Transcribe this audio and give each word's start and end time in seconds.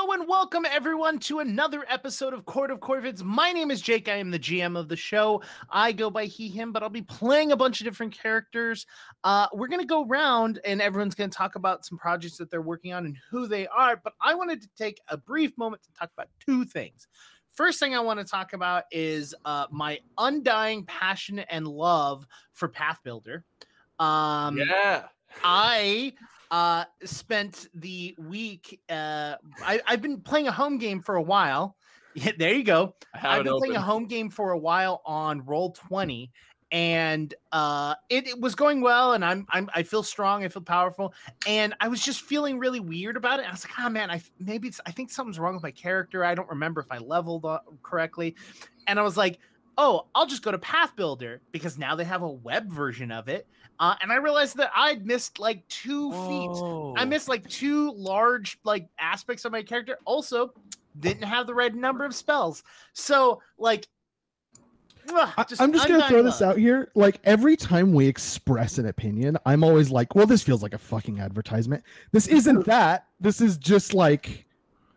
Hello 0.00 0.12
and 0.12 0.28
welcome 0.28 0.64
everyone 0.64 1.18
to 1.18 1.40
another 1.40 1.84
episode 1.88 2.32
of 2.32 2.44
Court 2.44 2.70
of 2.70 2.78
Corvids. 2.78 3.24
My 3.24 3.50
name 3.50 3.72
is 3.72 3.80
Jake. 3.80 4.08
I 4.08 4.14
am 4.14 4.30
the 4.30 4.38
GM 4.38 4.78
of 4.78 4.88
the 4.88 4.94
show. 4.94 5.42
I 5.70 5.90
go 5.90 6.08
by 6.08 6.26
he, 6.26 6.46
him, 6.46 6.70
but 6.70 6.84
I'll 6.84 6.88
be 6.88 7.02
playing 7.02 7.50
a 7.50 7.56
bunch 7.56 7.80
of 7.80 7.84
different 7.84 8.16
characters. 8.16 8.86
Uh, 9.24 9.48
we're 9.52 9.66
going 9.66 9.80
to 9.80 9.86
go 9.86 10.06
around 10.06 10.60
and 10.64 10.80
everyone's 10.80 11.16
going 11.16 11.30
to 11.30 11.36
talk 11.36 11.56
about 11.56 11.84
some 11.84 11.98
projects 11.98 12.36
that 12.36 12.48
they're 12.48 12.62
working 12.62 12.92
on 12.92 13.06
and 13.06 13.16
who 13.28 13.48
they 13.48 13.66
are. 13.66 13.96
But 13.96 14.12
I 14.20 14.36
wanted 14.36 14.62
to 14.62 14.68
take 14.78 15.00
a 15.08 15.16
brief 15.16 15.58
moment 15.58 15.82
to 15.82 15.92
talk 15.98 16.10
about 16.16 16.28
two 16.46 16.64
things. 16.64 17.08
First 17.50 17.80
thing 17.80 17.96
I 17.96 18.00
want 18.00 18.20
to 18.20 18.24
talk 18.24 18.52
about 18.52 18.84
is 18.92 19.34
uh, 19.44 19.66
my 19.72 19.98
undying 20.16 20.84
passion 20.84 21.40
and 21.40 21.66
love 21.66 22.24
for 22.52 22.68
Pathbuilder. 22.68 23.42
Um, 23.98 24.58
yeah. 24.58 25.06
I 25.42 26.12
uh 26.50 26.84
spent 27.04 27.68
the 27.74 28.14
week 28.18 28.80
uh 28.88 29.34
I, 29.62 29.80
i've 29.86 30.02
been 30.02 30.20
playing 30.20 30.48
a 30.48 30.52
home 30.52 30.78
game 30.78 31.00
for 31.00 31.16
a 31.16 31.22
while. 31.22 31.76
Yeah, 32.14 32.32
there 32.36 32.52
you 32.52 32.64
go. 32.64 32.96
I've 33.14 33.44
been 33.44 33.58
playing 33.58 33.76
a 33.76 33.80
home 33.80 34.06
game 34.06 34.28
for 34.28 34.50
a 34.50 34.58
while 34.58 35.02
on 35.04 35.42
Roll20 35.42 36.30
and 36.70 37.34
uh 37.52 37.94
it, 38.10 38.26
it, 38.26 38.40
was 38.40 38.54
going 38.54 38.82
well 38.82 39.14
and 39.14 39.24
I'm, 39.24 39.46
I'm 39.50 39.70
i 39.74 39.82
feel 39.82 40.02
strong 40.02 40.44
i 40.44 40.48
feel 40.48 40.62
powerful 40.62 41.14
and 41.46 41.74
i 41.80 41.88
was 41.88 42.02
just 42.02 42.20
feeling 42.20 42.58
really 42.58 42.80
weird 42.80 43.16
about 43.16 43.40
it 43.40 43.48
i 43.48 43.50
was 43.50 43.64
like 43.64 43.72
oh 43.78 43.88
man 43.88 44.10
i 44.10 44.20
maybe 44.38 44.68
it's 44.68 44.80
i 44.84 44.90
think 44.90 45.10
something's 45.10 45.38
wrong 45.38 45.54
with 45.54 45.62
my 45.62 45.70
character 45.70 46.24
i 46.24 46.34
don't 46.34 46.48
remember 46.48 46.82
if 46.82 46.92
i 46.92 46.98
leveled 46.98 47.46
correctly 47.82 48.36
and 48.86 48.98
i 48.98 49.02
was 49.02 49.16
like 49.16 49.38
oh, 49.78 50.06
I'll 50.14 50.26
just 50.26 50.42
go 50.42 50.50
to 50.50 50.58
Pathbuilder 50.58 51.38
because 51.52 51.78
now 51.78 51.94
they 51.94 52.04
have 52.04 52.22
a 52.22 52.28
web 52.28 52.70
version 52.70 53.10
of 53.12 53.28
it. 53.28 53.46
Uh, 53.80 53.94
and 54.02 54.10
I 54.10 54.16
realized 54.16 54.56
that 54.56 54.72
I'd 54.74 55.06
missed 55.06 55.38
like 55.38 55.66
two 55.68 56.10
oh. 56.12 56.94
feet. 56.94 57.00
I 57.00 57.04
missed 57.04 57.28
like 57.28 57.48
two 57.48 57.92
large 57.92 58.58
like 58.64 58.88
aspects 58.98 59.44
of 59.44 59.52
my 59.52 59.62
character. 59.62 59.96
Also, 60.04 60.52
didn't 60.98 61.22
have 61.22 61.46
the 61.46 61.54
right 61.54 61.74
number 61.74 62.04
of 62.04 62.14
spells. 62.14 62.64
So 62.92 63.40
like. 63.56 63.86
just 65.48 65.62
I'm 65.62 65.72
just 65.72 65.88
gonna 65.88 66.06
throw 66.08 66.22
this 66.22 66.42
out 66.42 66.58
here. 66.58 66.90
Like 66.94 67.20
every 67.24 67.56
time 67.56 67.94
we 67.94 68.06
express 68.06 68.78
an 68.78 68.86
opinion, 68.86 69.38
I'm 69.46 69.64
always 69.64 69.90
like, 69.90 70.14
"Well, 70.14 70.26
this 70.26 70.42
feels 70.42 70.62
like 70.62 70.74
a 70.74 70.78
fucking 70.78 71.20
advertisement. 71.20 71.82
This 72.12 72.26
isn't 72.26 72.66
that. 72.66 73.06
This 73.18 73.40
is 73.40 73.56
just 73.56 73.94
like 73.94 74.44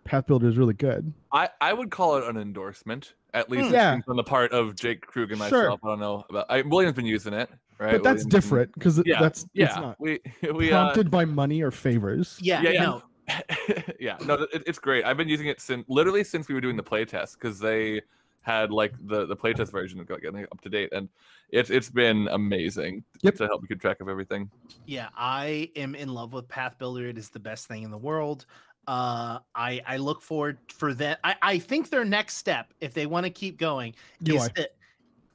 Pathbuilder 0.06 0.46
is 0.46 0.58
really 0.58 0.74
good." 0.74 1.14
I 1.32 1.50
I 1.60 1.74
would 1.74 1.92
call 1.92 2.18
it 2.18 2.24
an 2.24 2.38
endorsement 2.38 3.14
at 3.34 3.50
least 3.50 3.70
hmm. 3.70 3.74
yeah. 3.74 4.00
on 4.08 4.16
the 4.16 4.24
part 4.24 4.52
of 4.52 4.76
Jake 4.76 5.02
Krug 5.02 5.32
and 5.32 5.40
myself. 5.40 5.52
Sure. 5.52 5.72
I 5.72 5.88
don't 5.88 6.00
know 6.00 6.26
about 6.30 6.46
I, 6.50 6.62
William's 6.62 6.96
been 6.96 7.06
using 7.06 7.34
it, 7.34 7.50
right? 7.80 7.94
But 7.94 8.04
that's 8.04 8.24
William's 8.24 8.26
different 8.26 8.74
because 8.74 9.02
yeah, 9.06 9.20
that's 9.20 9.46
yeah. 9.54 9.94
we 10.00 10.20
we 10.54 10.72
uh, 10.72 10.84
prompted 10.84 11.08
uh, 11.08 11.10
by 11.10 11.26
money 11.26 11.62
or 11.62 11.72
favors. 11.72 12.38
Yeah, 12.42 12.62
yeah, 12.62 12.70
yeah. 12.70 12.84
no. 12.84 13.04
yeah, 14.00 14.18
no, 14.26 14.34
it, 14.34 14.64
it's 14.66 14.80
great. 14.80 15.06
I've 15.06 15.16
been 15.16 15.30
using 15.30 15.48
it 15.48 15.62
since 15.62 15.86
literally 15.88 16.24
since 16.24 16.50
we 16.50 16.56
were 16.56 16.62
doing 16.62 16.76
the 16.76 16.84
playtest 16.84 17.34
because 17.34 17.60
they 17.60 18.02
had 18.42 18.72
like 18.72 18.94
the 19.08 19.26
the 19.26 19.36
playtest 19.36 19.72
version 19.72 20.00
of 20.00 20.08
getting 20.08 20.44
up 20.52 20.60
to 20.62 20.70
date, 20.70 20.90
and 20.92 21.08
it's 21.52 21.70
it's 21.70 21.90
been 21.90 22.28
amazing 22.32 23.04
yep. 23.22 23.36
to 23.36 23.46
help 23.48 23.62
me 23.62 23.68
keep 23.68 23.80
track 23.80 24.02
of 24.02 24.10
everything. 24.10 24.50
Yeah, 24.86 25.10
I 25.16 25.70
am 25.76 25.96
in 25.96 26.10
love 26.10 26.34
with 26.34 26.48
Pathbuilder. 26.48 27.10
It 27.10 27.18
is 27.18 27.30
the 27.30 27.40
best 27.40 27.68
thing 27.68 27.84
in 27.84 27.92
the 27.92 27.98
world 27.98 28.46
uh 28.88 29.40
i 29.56 29.82
i 29.86 29.98
look 29.98 30.22
forward 30.22 30.58
for 30.70 30.94
that 30.94 31.20
i 31.24 31.36
i 31.42 31.60
think 31.60 31.90
their 31.90 32.06
next 32.06 32.38
step 32.38 32.74
if 32.82 32.94
they 32.94 33.06
want 33.06 33.26
to 33.26 33.30
keep 33.30 33.58
going 33.58 33.94
is 34.26 34.50
to, 34.50 34.70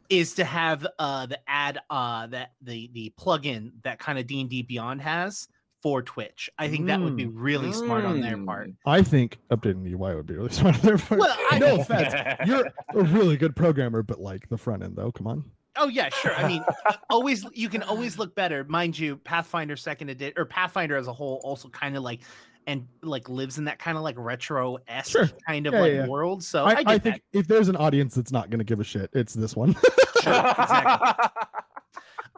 is 0.08 0.34
to 0.34 0.44
have 0.44 0.86
uh 0.98 1.27
the 1.27 1.39
ad 1.48 1.78
uh 1.91 2.27
that 2.27 2.52
the 2.62 2.91
the 2.92 3.12
plugin 3.19 3.70
that 3.83 3.98
kind 3.98 4.19
of 4.19 4.27
d&d 4.27 4.62
beyond 4.62 5.00
has 5.00 5.48
for 5.83 6.02
twitch 6.02 6.50
i 6.58 6.69
think 6.69 6.84
mm. 6.84 6.86
that 6.89 7.00
would 7.00 7.17
be 7.17 7.27
really 7.27 7.69
mm. 7.69 7.74
smart 7.74 8.05
on 8.05 8.20
their 8.20 8.36
part 8.39 8.69
mm. 8.69 8.74
i 8.84 9.00
think 9.00 9.39
updating 9.50 9.84
the 9.84 9.92
ui 9.92 10.14
would 10.14 10.27
be 10.27 10.34
really 10.34 10.48
smart 10.52 10.74
on 10.74 10.80
their 10.83 10.98
part 10.98 11.20
well, 11.20 11.36
I, 11.50 11.58
no 11.58 11.80
offense 11.80 12.14
you're 12.47 12.67
a 12.94 13.02
really 13.05 13.36
good 13.36 13.55
programmer 13.55 14.02
but 14.02 14.20
like 14.20 14.48
the 14.48 14.58
front 14.58 14.83
end 14.83 14.97
though 14.97 15.12
come 15.12 15.27
on 15.27 15.44
Oh 15.78 15.89
yeah, 15.89 16.08
sure. 16.08 16.34
I 16.34 16.48
mean, 16.48 16.64
always 17.11 17.44
you 17.52 17.68
can 17.68 17.83
always 17.83 18.18
look 18.18 18.34
better, 18.34 18.64
mind 18.64 18.98
you. 18.98 19.17
Pathfinder 19.17 19.77
second 19.77 20.08
edition 20.08 20.34
or 20.36 20.45
Pathfinder 20.45 20.96
as 20.96 21.07
a 21.07 21.13
whole 21.13 21.40
also 21.45 21.68
kind 21.68 21.96
of 21.96 22.02
like 22.02 22.20
and 22.66 22.86
like 23.02 23.28
lives 23.28 23.58
in 23.58 23.64
that 23.64 23.78
kind 23.78 23.96
of 23.96 24.02
like 24.02 24.16
retro 24.18 24.78
esque 24.88 25.12
sure. 25.12 25.30
kind 25.46 25.66
of 25.66 25.74
yeah, 25.74 25.80
like 25.80 25.92
yeah. 25.92 26.06
world. 26.06 26.42
So 26.42 26.64
I, 26.64 26.72
I, 26.72 26.84
I 26.86 26.98
think 26.98 27.22
if 27.32 27.46
there's 27.46 27.68
an 27.68 27.77
audience 27.77 28.14
that's 28.14 28.32
not 28.32 28.50
going 28.50 28.58
to 28.58 28.64
give 28.64 28.80
a 28.80 28.84
shit, 28.84 29.10
it's 29.12 29.34
this 29.34 29.54
one. 29.54 29.74
sure, 30.22 30.34
exactly. 30.34 31.28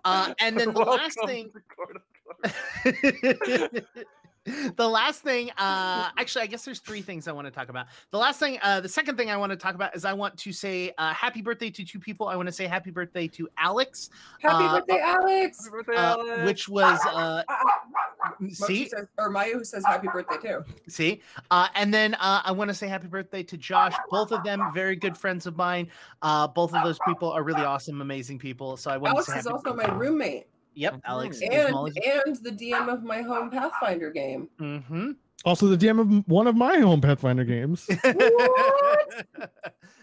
Uh, 0.05 0.33
and 0.41 0.59
then 0.59 0.73
the 0.73 0.81
Welcome 0.81 0.97
last 0.97 1.19
thing. 1.27 1.51
the 4.77 4.89
last 4.89 5.23
thing, 5.23 5.51
uh, 5.59 6.11
actually, 6.19 6.43
I 6.43 6.47
guess 6.47 6.65
there's 6.65 6.81
three 6.81 7.03
things 7.03 7.29
I 7.29 7.33
want 7.33 7.47
to 7.47 7.51
talk 7.51 7.69
about. 7.69 7.87
The 8.11 8.19
last 8.19 8.39
thing, 8.39 8.59
uh, 8.63 8.81
the 8.81 8.89
second 8.89 9.17
thing 9.17 9.31
I 9.31 9.37
want 9.37 9.51
to 9.51 9.57
talk 9.57 9.75
about 9.75 9.95
is 9.95 10.05
I 10.05 10.13
want 10.13 10.37
to 10.39 10.53
say 10.53 10.93
uh, 10.99 11.13
happy 11.13 11.43
birthday 11.43 11.71
to 11.71 11.85
two 11.85 11.99
people. 11.99 12.29
I 12.29 12.37
want 12.37 12.47
to 12.49 12.53
say 12.53 12.67
happy 12.67 12.91
birthday 12.91 13.29
to 13.29 13.49
Alex. 13.59 14.11
Happy 14.41 14.65
uh, 14.65 14.79
birthday, 14.79 15.01
Alex. 15.01 15.65
Happy 15.65 15.71
birthday, 15.71 15.97
uh, 15.97 16.17
Alex. 16.17 16.47
Which 16.47 16.69
was, 16.69 17.01
uh, 17.07 17.43
see, 18.51 18.89
says, 18.89 19.07
or 19.19 19.31
Maya 19.31 19.53
who 19.53 19.65
says 19.65 19.85
happy 19.85 20.09
birthday 20.13 20.37
too. 20.37 20.65
See, 20.89 21.23
uh, 21.51 21.69
and 21.75 21.93
then 21.93 22.15
uh, 22.15 22.43
I 22.45 22.53
want 22.53 22.69
to 22.69 22.75
say 22.75 22.89
happy 22.89 23.09
birthday 23.09 23.43
to 23.43 23.57
Josh. 23.57 23.95
Both 24.11 24.33
of 24.33 24.43
them 24.45 24.71
very 24.75 24.97
good 24.97 25.17
friends 25.17 25.47
of 25.47 25.57
mine. 25.57 25.89
Uh, 26.23 26.47
both 26.47 26.75
of 26.75 26.85
those 26.85 26.99
people 27.07 27.31
are 27.31 27.43
really 27.43 27.63
awesome, 27.63 28.01
amazing 28.01 28.39
people. 28.39 28.77
So 28.77 28.91
I 28.91 28.97
want 28.97 29.15
Alex 29.15 29.27
to 29.27 29.33
say 29.33 29.39
is 29.39 29.47
also 29.47 29.75
my 29.75 29.87
roommate. 29.95 30.47
Yep, 30.79 31.01
Alex 31.07 31.41
and 31.41 31.53
and 31.53 32.37
the 32.37 32.53
DM 32.53 32.89
of 32.89 33.03
my 33.03 33.21
home 33.21 33.51
Pathfinder 33.51 34.13
game. 34.13 34.49
Mm-hmm. 34.61 35.11
Also, 35.45 35.67
the 35.67 35.77
DM 35.77 35.99
of 35.99 36.29
one 36.29 36.47
of 36.47 36.55
my 36.55 36.79
home 36.79 37.01
Pathfinder 37.01 37.43
games. 37.43 37.89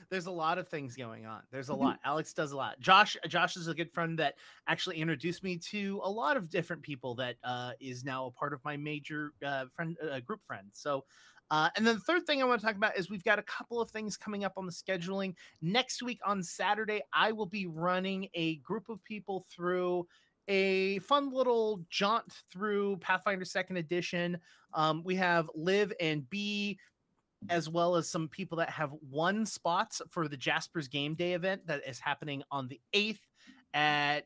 There's 0.10 0.26
a 0.26 0.32
lot 0.32 0.58
of 0.58 0.68
things 0.68 0.98
going 0.98 1.26
on. 1.26 1.44
There's 1.50 1.70
a 1.70 1.72
mm-hmm. 1.72 1.84
lot. 1.84 2.00
Alex 2.04 2.34
does 2.34 2.52
a 2.52 2.58
lot. 2.58 2.78
Josh, 2.82 3.16
Josh 3.26 3.56
is 3.56 3.70
a 3.70 3.74
good 3.74 3.90
friend 3.94 4.20
that 4.20 4.34
actually 4.68 4.98
introduced 4.98 5.46
me 5.46 5.58
to 5.70 6.02
a 6.04 6.12
lot 6.12 6.36
of 6.36 6.50
different 6.50 6.82
people 6.82 7.16
that 7.16 7.38
uh, 7.46 7.72
is 7.80 8.04
now 8.04 8.26
a 8.26 8.32
part 8.32 8.52
of 8.52 8.60
my 8.66 8.76
major 8.76 9.32
uh, 9.46 9.68
friend 9.74 9.96
uh, 10.12 10.20
group 10.20 10.42
friends. 10.46 10.72
So 10.74 11.06
uh, 11.52 11.70
and 11.76 11.86
then 11.86 11.96
the 11.96 12.02
third 12.02 12.26
thing 12.26 12.42
I 12.42 12.46
want 12.46 12.60
to 12.60 12.66
talk 12.66 12.76
about 12.76 12.98
is 12.98 13.10
we've 13.10 13.24
got 13.24 13.38
a 13.38 13.44
couple 13.44 13.80
of 13.80 13.92
things 13.92 14.18
coming 14.18 14.44
up 14.44 14.54
on 14.58 14.66
the 14.66 14.72
scheduling. 14.72 15.36
Next 15.62 16.02
week 16.02 16.20
on 16.26 16.42
Saturday, 16.42 17.02
I 17.14 17.32
will 17.32 17.46
be 17.46 17.68
running 17.68 18.28
a 18.34 18.56
group 18.58 18.90
of 18.90 19.04
people 19.04 19.46
through 19.50 20.08
a 20.48 21.00
fun 21.00 21.32
little 21.32 21.82
jaunt 21.90 22.44
through 22.52 22.98
Pathfinder 22.98 23.46
Second 23.46 23.78
Edition. 23.78 24.38
Um, 24.74 25.04
we 25.04 25.16
have 25.16 25.50
Liv 25.56 25.94
and 26.00 26.30
B, 26.30 26.78
as 27.50 27.70
well 27.70 27.96
as 27.96 28.10
some 28.10 28.28
people 28.28 28.58
that 28.58 28.70
have 28.70 28.92
won 29.10 29.46
spots 29.46 30.02
for 30.10 30.28
the 30.28 30.38
Jasper's 30.38 30.88
Game 30.88 31.16
Day 31.16 31.34
event 31.34 31.66
that 31.68 31.82
is 31.88 32.00
happening 32.00 32.44
on 32.52 32.68
the 32.68 32.80
eighth 32.94 33.26
at 33.74 34.26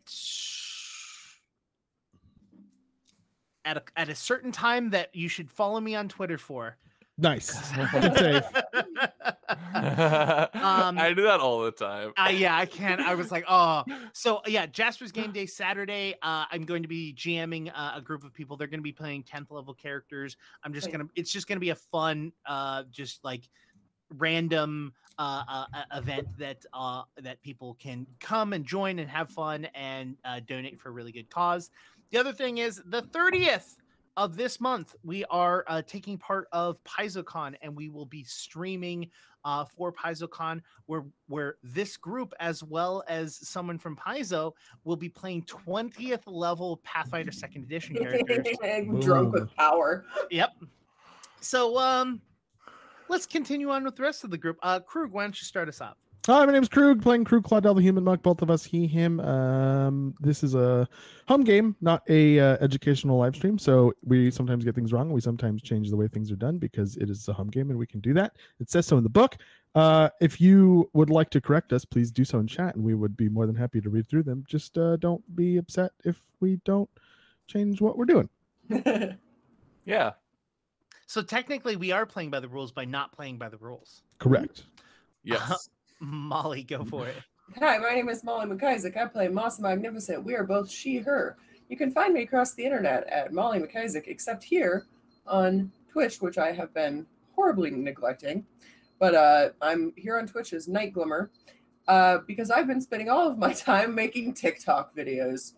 at 3.65 3.77
a, 3.77 3.83
at 3.97 4.09
a 4.09 4.15
certain 4.15 4.51
time 4.51 4.89
that 4.89 5.13
you 5.13 5.27
should 5.27 5.51
follow 5.51 5.79
me 5.79 5.95
on 5.95 6.07
Twitter 6.07 6.37
for. 6.37 6.77
Nice. 7.17 7.71
Um, 10.89 10.97
I 10.97 11.13
do 11.13 11.23
that 11.23 11.39
all 11.39 11.61
the 11.61 11.71
time. 11.71 12.13
Uh, 12.17 12.29
yeah, 12.29 12.57
I 12.57 12.65
can't. 12.65 12.99
I 13.01 13.15
was 13.15 13.31
like, 13.31 13.45
oh, 13.47 13.83
so 14.13 14.41
yeah, 14.47 14.65
Jasper's 14.65 15.11
Game 15.11 15.31
Day 15.31 15.45
Saturday. 15.45 16.15
Uh, 16.21 16.45
I'm 16.51 16.63
going 16.63 16.81
to 16.81 16.87
be 16.87 17.13
jamming 17.13 17.69
uh, 17.69 17.93
a 17.95 18.01
group 18.01 18.23
of 18.23 18.33
people. 18.33 18.57
They're 18.57 18.67
going 18.67 18.79
to 18.79 18.83
be 18.83 18.91
playing 18.91 19.23
10th 19.23 19.51
level 19.51 19.73
characters. 19.73 20.35
I'm 20.63 20.73
just 20.73 20.91
gonna. 20.91 21.05
It's 21.15 21.31
just 21.31 21.47
going 21.47 21.57
to 21.57 21.61
be 21.61 21.69
a 21.69 21.75
fun, 21.75 22.31
uh, 22.45 22.83
just 22.91 23.23
like 23.23 23.43
random 24.17 24.93
uh, 25.19 25.43
uh, 25.47 25.65
uh, 25.73 25.97
event 25.97 26.27
that 26.37 26.65
uh, 26.73 27.03
that 27.21 27.41
people 27.41 27.75
can 27.79 28.07
come 28.19 28.53
and 28.53 28.65
join 28.65 28.99
and 28.99 29.09
have 29.09 29.29
fun 29.29 29.65
and 29.75 30.15
uh, 30.25 30.39
donate 30.47 30.79
for 30.79 30.89
a 30.89 30.91
really 30.91 31.11
good 31.11 31.29
cause. 31.29 31.69
The 32.11 32.17
other 32.17 32.33
thing 32.33 32.57
is 32.57 32.81
the 32.85 33.03
30th 33.03 33.75
of 34.17 34.35
this 34.35 34.59
month, 34.59 34.95
we 35.03 35.23
are 35.25 35.63
uh, 35.67 35.81
taking 35.85 36.17
part 36.17 36.47
of 36.51 36.83
PaizoCon, 36.83 37.55
and 37.61 37.75
we 37.75 37.87
will 37.89 38.05
be 38.05 38.23
streaming 38.23 39.09
uh, 39.45 39.65
for 39.65 39.91
PaizoCon, 39.91 40.61
where 40.85 41.05
where 41.27 41.55
this 41.63 41.97
group, 41.97 42.33
as 42.39 42.63
well 42.63 43.03
as 43.07 43.35
someone 43.47 43.77
from 43.77 43.95
Paizo, 43.95 44.53
will 44.83 44.95
be 44.95 45.09
playing 45.09 45.43
20th 45.43 46.23
level 46.25 46.81
Pathfinder 46.83 47.31
Second 47.31 47.63
Edition 47.63 47.95
characters. 47.95 48.47
Drunk 49.01 49.33
with 49.33 49.55
power. 49.55 50.05
Yep. 50.31 50.51
So, 51.41 51.77
um, 51.77 52.21
let's 53.07 53.25
continue 53.25 53.69
on 53.69 53.83
with 53.83 53.95
the 53.95 54.03
rest 54.03 54.23
of 54.23 54.29
the 54.29 54.37
group. 54.37 54.57
Uh, 54.61 54.79
Krug, 54.79 55.11
why 55.11 55.23
don't 55.23 55.39
you 55.39 55.45
start 55.45 55.69
us 55.69 55.81
off? 55.81 55.97
Hi, 56.25 56.45
my 56.45 56.51
name's 56.51 56.67
Krug, 56.67 57.01
playing 57.01 57.23
Krug 57.23 57.43
Claudel 57.43 57.75
the 57.75 57.81
Human 57.81 58.03
Monk, 58.03 58.21
both 58.21 58.41
of 58.41 58.51
us, 58.51 58.63
he, 58.63 58.85
him. 58.85 59.19
Um, 59.21 60.13
this 60.19 60.43
is 60.43 60.53
a 60.53 60.87
home 61.27 61.43
game, 61.43 61.75
not 61.79 62.03
a 62.09 62.39
uh, 62.39 62.57
educational 62.59 63.17
live 63.17 63.35
stream, 63.35 63.57
so 63.57 63.93
we 64.03 64.29
sometimes 64.29 64.65
get 64.65 64.75
things 64.75 64.91
wrong. 64.91 65.11
We 65.11 65.21
sometimes 65.21 65.61
change 65.61 65.89
the 65.89 65.95
way 65.95 66.07
things 66.07 66.29
are 66.31 66.35
done 66.35 66.57
because 66.57 66.97
it 66.97 67.09
is 67.09 67.27
a 67.29 67.33
home 67.33 67.47
game 67.47 67.69
and 67.69 67.79
we 67.79 67.87
can 67.87 68.01
do 68.01 68.13
that. 68.15 68.35
It 68.59 68.69
says 68.69 68.85
so 68.85 68.97
in 68.97 69.03
the 69.03 69.09
book. 69.09 69.37
Uh, 69.75 70.09
if 70.19 70.41
you 70.41 70.89
would 70.93 71.09
like 71.09 71.29
to 71.31 71.41
correct 71.41 71.71
us, 71.73 71.85
please 71.85 72.11
do 72.11 72.25
so 72.25 72.39
in 72.39 72.47
chat, 72.47 72.75
and 72.75 72.83
we 72.83 72.95
would 72.95 73.15
be 73.15 73.29
more 73.29 73.47
than 73.47 73.55
happy 73.55 73.79
to 73.79 73.89
read 73.89 74.07
through 74.09 74.23
them. 74.23 74.43
Just 74.47 74.77
uh, 74.77 74.97
don't 74.97 75.23
be 75.35 75.57
upset 75.57 75.91
if 76.03 76.21
we 76.41 76.59
don't 76.65 76.89
change 77.47 77.79
what 77.79 77.97
we're 77.97 78.05
doing. 78.05 78.29
yeah, 79.85 80.11
So 81.07 81.21
technically, 81.21 81.75
we 81.75 81.91
are 81.91 82.05
playing 82.05 82.29
by 82.29 82.41
the 82.41 82.49
rules 82.49 82.71
by 82.71 82.85
not 82.85 83.13
playing 83.13 83.37
by 83.37 83.49
the 83.49 83.57
rules. 83.57 84.03
Correct. 84.19 84.65
Yes. 85.23 85.69
Molly, 85.99 86.63
go 86.63 86.83
for 86.83 87.07
it. 87.07 87.15
Hi, 87.57 87.77
my 87.77 87.95
name 87.95 88.09
is 88.09 88.23
Molly 88.23 88.45
McIsaac. 88.45 88.95
I 88.95 89.05
play 89.05 89.27
Moss 89.27 89.59
Magnificent. 89.59 90.23
We 90.23 90.35
are 90.35 90.43
both 90.43 90.69
she, 90.69 90.97
her. 90.97 91.37
You 91.67 91.77
can 91.77 91.91
find 91.91 92.13
me 92.13 92.23
across 92.23 92.53
the 92.53 92.63
internet 92.63 93.07
at 93.07 93.33
Molly 93.33 93.59
McIsaac, 93.59 94.07
except 94.07 94.43
here 94.43 94.85
on 95.27 95.71
Twitch, 95.91 96.21
which 96.21 96.37
I 96.37 96.51
have 96.51 96.73
been 96.73 97.05
horribly 97.35 97.71
neglecting. 97.71 98.45
But 98.99 99.15
uh, 99.15 99.49
I'm 99.61 99.93
here 99.95 100.17
on 100.17 100.27
Twitch 100.27 100.53
as 100.53 100.67
Night 100.67 100.93
Glimmer 100.93 101.31
uh, 101.87 102.19
because 102.27 102.51
I've 102.51 102.67
been 102.67 102.81
spending 102.81 103.09
all 103.09 103.29
of 103.29 103.37
my 103.37 103.53
time 103.67 103.95
making 103.95 104.33
TikTok 104.33 104.95
videos 104.95 105.53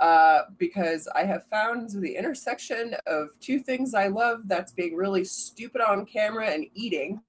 uh, 0.00 0.42
because 0.58 1.08
I 1.14 1.24
have 1.24 1.46
found 1.46 1.90
the 1.90 2.16
intersection 2.16 2.94
of 3.06 3.28
two 3.40 3.60
things 3.60 3.94
I 3.94 4.08
love 4.08 4.42
that's 4.46 4.72
being 4.72 4.96
really 4.96 5.24
stupid 5.24 5.80
on 5.80 6.06
camera 6.06 6.50
and 6.50 6.66
eating. 6.74 7.20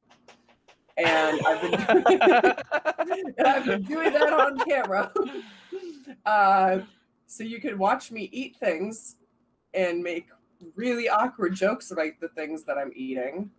And 0.99 1.39
I've 1.45 1.61
been, 1.61 1.73
and 3.37 3.47
I've 3.47 3.65
been 3.65 3.83
doing 3.83 4.13
that 4.13 4.33
on 4.33 4.59
camera. 4.59 5.11
Uh, 6.25 6.81
so 7.27 7.43
you 7.43 7.61
can 7.61 7.77
watch 7.77 8.11
me 8.11 8.29
eat 8.33 8.55
things 8.57 9.17
and 9.75 10.01
make 10.01 10.27
really 10.75 11.07
awkward 11.07 11.55
jokes 11.55 11.91
about 11.91 12.13
the 12.19 12.27
things 12.29 12.63
that 12.63 12.77
I'm 12.77 12.91
eating 12.95 13.51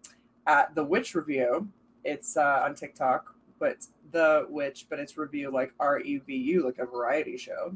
at 0.46 0.74
the 0.74 0.84
Witch 0.84 1.14
Revue. 1.14 1.66
It's 2.04 2.36
uh, 2.36 2.62
on 2.64 2.74
TikTok, 2.74 3.32
but 3.60 3.86
the 4.10 4.46
Witch, 4.48 4.86
but 4.90 4.98
it's 4.98 5.16
review 5.16 5.50
like 5.50 5.72
R 5.78 6.00
E 6.00 6.18
V 6.18 6.36
U, 6.36 6.64
like 6.66 6.78
a 6.78 6.86
variety 6.86 7.36
show. 7.36 7.72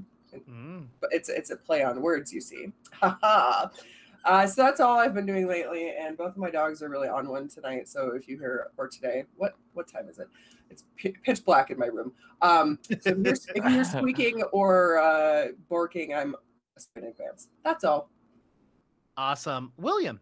Mm. 0.51 0.87
But 1.01 1.11
it's 1.13 1.29
it's 1.29 1.51
a 1.51 1.57
play 1.57 1.85
on 1.85 2.03
words, 2.03 2.33
you 2.33 2.41
see. 2.41 2.73
Uh, 4.25 4.47
so 4.47 4.63
that's 4.63 4.81
all 4.81 4.99
I've 4.99 5.15
been 5.15 5.27
doing 5.27 5.47
lately, 5.47 5.93
and 5.99 6.17
both 6.17 6.31
of 6.31 6.39
my 6.39 6.51
dogs 6.51 6.83
are 6.83 6.89
really 6.89 7.09
on 7.09 7.29
one 7.29 7.49
tonight. 7.49 7.89
So 7.89 8.13
if 8.15 8.27
you 8.27 8.39
hear 8.39 8.69
or 8.77 8.89
today, 8.89 9.25
what 9.37 9.55
what 9.75 9.87
time 9.87 10.09
is 10.09 10.19
it? 10.19 10.29
It's 10.71 10.85
p- 10.97 11.15
pitch 11.23 11.45
black 11.45 11.71
in 11.71 11.79
my 11.79 11.87
room. 11.87 12.13
Um, 12.41 12.79
so 13.01 13.11
if 13.11 13.19
you're, 13.19 13.35
if 13.55 13.73
you're 13.73 13.85
squeaking 13.85 14.43
or 14.53 14.99
uh, 14.99 15.49
barking, 15.69 16.15
I'm 16.15 16.37
in 16.97 17.05
advance. 17.05 17.49
That's 17.65 17.85
all. 17.85 18.11
Awesome, 19.17 19.73
William. 19.77 20.21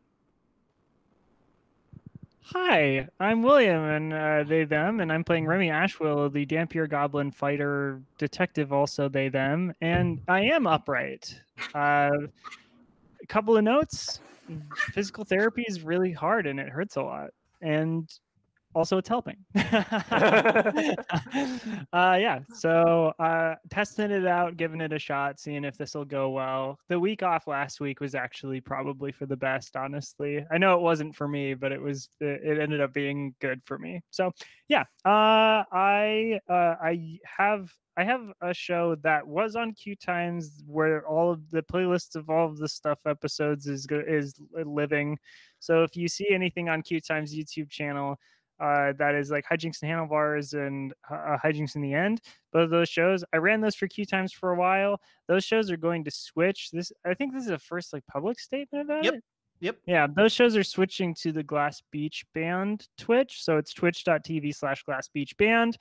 Hi, 2.46 3.08
I'm 3.20 3.42
William, 3.42 3.82
and 3.84 4.12
uh, 4.12 4.42
they 4.42 4.64
them, 4.64 5.00
and 5.00 5.12
I'm 5.12 5.22
playing 5.22 5.46
Remy 5.46 5.68
Ashwill, 5.68 6.30
the 6.30 6.44
Dhampir 6.44 6.90
Goblin 6.90 7.30
fighter 7.30 8.02
detective. 8.18 8.72
Also, 8.72 9.08
they 9.08 9.28
them, 9.28 9.72
and 9.80 10.20
I 10.28 10.40
am 10.40 10.66
upright. 10.66 11.40
Uh, 11.72 12.10
a 13.22 13.26
couple 13.26 13.56
of 13.56 13.64
notes: 13.64 14.20
mm. 14.50 14.62
physical 14.92 15.24
therapy 15.24 15.64
is 15.66 15.82
really 15.82 16.12
hard, 16.12 16.46
and 16.46 16.58
it 16.58 16.68
hurts 16.68 16.96
a 16.96 17.02
lot. 17.02 17.30
And 17.60 18.08
also 18.74 18.98
it's 18.98 19.08
helping. 19.08 19.36
uh, 19.54 19.64
yeah, 21.92 22.40
so 22.54 23.12
uh, 23.18 23.54
testing 23.70 24.10
it 24.10 24.26
out, 24.26 24.56
giving 24.56 24.80
it 24.80 24.92
a 24.92 24.98
shot, 24.98 25.38
seeing 25.38 25.64
if 25.64 25.76
this 25.76 25.94
will 25.94 26.04
go 26.04 26.30
well. 26.30 26.78
The 26.88 26.98
week 26.98 27.22
off 27.22 27.46
last 27.46 27.80
week 27.80 28.00
was 28.00 28.14
actually 28.14 28.60
probably 28.60 29.12
for 29.12 29.26
the 29.26 29.36
best, 29.36 29.76
honestly. 29.76 30.44
I 30.50 30.58
know 30.58 30.74
it 30.74 30.82
wasn't 30.82 31.14
for 31.14 31.28
me, 31.28 31.54
but 31.54 31.72
it 31.72 31.80
was. 31.80 32.08
It 32.20 32.58
ended 32.58 32.80
up 32.80 32.92
being 32.92 33.34
good 33.40 33.62
for 33.64 33.78
me. 33.78 34.02
So 34.10 34.32
yeah, 34.68 34.84
uh, 35.04 35.64
I 35.72 36.40
uh, 36.48 36.76
I 36.82 37.18
have 37.38 37.70
I 37.96 38.04
have 38.04 38.32
a 38.40 38.54
show 38.54 38.94
that 39.02 39.26
was 39.26 39.54
on 39.54 39.74
Q 39.74 39.94
Times 39.96 40.62
where 40.66 41.06
all 41.06 41.30
of 41.30 41.50
the 41.50 41.62
playlists 41.62 42.16
of 42.16 42.30
all 42.30 42.46
of 42.46 42.58
the 42.58 42.68
stuff 42.68 42.98
episodes 43.06 43.66
is 43.66 43.86
is 43.90 44.34
living. 44.64 45.18
So 45.58 45.82
if 45.82 45.96
you 45.96 46.08
see 46.08 46.28
anything 46.30 46.68
on 46.68 46.82
Q 46.82 47.00
Times 47.00 47.34
YouTube 47.34 47.70
channel 47.70 48.18
uh, 48.62 48.92
that 48.98 49.14
is 49.14 49.30
like 49.30 49.44
hijinks 49.44 49.82
and 49.82 49.90
handlebars 49.90 50.54
and 50.54 50.94
uh, 51.10 51.36
hijinks 51.44 51.74
in 51.74 51.82
the 51.82 51.92
end. 51.92 52.20
Both 52.52 52.64
of 52.64 52.70
those 52.70 52.88
shows, 52.88 53.24
I 53.32 53.38
ran 53.38 53.60
those 53.60 53.74
for 53.74 53.88
Q 53.88 54.06
times 54.06 54.32
for 54.32 54.52
a 54.52 54.56
while. 54.56 55.00
Those 55.26 55.44
shows 55.44 55.70
are 55.70 55.76
going 55.76 56.04
to 56.04 56.10
switch. 56.10 56.70
This, 56.72 56.92
I 57.04 57.14
think, 57.14 57.34
this 57.34 57.44
is 57.44 57.50
a 57.50 57.58
first 57.58 57.92
like 57.92 58.06
public 58.06 58.38
statement 58.38 58.88
about 58.88 59.04
yep. 59.04 59.14
it. 59.14 59.24
Yep. 59.60 59.76
Yeah, 59.86 60.06
those 60.08 60.32
shows 60.32 60.56
are 60.56 60.64
switching 60.64 61.14
to 61.16 61.32
the 61.32 61.42
Glass 61.42 61.82
Beach 61.90 62.24
Band 62.34 62.86
Twitch. 62.98 63.44
So 63.44 63.58
it's 63.58 63.72
twitch.tv 63.72 64.54
slash 64.54 64.82
Glass 64.84 65.08
Beach 65.08 65.36
Band. 65.36 65.76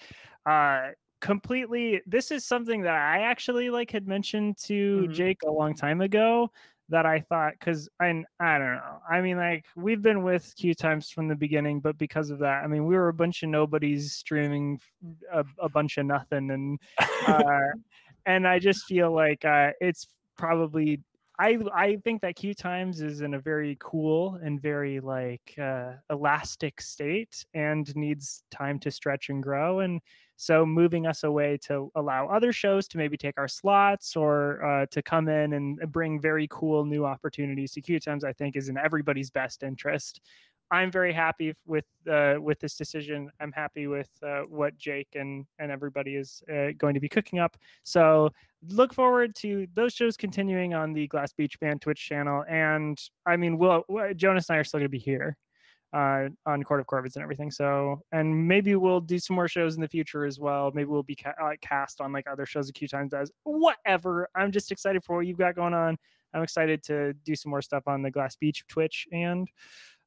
Uh, 0.46 0.90
completely 1.20 2.02
this 2.08 2.32
is 2.32 2.44
something 2.44 2.82
that 2.82 2.96
i 2.96 3.22
actually 3.22 3.70
like 3.70 3.92
had 3.92 4.08
mentioned 4.08 4.58
to 4.58 5.04
mm-hmm. 5.04 5.14
jake 5.14 5.38
a 5.46 5.52
long 5.52 5.76
time 5.76 6.02
ago 6.02 6.50
that 6.92 7.06
I 7.06 7.22
thought 7.22 7.54
because 7.60 7.90
I 8.00 8.24
I 8.40 8.58
don't 8.58 8.76
know. 8.76 9.00
I 9.10 9.22
mean, 9.22 9.38
like 9.38 9.66
we've 9.76 10.02
been 10.02 10.24
with 10.24 10.54
Q 10.58 10.76
Times 10.76 11.10
from 11.10 11.28
the 11.28 11.36
beginning, 11.36 11.80
but 11.80 11.98
because 11.98 12.30
of 12.30 12.40
that, 12.40 12.64
I 12.64 12.68
mean, 12.68 12.86
we 12.86 12.96
were 12.96 13.08
a 13.08 13.14
bunch 13.14 13.42
of 13.44 13.50
nobodies 13.50 14.14
streaming 14.14 14.80
a, 15.32 15.44
a 15.60 15.70
bunch 15.70 15.98
of 15.98 16.06
nothing, 16.06 16.52
and 16.52 16.80
uh, 17.28 17.72
and 18.26 18.48
I 18.48 18.60
just 18.60 18.86
feel 18.86 19.12
like 19.12 19.44
uh, 19.44 19.72
it's 19.82 20.08
probably. 20.38 21.02
I, 21.42 21.58
I 21.74 21.96
think 22.04 22.22
that 22.22 22.36
Q 22.36 22.54
Times 22.54 23.02
is 23.02 23.22
in 23.22 23.34
a 23.34 23.40
very 23.40 23.76
cool 23.80 24.40
and 24.44 24.62
very 24.62 25.00
like 25.00 25.56
uh, 25.60 25.94
elastic 26.12 26.80
state 26.80 27.44
and 27.56 27.94
needs 27.96 28.44
time 28.52 28.78
to 28.82 28.92
stretch 28.92 29.30
and 29.30 29.42
grow. 29.42 29.80
And 29.80 30.02
so 30.36 30.68
moving 30.68 31.08
us 31.08 31.24
away 31.24 31.58
to 31.66 31.92
allow 31.96 32.28
other 32.28 32.54
shows 32.54 32.88
to 32.90 32.98
maybe 33.00 33.18
take 33.18 33.40
our 33.40 33.48
slots 33.48 34.16
or 34.16 34.64
uh, 34.64 34.86
to 34.92 35.02
come 35.02 35.30
in 35.30 35.54
and 35.54 35.80
bring 35.92 36.22
very 36.22 36.48
cool 36.52 36.86
new 36.86 37.06
opportunities 37.06 37.72
to 37.72 37.82
Q 37.82 38.00
Times, 38.00 38.24
I 38.24 38.34
think 38.34 38.56
is 38.56 38.70
in 38.70 38.78
everybody's 38.78 39.32
best 39.32 39.64
interest. 39.64 40.22
I'm 40.72 40.90
very 40.90 41.12
happy 41.12 41.54
with 41.66 41.86
uh, 42.10 42.36
with 42.40 42.60
this 42.60 42.76
decision. 42.76 43.30
I'm 43.42 43.52
happy 43.52 43.88
with 43.88 44.10
uh, 44.24 44.44
what 44.48 44.78
Jake 44.78 45.10
and 45.16 45.46
and 45.60 45.70
everybody 45.70 46.16
is 46.16 46.42
uh, 46.52 46.70
going 46.78 46.94
to 46.94 47.02
be 47.02 47.10
cooking 47.10 47.40
up. 47.40 47.58
So 47.84 48.30
look 48.70 48.94
forward 48.94 49.36
to 49.36 49.68
those 49.74 49.94
shows 49.94 50.16
continuing 50.16 50.74
on 50.74 50.94
the 50.94 51.08
Glass 51.08 51.34
Beach 51.34 51.60
Band 51.60 51.82
Twitch 51.82 52.08
channel. 52.08 52.46
And 52.48 52.98
I 53.26 53.36
mean, 53.36 53.58
we'll, 53.58 53.84
Jonas 54.16 54.50
and 54.50 54.56
I 54.56 54.60
are 54.60 54.64
still 54.64 54.80
going 54.80 54.86
to 54.86 54.90
be 54.90 55.00
here 55.00 55.36
uh, 55.94 56.30
on 56.46 56.64
Court 56.64 56.80
of 56.80 56.88
Corvids 56.88 57.16
and 57.16 57.24
everything. 57.24 57.52
So, 57.52 58.02
and 58.12 58.48
maybe 58.48 58.76
we'll 58.76 59.02
do 59.02 59.20
some 59.20 59.36
more 59.36 59.48
shows 59.48 59.76
in 59.76 59.82
the 59.82 59.88
future 59.88 60.26
as 60.26 60.40
well. 60.40 60.72
Maybe 60.74 60.86
we'll 60.86 61.04
be 61.04 61.16
ca- 61.16 61.34
cast 61.62 62.02
on 62.02 62.14
like 62.14 62.28
other 62.30 62.46
shows 62.46 62.70
a 62.70 62.74
few 62.74 62.88
times 62.88 63.14
as 63.14 63.32
whatever. 63.44 64.30
I'm 64.36 64.52
just 64.52 64.72
excited 64.72 65.04
for 65.04 65.18
what 65.18 65.26
you've 65.28 65.38
got 65.38 65.56
going 65.56 65.74
on. 65.74 65.98
I'm 66.34 66.44
excited 66.44 66.82
to 66.84 67.14
do 67.26 67.36
some 67.36 67.50
more 67.50 67.62
stuff 67.62 67.84
on 67.88 68.02
the 68.02 68.12
Glass 68.12 68.38
Beach 68.38 68.64
Twitch, 68.70 69.06
and 69.12 69.50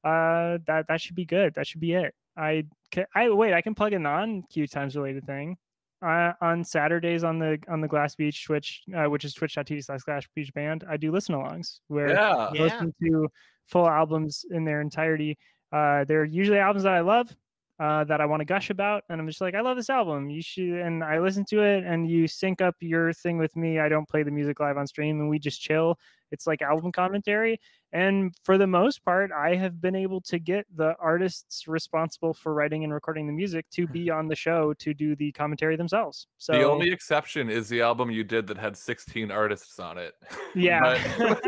uh, 0.04 0.58
that 0.66 0.86
that 0.88 1.00
should 1.00 1.16
be 1.16 1.24
good. 1.24 1.54
That 1.54 1.66
should 1.66 1.80
be 1.80 1.94
it. 1.94 2.14
I 2.36 2.64
can, 2.90 3.06
I 3.14 3.30
wait. 3.30 3.52
I 3.54 3.62
can 3.62 3.74
plug 3.74 3.92
a 3.92 3.98
non 3.98 4.42
Q 4.42 4.66
times 4.66 4.96
related 4.96 5.26
thing. 5.26 5.56
Uh, 6.04 6.32
on 6.42 6.62
Saturdays 6.62 7.24
on 7.24 7.38
the 7.38 7.58
on 7.68 7.80
the 7.80 7.88
Glass 7.88 8.14
Beach 8.14 8.44
Twitch, 8.44 8.82
uh, 8.94 9.04
which 9.04 9.24
is 9.24 9.32
twitch.tv 9.32 9.82
slash 9.82 10.00
Glass 10.02 10.26
Beach 10.34 10.52
Band, 10.52 10.84
I 10.88 10.98
do 10.98 11.10
listen 11.10 11.34
alongs 11.34 11.80
where 11.88 12.10
yeah. 12.10 12.34
I 12.34 12.50
listen 12.52 12.94
to 13.02 13.28
full 13.68 13.88
albums 13.88 14.44
in 14.50 14.64
their 14.64 14.82
entirety 14.82 15.38
uh, 15.74 16.04
they're 16.04 16.24
usually 16.24 16.58
albums 16.58 16.84
that 16.84 16.92
I 16.92 17.00
love, 17.00 17.34
uh, 17.80 18.04
that 18.04 18.20
I 18.20 18.26
want 18.26 18.40
to 18.40 18.44
gush 18.44 18.70
about, 18.70 19.02
and 19.08 19.20
I'm 19.20 19.26
just 19.26 19.40
like, 19.40 19.54
I 19.54 19.60
love 19.60 19.76
this 19.76 19.90
album. 19.90 20.30
You 20.30 20.42
should, 20.42 20.80
and 20.80 21.02
I 21.02 21.18
listen 21.18 21.44
to 21.50 21.62
it, 21.62 21.84
and 21.84 22.08
you 22.08 22.28
sync 22.28 22.60
up 22.60 22.76
your 22.80 23.12
thing 23.12 23.38
with 23.38 23.56
me. 23.56 23.80
I 23.80 23.88
don't 23.88 24.08
play 24.08 24.22
the 24.22 24.30
music 24.30 24.60
live 24.60 24.76
on 24.76 24.86
stream, 24.86 25.20
and 25.20 25.28
we 25.28 25.38
just 25.38 25.60
chill. 25.60 25.98
It's 26.30 26.46
like 26.46 26.62
album 26.62 26.92
commentary, 26.92 27.60
and 27.92 28.34
for 28.44 28.58
the 28.58 28.66
most 28.66 29.04
part, 29.04 29.30
I 29.32 29.54
have 29.56 29.80
been 29.80 29.94
able 29.94 30.20
to 30.22 30.38
get 30.38 30.66
the 30.74 30.94
artists 31.00 31.66
responsible 31.66 32.34
for 32.34 32.54
writing 32.54 32.84
and 32.84 32.92
recording 32.92 33.26
the 33.26 33.32
music 33.32 33.66
to 33.72 33.86
be 33.86 34.10
on 34.18 34.28
the 34.28 34.36
show 34.36 34.72
to 34.74 34.94
do 34.94 35.16
the 35.16 35.32
commentary 35.32 35.76
themselves. 35.76 36.26
So 36.38 36.52
the 36.52 36.64
only 36.64 36.92
exception 36.92 37.50
is 37.50 37.68
the 37.68 37.82
album 37.82 38.10
you 38.10 38.24
did 38.24 38.46
that 38.48 38.58
had 38.58 38.76
16 38.76 39.30
artists 39.30 39.78
on 39.78 39.98
it. 39.98 40.14
Yeah, 40.56 41.02
but, 41.18 41.42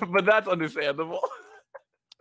but 0.12 0.24
that's 0.24 0.46
understandable 0.46 1.20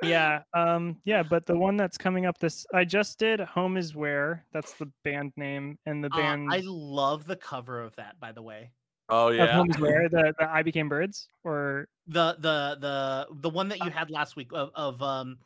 yeah 0.03 0.41
um 0.53 0.97
yeah 1.05 1.21
but 1.23 1.45
the 1.45 1.57
one 1.57 1.75
that's 1.75 1.97
coming 1.97 2.25
up 2.25 2.37
this 2.39 2.65
i 2.73 2.83
just 2.85 3.19
did 3.19 3.39
home 3.39 3.77
is 3.77 3.95
where 3.95 4.45
that's 4.53 4.73
the 4.73 4.89
band 5.03 5.31
name 5.35 5.77
and 5.85 6.03
the 6.03 6.09
band 6.09 6.49
uh, 6.49 6.55
i 6.55 6.61
love 6.63 7.25
the 7.25 7.35
cover 7.35 7.81
of 7.81 7.95
that 7.95 8.19
by 8.19 8.31
the 8.31 8.41
way. 8.41 8.71
Oh 9.09 9.29
yeah. 9.29 9.55
Home 9.55 9.69
is 9.69 9.79
where 9.79 10.07
the, 10.07 10.33
the 10.37 10.49
i 10.49 10.61
became 10.61 10.87
birds 10.87 11.27
or 11.43 11.87
the 12.07 12.35
the 12.39 12.77
the 12.79 13.27
the 13.41 13.49
one 13.49 13.69
that 13.69 13.83
you 13.83 13.89
had 13.89 14.09
last 14.11 14.35
week 14.35 14.51
of, 14.53 14.69
of 14.75 15.01
um 15.01 15.37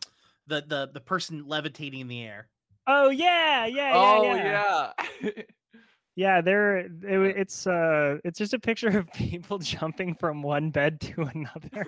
the 0.48 0.63
the 0.67 0.89
the 0.93 1.00
person 1.00 1.48
levitating 1.48 2.01
in 2.01 2.07
the 2.07 2.24
air. 2.24 2.50
Oh 2.88 3.10
yeah 3.10 3.65
yeah 3.65 3.91
oh 3.95 4.36
yeah, 4.36 4.91
yeah. 5.22 5.31
Yeah, 6.15 6.41
there 6.41 6.77
it, 6.77 6.91
it's 7.01 7.65
uh 7.65 8.17
it's 8.24 8.38
just 8.38 8.53
a 8.53 8.60
picture 8.60 8.98
of 8.98 9.12
people 9.13 9.58
jumping 9.60 10.15
from 10.15 10.43
one 10.43 10.70
bed 10.70 11.01
to 11.01 11.24
another. 11.24 11.88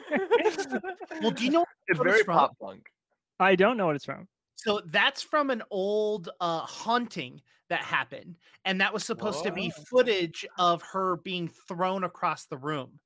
well, 1.21 1.31
do 1.31 1.45
you 1.45 1.51
know 1.51 1.65
it's 1.87 1.99
very 1.99 2.23
pop 2.23 2.57
punk? 2.59 2.87
I 3.39 3.55
don't 3.55 3.77
know 3.77 3.87
what 3.87 3.95
it's 3.95 4.05
from. 4.05 4.27
So 4.55 4.81
that's 4.87 5.21
from 5.21 5.51
an 5.51 5.61
old 5.69 6.29
uh 6.39 6.61
haunting 6.61 7.41
that 7.69 7.81
happened 7.81 8.37
and 8.63 8.81
that 8.81 8.93
was 8.93 9.03
supposed 9.03 9.43
Whoa. 9.43 9.49
to 9.49 9.55
be 9.55 9.71
footage 9.89 10.45
of 10.57 10.81
her 10.81 11.17
being 11.17 11.47
thrown 11.47 12.03
across 12.03 12.45
the 12.45 12.57
room. 12.57 12.99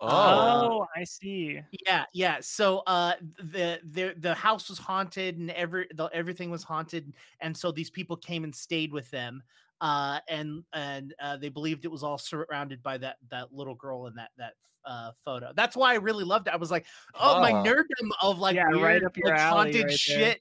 Oh, 0.00 0.08
Oh, 0.10 0.86
I 0.96 1.04
see. 1.04 1.60
Yeah, 1.86 2.04
yeah. 2.12 2.38
So 2.40 2.78
uh 2.86 3.14
the 3.38 3.80
the 3.84 4.14
the 4.18 4.34
house 4.34 4.68
was 4.68 4.78
haunted 4.78 5.38
and 5.38 5.50
every 5.52 5.86
the, 5.94 6.06
everything 6.12 6.50
was 6.50 6.64
haunted 6.64 7.12
and 7.40 7.56
so 7.56 7.70
these 7.70 7.90
people 7.90 8.16
came 8.16 8.42
and 8.42 8.54
stayed 8.54 8.92
with 8.92 9.08
them. 9.12 9.42
Uh 9.84 10.18
and 10.28 10.64
and 10.72 11.14
uh, 11.20 11.36
they 11.36 11.50
believed 11.50 11.84
it 11.84 11.90
was 11.90 12.02
all 12.02 12.16
surrounded 12.16 12.82
by 12.82 12.96
that 12.96 13.16
that 13.30 13.52
little 13.52 13.74
girl 13.74 14.06
in 14.06 14.14
that 14.14 14.30
that 14.38 14.54
uh 14.86 15.12
photo. 15.26 15.52
That's 15.54 15.76
why 15.76 15.92
I 15.92 15.96
really 15.96 16.24
loved 16.24 16.48
it. 16.48 16.54
I 16.54 16.56
was 16.56 16.70
like, 16.70 16.86
"Oh, 17.14 17.38
my 17.38 17.52
Ah. 17.52 17.62
nerddom 17.62 18.10
of 18.22 18.38
like 18.38 18.56
Yeah, 18.56 18.62
right 18.64 18.80
weird 18.80 19.04
up 19.04 19.14
your 19.18 19.30
like, 19.30 19.40
haunted 19.40 19.84
right 19.84 19.90
shit." 19.92 20.40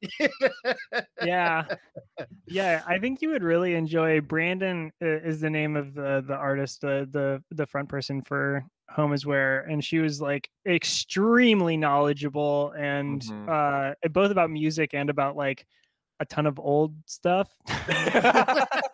yeah 1.24 1.66
yeah 2.48 2.84
i 2.88 2.98
think 2.98 3.22
you 3.22 3.30
would 3.30 3.44
really 3.44 3.76
enjoy 3.76 4.20
brandon 4.22 4.92
is 5.02 5.40
the 5.42 5.50
name 5.50 5.76
of 5.76 5.94
the 5.94 6.24
the 6.28 6.36
artist 6.36 6.82
the 6.82 7.08
the 7.12 7.42
the 7.52 7.66
front 7.66 7.88
person 7.90 8.22
for 8.22 8.66
home 8.90 9.14
is 9.14 9.26
where 9.26 9.62
and 9.62 9.84
she 9.84 10.00
was 10.00 10.22
like 10.22 10.50
extremely 10.68 11.78
knowledgeable 11.78 12.72
and 12.78 13.22
Mhm. 13.22 13.50
uh 13.50 14.10
both 14.10 14.32
about 14.32 14.50
music 14.50 14.94
and 14.94 15.10
about 15.10 15.36
like 15.36 15.66
a 16.20 16.26
ton 16.26 16.46
of 16.46 16.60
old 16.60 16.94
stuff 17.06 17.50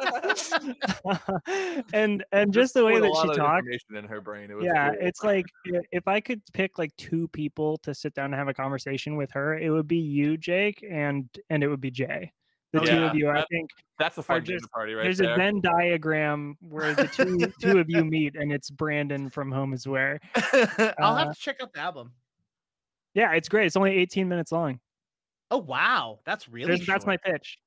and 1.94 2.24
and 2.32 2.54
just 2.54 2.74
the 2.74 2.84
way 2.86 3.00
that 3.00 3.20
she 3.22 3.36
talked 3.38 3.68
in 3.96 4.04
her 4.06 4.22
brain. 4.22 4.50
It 4.52 4.56
was 4.56 4.66
yeah 4.66 4.90
cool. 4.90 4.98
it's 5.02 5.24
like 5.24 5.46
if 5.92 6.08
i 6.08 6.20
could 6.20 6.42
pick 6.54 6.78
like 6.78 6.96
two 6.98 7.28
people 7.30 7.78
to 7.80 7.94
sit 7.94 8.14
down 8.14 8.26
and 8.26 8.36
have 8.36 8.48
a 8.48 8.54
conversation 8.54 9.16
with 9.16 9.32
her 9.32 9.58
it 9.58 9.70
would 9.70 9.88
be 9.88 9.98
you 9.98 10.38
jake 10.38 10.84
and 10.90 11.30
and 11.50 11.64
it 11.64 11.68
would 11.68 11.82
be 11.82 11.92
jay 11.92 12.32
the 12.74 12.82
Oh, 12.82 12.86
two 12.86 12.96
yeah, 12.96 13.10
of 13.10 13.16
you 13.16 13.30
i 13.30 13.44
think 13.50 13.70
That's 13.98 14.18
a 14.18 14.24
fun 14.24 14.44
just- 14.46 14.70
party 14.72 14.94
right 14.94 15.04
there's 15.04 15.18
there. 15.18 15.34
a 15.34 15.38
venn 15.38 15.62
diagram 15.62 16.56
where 16.62 16.94
the 16.94 17.08
two 17.08 17.52
two 17.62 17.80
of 17.80 17.90
you 17.90 18.04
meet 18.06 18.36
and 18.36 18.52
it's 18.52 18.70
brandon 18.70 19.30
from 19.30 19.52
home 19.52 19.74
is 19.74 19.88
where 19.88 20.20
I'll 21.00 21.16
have 21.16 21.30
Uh, 21.30 21.34
to 21.34 21.40
check 21.40 21.58
out 21.62 21.74
the 21.74 21.80
album. 21.80 22.12
yeah 23.14 23.34
it's 23.34 23.50
great 23.50 23.66
it's 23.66 23.76
only 23.78 23.92
18 23.98 24.28
minutes 24.28 24.52
long 24.52 24.80
Oh 25.52 25.58
wow, 25.58 26.20
that's 26.26 26.48
really 26.48 26.78
that's 26.86 27.08
my 27.08 27.18
pitch 27.18 27.58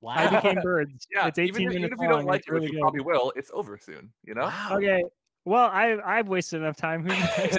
wow. 0.00 0.14
i 0.16 0.28
became 0.28 0.58
birds 0.62 1.06
yeah, 1.14 1.26
it's 1.26 1.38
18 1.38 1.48
even, 1.48 1.62
if- 1.62 1.74
minutes 1.74 1.76
even 1.76 1.92
if 1.92 1.98
you 2.00 2.08
long 2.08 2.18
don't 2.20 2.26
like 2.26 2.42
it, 2.46 2.50
really 2.50 2.62
which 2.66 2.72
you 2.72 2.78
good. 2.78 2.82
probably 2.82 3.00
will, 3.00 3.32
it's 3.36 3.50
over 3.54 3.78
soon. 3.78 4.10
You 4.24 4.34
know. 4.34 4.42
Wow. 4.46 4.68
okay 4.76 5.02
well 5.46 5.70
i 5.72 5.96
i've 6.04 6.28
wasted 6.28 6.60
enough 6.60 6.76
time 6.76 7.02
who 7.02 7.08
knows? 7.08 7.58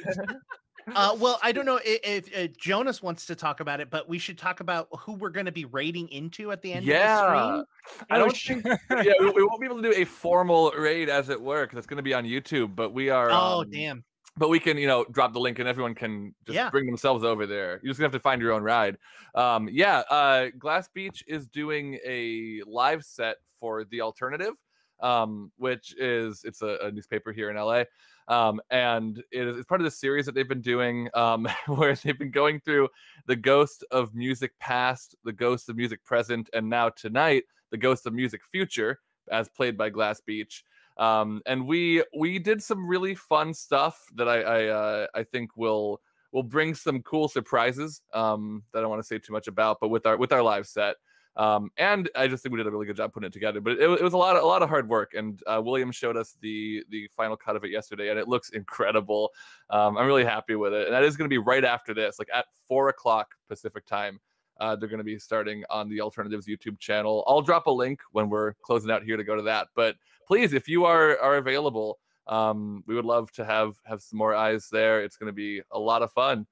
Uh, 0.95 1.15
well, 1.19 1.39
I 1.43 1.51
don't 1.51 1.67
know 1.67 1.77
i- 1.77 1.99
if, 2.03 2.33
if 2.33 2.57
Jonas 2.57 3.03
wants 3.03 3.27
to 3.27 3.35
talk 3.35 3.59
about 3.59 3.79
it, 3.79 3.91
but 3.91 4.09
we 4.09 4.17
should 4.17 4.35
talk 4.37 4.61
about 4.61 4.87
who 4.99 5.13
we're 5.13 5.29
going 5.29 5.45
to 5.45 5.51
be 5.51 5.65
raiding 5.65 6.09
into 6.09 6.51
at 6.51 6.63
the 6.63 6.71
end 6.73 6.79
of 6.79 6.85
the 6.87 6.91
Yeah. 6.91 7.17
stream. 7.53 7.65
I 8.09 8.17
don't 8.17 8.35
think. 8.35 8.65
yeah, 8.89 9.13
we, 9.19 9.29
we 9.29 9.43
won't 9.43 9.59
be 9.61 9.67
able 9.67 9.75
to 9.81 9.83
do 9.83 9.93
a 9.95 10.03
formal 10.05 10.71
raid 10.71 11.07
as 11.07 11.29
it 11.29 11.39
were 11.39 11.65
because 11.65 11.77
it's 11.77 11.87
going 11.87 11.97
to 11.97 12.03
be 12.03 12.15
on 12.15 12.25
YouTube. 12.25 12.75
But 12.75 12.93
we 12.93 13.11
are. 13.11 13.29
Oh, 13.29 13.61
um, 13.61 13.69
damn. 13.69 14.03
But 14.37 14.49
we 14.49 14.59
can, 14.59 14.77
you 14.77 14.87
know, 14.87 15.03
drop 15.11 15.33
the 15.33 15.39
link 15.39 15.59
and 15.59 15.67
everyone 15.67 15.93
can 15.93 16.33
just 16.45 16.55
Yeah. 16.55 16.69
bring 16.69 16.85
themselves 16.85 17.23
over 17.23 17.45
there. 17.45 17.79
You 17.83 17.89
just 17.89 17.99
gonna 17.99 18.05
have 18.05 18.13
to 18.13 18.19
find 18.19 18.41
your 18.41 18.53
own 18.53 18.63
ride. 18.63 18.97
Um, 19.35 19.67
yeah, 19.69 19.99
uh, 20.09 20.49
Glass 20.57 20.87
Beach 20.87 21.23
is 21.27 21.47
doing 21.47 21.99
a 22.05 22.61
live 22.65 23.03
set 23.03 23.37
for 23.59 23.83
the 23.83 23.99
alternative, 24.01 24.53
um, 25.01 25.51
which 25.57 25.93
is 25.97 26.43
it's 26.45 26.61
a, 26.61 26.77
a 26.81 26.91
newspaper 26.91 27.33
here 27.33 27.49
in 27.49 27.57
LA. 27.57 27.83
Um, 28.29 28.61
and 28.69 29.21
it 29.31 29.47
is 29.47 29.57
it's 29.57 29.65
part 29.65 29.81
of 29.81 29.85
the 29.85 29.91
series 29.91 30.25
that 30.27 30.33
they've 30.33 30.47
been 30.47 30.61
doing 30.61 31.09
um, 31.13 31.45
where 31.67 31.95
they've 31.95 32.17
been 32.17 32.31
going 32.31 32.61
through 32.61 32.87
the 33.25 33.35
ghost 33.35 33.83
of 33.91 34.15
music 34.15 34.57
past, 34.59 35.13
the 35.25 35.33
ghost 35.33 35.67
of 35.67 35.75
music 35.75 36.03
present, 36.05 36.49
and 36.53 36.69
now 36.69 36.87
tonight, 36.89 37.43
the 37.69 37.77
ghost 37.77 38.05
of 38.05 38.13
music 38.13 38.41
future, 38.49 38.99
as 39.29 39.49
played 39.49 39.77
by 39.77 39.89
Glass 39.89 40.21
Beach 40.21 40.63
um, 40.97 41.41
and 41.45 41.65
we 41.65 42.03
we 42.17 42.39
did 42.39 42.61
some 42.61 42.87
really 42.87 43.15
fun 43.15 43.53
stuff 43.53 44.03
that 44.15 44.27
I 44.27 44.41
I, 44.41 44.67
uh, 44.67 45.07
I 45.15 45.23
think 45.23 45.55
will 45.55 46.01
will 46.31 46.43
bring 46.43 46.73
some 46.73 47.01
cool 47.03 47.27
surprises 47.27 48.01
um, 48.13 48.63
that 48.71 48.79
I 48.79 48.81
don't 48.81 48.89
want 48.89 49.01
to 49.01 49.07
say 49.07 49.19
too 49.19 49.33
much 49.33 49.47
about, 49.47 49.79
but 49.79 49.89
with 49.89 50.05
our 50.05 50.17
with 50.17 50.31
our 50.31 50.41
live 50.41 50.67
set. 50.67 50.95
Um, 51.37 51.71
and 51.77 52.09
I 52.15 52.27
just 52.27 52.43
think 52.43 52.51
we 52.51 52.57
did 52.57 52.67
a 52.67 52.71
really 52.71 52.85
good 52.85 52.97
job 52.97 53.13
putting 53.13 53.27
it 53.27 53.33
together. 53.33 53.61
But 53.61 53.73
it, 53.73 53.89
it 53.89 54.03
was 54.03 54.13
a 54.13 54.17
lot 54.17 54.35
of 54.35 54.43
a 54.43 54.45
lot 54.45 54.61
of 54.61 54.69
hard 54.69 54.89
work, 54.89 55.13
and 55.13 55.41
uh, 55.47 55.61
William 55.63 55.91
showed 55.91 56.17
us 56.17 56.35
the 56.41 56.83
the 56.89 57.09
final 57.15 57.37
cut 57.37 57.55
of 57.55 57.63
it 57.63 57.71
yesterday, 57.71 58.09
and 58.09 58.19
it 58.19 58.27
looks 58.27 58.49
incredible. 58.49 59.31
Um, 59.69 59.97
I'm 59.97 60.07
really 60.07 60.25
happy 60.25 60.55
with 60.55 60.73
it, 60.73 60.87
and 60.87 60.93
that 60.93 61.03
is 61.03 61.15
going 61.15 61.29
to 61.29 61.33
be 61.33 61.37
right 61.37 61.63
after 61.63 61.93
this, 61.93 62.19
like 62.19 62.27
at 62.33 62.45
four 62.67 62.89
o'clock 62.89 63.29
Pacific 63.47 63.85
time. 63.85 64.19
Uh, 64.61 64.75
they're 64.75 64.87
going 64.87 64.99
to 64.99 65.03
be 65.03 65.17
starting 65.17 65.63
on 65.71 65.89
the 65.89 65.99
Alternatives 65.99 66.45
YouTube 66.47 66.77
channel. 66.79 67.23
I'll 67.27 67.41
drop 67.41 67.65
a 67.65 67.71
link 67.71 67.99
when 68.11 68.29
we're 68.29 68.53
closing 68.61 68.91
out 68.91 69.01
here 69.03 69.17
to 69.17 69.23
go 69.23 69.35
to 69.35 69.41
that. 69.41 69.69
But 69.75 69.95
please, 70.27 70.53
if 70.53 70.67
you 70.69 70.85
are 70.85 71.17
are 71.19 71.37
available, 71.37 71.97
um, 72.27 72.83
we 72.85 72.93
would 72.93 73.03
love 73.03 73.31
to 73.33 73.43
have 73.43 73.73
have 73.85 74.01
some 74.03 74.19
more 74.19 74.35
eyes 74.35 74.69
there. 74.71 75.03
It's 75.03 75.17
going 75.17 75.27
to 75.29 75.33
be 75.33 75.61
a 75.71 75.79
lot 75.79 76.03
of 76.03 76.11
fun. 76.13 76.45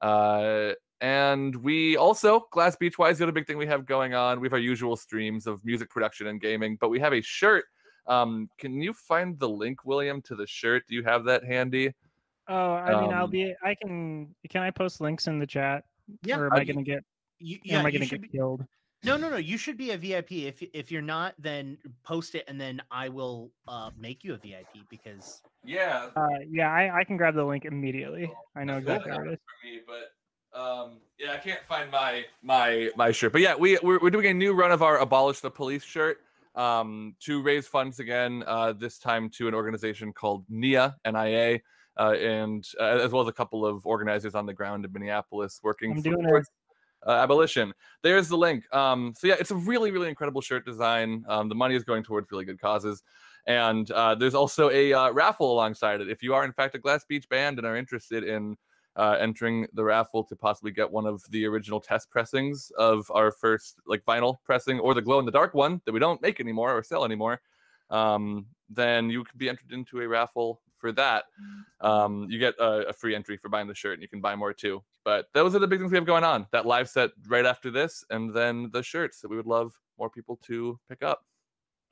Uh, 0.00 0.72
and 1.02 1.54
we 1.56 1.98
also 1.98 2.46
Glass 2.50 2.76
Beach 2.76 2.98
Wise, 2.98 3.18
the 3.18 3.24
other 3.24 3.32
big 3.32 3.46
thing 3.46 3.58
we 3.58 3.66
have 3.66 3.84
going 3.84 4.14
on. 4.14 4.40
We 4.40 4.46
have 4.46 4.54
our 4.54 4.58
usual 4.58 4.96
streams 4.96 5.46
of 5.46 5.62
music 5.62 5.90
production 5.90 6.28
and 6.28 6.40
gaming, 6.40 6.78
but 6.80 6.88
we 6.88 6.98
have 7.00 7.12
a 7.12 7.20
shirt. 7.20 7.66
Um, 8.06 8.48
can 8.58 8.80
you 8.80 8.94
find 8.94 9.38
the 9.38 9.48
link, 9.48 9.84
William, 9.84 10.22
to 10.22 10.34
the 10.34 10.46
shirt? 10.46 10.84
Do 10.88 10.94
you 10.94 11.04
have 11.04 11.24
that 11.24 11.44
handy? 11.44 11.92
oh 12.48 12.72
i 12.72 12.98
mean 13.00 13.12
i'll 13.12 13.24
Um, 13.24 13.30
be 13.30 13.54
i 13.62 13.74
can 13.76 14.34
can 14.48 14.62
i 14.62 14.70
post 14.72 15.00
links 15.00 15.28
in 15.28 15.38
the 15.38 15.46
chat 15.46 15.84
Yeah, 16.24 16.38
or 16.38 16.46
am 16.46 16.52
I- 16.54 16.60
i 16.60 16.64
gonna 16.64 16.82
get 16.82 17.04
You, 17.40 17.56
or 17.56 17.60
yeah, 17.64 17.78
am 17.80 17.86
i 17.86 17.90
gonna 17.90 18.06
get 18.06 18.22
be, 18.22 18.28
killed 18.28 18.64
no, 19.02 19.16
no, 19.16 19.30
no. 19.30 19.38
You 19.38 19.56
should 19.56 19.78
be 19.78 19.92
a 19.92 19.96
VIP. 19.96 20.32
If 20.32 20.62
if 20.74 20.92
you're 20.92 21.00
not, 21.00 21.34
then 21.38 21.78
post 22.02 22.34
it, 22.34 22.44
and 22.48 22.60
then 22.60 22.82
I 22.90 23.08
will 23.08 23.50
uh, 23.66 23.90
make 23.96 24.24
you 24.24 24.34
a 24.34 24.36
VIP 24.36 24.88
because 24.90 25.42
Yeah, 25.64 26.08
uh 26.16 26.26
yeah 26.46 26.70
i 26.70 27.00
i 27.00 27.04
can 27.04 27.16
grab 27.16 27.34
the 27.34 27.44
link 27.44 27.64
immediately 27.64 28.30
i 28.56 28.64
know 28.64 28.76
exactly 28.76 29.12
where 29.12 29.26
it 29.26 29.32
is 29.32 29.38
for 29.38 29.66
me, 29.66 29.80
but 29.86 30.12
um, 30.52 30.98
yeah, 31.16 31.32
I 31.32 31.36
can't 31.36 31.62
find 31.68 31.90
my 31.92 32.24
my 32.42 32.90
my 32.96 33.12
shirt. 33.12 33.30
But 33.30 33.40
yeah, 33.40 33.54
we 33.54 33.78
we're, 33.84 34.00
we're 34.00 34.10
doing 34.10 34.26
a 34.26 34.34
new 34.34 34.52
run 34.52 34.72
of 34.72 34.82
our 34.82 34.98
abolish 34.98 35.38
the 35.38 35.50
police 35.50 35.84
shirt 35.84 36.18
um, 36.56 37.14
to 37.20 37.40
raise 37.40 37.68
funds 37.68 38.00
again. 38.00 38.42
Uh, 38.46 38.72
this 38.72 38.98
time 38.98 39.30
to 39.30 39.46
an 39.46 39.54
organization 39.54 40.12
called 40.12 40.44
NIA 40.48 40.96
NIA. 41.06 41.60
Uh, 41.96 42.12
and 42.14 42.64
uh, 42.80 42.98
as 42.98 43.12
well 43.12 43.22
as 43.22 43.28
a 43.28 43.32
couple 43.32 43.66
of 43.66 43.84
organizers 43.84 44.34
on 44.34 44.46
the 44.46 44.54
ground 44.54 44.84
in 44.84 44.92
Minneapolis 44.92 45.60
working 45.62 45.92
I'm 45.92 46.02
for 46.02 46.10
doing 46.10 46.24
a- 46.24 46.28
towards, 46.28 46.48
uh, 47.06 47.12
abolition. 47.12 47.72
There's 48.02 48.28
the 48.28 48.36
link. 48.36 48.64
Um, 48.74 49.14
so 49.16 49.26
yeah, 49.26 49.36
it's 49.38 49.50
a 49.50 49.56
really, 49.56 49.90
really 49.90 50.08
incredible 50.08 50.40
shirt 50.40 50.64
design. 50.64 51.24
Um, 51.28 51.48
the 51.48 51.54
money 51.54 51.74
is 51.74 51.84
going 51.84 52.02
towards 52.02 52.30
really 52.30 52.44
good 52.44 52.60
causes. 52.60 53.02
And 53.46 53.90
uh, 53.90 54.14
there's 54.14 54.34
also 54.34 54.70
a 54.70 54.92
uh, 54.92 55.10
raffle 55.10 55.52
alongside 55.52 56.00
it. 56.00 56.10
If 56.10 56.22
you 56.22 56.34
are, 56.34 56.44
in 56.44 56.52
fact, 56.52 56.74
a 56.74 56.78
Glass 56.78 57.04
Beach 57.04 57.28
band 57.28 57.58
and 57.58 57.66
are 57.66 57.76
interested 57.76 58.24
in 58.24 58.56
uh, 58.96 59.16
entering 59.18 59.66
the 59.72 59.84
raffle 59.84 60.24
to 60.24 60.36
possibly 60.36 60.70
get 60.70 60.90
one 60.90 61.06
of 61.06 61.22
the 61.30 61.46
original 61.46 61.80
test 61.80 62.10
pressings 62.10 62.70
of 62.76 63.10
our 63.14 63.30
first 63.30 63.76
like 63.86 64.04
vinyl 64.04 64.36
pressing 64.44 64.78
or 64.80 64.94
the 64.94 65.02
glow 65.02 65.18
in 65.18 65.24
the 65.24 65.32
dark 65.32 65.54
one 65.54 65.80
that 65.84 65.92
we 65.92 66.00
don't 66.00 66.20
make 66.20 66.40
anymore 66.40 66.76
or 66.76 66.82
sell 66.82 67.04
anymore, 67.04 67.40
um, 67.90 68.46
then 68.68 69.08
you 69.08 69.24
could 69.24 69.38
be 69.38 69.48
entered 69.48 69.72
into 69.72 70.00
a 70.00 70.08
raffle 70.08 70.60
for 70.76 70.92
that. 70.92 71.24
Um, 71.80 72.26
you 72.28 72.38
get 72.38 72.54
a, 72.58 72.88
a 72.88 72.92
free 72.92 73.14
entry 73.14 73.36
for 73.36 73.48
buying 73.48 73.68
the 73.68 73.74
shirt 73.74 73.94
and 73.94 74.02
you 74.02 74.08
can 74.08 74.20
buy 74.20 74.34
more 74.34 74.52
too. 74.52 74.82
But 75.04 75.26
those 75.32 75.54
are 75.54 75.58
the 75.58 75.66
big 75.66 75.78
things 75.78 75.90
we 75.90 75.96
have 75.96 76.06
going 76.06 76.24
on. 76.24 76.46
That 76.52 76.66
live 76.66 76.88
set 76.88 77.10
right 77.26 77.46
after 77.46 77.70
this, 77.70 78.04
and 78.10 78.34
then 78.34 78.70
the 78.72 78.82
shirts 78.82 79.20
that 79.20 79.28
we 79.28 79.36
would 79.36 79.46
love 79.46 79.72
more 79.98 80.10
people 80.10 80.38
to 80.46 80.78
pick 80.88 81.02
up. 81.02 81.24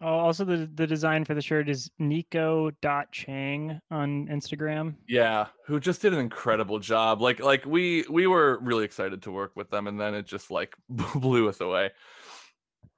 Oh, 0.00 0.06
also 0.06 0.44
the 0.44 0.70
the 0.74 0.86
design 0.86 1.24
for 1.24 1.34
the 1.34 1.42
shirt 1.42 1.68
is 1.68 1.90
nico.chang 1.98 3.80
on 3.90 4.28
Instagram. 4.28 4.94
Yeah, 5.08 5.46
who 5.66 5.80
just 5.80 6.00
did 6.00 6.12
an 6.12 6.20
incredible 6.20 6.78
job. 6.78 7.20
Like 7.20 7.40
like 7.40 7.64
we 7.66 8.04
we 8.08 8.28
were 8.28 8.60
really 8.62 8.84
excited 8.84 9.22
to 9.22 9.32
work 9.32 9.52
with 9.56 9.70
them 9.70 9.88
and 9.88 10.00
then 10.00 10.14
it 10.14 10.26
just 10.26 10.52
like 10.52 10.76
blew 10.88 11.48
us 11.48 11.60
away. 11.60 11.90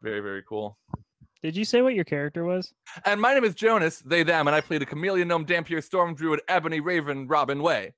Very 0.03 0.21
very 0.21 0.43
cool. 0.47 0.79
Did 1.43 1.57
you 1.57 1.65
say 1.65 1.81
what 1.81 1.95
your 1.95 2.05
character 2.05 2.45
was? 2.45 2.75
And 3.07 3.19
my 3.19 3.33
name 3.33 3.45
is 3.45 3.55
Jonas, 3.55 4.01
they 4.01 4.23
them, 4.23 4.47
and 4.47 4.55
I 4.55 4.61
play 4.61 4.77
the 4.77 4.85
chameleon 4.85 5.29
gnome 5.29 5.47
Dhampir 5.47 5.83
Storm 5.83 6.15
Druid 6.15 6.43
Ebony 6.49 6.81
Raven 6.81 7.29
Robin 7.29 7.63
Way. 7.63 7.95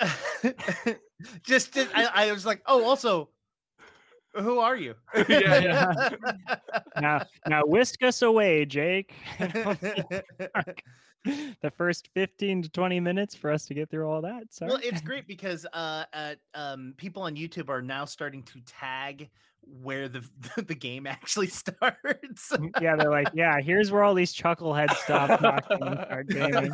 just 1.42 1.72
did, 1.72 1.88
I, 1.94 2.28
I 2.28 2.32
was 2.32 2.46
like, 2.46 2.62
oh, 2.66 2.84
also, 2.84 3.28
who 4.34 4.58
are 4.58 4.76
you? 4.76 4.94
Yeah, 5.28 5.58
yeah. 5.58 6.08
Now 7.00 7.22
now 7.46 7.62
whisk 7.64 8.02
us 8.02 8.22
away, 8.22 8.64
Jake. 8.64 9.14
the 11.24 11.70
first 11.76 12.08
15 12.14 12.62
to 12.62 12.68
20 12.68 13.00
minutes 13.00 13.34
for 13.34 13.50
us 13.50 13.66
to 13.66 13.74
get 13.74 13.90
through 13.90 14.08
all 14.08 14.22
that. 14.22 14.52
Sorry. 14.52 14.70
well, 14.70 14.80
it's 14.82 15.00
great 15.00 15.26
because 15.26 15.66
uh, 15.72 16.04
uh, 16.12 16.34
um, 16.54 16.94
people 16.96 17.22
on 17.22 17.36
YouTube 17.36 17.68
are 17.68 17.82
now 17.82 18.04
starting 18.04 18.42
to 18.44 18.60
tag 18.66 19.28
where 19.62 20.08
the 20.08 20.28
the 20.56 20.74
game 20.74 21.06
actually 21.06 21.46
starts. 21.48 22.50
Mm, 22.52 22.70
yeah, 22.80 22.96
they're 22.96 23.10
like, 23.10 23.28
yeah, 23.34 23.60
here's 23.60 23.90
where 23.90 24.02
all 24.02 24.14
these 24.14 24.34
chuckleheads 24.34 24.94
stop 24.96 25.40
knocking 25.40 25.98
gaming. 26.28 26.72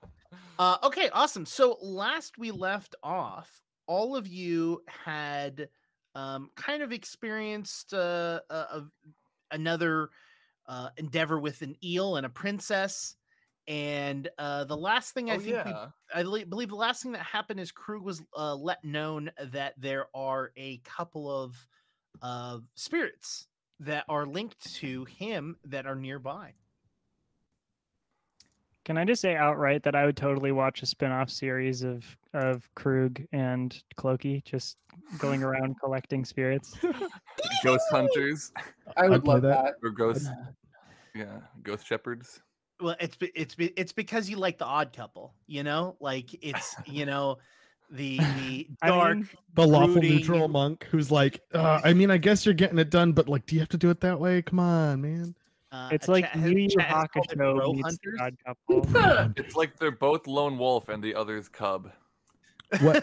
Uh, 0.58 0.76
okay, 0.82 1.08
awesome. 1.14 1.46
So 1.46 1.78
last 1.80 2.36
we 2.36 2.50
left 2.50 2.94
off, 3.02 3.62
all 3.86 4.14
of 4.14 4.28
you 4.28 4.82
had 4.86 5.70
um, 6.14 6.50
kind 6.54 6.82
of 6.82 6.92
experienced 6.92 7.94
uh, 7.94 8.40
uh, 8.50 8.80
a- 8.82 9.54
another 9.54 10.10
uh, 10.68 10.90
endeavor 10.98 11.38
with 11.40 11.62
an 11.62 11.74
eel 11.82 12.16
and 12.16 12.26
a 12.26 12.28
princess, 12.28 13.16
and 13.68 14.28
uh, 14.38 14.64
the 14.64 14.76
last 14.76 15.12
thing 15.14 15.30
I 15.30 15.36
Oh, 15.36 15.38
think 15.38 15.64
we- 15.64 15.72
I 16.14 16.22
believe 16.44 16.68
the 16.70 16.76
last 16.76 17.02
thing 17.02 17.12
that 17.12 17.22
happened 17.22 17.60
is 17.60 17.70
Krug 17.72 18.02
was 18.02 18.22
uh, 18.36 18.54
let 18.54 18.84
known 18.84 19.30
that 19.52 19.74
there 19.78 20.06
are 20.14 20.50
a 20.56 20.78
couple 20.78 21.30
of 21.30 21.54
uh, 22.22 22.58
spirits 22.74 23.46
that 23.80 24.04
are 24.08 24.26
linked 24.26 24.74
to 24.76 25.04
him 25.06 25.56
that 25.64 25.86
are 25.86 25.94
nearby. 25.94 26.52
Can 28.84 28.96
I 28.98 29.04
just 29.04 29.20
say 29.22 29.36
outright 29.36 29.82
that 29.84 29.94
I 29.94 30.04
would 30.06 30.16
totally 30.16 30.52
watch 30.52 30.82
a 30.82 30.86
spin-off 30.86 31.30
series 31.30 31.82
of 31.82 32.04
of 32.32 32.68
Krug 32.74 33.20
and 33.32 33.80
Clokey 33.96 34.42
just 34.44 34.78
going 35.18 35.42
around 35.42 35.76
collecting 35.80 36.24
spirits? 36.24 36.76
Ghost 37.64 37.84
hunters 37.90 38.52
I 38.96 39.08
would 39.08 39.22
play 39.24 39.34
love 39.34 39.42
that. 39.42 39.64
that. 39.64 39.74
or 39.82 39.90
ghost, 39.90 40.28
yeah, 41.14 41.40
ghost 41.62 41.86
shepherds. 41.86 42.42
Well, 42.80 42.96
it's 43.00 43.16
it's 43.34 43.54
it's 43.58 43.92
because 43.92 44.28
you 44.30 44.36
like 44.36 44.58
the 44.58 44.64
Odd 44.64 44.92
Couple, 44.94 45.34
you 45.46 45.62
know, 45.62 45.96
like 46.00 46.26
it's 46.42 46.74
you 46.86 47.06
know 47.06 47.38
the 47.90 48.18
the 48.18 48.68
I 48.82 48.88
dark. 48.88 49.16
mean, 49.16 49.28
The 49.54 49.66
lawful 49.66 50.02
neutral 50.02 50.48
monk 50.48 50.86
who's 50.90 51.10
like, 51.10 51.40
uh, 51.54 51.80
I 51.84 51.92
mean, 51.92 52.10
I 52.10 52.16
guess 52.18 52.44
you're 52.46 52.54
getting 52.54 52.78
it 52.78 52.90
done, 52.90 53.12
but 53.12 53.28
like, 53.28 53.46
do 53.46 53.54
you 53.56 53.60
have 53.60 53.68
to 53.70 53.76
do 53.78 53.90
it 53.90 54.00
that 54.00 54.18
way? 54.18 54.42
Come 54.42 54.60
on, 54.60 55.00
man. 55.02 55.34
uh, 55.72 55.88
It's 55.92 56.06
like 56.08 56.24
chat 56.24 56.36
has- 56.36 56.50
Yu 56.52 56.58
Yu 56.58 56.68
chat 56.68 56.82
has 56.86 57.08
called 57.12 57.26
it 57.32 57.38
Hakusho 57.38 57.74
meets 57.74 57.98
the. 57.98 58.22
Odd 58.22 58.36
Couple. 58.46 59.32
It's 59.44 59.56
like 59.56 59.76
they're 59.78 59.90
both 59.90 60.26
lone 60.26 60.56
wolf 60.56 60.88
and 60.88 61.02
the 61.02 61.14
other's 61.14 61.48
cub. 61.48 61.90
What? 62.80 63.02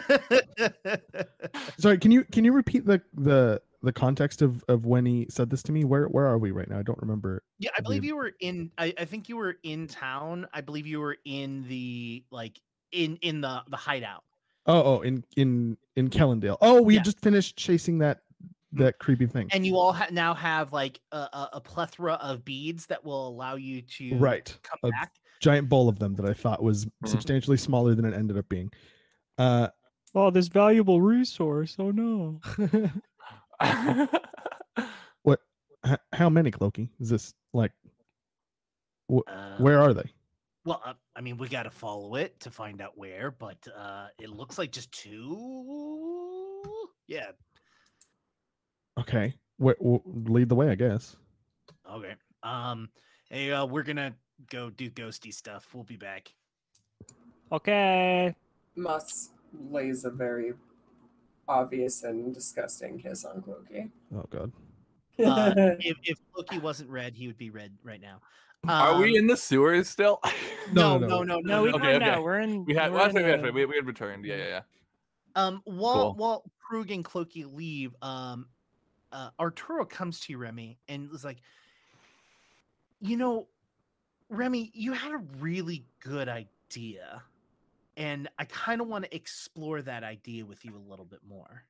Sorry, 1.78 1.98
can 1.98 2.10
you 2.10 2.24
can 2.24 2.44
you 2.44 2.52
repeat 2.52 2.86
the 2.86 3.02
the 3.14 3.60
the 3.82 3.92
context 3.92 4.42
of 4.42 4.64
of 4.68 4.86
when 4.86 5.06
he 5.06 5.26
said 5.30 5.50
this 5.50 5.62
to 5.64 5.72
me? 5.72 5.84
Where 5.84 6.06
where 6.06 6.26
are 6.26 6.38
we 6.38 6.50
right 6.50 6.68
now? 6.68 6.78
I 6.78 6.82
don't 6.82 6.98
remember. 7.00 7.42
Yeah, 7.58 7.70
I 7.76 7.80
believe 7.80 8.04
you 8.04 8.16
were 8.16 8.32
in. 8.40 8.70
I, 8.78 8.92
I 8.98 9.04
think 9.04 9.28
you 9.28 9.36
were 9.36 9.56
in 9.62 9.86
town. 9.86 10.46
I 10.52 10.60
believe 10.60 10.86
you 10.86 11.00
were 11.00 11.16
in 11.24 11.66
the 11.68 12.24
like 12.30 12.60
in 12.92 13.16
in 13.22 13.40
the 13.40 13.62
the 13.68 13.76
hideout. 13.76 14.24
Oh, 14.66 14.96
oh, 14.96 15.00
in 15.02 15.24
in 15.36 15.76
in 15.96 16.10
Kellendale. 16.10 16.58
Oh, 16.60 16.82
we 16.82 16.96
Yeah. 16.96 17.02
just 17.02 17.20
finished 17.20 17.56
chasing 17.56 17.98
that 17.98 18.20
that 18.72 18.98
creepy 18.98 19.26
thing. 19.26 19.48
and 19.52 19.64
you 19.64 19.76
all 19.78 19.94
ha- 19.94 20.08
now 20.10 20.34
have 20.34 20.74
like 20.74 21.00
a, 21.10 21.16
a, 21.16 21.48
a 21.54 21.60
plethora 21.60 22.14
of 22.14 22.44
beads 22.44 22.84
that 22.86 23.02
will 23.02 23.26
allow 23.28 23.54
you 23.54 23.80
to 23.80 24.14
right, 24.18 24.54
come 24.62 24.78
a 24.82 24.90
back. 24.90 25.12
giant 25.40 25.70
bowl 25.70 25.88
of 25.88 25.98
them 25.98 26.14
that 26.16 26.26
I 26.26 26.34
thought 26.34 26.62
was 26.62 26.84
Mhm. 26.84 26.90
substantially 27.08 27.56
smaller 27.56 27.94
than 27.94 28.04
it 28.04 28.12
ended 28.12 28.36
up 28.36 28.48
being. 28.48 28.70
Uh, 29.38 29.68
Oh, 30.14 30.30
this 30.30 30.48
valuable 30.48 31.00
resource. 31.02 31.76
Oh 31.78 31.90
no. 31.90 32.40
h- 35.86 35.98
how 36.12 36.28
many 36.28 36.50
Clokey? 36.50 36.90
Is 37.00 37.08
this 37.08 37.34
like 37.52 37.72
Uh, 39.10 39.56
where 39.58 39.80
are 39.80 39.94
they? 39.94 40.10
Well, 40.64 40.82
uh, 40.84 40.92
I 41.16 41.20
mean, 41.22 41.38
we 41.38 41.48
got 41.48 41.62
to 41.62 41.70
follow 41.70 42.16
it 42.16 42.38
to 42.40 42.50
find 42.50 42.82
out 42.82 42.96
where, 42.98 43.30
but 43.30 43.56
uh, 43.76 44.08
it 44.20 44.28
looks 44.28 44.58
like 44.58 44.70
just 44.70 44.92
two. 44.92 46.62
Yeah. 47.06 47.30
Okay, 49.00 49.34
wh- 49.62 49.78
wh- 49.80 50.04
lead 50.28 50.48
the 50.48 50.54
way, 50.56 50.68
I 50.68 50.74
guess. 50.74 51.16
Okay. 51.90 52.14
Um. 52.42 52.90
Hey, 53.30 53.50
uh, 53.52 53.64
we're 53.64 53.82
gonna 53.82 54.14
go 54.50 54.70
do 54.70 54.90
ghosty 54.90 55.32
stuff. 55.32 55.68
We'll 55.72 55.84
be 55.84 55.96
back. 55.96 56.32
Okay. 57.50 58.34
Moss 58.76 59.30
lays 59.70 60.04
a 60.04 60.10
very 60.10 60.52
obvious 61.48 62.02
and 62.04 62.34
disgusting 62.34 62.98
kiss 62.98 63.24
on 63.24 63.42
Clokey. 63.42 63.90
Oh 64.14 64.24
God. 64.30 64.52
Uh, 65.18 65.52
if 65.80 65.96
if 66.04 66.18
Loki 66.36 66.58
wasn't 66.58 66.90
red, 66.90 67.14
he 67.14 67.26
would 67.26 67.38
be 67.38 67.50
red 67.50 67.72
right 67.82 68.00
now. 68.00 68.20
Are 68.68 68.98
we 68.98 69.10
Um, 69.12 69.16
in 69.16 69.26
the 69.26 69.36
sewers 69.36 69.88
still? 69.88 70.20
No, 70.72 70.98
No, 70.98 71.06
no, 71.06 71.22
no, 71.22 71.22
no, 71.22 71.22
no. 71.22 71.40
No, 71.40 71.62
we 71.62 71.70
no. 71.70 71.76
Okay, 71.76 71.84
found 71.92 72.02
okay. 72.02 72.10
out. 72.12 72.22
We're 72.22 72.40
in. 72.40 72.64
we 72.66 72.74
had 72.74 72.92
we're 72.92 73.08
in 73.08 73.14
we, 73.14 73.22
a- 73.22 73.26
had, 73.38 73.54
we, 73.54 73.64
we 73.64 73.76
had 73.76 73.86
returned. 73.86 74.24
Yeah, 74.26 74.36
yeah, 74.36 74.46
yeah. 74.48 74.60
Um, 75.34 75.62
while 75.64 75.94
Cool. 76.12 76.14
while 76.14 76.44
Krug 76.60 76.90
and 76.90 77.02
Cloaky 77.04 77.50
leave, 77.50 77.94
um, 78.02 78.46
uh, 79.12 79.30
Arturo 79.40 79.86
comes 79.86 80.20
to 80.20 80.32
you, 80.32 80.38
Remy, 80.38 80.76
and 80.88 81.08
was 81.08 81.24
like, 81.24 81.38
"You 83.00 83.16
know, 83.16 83.46
Remy, 84.28 84.70
you 84.74 84.92
had 84.92 85.12
a 85.12 85.22
really 85.38 85.86
good 86.00 86.28
idea, 86.28 87.22
and 87.98 88.28
I 88.38 88.46
kind 88.46 88.80
of 88.82 88.88
want 88.88 89.04
to 89.06 89.14
explore 89.16 89.82
that 89.82 90.04
idea 90.04 90.46
with 90.46 90.64
you 90.64 90.76
a 90.76 90.78
little 90.78 91.06
bit 91.06 91.20
more." 91.26 91.66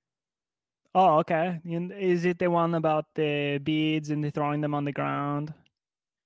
Oh, 0.95 1.19
okay. 1.21 1.61
And 1.65 1.93
Is 1.93 2.25
it 2.25 2.39
the 2.39 2.51
one 2.51 2.75
about 2.75 3.15
the 3.15 3.59
beads 3.63 4.11
and 4.11 4.23
the 4.25 4.31
throwing 4.31 4.61
them 4.61 4.75
on 4.75 4.85
the 4.85 4.93
ground? 4.93 5.55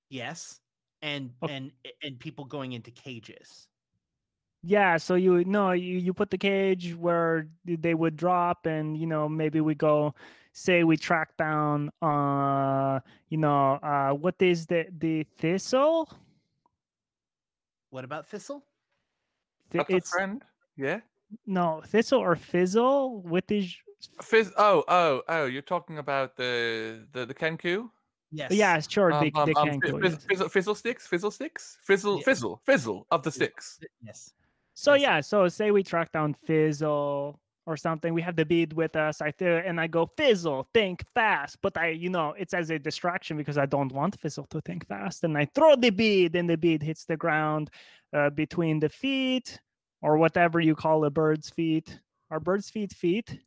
Yes, 0.09 0.61
and 1.01 1.33
Ok- 1.41 1.51
and 1.51 1.71
and 2.01 2.19
people 2.19 2.45
going 2.45 2.71
into 2.73 2.91
cages. 2.91 3.67
Yeah, 4.65 4.95
so 4.97 5.15
you 5.15 5.43
no, 5.43 5.71
you 5.71 5.97
you 5.97 6.13
put 6.13 6.29
the 6.31 6.37
cage 6.37 6.95
where 6.95 7.49
they 7.65 7.93
would 7.93 8.15
drop, 8.15 8.65
and 8.65 8.97
you 8.97 9.05
know 9.05 9.27
maybe 9.27 9.59
we 9.59 9.75
go, 9.75 10.15
say 10.53 10.83
we 10.85 10.95
track 10.95 11.35
down, 11.37 11.91
uh, 12.01 13.01
you 13.27 13.37
know, 13.37 13.73
uh, 13.83 14.13
what 14.13 14.41
is 14.41 14.67
the 14.67 14.87
the 14.97 15.23
thistle? 15.37 16.09
What 17.91 18.03
about 18.03 18.27
Thistle? 18.27 18.65
Th- 19.71 19.79
That's 19.79 19.89
a 19.93 19.95
it's 19.97 20.09
friend. 20.11 20.43
Yeah. 20.77 20.99
no 21.45 21.81
thistle 21.85 22.19
or 22.19 22.35
fizzle. 22.35 23.21
What 23.21 23.45
is? 23.49 23.75
Fizz. 24.21 24.51
Oh, 24.57 24.83
oh, 24.87 25.21
oh! 25.29 25.45
You're 25.45 25.61
talking 25.61 25.97
about 25.97 26.35
the 26.35 27.07
the 27.13 27.25
the 27.25 27.33
Kenku. 27.33 27.89
Yes. 28.31 28.51
Yeah, 28.51 28.79
sure. 28.79 29.11
Um, 29.13 29.29
the 29.29 29.39
um, 29.39 29.49
the 29.51 29.59
um, 29.59 29.69
Kenku, 29.69 30.01
fizz- 30.01 30.13
yes. 30.13 30.25
fizzle, 30.25 30.49
fizzle 30.49 30.75
sticks, 30.75 31.07
fizzle 31.07 31.31
sticks, 31.31 31.77
fizzle, 31.83 32.17
Yeah. 32.17 32.23
fizzle, 32.25 32.61
fizzle 32.65 33.07
of 33.11 33.21
the 33.23 33.29
Yeah. 33.29 33.33
sticks. 33.35 33.79
Yes. 34.03 34.33
So 34.73 34.93
Yes. 34.95 35.01
yeah, 35.01 35.21
so 35.21 35.47
say 35.47 35.69
we 35.71 35.83
track 35.83 36.11
down 36.11 36.33
Fizzle 36.33 37.39
or 37.65 37.77
something. 37.77 38.13
We 38.13 38.21
have 38.21 38.35
the 38.35 38.45
bead 38.45 38.73
with 38.73 38.95
us. 38.95 39.21
I 39.21 39.31
throw 39.31 39.57
and 39.57 39.79
I 39.79 39.87
go 39.87 40.05
Fizzle, 40.05 40.67
think 40.73 41.03
fast. 41.13 41.57
But 41.61 41.77
I, 41.77 41.89
you 41.89 42.09
know, 42.09 42.33
it's 42.37 42.53
as 42.53 42.69
a 42.69 42.79
distraction 42.79 43.37
because 43.37 43.57
I 43.57 43.65
don't 43.65 43.91
want 43.91 44.19
Fizzle 44.19 44.47
to 44.47 44.61
think 44.61 44.87
fast. 44.87 45.23
And 45.23 45.37
I 45.37 45.45
throw 45.45 45.75
the 45.75 45.89
bead, 45.89 46.35
and 46.35 46.49
the 46.49 46.57
bead 46.57 46.83
hits 46.83 47.05
the 47.05 47.17
ground 47.17 47.69
uh, 48.13 48.29
between 48.29 48.79
the 48.79 48.89
feet 48.89 49.59
or 50.01 50.17
whatever 50.17 50.59
you 50.59 50.75
call 50.75 51.05
a 51.05 51.09
bird's 51.09 51.49
feet. 51.49 51.99
Are 52.29 52.39
birds' 52.39 52.69
feet 52.69 52.91
feet? 52.91 53.39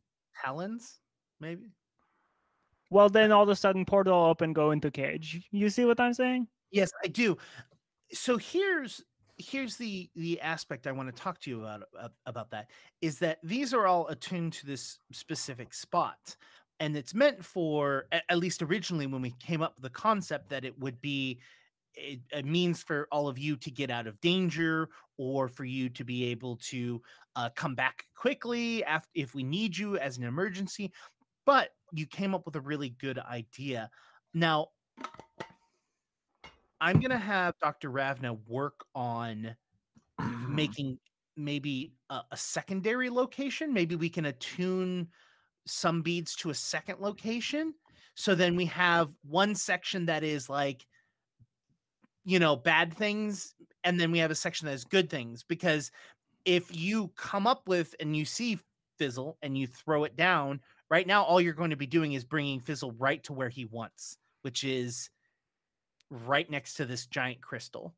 Talons, 0.43 0.99
maybe. 1.39 1.73
Well, 2.89 3.09
then 3.09 3.31
all 3.31 3.43
of 3.43 3.49
a 3.49 3.55
sudden 3.55 3.85
portal 3.85 4.25
open, 4.25 4.53
go 4.53 4.71
into 4.71 4.89
cage. 4.89 5.45
You 5.51 5.69
see 5.69 5.85
what 5.85 5.99
I'm 5.99 6.13
saying? 6.13 6.47
Yes, 6.71 6.91
I 7.03 7.07
do. 7.07 7.37
So 8.11 8.37
here's 8.37 9.03
here's 9.37 9.77
the 9.77 10.09
the 10.15 10.39
aspect 10.41 10.87
I 10.87 10.91
want 10.91 11.13
to 11.13 11.21
talk 11.21 11.39
to 11.41 11.49
you 11.49 11.61
about 11.61 11.83
about 12.25 12.49
that 12.51 12.69
is 13.01 13.19
that 13.19 13.39
these 13.43 13.73
are 13.73 13.87
all 13.87 14.07
attuned 14.07 14.53
to 14.53 14.65
this 14.65 14.99
specific 15.11 15.73
spot 15.73 16.35
and 16.79 16.95
it's 16.95 17.13
meant 17.13 17.43
for 17.43 18.05
at, 18.11 18.23
at 18.29 18.37
least 18.37 18.61
originally 18.61 19.07
when 19.07 19.21
we 19.21 19.33
came 19.39 19.61
up 19.61 19.75
with 19.75 19.83
the 19.83 19.97
concept 19.97 20.49
that 20.49 20.65
it 20.65 20.77
would 20.79 20.99
be 21.01 21.39
a, 21.97 22.19
a 22.33 22.43
means 22.43 22.83
for 22.83 23.07
all 23.11 23.27
of 23.27 23.37
you 23.37 23.55
to 23.55 23.71
get 23.71 23.89
out 23.89 24.07
of 24.07 24.19
danger 24.21 24.89
or 25.17 25.47
for 25.47 25.65
you 25.65 25.89
to 25.89 26.03
be 26.03 26.25
able 26.25 26.57
to 26.57 27.01
uh, 27.35 27.49
come 27.55 27.75
back 27.75 28.03
quickly 28.15 28.83
after 28.85 29.09
if 29.13 29.33
we 29.35 29.43
need 29.43 29.77
you 29.77 29.97
as 29.97 30.17
an 30.17 30.23
emergency 30.23 30.91
but 31.47 31.69
you 31.93 32.05
came 32.05 32.35
up 32.35 32.45
with 32.45 32.57
a 32.57 32.61
really 32.61 32.89
good 32.89 33.17
idea. 33.19 33.89
Now 34.33 34.67
I'm 36.79 36.99
gonna 36.99 37.17
have 37.17 37.55
Dr. 37.59 37.89
Ravna 37.89 38.33
work 38.47 38.85
on 38.93 39.55
making 40.47 40.99
maybe 41.35 41.93
a, 42.09 42.21
a 42.31 42.37
secondary 42.37 43.09
location. 43.09 43.73
Maybe 43.73 43.95
we 43.95 44.09
can 44.09 44.25
attune 44.25 45.07
some 45.65 46.01
beads 46.01 46.35
to 46.37 46.49
a 46.49 46.55
second 46.55 46.99
location. 46.99 47.73
So 48.15 48.33
then 48.33 48.55
we 48.55 48.65
have 48.65 49.09
one 49.27 49.53
section 49.53 50.05
that 50.07 50.23
is 50.23 50.49
like, 50.49 50.85
you 52.25 52.39
know, 52.39 52.55
bad 52.55 52.93
things, 52.93 53.53
and 53.83 53.99
then 53.99 54.11
we 54.11 54.19
have 54.19 54.31
a 54.31 54.35
section 54.35 54.65
that 54.65 54.73
is 54.73 54.83
good 54.83 55.09
things. 55.09 55.43
Because 55.43 55.91
if 56.45 56.75
you 56.75 57.09
come 57.15 57.45
up 57.45 57.67
with 57.67 57.93
and 57.99 58.17
you 58.17 58.25
see 58.25 58.59
Fizzle 58.97 59.37
and 59.41 59.57
you 59.57 59.67
throw 59.67 60.03
it 60.03 60.15
down, 60.15 60.59
right 60.89 61.05
now 61.05 61.23
all 61.23 61.39
you're 61.39 61.53
going 61.53 61.69
to 61.69 61.75
be 61.75 61.85
doing 61.85 62.13
is 62.13 62.23
bringing 62.23 62.59
Fizzle 62.59 62.93
right 62.93 63.23
to 63.25 63.33
where 63.33 63.49
he 63.49 63.65
wants, 63.65 64.17
which 64.41 64.63
is 64.63 65.09
right 66.09 66.49
next 66.49 66.75
to 66.75 66.85
this 66.85 67.05
giant 67.07 67.41
crystal. 67.41 67.93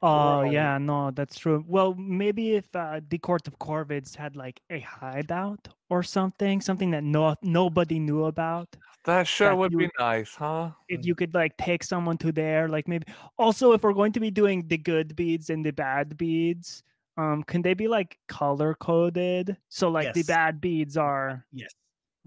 Oh 0.00 0.42
Right. 0.42 0.52
yeah, 0.52 0.78
no, 0.78 1.10
that's 1.10 1.36
true. 1.38 1.64
Well, 1.66 1.94
maybe 1.94 2.52
if 2.54 2.68
uh, 2.76 3.00
the 3.08 3.18
court 3.18 3.48
of 3.48 3.58
Corvids 3.58 4.14
had 4.14 4.36
like 4.36 4.60
a 4.70 4.78
hideout 4.78 5.66
or 5.90 6.04
something, 6.04 6.60
something 6.60 6.92
that 6.92 7.02
no 7.02 7.34
nobody 7.42 7.98
knew 7.98 8.26
about. 8.26 8.76
That 9.04 9.26
sure 9.26 9.48
That 9.48 9.56
would 9.58 9.72
you- 9.72 9.78
be 9.78 9.90
nice, 9.98 10.34
huh? 10.36 10.70
If 10.88 11.04
you 11.04 11.14
could 11.16 11.34
like 11.34 11.56
take 11.58 11.82
someone 11.82 12.16
to 12.18 12.30
there, 12.32 12.68
like 12.68 12.86
maybe 12.88 13.06
also 13.38 13.72
if 13.72 13.82
we're 13.82 13.92
going 13.92 14.12
to 14.12 14.20
be 14.20 14.30
doing 14.30 14.66
the 14.68 14.78
good 14.78 15.16
beads 15.16 15.50
and 15.50 15.66
the 15.66 15.72
bad 15.72 16.16
beads, 16.16 16.82
um, 17.16 17.42
can 17.42 17.60
they 17.62 17.74
be 17.74 17.88
like 17.88 18.18
color 18.28 18.74
coded? 18.74 19.56
So 19.68 19.90
like 19.90 20.14
the 20.14 20.22
bad 20.22 20.60
beads 20.60 20.96
are 20.96 21.44
Yes. 21.52 21.74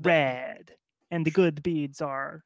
red 0.03 0.75
and 1.09 1.25
the 1.25 1.31
good 1.31 1.63
beads 1.63 2.01
are 2.01 2.43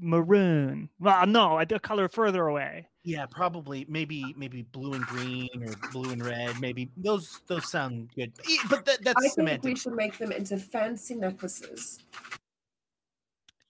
maroon. 0.00 0.88
Well, 1.00 1.26
no, 1.26 1.56
I 1.56 1.64
did 1.64 1.82
color 1.82 2.08
further 2.08 2.46
away. 2.46 2.88
Yeah, 3.04 3.26
probably 3.26 3.84
maybe 3.88 4.34
maybe 4.36 4.62
blue 4.62 4.92
and 4.92 5.04
green 5.04 5.48
or 5.66 5.74
blue 5.90 6.12
and 6.12 6.24
red. 6.24 6.60
Maybe 6.60 6.90
those 6.96 7.40
those 7.46 7.70
sound 7.70 8.10
good. 8.14 8.32
But 8.70 8.84
that, 8.84 9.02
that's 9.02 9.24
I 9.24 9.28
semantic. 9.28 9.62
think 9.62 9.74
we 9.74 9.78
should 9.78 9.94
make 9.94 10.18
them 10.18 10.32
into 10.32 10.56
fancy 10.56 11.14
necklaces. 11.14 11.98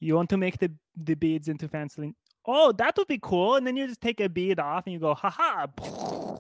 You 0.01 0.17
want 0.17 0.29
to 0.31 0.37
make 0.37 0.59
the 0.59 0.71
the 0.97 1.15
beads 1.15 1.49
into 1.49 1.69
fancy. 1.69 2.15
Oh, 2.45 2.73
that 2.73 2.97
would 2.97 3.07
be 3.07 3.21
cool. 3.23 3.55
And 3.55 3.67
then 3.67 3.77
you 3.77 3.87
just 3.87 4.01
take 4.01 4.21
a 4.21 4.29
bead 4.29 4.59
off 4.59 4.85
and 4.87 4.93
you 4.93 4.99
go, 4.99 5.15
haha. 5.15 5.67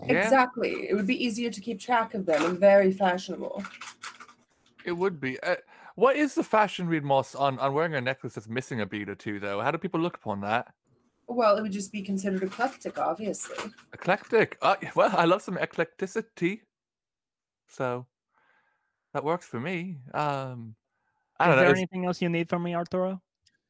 Yeah. 0.04 0.24
Exactly. 0.24 0.88
It 0.88 0.96
would 0.96 1.06
be 1.06 1.24
easier 1.24 1.48
to 1.48 1.60
keep 1.60 1.78
track 1.78 2.14
of 2.14 2.26
them 2.26 2.44
and 2.44 2.58
very 2.58 2.90
fashionable. 2.90 3.62
It 4.84 4.92
would 4.92 5.20
be. 5.20 5.38
Uh, 5.40 5.54
what 5.94 6.16
is 6.16 6.34
the 6.34 6.42
fashion 6.44 6.86
read, 6.88 7.04
Moss, 7.04 7.34
on, 7.34 7.58
on 7.58 7.74
wearing 7.74 7.94
a 7.94 8.00
necklace 8.00 8.34
that's 8.34 8.48
missing 8.48 8.80
a 8.80 8.86
bead 8.86 9.08
or 9.08 9.14
two, 9.14 9.38
though? 9.40 9.60
How 9.60 9.70
do 9.70 9.78
people 9.78 10.00
look 10.00 10.16
upon 10.16 10.40
that? 10.42 10.72
Well, 11.28 11.56
it 11.56 11.62
would 11.62 11.72
just 11.72 11.92
be 11.92 12.02
considered 12.02 12.42
eclectic, 12.42 12.98
obviously. 12.98 13.56
Eclectic. 13.92 14.58
Uh, 14.60 14.76
well, 14.94 15.14
I 15.16 15.24
love 15.24 15.42
some 15.42 15.56
eclecticity. 15.56 16.60
So 17.68 18.06
that 19.14 19.24
works 19.24 19.46
for 19.46 19.60
me. 19.60 19.98
Um, 20.12 20.74
I 21.38 21.44
Is 21.44 21.48
don't 21.48 21.56
know. 21.56 21.56
there 21.56 21.64
it's- 21.70 21.78
anything 21.78 22.06
else 22.06 22.20
you 22.20 22.28
need 22.28 22.48
from 22.48 22.62
me, 22.62 22.74
Arturo? 22.74 23.20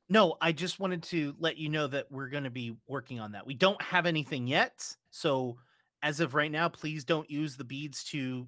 No, 0.09 0.37
I 0.41 0.53
just 0.53 0.79
wanted 0.81 1.03
to 1.05 1.35
let 1.39 1.57
you 1.57 1.69
know 1.69 1.87
that 1.87 2.11
we're 2.11 2.29
going 2.29 2.45
to 2.45 2.51
be 2.51 2.77
working 2.87 3.19
on 3.21 3.33
that. 3.33 3.47
We 3.47 3.55
don't 3.55 3.81
have 3.81 4.05
anything 4.05 4.47
yet. 4.47 4.85
So, 5.11 5.57
as 6.03 6.21
of 6.21 6.35
right 6.35 6.51
now, 6.51 6.69
please 6.69 7.05
don't 7.05 7.31
use 7.31 7.57
the 7.57 7.65
beads 7.65 8.03
to 8.05 8.47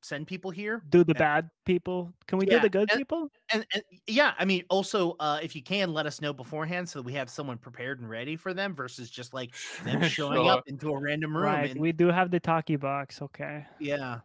send 0.00 0.26
people 0.26 0.50
here. 0.50 0.82
Do 0.90 1.02
the 1.04 1.12
Yeah. 1.14 1.18
bad 1.18 1.50
people? 1.64 2.12
Can 2.26 2.38
we 2.38 2.46
Yeah, 2.46 2.56
do 2.56 2.60
the 2.62 2.68
good 2.70 2.90
and- 2.90 2.98
people? 2.98 3.30
And, 3.52 3.66
and 3.74 3.82
yeah, 4.06 4.34
I 4.38 4.44
mean, 4.44 4.64
also, 4.70 5.16
uh, 5.20 5.40
if 5.42 5.56
you 5.56 5.62
can, 5.62 5.92
let 5.92 6.06
us 6.06 6.20
know 6.20 6.32
beforehand 6.32 6.88
so 6.88 7.00
that 7.00 7.04
we 7.04 7.12
have 7.14 7.28
someone 7.28 7.58
prepared 7.58 8.00
and 8.00 8.08
ready 8.08 8.36
for 8.36 8.54
them 8.54 8.74
versus 8.74 9.10
just 9.10 9.34
like 9.34 9.50
them 9.84 10.02
showing 10.08 10.44
Sure. 10.44 10.50
up 10.52 10.68
into 10.68 10.90
a 10.90 10.98
random 11.00 11.34
room. 11.36 11.44
Right. 11.44 11.70
and- 11.72 11.80
We 11.80 11.92
do 11.92 12.08
have 12.08 12.30
the 12.30 12.40
talkie 12.40 12.76
box. 12.76 13.20
Okay. 13.22 13.66
Yeah, 13.80 14.20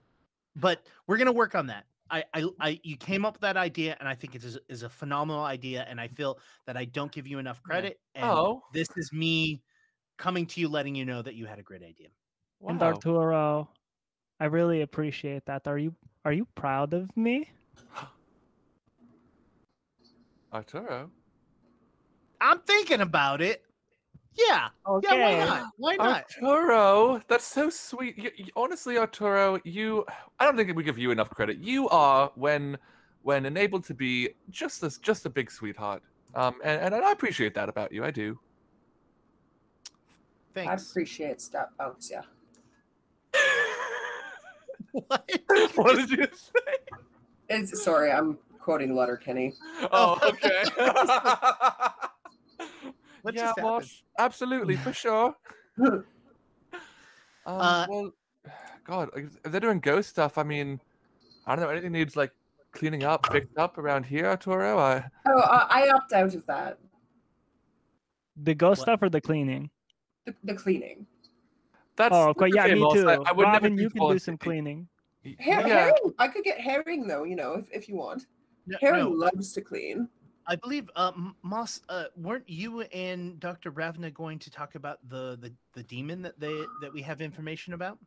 but 0.55 0.85
we're 1.07 1.17
gonna 1.17 1.31
work 1.31 1.55
on 1.55 1.67
that. 1.67 1.85
I, 2.11 2.23
I, 2.33 2.45
I, 2.59 2.79
you 2.83 2.95
came 2.95 3.25
up 3.25 3.33
with 3.35 3.41
that 3.41 3.57
idea, 3.57 3.97
and 3.99 4.07
I 4.07 4.13
think 4.13 4.35
it 4.35 4.43
is 4.43 4.59
is 4.69 4.83
a 4.83 4.89
phenomenal 4.89 5.43
idea. 5.43 5.83
And 5.89 5.99
I 5.99 6.07
feel 6.07 6.37
that 6.67 6.77
I 6.77 6.85
don't 6.85 7.11
give 7.11 7.25
you 7.25 7.39
enough 7.39 7.63
credit. 7.63 7.99
And 8.13 8.25
Oh, 8.25 8.61
this 8.71 8.87
is 8.97 9.11
me 9.11 9.63
coming 10.17 10.45
to 10.47 10.61
you, 10.61 10.67
letting 10.67 10.93
you 10.93 11.05
know 11.05 11.23
that 11.23 11.33
you 11.33 11.47
had 11.47 11.57
a 11.57 11.63
great 11.63 11.81
idea. 11.81 12.09
And 12.67 12.79
wow. 12.79 12.87
Arturo, 12.87 13.69
I 14.39 14.45
really 14.45 14.81
appreciate 14.81 15.45
that. 15.45 15.67
Are 15.67 15.77
you 15.77 15.93
are 16.25 16.33
you 16.33 16.47
proud 16.55 16.93
of 16.93 17.15
me? 17.15 17.49
Arturo. 20.53 21.09
I'm 22.41 22.59
thinking 22.59 23.01
about 23.01 23.41
it. 23.41 23.63
Yeah, 24.35 24.69
Okay. 24.87 25.07
yeah. 25.17 25.37
Why 25.37 25.45
not? 25.45 25.65
Why 25.77 25.95
not? 25.95 26.23
Arturo, 26.41 27.21
that's 27.27 27.45
so 27.45 27.69
sweet. 27.69 28.17
You, 28.17 28.31
you- 28.35 28.51
honestly, 28.55 28.97
Arturo, 28.97 29.59
you 29.63 30.05
I 30.39 30.45
don't 30.45 30.55
think 30.57 30.75
we 30.75 30.83
give 30.83 30.97
you 30.97 31.11
enough 31.11 31.29
credit. 31.29 31.57
You 31.57 31.87
are 31.89 32.31
when 32.35 32.77
when 33.21 33.45
enabled 33.45 33.85
to 33.85 33.93
be 33.93 34.29
just 34.49 34.81
this 34.81 34.97
just 34.97 35.25
a 35.25 35.29
big 35.29 35.49
sweetheart. 35.51 36.01
Um 36.35 36.55
and, 36.63 36.93
and 36.93 37.05
I 37.05 37.11
appreciate 37.11 37.53
that 37.55 37.69
about 37.69 37.91
you. 37.91 38.03
I 38.03 38.11
do. 38.11 38.39
Thanks. 40.53 40.69
I 40.69 40.91
appreciate 40.91 41.41
step 41.41 41.71
outs, 41.79 42.09
yeah. 42.11 42.21
What? 44.93 45.29
what 45.75 45.95
did 45.95 46.09
you 46.09 46.27
say? 46.33 46.73
It's, 47.49 47.83
sorry, 47.83 48.11
I'm 48.11 48.37
quoting 48.59 48.95
Letterkenny. 48.95 49.53
Oh, 49.91 50.17
okay. 50.23 50.63
Yeah, 53.25 53.31
just 53.31 53.59
happened? 53.59 53.89
Absolutely, 54.19 54.75
for 54.77 54.93
sure. 54.93 55.35
Um, 57.45 57.59
Uh, 57.59 57.85
well, 57.89 58.11
God, 58.85 59.09
if 59.15 59.51
they're 59.51 59.59
doing 59.59 59.81
ghost 59.81 60.09
stuff, 60.09 60.37
I 60.37 60.43
mean, 60.43 60.79
I 61.45 61.55
don't 61.55 61.65
know. 61.65 61.71
Anything 61.71 61.91
needs 61.91 62.15
like 62.15 62.31
cleaning 62.71 63.03
up, 63.03 63.29
fixed 63.33 63.57
up 63.57 63.77
around 63.77 64.05
here, 64.05 64.27
Arturo? 64.27 64.79
I, 64.79 65.03
Oh, 65.27 65.39
I, 65.41 65.83
I 65.83 65.89
opt 65.89 66.13
out 66.13 66.35
of 66.35 66.45
that. 66.45 66.79
The 68.37 68.55
ghost 68.55 68.79
What? 68.79 68.85
stuff 68.85 69.01
or 69.01 69.09
the 69.09 69.19
cleaning? 69.19 69.69
The, 70.25 70.33
the 70.45 70.53
cleaning. 70.53 71.05
That's 71.95 72.13
oh, 72.15 72.29
okay. 72.29 72.49
Yeah, 72.53 72.73
me 72.73 72.81
boss. 72.81 72.93
too. 72.93 73.09
I, 73.09 73.17
I 73.25 73.31
would 73.31 73.43
Robin, 73.43 73.75
never 73.75 73.81
you 73.81 73.89
can 73.89 74.09
do 74.09 74.19
some 74.19 74.37
cleaning. 74.37 74.87
Her- 75.23 75.31
yeah. 75.39 75.61
Herring, 75.61 76.13
I 76.19 76.27
could 76.27 76.43
get 76.43 76.59
herring 76.59 77.07
though, 77.07 77.23
you 77.23 77.35
know, 77.35 77.53
if, 77.53 77.65
if 77.71 77.87
you 77.87 77.95
want. 77.95 78.27
No, 78.65 78.77
Herring 78.81 79.03
no, 79.03 79.09
loves 79.09 79.53
to 79.53 79.61
clean. 79.61 80.07
I 80.45 80.55
believe, 80.55 80.89
uh, 80.95 81.11
Moss, 81.41 81.81
uh, 81.87 82.05
weren't 82.17 82.47
you 82.47 82.81
and 82.81 83.39
Dr. 83.39 83.71
Ravna 83.71 84.11
going 84.11 84.39
to 84.39 84.51
talk 84.51 84.75
about 84.75 84.99
the, 85.07 85.37
the 85.39 85.53
the 85.73 85.83
demon 85.83 86.21
that 86.21 86.39
they 86.39 86.53
that 86.81 86.93
we 86.93 87.01
have 87.01 87.21
information 87.21 87.73
about? 87.73 87.97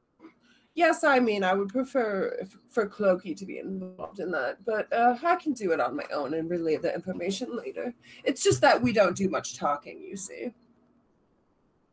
Yes, 0.75 1.05
I 1.05 1.21
mean, 1.21 1.43
I 1.43 1.55
would 1.55 1.71
prefer 1.71 2.37
f- 2.43 2.55
for 2.69 2.87
Clokey 2.87 3.35
to 3.35 3.47
be 3.47 3.59
involved 3.59 4.21
in 4.21 4.31
that, 4.33 4.63
but 4.67 4.93
uh, 4.93 5.17
I 5.23 5.37
can 5.37 5.55
do 5.55 5.73
it 5.73 5.81
on 5.81 5.97
my 5.97 6.05
own 6.13 6.35
and 6.35 6.51
relay 6.51 6.77
the 6.77 6.95
information 6.95 7.57
later. 7.57 7.95
It's 8.25 8.43
just 8.43 8.61
that 8.61 8.83
we 8.83 8.93
don't 8.93 9.17
do 9.17 9.31
much 9.31 9.57
talking, 9.57 10.03
you 10.03 10.17
see. 10.17 10.53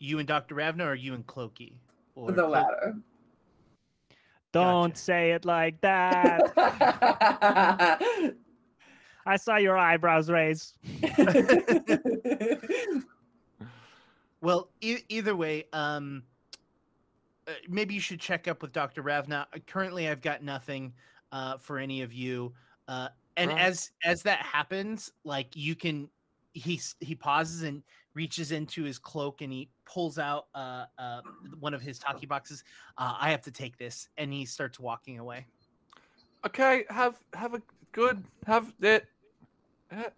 You 0.03 0.19
and 0.19 0.27
Dr. 0.27 0.55
Ravna, 0.55 0.85
or 0.85 0.95
you 0.95 1.13
and 1.13 1.25
Clokey? 1.25 1.75
Or 2.15 2.27
the 2.33 2.41
Clo- 2.41 2.49
latter. 2.49 2.95
Don't 4.51 4.89
Gotcha. 4.89 4.97
say 4.99 5.31
it 5.31 5.45
like 5.45 5.79
that. 5.79 6.51
I 9.25 9.37
saw 9.37 9.55
your 9.55 9.77
eyebrows 9.77 10.29
raise. 10.29 10.73
Well, 14.41 14.67
e- 14.81 14.99
either 15.07 15.37
way, 15.37 15.67
um, 15.71 16.23
uh, 17.47 17.51
maybe 17.69 17.93
you 17.93 18.01
should 18.01 18.19
check 18.19 18.45
up 18.49 18.61
with 18.61 18.73
Dr. 18.73 19.01
Ravna. 19.01 19.47
Uh, 19.53 19.59
Currently, 19.65 20.09
I've 20.09 20.19
got 20.19 20.43
nothing 20.43 20.91
uh, 21.31 21.57
for 21.59 21.77
any 21.79 22.01
of 22.01 22.11
you. 22.11 22.51
Uh, 22.89 23.07
and 23.37 23.51
Right. 23.51 23.61
as 23.61 23.91
as 24.03 24.21
that 24.23 24.39
happens, 24.39 25.13
like 25.23 25.55
you 25.55 25.75
can, 25.75 26.09
he 26.53 26.81
he 26.99 27.15
pauses 27.15 27.63
and 27.63 27.83
reaches 28.13 28.51
into 28.51 28.83
his 28.83 28.99
cloak 28.99 29.41
and 29.41 29.51
he 29.51 29.69
pulls 29.85 30.17
out 30.17 30.47
uh, 30.55 30.85
uh, 30.97 31.21
one 31.59 31.73
of 31.73 31.81
his 31.81 31.99
talkie 31.99 32.25
boxes. 32.25 32.63
Uh, 32.97 33.15
I 33.19 33.31
have 33.31 33.41
to 33.41 33.51
take 33.51 33.77
this, 33.77 34.09
and 34.17 34.31
he 34.31 34.45
starts 34.45 34.79
walking 34.79 35.19
away. 35.19 35.45
Okay, 36.45 36.85
have 36.89 37.15
have 37.33 37.53
a 37.53 37.61
good 37.91 38.23
have 38.45 38.73
it. 38.81 39.05
eh, 39.91 40.09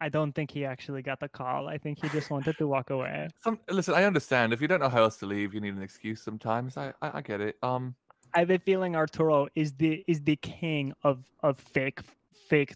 I 0.00 0.08
don't 0.08 0.32
think 0.32 0.50
he 0.50 0.64
actually 0.64 1.02
got 1.02 1.20
the 1.20 1.28
call. 1.28 1.68
I 1.68 1.78
think 1.78 1.98
he 2.02 2.08
just 2.10 2.30
wanted 2.30 2.58
to 2.58 2.66
walk 2.66 2.90
away. 2.90 3.28
Some 3.42 3.58
listen. 3.70 3.94
I 3.94 4.04
understand 4.04 4.52
if 4.52 4.60
you 4.60 4.68
don't 4.68 4.80
know 4.80 4.88
how 4.88 5.02
else 5.02 5.16
to 5.18 5.26
leave, 5.26 5.54
you 5.54 5.60
need 5.60 5.74
an 5.74 5.82
excuse 5.82 6.22
sometimes. 6.22 6.76
I 6.76 6.92
I, 7.00 7.18
I 7.18 7.20
get 7.22 7.40
it. 7.40 7.56
Um, 7.62 7.94
I 8.34 8.40
have 8.40 8.50
a 8.50 8.58
feeling 8.58 8.96
Arturo 8.96 9.48
is 9.54 9.72
the 9.74 10.04
is 10.06 10.22
the 10.22 10.36
king 10.36 10.92
of 11.04 11.24
of 11.42 11.56
fake 11.58 12.00
fake 12.48 12.74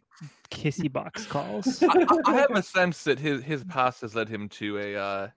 kissy 0.51 0.93
box 0.93 1.27
calls. 1.27 1.83
I, 1.83 1.87
I- 2.09 2.33
I 2.33 2.35
have 2.37 2.51
a 2.53 2.63
sense 2.79 3.05
that 3.05 3.19
his 3.19 3.43
his 3.43 3.65
past 3.65 4.01
has 4.03 4.15
led 4.15 4.29
him 4.29 4.49
to 4.51 4.79
a 4.79 4.97
uh, 4.97 5.29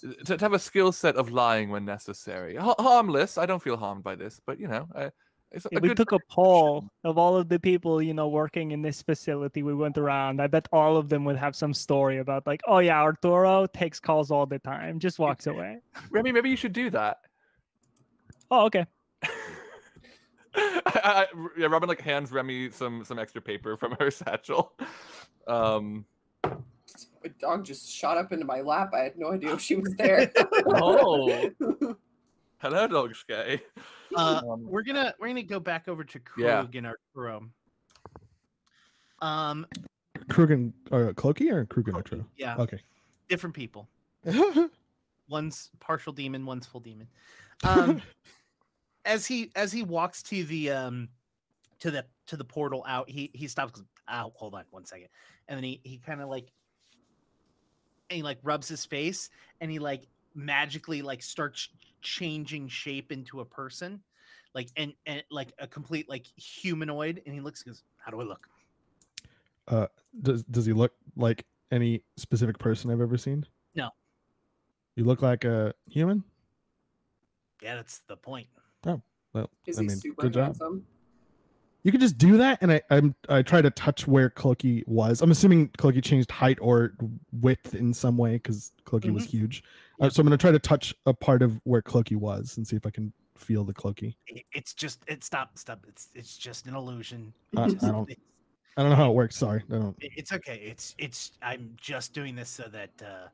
to, 0.00 0.36
to 0.36 0.44
have 0.44 0.52
a 0.52 0.58
skill 0.58 0.92
set 0.92 1.16
of 1.16 1.30
lying 1.30 1.70
when 1.70 1.84
necessary. 1.84 2.56
Ha- 2.56 2.74
harmless. 2.78 3.38
I 3.38 3.46
don't 3.46 3.62
feel 3.62 3.76
harmed 3.76 4.02
by 4.02 4.14
this, 4.14 4.40
but 4.46 4.58
you 4.58 4.68
know, 4.68 4.86
uh, 4.94 5.10
it's 5.52 5.66
Yeah, 5.70 5.78
a 5.78 5.82
we 5.82 5.94
took 5.94 6.12
a 6.12 6.18
poll 6.30 6.84
of 7.04 7.16
all 7.16 7.36
of 7.36 7.48
the 7.48 7.58
people 7.60 8.02
you 8.02 8.14
know 8.14 8.28
working 8.28 8.72
in 8.72 8.82
this 8.82 9.02
facility. 9.02 9.62
We 9.62 9.74
went 9.74 9.98
around. 9.98 10.40
I 10.40 10.46
bet 10.46 10.68
all 10.72 10.96
of 10.96 11.08
them 11.08 11.24
would 11.24 11.36
have 11.36 11.54
some 11.54 11.72
story 11.72 12.18
about 12.18 12.46
like, 12.46 12.60
oh 12.66 12.78
yeah, 12.78 13.00
Arturo 13.00 13.66
takes 13.66 14.00
calls 14.00 14.30
all 14.30 14.46
the 14.46 14.58
time, 14.58 14.98
just 14.98 15.18
walks 15.18 15.46
away. 15.46 15.78
Remy, 16.10 16.32
maybe 16.32 16.50
you 16.50 16.56
should 16.56 16.72
do 16.72 16.90
that. 16.90 17.18
Oh 18.50 18.66
okay. 18.66 18.84
I, 20.56 21.00
I, 21.04 21.26
yeah, 21.58 21.66
Robin 21.66 21.88
like 21.88 22.00
hands 22.00 22.30
Remy 22.32 22.70
some 22.70 23.04
some 23.04 23.18
extra 23.18 23.40
paper 23.42 23.76
from 23.76 23.92
her 23.98 24.10
satchel. 24.12 24.72
Um, 25.46 26.04
My 26.44 27.30
dog 27.40 27.64
just 27.64 27.90
shot 27.90 28.16
up 28.18 28.32
into 28.32 28.44
my 28.44 28.60
lap. 28.60 28.90
I 28.94 29.00
had 29.00 29.18
no 29.18 29.32
idea 29.32 29.52
if 29.54 29.60
she 29.60 29.76
was 29.76 29.92
there. 29.98 30.32
Oh. 30.66 31.50
hello, 32.58 32.86
dog 32.86 33.14
Skay. 33.14 33.62
Uh, 34.16 34.40
Um, 34.48 34.64
we're 34.64 34.82
gonna 34.82 35.14
we're 35.18 35.28
gonna 35.28 35.42
go 35.42 35.60
back 35.60 35.88
over 35.88 36.04
to 36.04 36.18
Krug 36.20 36.74
Yeah. 36.74 36.78
and 36.78 36.86
Arturo. 36.86 37.48
Um, 39.20 39.66
Krugen 40.28 40.72
or 40.90 41.12
Clokey 41.14 41.50
or 41.50 41.64
Krugen 41.66 41.94
Arturo? 41.94 42.24
yeah, 42.36 42.56
Okay. 42.58 42.78
different 43.28 43.54
people. 43.54 43.88
one's 45.28 45.70
partial 45.80 46.12
demon, 46.12 46.46
one's 46.46 46.66
full 46.66 46.80
demon. 46.80 47.08
Um, 47.64 48.00
as 49.04 49.26
he 49.26 49.50
as 49.54 49.72
he 49.72 49.82
walks 49.82 50.22
to 50.24 50.44
the 50.44 50.70
um 50.70 51.08
to 51.80 51.90
the 51.90 52.04
to 52.26 52.36
the 52.36 52.44
portal 52.44 52.84
out, 52.86 53.08
he 53.08 53.30
he 53.34 53.48
stops. 53.48 53.82
Oh, 54.08 54.32
hold 54.34 54.54
on 54.54 54.64
one 54.70 54.84
second, 54.84 55.08
and 55.48 55.56
then 55.56 55.64
he 55.64 55.80
he 55.84 55.98
kind 55.98 56.20
of 56.20 56.28
like 56.28 56.52
and 58.10 58.18
he 58.18 58.22
like 58.22 58.38
rubs 58.42 58.68
his 58.68 58.84
face, 58.84 59.30
and 59.60 59.70
he 59.70 59.78
like 59.78 60.06
magically 60.34 61.02
like 61.02 61.22
starts 61.22 61.68
changing 62.02 62.68
shape 62.68 63.12
into 63.12 63.40
a 63.40 63.44
person, 63.44 64.02
like 64.54 64.68
and 64.76 64.92
and 65.06 65.22
like 65.30 65.52
a 65.58 65.66
complete 65.66 66.08
like 66.08 66.26
humanoid, 66.36 67.22
and 67.24 67.34
he 67.34 67.40
looks 67.40 67.62
and 67.62 67.72
goes, 67.72 67.82
"How 67.96 68.10
do 68.10 68.20
I 68.20 68.24
look?" 68.24 68.48
uh 69.68 69.86
does 70.20 70.42
does 70.44 70.66
he 70.66 70.72
look 70.72 70.92
like 71.16 71.46
any 71.70 72.02
specific 72.16 72.58
person 72.58 72.90
I've 72.90 73.00
ever 73.00 73.16
seen? 73.16 73.46
No. 73.74 73.90
You 74.96 75.04
look 75.04 75.22
like 75.22 75.44
a 75.44 75.74
human. 75.86 76.22
Yeah, 77.62 77.76
that's 77.76 78.00
the 78.00 78.16
point. 78.16 78.48
Oh 78.86 79.00
well, 79.32 79.50
Is 79.66 79.78
I 79.78 79.82
he 79.82 79.88
mean, 79.88 79.96
super 79.96 80.22
good 80.22 80.32
job. 80.34 80.44
handsome? 80.46 80.86
You 81.82 81.92
could 81.92 82.00
just 82.00 82.16
do 82.16 82.38
that, 82.38 82.58
and 82.62 82.72
I 82.72 82.80
I'm 82.90 83.14
I 83.28 83.42
try 83.42 83.60
to 83.60 83.70
touch 83.70 84.06
where 84.06 84.30
Cloaky 84.30 84.86
was. 84.88 85.20
I'm 85.20 85.30
assuming 85.30 85.68
Cloaky 85.76 86.02
changed 86.02 86.30
height 86.30 86.58
or 86.60 86.94
width 87.40 87.74
in 87.74 87.92
some 87.92 88.16
way 88.16 88.34
because 88.34 88.72
Cloaky 88.84 89.10
was 89.12 89.24
Mm-hmm. 89.26 89.36
huge. 89.38 89.64
Uh, 90.00 90.08
so 90.08 90.20
I'm 90.20 90.26
gonna 90.26 90.36
try 90.38 90.50
to 90.50 90.58
touch 90.58 90.94
a 91.06 91.12
part 91.12 91.42
of 91.42 91.60
where 91.64 91.82
Cloaky 91.82 92.16
was 92.16 92.56
and 92.56 92.66
see 92.66 92.76
if 92.76 92.86
I 92.86 92.90
can 92.90 93.12
feel 93.36 93.64
the 93.64 93.74
Cloaky. 93.74 94.14
It- 94.28 94.44
It's 94.52 94.72
just 94.72 95.02
it's 95.06 95.26
stop 95.26 95.58
stop. 95.58 95.84
It's 95.88 96.08
it's 96.14 96.38
just 96.38 96.66
an 96.66 96.74
illusion. 96.74 97.32
Uh, 97.56 97.68
It's 97.70 97.84
I 97.84 97.90
don't- 97.90 98.10
I 98.76 98.82
don't 98.82 98.90
know 98.90 98.96
how 98.96 99.10
it 99.10 99.14
works. 99.14 99.36
Sorry, 99.36 99.62
I 99.70 99.74
don't. 99.74 99.96
it's 100.00 100.32
okay. 100.32 100.56
It's 100.64 100.94
it's 100.98 101.32
I'm 101.42 101.74
just 101.76 102.12
doing 102.12 102.34
this 102.34 102.48
so 102.48 102.64
that 102.72 102.90
uh 103.04 103.28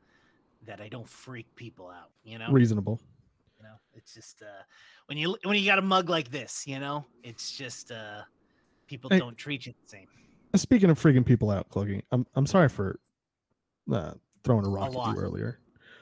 that 0.67 0.81
I 0.83 0.89
don't 0.89 1.09
freak 1.09 1.47
people 1.57 1.89
out, 1.89 2.11
you 2.25 2.39
know? 2.39 2.51
Reasonable. 2.51 3.01
You 3.61 3.67
know, 3.69 3.75
it's 3.95 4.15
just 4.15 4.43
uh 4.43 4.63
when 5.07 5.19
you 5.19 5.37
when 5.45 5.57
you 5.59 5.67
got 5.67 5.79
a 5.79 5.83
mug 5.83 6.09
like 6.09 6.31
this, 6.31 6.65
you 6.67 6.79
know, 6.79 7.05
it's 7.23 7.53
just 7.53 7.93
uh 7.93 8.23
people 8.87 9.11
Hey. 9.11 9.19
don't 9.19 9.37
treat 9.37 9.67
you 9.67 9.73
the 9.73 9.89
same. 9.89 10.07
Speaking 10.57 10.89
of 10.91 10.99
freaking 10.99 11.25
people 11.27 11.51
out, 11.51 11.69
Cloaky, 11.69 12.03
I'm 12.11 12.27
I'm 12.35 12.47
sorry 12.47 12.69
for 12.71 12.99
uh, 13.93 14.13
throwing 14.45 14.65
a 14.65 14.69
rock 14.69 14.89
at 14.89 14.95
lot. 14.95 15.15
you 15.17 15.21
earlier. 15.23 15.59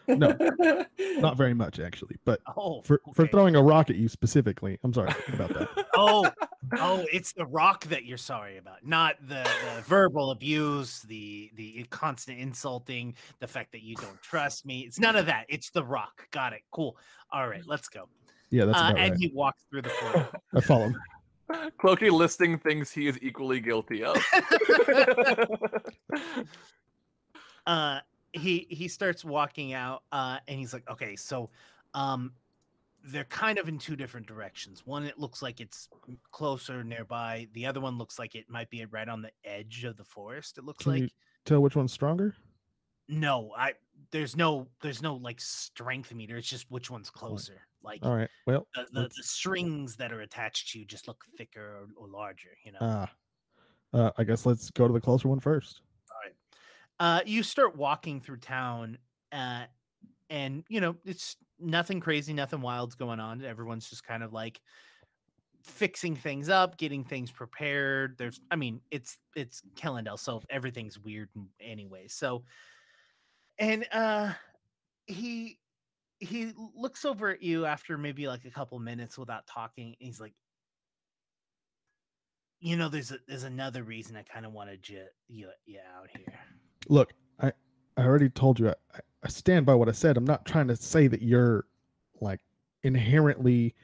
No, 0.06 0.36
not 1.18 1.36
very 1.36 1.52
much 1.52 1.80
actually, 1.80 2.16
but 2.24 2.40
Oh, 2.56 2.80
for 2.82 3.00
for 3.14 3.26
throwing 3.26 3.56
a 3.56 3.62
rock 3.62 3.90
at 3.90 3.96
you 3.96 4.08
specifically, 4.08 4.78
I'm 4.84 4.94
sorry 4.94 5.12
about 5.32 5.50
that. 5.50 5.68
Oh, 5.98 6.30
oh, 6.78 7.04
it's 7.12 7.32
the 7.32 7.46
rock 7.46 7.84
that 7.86 8.04
you're 8.04 8.16
sorry 8.16 8.56
about, 8.58 8.86
not 8.86 9.16
the, 9.26 9.42
the 9.42 9.82
verbal 9.86 10.30
abuse, 10.30 11.02
the 11.02 11.50
the 11.54 11.84
constant 11.90 12.38
insulting, 12.38 13.14
the 13.40 13.46
fact 13.46 13.72
that 13.72 13.82
you 13.82 13.94
don't 13.96 14.20
trust 14.22 14.64
me. 14.64 14.80
It's 14.80 14.98
none 14.98 15.16
of 15.16 15.26
that. 15.26 15.46
It's 15.48 15.70
the 15.70 15.84
rock. 15.84 16.28
Got 16.30 16.52
it. 16.52 16.62
Cool. 16.70 16.96
All 17.32 17.48
right, 17.48 17.62
let's 17.66 17.88
go. 17.88 18.08
Yeah, 18.50 18.64
that's 18.64 18.78
Uh, 18.78 18.94
and 18.96 19.10
right. 19.10 19.18
he 19.18 19.28
walks 19.34 19.64
through 19.70 19.82
the 19.82 19.90
portal. 19.90 20.26
I 20.54 20.60
follow 20.60 20.86
him. 20.86 20.96
Cloaky 21.80 22.10
listing 22.10 22.58
things 22.58 22.90
he 22.90 23.08
is 23.08 23.18
equally 23.22 23.60
guilty 23.60 24.04
of. 24.04 24.16
uh 27.66 28.00
he 28.32 28.66
he 28.70 28.86
starts 28.88 29.24
walking 29.24 29.72
out 29.72 30.02
uh 30.12 30.38
and 30.46 30.58
he's 30.58 30.72
like 30.72 30.88
okay 30.90 31.16
so 31.16 31.48
um 31.94 32.32
they're 33.08 33.24
kind 33.24 33.58
of 33.58 33.68
in 33.68 33.78
two 33.78 33.96
different 33.96 34.26
directions. 34.26 34.86
One 34.86 35.04
it 35.04 35.18
looks 35.18 35.42
like 35.42 35.60
it's 35.60 35.88
closer 36.30 36.84
nearby. 36.84 37.48
The 37.52 37.66
other 37.66 37.80
one 37.80 37.98
looks 37.98 38.18
like 38.18 38.34
it 38.34 38.48
might 38.48 38.70
be 38.70 38.84
right 38.86 39.08
on 39.08 39.22
the 39.22 39.32
edge 39.44 39.84
of 39.84 39.96
the 39.96 40.04
forest 40.04 40.58
it 40.58 40.64
looks 40.64 40.84
Can 40.84 40.92
like. 40.92 41.02
you 41.02 41.08
tell 41.44 41.60
which 41.60 41.76
one's 41.76 41.92
stronger? 41.92 42.34
no 43.10 43.54
i 43.56 43.72
there's 44.10 44.36
no 44.36 44.68
there's 44.82 45.02
no 45.02 45.16
like 45.16 45.40
strength 45.40 46.14
meter. 46.14 46.36
It's 46.36 46.48
just 46.48 46.70
which 46.70 46.90
one's 46.90 47.10
closer. 47.10 47.62
Like 47.82 48.00
All 48.02 48.14
right. 48.14 48.28
Well, 48.46 48.66
the, 48.74 48.86
the, 48.92 49.02
the 49.02 49.22
strings 49.22 49.96
that 49.96 50.12
are 50.12 50.20
attached 50.20 50.72
to 50.72 50.78
you 50.78 50.84
just 50.84 51.08
look 51.08 51.24
thicker 51.36 51.60
or, 51.60 52.04
or 52.04 52.08
larger 52.08 52.50
you 52.64 52.72
know? 52.72 52.78
Ah, 52.80 53.10
uh, 53.92 54.10
I 54.16 54.24
guess 54.24 54.46
let's 54.46 54.70
go 54.70 54.86
to 54.86 54.92
the 54.92 55.00
closer 55.00 55.28
one 55.28 55.40
first. 55.40 55.82
uh, 57.00 57.20
you 57.24 57.42
start 57.42 57.76
walking 57.76 58.20
through 58.20 58.38
town, 58.38 58.98
uh, 59.32 59.64
and 60.30 60.64
you 60.68 60.80
know 60.80 60.96
it's 61.04 61.36
nothing 61.60 62.00
crazy, 62.00 62.32
nothing 62.32 62.60
wild's 62.60 62.94
going 62.94 63.20
on. 63.20 63.44
Everyone's 63.44 63.88
just 63.88 64.04
kind 64.04 64.22
of 64.22 64.32
like 64.32 64.60
fixing 65.62 66.16
things 66.16 66.48
up, 66.48 66.78
getting 66.78 67.04
things 67.04 67.30
prepared. 67.30 68.16
There's, 68.18 68.40
I 68.50 68.56
mean, 68.56 68.80
it's 68.90 69.18
it's 69.34 69.62
Kellendale, 69.76 70.18
so 70.18 70.42
everything's 70.50 70.98
weird 70.98 71.28
anyway. 71.60 72.06
So, 72.08 72.44
and 73.58 73.86
uh, 73.92 74.32
he 75.06 75.58
he 76.18 76.52
looks 76.76 77.04
over 77.04 77.30
at 77.30 77.42
you 77.42 77.64
after 77.64 77.96
maybe 77.98 78.26
like 78.28 78.44
a 78.44 78.50
couple 78.50 78.78
minutes 78.78 79.18
without 79.18 79.46
talking. 79.46 79.94
He's 79.98 80.20
like, 80.20 80.34
you 82.60 82.76
know, 82.76 82.88
there's 82.88 83.12
a, 83.12 83.18
there's 83.28 83.44
another 83.44 83.82
reason 83.82 84.16
I 84.16 84.22
kind 84.22 84.46
of 84.46 84.52
wanted 84.52 84.88
you 84.88 85.04
you 85.28 85.48
you 85.66 85.80
out 85.96 86.08
here. 86.16 86.34
Look, 86.88 87.12
I 87.40 87.52
I 87.96 88.02
already 88.02 88.28
told 88.28 88.58
you 88.58 88.68
I, 88.68 89.00
I- 89.22 89.26
I 89.26 89.28
stand 89.30 89.66
by 89.66 89.74
what 89.74 89.88
I 89.88 89.92
said. 89.92 90.16
I'm 90.16 90.24
not 90.24 90.44
trying 90.44 90.68
to 90.68 90.76
say 90.76 91.06
that 91.08 91.22
you're 91.22 91.66
like 92.20 92.40
inherently 92.82 93.74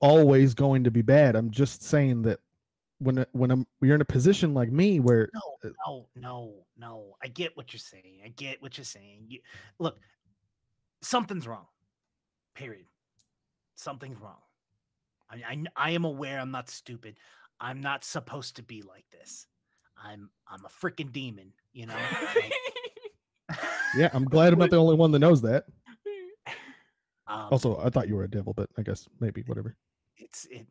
always 0.00 0.54
going 0.54 0.84
to 0.84 0.90
be 0.90 1.02
bad. 1.02 1.36
I'm 1.36 1.50
just 1.50 1.82
saying 1.82 2.22
that 2.22 2.40
when 2.98 3.24
when 3.32 3.50
I'm 3.50 3.66
you're 3.80 3.94
in 3.94 4.00
a 4.00 4.04
position 4.06 4.54
like 4.54 4.70
me 4.70 5.00
where 5.00 5.30
No, 5.34 5.72
no, 5.86 6.08
no, 6.16 6.54
no. 6.76 7.16
I 7.22 7.28
get 7.28 7.56
what 7.56 7.72
you're 7.72 7.80
saying. 7.80 8.20
I 8.24 8.28
get 8.28 8.62
what 8.62 8.78
you're 8.78 8.84
saying. 8.84 9.26
You, 9.28 9.40
look, 9.78 9.98
something's 11.02 11.46
wrong. 11.46 11.66
Period. 12.54 12.86
Something's 13.74 14.20
wrong. 14.20 14.40
I, 15.30 15.36
I 15.48 15.64
I 15.76 15.90
am 15.90 16.04
aware. 16.04 16.38
I'm 16.40 16.50
not 16.50 16.70
stupid. 16.70 17.16
I'm 17.60 17.80
not 17.80 18.04
supposed 18.04 18.56
to 18.56 18.62
be 18.62 18.82
like 18.82 19.04
this. 19.10 19.46
I'm 20.02 20.30
I'm 20.48 20.64
a 20.64 20.68
freaking 20.68 21.12
demon. 21.12 21.52
You 21.72 21.86
know. 21.86 21.96
Like, 23.94 24.00
yeah, 24.00 24.10
I'm 24.12 24.24
glad 24.30 24.52
I'm 24.52 24.58
not 24.58 24.70
the 24.70 24.76
only 24.76 24.96
one 24.96 25.12
that 25.12 25.18
knows 25.20 25.42
that. 25.42 25.64
um, 27.26 27.48
Also, 27.50 27.78
I 27.78 27.90
thought 27.90 28.08
you 28.08 28.16
were 28.16 28.24
a 28.24 28.30
devil, 28.30 28.52
but 28.52 28.68
I 28.76 28.82
guess 28.82 29.08
maybe 29.20 29.42
whatever. 29.46 29.76
it's 30.16 30.46
it. 30.50 30.66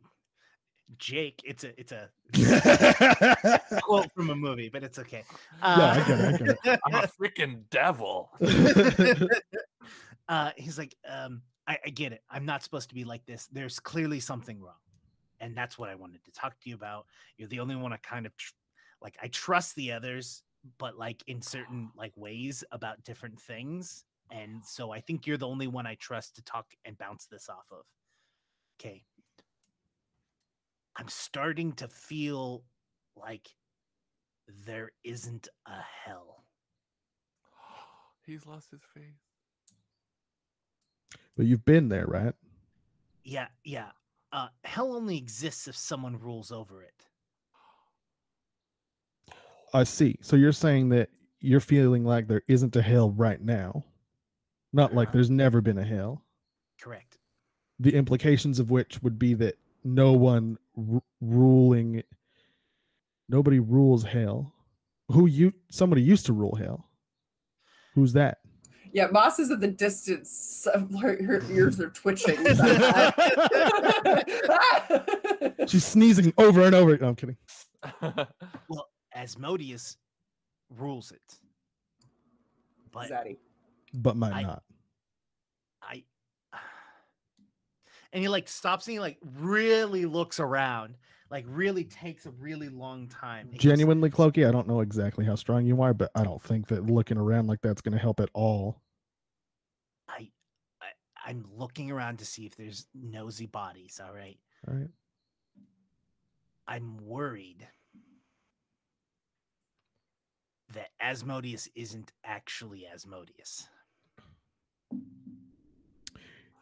Jake, 0.98 1.40
it's 1.44 1.64
a 1.64 1.80
it's 1.80 1.92
a 1.92 2.10
yeah, 2.34 3.56
quote 3.82 4.12
from 4.12 4.28
a 4.30 4.36
movie, 4.36 4.68
but 4.68 4.84
it's 4.84 4.98
okay. 4.98 5.24
I 5.62 6.04
get 6.06 6.20
it. 6.20 6.34
I 6.34 6.36
get 6.36 6.58
it. 6.62 6.80
I'm 6.84 6.94
a 6.94 7.08
freaking 7.08 7.62
devil. 7.70 8.30
uh 10.28 10.50
he's 10.56 10.78
like 10.78 10.94
um 11.08 11.42
I, 11.66 11.78
I 11.84 11.90
get 11.90 12.12
it 12.12 12.22
i'm 12.30 12.46
not 12.46 12.62
supposed 12.62 12.88
to 12.88 12.94
be 12.94 13.04
like 13.04 13.26
this 13.26 13.46
there's 13.52 13.78
clearly 13.78 14.20
something 14.20 14.58
wrong 14.60 14.80
and 15.40 15.54
that's 15.54 15.78
what 15.78 15.90
i 15.90 15.94
wanted 15.94 16.24
to 16.24 16.32
talk 16.32 16.58
to 16.60 16.68
you 16.70 16.74
about 16.74 17.04
you're 17.36 17.48
the 17.48 17.60
only 17.60 17.76
one 17.76 17.92
i 17.92 17.98
kind 17.98 18.24
of 18.24 18.34
tr- 18.36 18.52
like 19.02 19.16
i 19.22 19.28
trust 19.28 19.74
the 19.76 19.92
others 19.92 20.42
but 20.78 20.96
like 20.98 21.22
in 21.26 21.42
certain 21.42 21.90
like 21.96 22.12
ways 22.16 22.64
about 22.72 23.02
different 23.04 23.40
things 23.40 24.04
and 24.30 24.64
so 24.64 24.90
i 24.92 25.00
think 25.00 25.26
you're 25.26 25.36
the 25.36 25.46
only 25.46 25.66
one 25.66 25.86
i 25.86 25.94
trust 25.96 26.34
to 26.36 26.42
talk 26.42 26.66
and 26.84 26.96
bounce 26.98 27.26
this 27.26 27.48
off 27.48 27.66
of 27.70 27.84
okay 28.78 29.02
i'm 30.96 31.08
starting 31.08 31.72
to 31.72 31.88
feel 31.88 32.64
like 33.16 33.48
there 34.66 34.92
isn't 35.04 35.48
a 35.66 35.80
hell 36.04 36.44
He's 38.26 38.46
lost 38.46 38.70
his 38.70 38.80
faith. 38.94 39.14
but 41.36 41.46
you've 41.46 41.64
been 41.64 41.88
there, 41.88 42.06
right? 42.06 42.34
Yeah, 43.24 43.48
yeah. 43.64 43.90
Uh, 44.32 44.48
hell 44.64 44.94
only 44.94 45.16
exists 45.16 45.68
if 45.68 45.76
someone 45.76 46.18
rules 46.18 46.50
over 46.52 46.82
it. 46.82 47.03
I 49.74 49.84
see. 49.84 50.16
So 50.22 50.36
you're 50.36 50.52
saying 50.52 50.88
that 50.90 51.10
you're 51.40 51.60
feeling 51.60 52.04
like 52.04 52.28
there 52.28 52.42
isn't 52.48 52.76
a 52.76 52.82
hell 52.82 53.10
right 53.10 53.40
now, 53.40 53.84
not 54.72 54.94
like 54.94 55.08
Uh-huh. 55.08 55.12
there's 55.14 55.30
never 55.30 55.60
been 55.60 55.78
a 55.78 55.84
hell. 55.84 56.22
Correct. 56.80 57.18
The 57.80 57.94
implications 57.94 58.60
of 58.60 58.70
which 58.70 59.02
would 59.02 59.18
be 59.18 59.34
that 59.34 59.56
no 59.82 60.12
one 60.12 60.56
r- 60.78 61.02
ruling, 61.20 62.02
nobody 63.28 63.58
rules 63.58 64.04
hell. 64.04 64.52
Who 65.08 65.26
you? 65.26 65.52
Somebody 65.70 66.02
used 66.02 66.24
to 66.26 66.32
rule 66.32 66.54
hell. 66.54 66.88
Who's 67.94 68.12
that? 68.14 68.38
Yeah, 68.92 69.08
Moss 69.08 69.38
is 69.40 69.50
at 69.50 69.60
the 69.60 69.68
distance. 69.68 70.66
Her, 71.02 71.20
her 71.22 71.42
ears 71.50 71.80
are 71.80 71.90
twitching. 71.90 72.36
She's 75.66 75.84
sneezing 75.84 76.32
over 76.38 76.62
and 76.62 76.74
over. 76.74 76.96
No, 76.96 77.08
I'm 77.08 77.16
kidding. 77.16 77.36
Well, 78.68 78.88
Asmodeus 79.14 79.96
rules 80.70 81.12
it. 81.12 81.38
But 82.92 83.10
Zaddy. 83.10 83.36
But 83.92 84.16
might 84.16 84.32
I- 84.32 84.42
not. 84.42 84.62
I 85.82 86.04
and 88.12 88.22
he 88.22 88.28
like 88.28 88.48
stops 88.48 88.86
and 88.86 88.92
he 88.92 89.00
like 89.00 89.18
really 89.22 90.06
looks 90.06 90.40
around, 90.40 90.96
like 91.30 91.44
really 91.48 91.84
takes 91.84 92.26
a 92.26 92.30
really 92.30 92.68
long 92.68 93.08
time. 93.08 93.48
He 93.50 93.58
goes, 93.58 93.62
Genuinely, 93.62 94.10
Cloaky, 94.10 94.48
I 94.48 94.50
don't 94.52 94.68
know 94.68 94.80
exactly 94.80 95.24
how 95.24 95.34
strong 95.34 95.66
you 95.66 95.80
are, 95.82 95.94
but 95.94 96.10
I 96.14 96.24
don't 96.24 96.42
think 96.42 96.68
that 96.68 96.86
looking 96.86 97.18
around 97.18 97.46
like 97.46 97.60
that's 97.60 97.82
going 97.82 97.92
to 97.92 97.98
help 97.98 98.20
at 98.20 98.30
all. 98.32 98.80
I, 100.08 100.30
I 100.80 100.86
I'm 101.26 101.44
looking 101.56 101.90
around 101.90 102.18
to 102.20 102.24
see 102.24 102.46
if 102.46 102.56
there's 102.56 102.86
nosy 102.94 103.46
bodies, 103.46 104.00
all 104.04 104.14
right. 104.14 104.38
All 104.68 104.74
right. 104.74 104.88
I'm 106.66 106.96
worried 107.04 107.66
that 110.72 110.88
Asmodeus 111.00 111.68
isn't 111.74 112.12
actually 112.24 112.86
Asmodeus. 112.86 113.68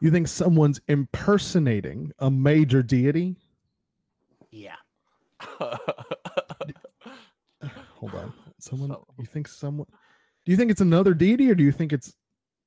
You 0.00 0.10
think 0.10 0.26
someone's 0.28 0.80
impersonating 0.88 2.10
a 2.18 2.30
major 2.30 2.82
deity? 2.82 3.36
Yeah. 4.50 4.74
Hold 5.60 5.78
on. 8.14 8.32
Someone, 8.58 8.90
So- 8.90 9.06
you 9.18 9.26
think 9.26 9.48
someone, 9.48 9.86
Do 10.44 10.50
you 10.50 10.56
think 10.56 10.70
it's 10.72 10.80
another 10.80 11.14
deity, 11.14 11.48
or 11.50 11.54
do 11.54 11.62
you 11.62 11.70
think 11.72 11.92
it's 11.92 12.14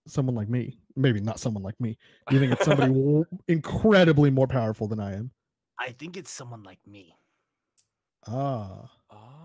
someone 0.08 0.34
like 0.36 0.48
me? 0.48 0.80
Maybe 0.96 1.20
not 1.20 1.40
someone 1.40 1.62
like 1.64 1.78
me. 1.82 1.98
Do 2.30 2.36
you 2.36 2.40
think 2.40 2.54
it's 2.54 2.64
somebody 2.64 3.24
incredibly 3.50 4.32
more 4.32 4.48
powerful 4.48 4.88
than 4.88 5.02
I 5.02 5.14
am? 5.14 5.32
I 5.78 5.92
think 5.92 6.16
it's 6.16 6.32
someone 6.32 6.64
like 6.64 6.80
me. 6.88 7.18
Ah. 8.28 8.90
Oh. 9.12 9.45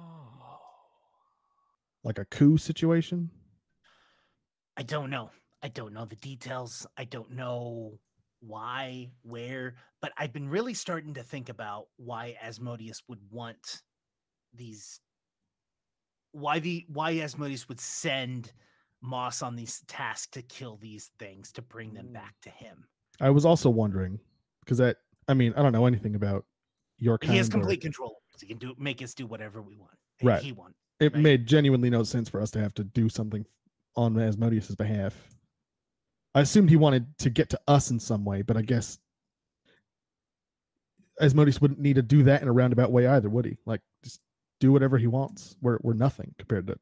Like 2.05 2.19
a 2.19 2.25
coup 2.27 2.57
situation? 2.57 3.31
I 4.77 4.83
don't 4.83 5.11
know. 5.11 5.31
I 5.63 5.69
don't 5.69 5.93
know 5.93 6.07
the 6.07 6.17
details. 6.17 6.87
I 6.97 7.05
don't 7.05 7.31
know 7.33 7.99
why, 8.41 9.11
where, 9.23 9.75
but 10.01 10.13
I've 10.17 10.33
been 10.33 10.49
really 10.49 10.73
starting 10.73 11.13
to 11.15 11.23
think 11.23 11.51
about 11.51 11.87
why 11.97 12.37
Asmodeus 12.43 13.03
would 13.09 13.21
want 13.31 13.83
these 14.55 15.01
why 16.33 16.59
the 16.59 16.85
why 16.89 17.19
Asmodeus 17.19 17.69
would 17.69 17.81
send 17.81 18.53
Moss 19.03 19.43
on 19.43 19.57
these 19.57 19.83
tasks 19.89 20.29
to 20.33 20.43
kill 20.43 20.77
these 20.77 21.11
things 21.19 21.53
to 21.53 21.63
bring 21.63 21.93
them 21.95 22.09
mm. 22.09 22.13
back 22.13 22.35
to 22.43 22.51
him. 22.51 22.85
I 23.21 23.31
was 23.31 23.45
also 23.45 23.71
wondering 23.71 24.19
because 24.65 24.79
that 24.79 24.99
I 25.29 25.35
mean 25.35 25.53
I 25.57 25.63
don't 25.63 25.73
know 25.73 25.87
anything 25.87 26.15
about 26.15 26.45
your 26.99 27.19
kind. 27.19 27.33
He 27.33 27.39
has 27.39 27.49
or- 27.49 27.53
complete 27.53 27.81
control. 27.81 28.23
He 28.41 28.47
can 28.47 28.59
do 28.59 28.75
make 28.79 29.03
us 29.03 29.15
do 29.15 29.27
whatever 29.27 29.61
we 29.61 29.77
want. 29.77 29.93
Right. 30.23 30.43
He 30.43 30.53
wants. 30.53 30.77
It 31.01 31.15
right? 31.15 31.23
made 31.23 31.47
genuinely 31.47 31.91
no 31.91 32.03
sense 32.03 32.29
for 32.29 32.41
us 32.41 32.51
to 32.53 32.61
have 32.61 32.75
to 32.75 32.85
do 32.85 33.09
something 33.09 33.45
on 33.97 34.19
Asmodeus's 34.19 34.77
behalf. 34.77 35.15
I 36.35 36.43
assumed 36.43 36.71
he 36.71 36.77
wanted 36.77 37.19
to 37.19 37.31
get 37.31 37.51
to 37.51 37.61
us 37.67 37.91
in 37.91 37.99
some 37.99 38.25
way, 38.25 38.43
but 38.43 38.57
I 38.57 38.63
guess 38.63 38.99
Asmodeus 41.21 41.61
wouldn't 41.61 41.81
need 41.81 41.97
to 41.97 42.03
do 42.03 42.23
that 42.25 42.43
in 42.43 42.49
a 42.49 42.53
roundabout 42.53 42.93
way 42.93 43.07
either, 43.07 43.29
would 43.29 43.45
he? 43.45 43.57
Like 43.67 43.81
just 44.05 44.21
do 44.61 44.71
whatever 44.73 44.97
he 44.97 45.07
wants. 45.07 45.57
We're 45.61 45.79
we're 45.83 45.95
nothing 45.95 46.35
compared 46.39 46.69
to 46.69 46.79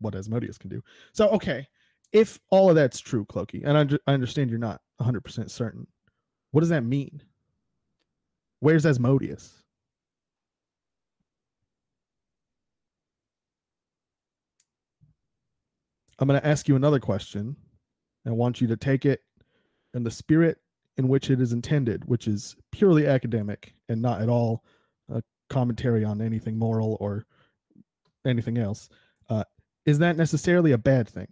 what 0.00 0.14
Asmodeus 0.14 0.58
can 0.58 0.70
do. 0.70 0.82
So 1.12 1.28
okay, 1.30 1.66
if 2.12 2.40
all 2.50 2.68
of 2.70 2.76
that's 2.76 3.00
true, 3.00 3.24
Clokey, 3.26 3.62
and 3.64 3.76
I, 3.76 3.80
under- 3.80 4.00
I 4.06 4.14
understand 4.14 4.50
you're 4.50 4.58
not 4.58 4.80
100% 5.00 5.50
certain, 5.50 5.86
what 6.50 6.60
does 6.60 6.70
that 6.70 6.84
mean? 6.84 7.22
Where's 8.60 8.86
Asmodeus? 8.86 9.62
I'm 16.18 16.28
going 16.28 16.40
to 16.40 16.46
ask 16.46 16.68
you 16.68 16.76
another 16.76 16.98
question. 16.98 17.56
I 18.26 18.30
want 18.30 18.60
you 18.60 18.66
to 18.68 18.76
take 18.76 19.06
it 19.06 19.22
in 19.94 20.02
the 20.02 20.10
spirit 20.10 20.58
in 20.96 21.08
which 21.08 21.30
it 21.30 21.40
is 21.40 21.52
intended, 21.52 22.04
which 22.06 22.26
is 22.26 22.56
purely 22.72 23.06
academic 23.06 23.74
and 23.88 24.02
not 24.02 24.20
at 24.20 24.28
all 24.28 24.64
a 25.08 25.22
commentary 25.48 26.04
on 26.04 26.20
anything 26.20 26.58
moral 26.58 26.96
or 27.00 27.24
anything 28.26 28.58
else. 28.58 28.88
Uh, 29.30 29.44
is 29.86 29.98
that 30.00 30.16
necessarily 30.16 30.72
a 30.72 30.78
bad 30.78 31.08
thing? 31.08 31.28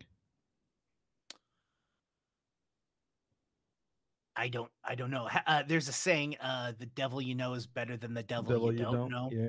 I 4.37 4.49
don't. 4.49 4.71
I 4.85 4.95
don't 4.95 5.11
know. 5.11 5.29
Uh, 5.47 5.63
there's 5.67 5.89
a 5.89 5.93
saying: 5.93 6.37
uh, 6.41 6.73
"The 6.79 6.87
devil 6.87 7.23
you 7.23 7.35
know 7.35 7.55
is 7.55 7.67
better 7.67 7.97
than 7.97 8.13
the 8.15 8.23
devil, 8.23 8.73
you, 8.73 8.79
don't, 8.79 9.11
know." 9.11 9.31
Yeah, 9.33 9.49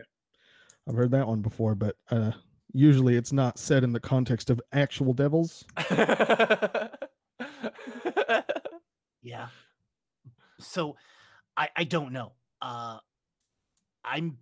I've 0.88 0.96
heard 0.96 1.12
that 1.12 1.28
one 1.28 1.42
before, 1.42 1.76
but 1.76 1.98
uh, 2.10 2.32
usually 2.78 3.16
it's 3.16 3.34
not 3.34 3.58
said 3.58 3.84
in 3.84 3.92
the 3.92 4.00
context 4.00 4.50
of 4.50 4.62
actual 4.72 5.14
devils. 5.14 5.66
Yeah. 9.28 9.48
So 10.62 10.96
I 11.58 11.68
I 11.76 11.84
don't 11.84 12.14
know. 12.14 12.32
Uh 12.62 13.00
I'm 14.06 14.38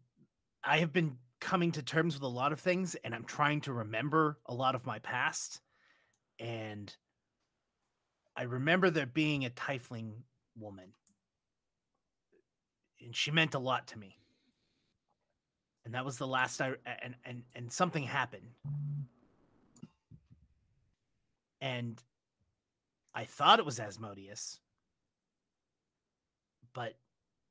I 0.64 0.78
have 0.78 0.94
been 0.94 1.18
coming 1.42 1.72
to 1.72 1.82
terms 1.82 2.14
with 2.14 2.22
a 2.22 2.28
lot 2.28 2.52
of 2.52 2.60
things 2.60 2.96
and 3.04 3.16
I'm 3.16 3.24
trying 3.24 3.62
to 3.62 3.74
remember 3.74 4.38
a 4.46 4.54
lot 4.54 4.76
of 4.76 4.86
my 4.86 5.00
past 5.00 5.60
and 6.40 6.96
I 8.36 8.44
remember 8.44 8.92
there 8.92 9.08
being 9.08 9.46
a 9.46 9.50
Tiefling 9.50 10.12
woman. 10.56 10.94
And 13.02 13.16
she 13.16 13.32
meant 13.32 13.56
a 13.56 13.60
lot 13.60 13.88
to 13.88 13.98
me. 13.98 14.20
And 15.86 15.94
that 15.94 16.04
was 16.04 16.18
the 16.18 16.28
last 16.28 16.62
I 16.62 16.74
and 17.04 17.16
and 17.26 17.44
and 17.56 17.72
something 17.72 18.04
happened. 18.04 18.50
And 21.62 22.02
I 23.14 23.24
thought 23.24 23.60
it 23.60 23.66
was 23.66 23.80
Asmodeus, 23.80 24.60
but 26.74 26.96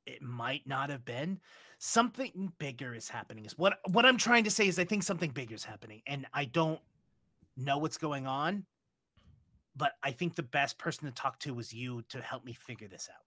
it 0.07 0.21
might 0.21 0.67
not 0.67 0.91
have 0.91 1.05
been. 1.05 1.41
Something 1.79 2.53
bigger 2.59 2.95
is 2.95 3.09
happening. 3.09 3.45
Is 3.45 3.57
what 3.57 3.79
what 3.91 4.05
I'm 4.05 4.19
trying 4.19 4.45
to 4.45 4.51
say 4.51 4.67
is 4.67 4.79
I 4.79 4.85
think 4.85 5.05
something 5.05 5.31
bigger 5.31 5.55
is 5.55 5.65
happening, 5.65 6.03
and 6.07 6.27
I 6.35 6.47
don't 6.47 6.81
know 7.57 7.79
what's 7.79 7.99
going 7.99 8.27
on. 8.27 8.67
But 9.77 9.93
I 10.03 10.13
think 10.13 10.37
the 10.37 10.43
best 10.43 10.79
person 10.79 11.07
to 11.07 11.15
talk 11.15 11.39
to 11.41 11.55
was 11.55 11.73
you 11.73 12.03
to 12.09 12.21
help 12.21 12.45
me 12.45 12.53
figure 12.53 12.87
this 12.89 13.09
out. 13.13 13.25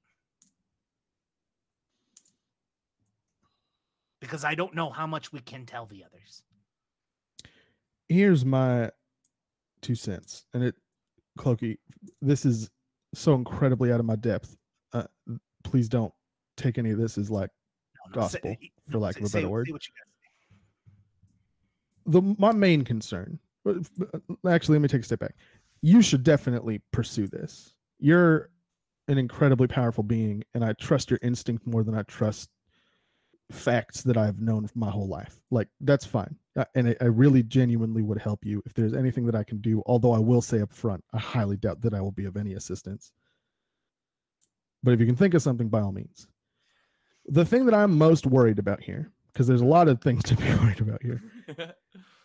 Because 4.28 4.44
I 4.44 4.56
don't 4.56 4.76
know 4.76 4.90
how 4.90 5.08
much 5.08 5.32
we 5.32 5.40
can 5.40 5.66
tell 5.66 5.86
the 5.86 6.04
others. 6.04 6.44
Here's 8.10 8.44
my 8.44 8.92
two 9.82 9.96
cents, 9.96 10.44
and 10.54 10.62
it, 10.66 10.76
Clokey, 11.40 11.78
this 12.22 12.46
is 12.46 12.70
so 13.14 13.36
incredibly 13.36 13.90
out 13.94 14.02
of 14.02 14.06
my 14.06 14.18
depth. 14.18 14.58
Uh, 14.92 15.04
please 15.64 15.88
don't 15.88 16.12
take 16.58 16.78
any 16.78 16.92
of 16.92 16.98
this 16.98 17.18
as 17.18 17.32
like 17.32 17.50
No, 18.06 18.10
no, 18.10 18.22
Gospel, 18.22 18.58
y- 18.62 18.70
for 18.92 18.98
lack 19.00 19.16
of 19.18 19.24
a 19.24 19.30
say- 19.30 19.40
better 19.40 19.50
word. 19.50 19.68
say 19.68 19.72
you 19.72 19.80
got. 22.06 22.12
the 22.14 22.36
my 22.38 22.52
main 22.52 22.84
concern 22.84 23.40
f- 23.66 23.90
uh, 24.14 24.20
actually 24.50 24.78
let 24.78 24.82
me 24.82 24.88
take 24.90 25.02
a 25.02 25.06
step 25.06 25.20
back 25.20 25.36
you 25.82 26.02
should 26.02 26.24
definitely 26.24 26.82
pursue 26.92 27.28
this 27.28 27.74
you're 28.00 28.50
an 29.10 29.18
incredibly 29.18 29.68
powerful 29.68 30.04
being 30.04 30.42
and 30.54 30.64
i 30.66 30.72
trust 30.74 31.10
your 31.12 31.20
instinct 31.22 31.68
more 31.68 31.84
than 31.84 31.94
i 31.96 32.02
trust 32.04 32.50
facts 33.52 34.02
that 34.02 34.18
i've 34.18 34.42
known 34.42 34.68
my 34.76 34.90
whole 34.90 35.08
life. 35.08 35.40
Like 35.52 35.70
that's 35.82 36.06
fine. 36.06 36.36
Uh, 36.56 36.66
and 36.76 36.90
it, 36.90 36.98
I 37.00 37.06
really 37.06 37.44
genuinely 37.44 38.02
would 38.02 38.18
help 38.18 38.46
you 38.46 38.62
if 38.66 38.74
there's 38.74 38.94
anything 38.94 39.26
that 39.26 39.36
i 39.36 39.44
can 39.44 39.60
do 39.60 39.82
although 39.86 40.12
i 40.12 40.20
will 40.20 40.42
say 40.42 40.62
up 40.62 40.74
front 40.74 41.04
i 41.14 41.18
highly 41.18 41.58
doubt 41.58 41.82
that 41.82 41.94
i 41.94 42.02
will 42.02 42.12
be 42.12 42.26
of 42.26 42.38
any 42.38 42.54
assistance. 42.54 43.12
But 44.84 44.94
if 44.94 45.00
you 45.00 45.06
can 45.06 45.16
think 45.16 45.34
of 45.34 45.42
something 45.42 45.70
by 45.70 45.82
all 45.82 45.92
means. 45.92 46.28
The 47.26 47.46
thing 47.46 47.66
that 47.66 47.76
i'm 47.76 47.98
most 47.98 48.26
worried 48.26 48.60
about 48.60 48.82
here 48.82 49.12
because 49.32 49.48
there's 49.48 49.62
a 49.62 49.66
lot 49.66 49.88
of 49.88 50.02
things 50.02 50.24
to 50.24 50.36
be 50.36 50.44
worried 50.62 50.82
about 50.82 51.02
here 51.02 51.22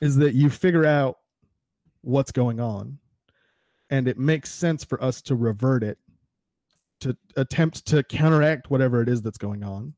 is 0.00 0.16
that 0.16 0.34
you 0.34 0.48
figure 0.48 0.86
out 0.86 1.18
what's 2.00 2.32
going 2.32 2.58
on 2.58 2.98
and 3.90 4.08
it 4.08 4.18
makes 4.18 4.50
sense 4.50 4.82
for 4.82 5.02
us 5.04 5.20
to 5.20 5.34
revert 5.34 5.84
it 5.84 5.98
to 7.00 7.16
attempt 7.36 7.86
to 7.86 8.02
counteract 8.04 8.70
whatever 8.70 9.02
it 9.02 9.08
is 9.08 9.20
that's 9.20 9.38
going 9.38 9.62
on 9.62 9.92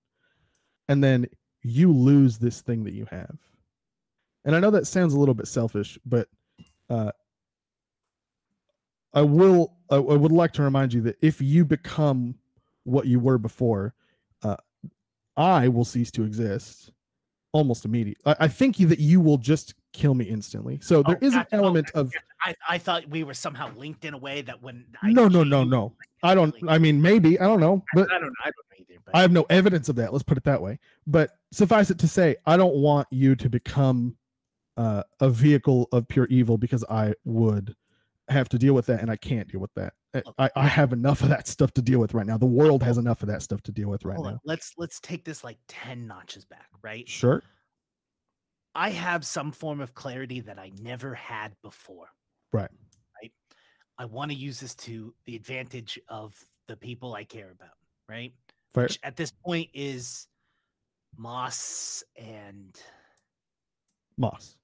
and 0.89 1.03
then 1.03 1.27
you 1.63 1.93
lose 1.93 2.39
this 2.39 2.61
thing 2.61 2.85
that 2.85 2.93
you 2.93 3.07
have 3.11 3.37
and 4.45 4.55
i 4.55 4.61
know 4.61 4.71
that 4.71 4.87
sounds 4.87 5.15
a 5.15 5.19
little 5.19 5.35
bit 5.35 5.49
selfish 5.49 5.99
but 6.07 6.29
uh 6.91 7.11
i 9.15 9.23
will 9.23 9.73
i, 9.91 9.97
I 9.97 9.99
would 9.99 10.33
like 10.33 10.53
to 10.55 10.63
remind 10.63 10.93
you 10.93 11.01
that 11.03 11.17
if 11.23 11.41
you 11.41 11.65
become 11.65 12.35
what 12.85 13.07
you 13.07 13.19
were 13.19 13.39
before 13.39 13.95
uh 14.43 14.57
i 15.37 15.69
will 15.69 15.85
cease 15.85 16.11
to 16.13 16.25
exist 16.25 16.91
almost 17.53 17.85
immediately 17.85 18.21
i, 18.27 18.45
I 18.45 18.49
think 18.49 18.79
you, 18.79 18.87
that 18.89 18.99
you 18.99 19.21
will 19.21 19.39
just 19.39 19.75
kill 19.95 20.15
me 20.15 20.25
instantly 20.27 20.79
so 20.83 21.03
there 21.03 21.19
Oh, 21.23 21.27
is 21.27 21.35
an 21.35 21.41
gotcha. 21.41 21.57
Oh, 21.57 21.59
element 21.61 21.91
of. 21.95 22.13
I, 22.43 22.55
I 22.69 22.79
thought 22.79 23.09
we 23.09 23.23
were 23.23 23.33
somehow 23.33 23.71
linked 23.77 24.05
in 24.05 24.13
a 24.13 24.19
way 24.19 24.43
that 24.43 24.61
when 24.61 24.85
I 25.01 25.13
no 25.13 25.29
no 25.29 25.45
no 25.45 25.65
no 25.65 25.93
i 26.23 26.35
don't 26.35 26.55
i 26.69 26.79
mean 26.79 27.01
maybe 27.01 27.39
i 27.41 27.45
don't 27.45 27.61
know 27.61 27.83
but 27.95 28.11
I 28.11 28.19
don't 28.19 28.25
know. 28.25 28.33
I 28.45 28.51
don't 28.51 28.55
know 28.55 28.55
either. 28.55 28.55
But 28.57 28.64
I 29.13 29.21
have 29.21 29.33
no 29.33 29.45
evidence 29.51 29.89
of 29.89 29.97
that. 29.97 30.13
Let's 30.13 30.23
put 30.23 30.39
it 30.39 30.45
that 30.45 30.63
way. 30.63 30.79
But 31.07 31.33
suffice 31.53 31.91
it 31.91 31.99
to 31.99 32.09
say, 32.09 32.37
I 32.47 32.57
don't 32.57 32.77
want 32.77 33.07
you 33.11 33.35
to 33.37 33.49
become 33.51 34.17
uh, 34.77 35.03
a 35.21 35.29
vehicle 35.29 35.89
of 35.93 36.09
pure 36.09 36.27
evil 36.27 36.57
because 36.59 36.85
I 36.89 37.15
would 37.25 37.75
have 38.29 38.49
to 38.49 38.59
deal 38.59 38.73
with 38.75 38.87
that, 38.87 39.01
and 39.01 39.11
I 39.11 39.17
can't 39.17 39.47
deal 39.49 39.61
with 39.61 39.75
that. 39.75 39.93
I- 40.15 40.23
I, 40.39 40.51
I 40.57 40.67
have 40.69 40.93
enough 40.93 41.23
of 41.23 41.29
that 41.29 41.49
stuff 41.49 41.73
to 41.75 41.83
deal 41.83 41.99
with 41.99 42.15
right 42.15 42.25
now. 42.25 42.39
The 42.39 42.47
world 42.47 42.83
has 42.85 42.99
enough 42.99 43.23
of 43.23 43.29
that 43.29 43.43
stuff 43.43 43.61
to 43.63 43.73
deal 43.73 43.89
with 43.91 44.05
right 44.05 44.19
now. 44.19 44.41
Let's 44.45 44.73
let's 44.79 45.01
take 45.01 45.25
this 45.25 45.43
like 45.43 45.59
ten 45.67 46.07
notches 46.07 46.45
back, 46.45 46.69
right? 46.83 47.09
Sure. 47.09 47.43
I 48.77 48.91
have 48.91 49.25
some 49.27 49.53
form 49.53 49.81
of 49.81 49.95
clarity 49.95 50.41
that 50.41 50.59
I 50.59 50.71
never 50.81 51.15
had 51.15 51.53
before. 51.63 52.09
Right. 52.53 52.71
Right. 53.23 53.33
I 53.99 54.05
want 54.05 54.31
to 54.31 54.37
use 54.37 54.61
this 54.61 54.75
to 54.77 55.15
the 55.27 55.37
advantage 55.37 55.99
of 56.09 56.35
the 56.69 56.77
people 56.77 57.15
I 57.15 57.25
care 57.25 57.51
about. 57.51 57.75
Right. 58.09 58.33
Fair. 58.75 58.85
Which 58.85 58.99
at 59.03 59.17
this 59.17 59.31
point 59.31 59.71
is 59.73 60.27
Moss 61.17 62.03
and 62.17 62.79
Moss. 64.19 64.57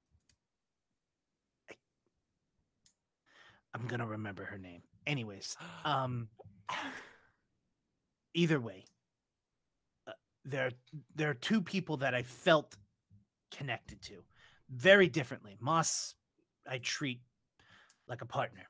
I'm 3.73 3.87
gonna 3.87 4.07
remember 4.07 4.45
her 4.45 4.59
name. 4.59 4.83
Anyways, 5.07 5.57
um, 5.85 6.29
either 8.35 8.61
way, 8.61 8.85
uh, 10.09 10.13
there 10.45 10.73
there 11.15 11.31
are 11.31 11.35
two 11.35 11.63
people 11.63 11.97
that 11.99 12.15
I 12.15 12.25
felt 12.25 12.77
connected 13.53 14.03
to 14.03 14.25
very 14.71 15.09
differently. 15.09 15.57
Moss, 15.61 16.15
I 16.69 16.79
treat 16.79 17.21
like 18.09 18.23
a 18.23 18.27
partner. 18.27 18.69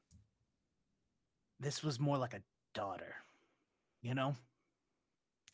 This 1.59 1.83
was 1.83 1.99
more 1.99 2.19
like 2.19 2.35
a 2.35 2.43
daughter, 2.75 3.15
you 4.03 4.15
know? 4.15 4.37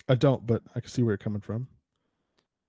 I 0.08 0.14
don't, 0.14 0.46
but 0.46 0.62
I 0.74 0.80
can 0.80 0.90
see 0.90 1.02
where 1.02 1.12
you're 1.12 1.18
coming 1.18 1.40
from. 1.40 1.68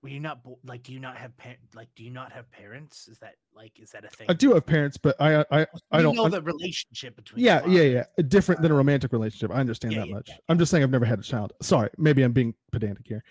Were 0.03 0.09
you 0.09 0.19
not 0.19 0.39
like? 0.63 0.83
Do 0.83 0.93
you 0.93 0.99
not 0.99 1.17
have 1.17 1.35
par- 1.37 1.55
like? 1.75 1.89
Do 1.95 2.03
you 2.03 2.11
not 2.11 2.31
have 2.31 2.49
parents? 2.51 3.07
Is 3.07 3.17
that 3.19 3.33
like? 3.55 3.79
Is 3.79 3.91
that 3.91 4.05
a 4.05 4.09
thing? 4.09 4.27
I 4.29 4.33
do 4.33 4.53
have 4.53 4.65
parents, 4.65 4.95
but 4.95 5.15
I 5.19 5.43
I 5.51 5.65
I 5.91 6.01
don't 6.01 6.15
know 6.15 6.29
the 6.29 6.41
relationship 6.41 7.15
between. 7.15 7.43
Yeah, 7.43 7.65
yeah, 7.65 7.81
yeah. 7.81 8.23
Different 8.27 8.61
than 8.61 8.71
a 8.71 8.75
romantic 8.75 9.11
relationship. 9.11 9.51
I 9.51 9.59
understand 9.59 9.93
yeah, 9.93 10.01
that 10.01 10.07
yeah, 10.07 10.13
much. 10.13 10.29
Yeah, 10.29 10.35
I'm 10.49 10.59
just 10.59 10.69
saying 10.69 10.83
I've 10.83 10.91
never 10.91 11.05
had 11.05 11.19
a 11.19 11.23
child. 11.23 11.53
Sorry, 11.61 11.89
maybe 11.97 12.21
I'm 12.21 12.31
being 12.31 12.53
pedantic 12.71 13.07
here. 13.07 13.23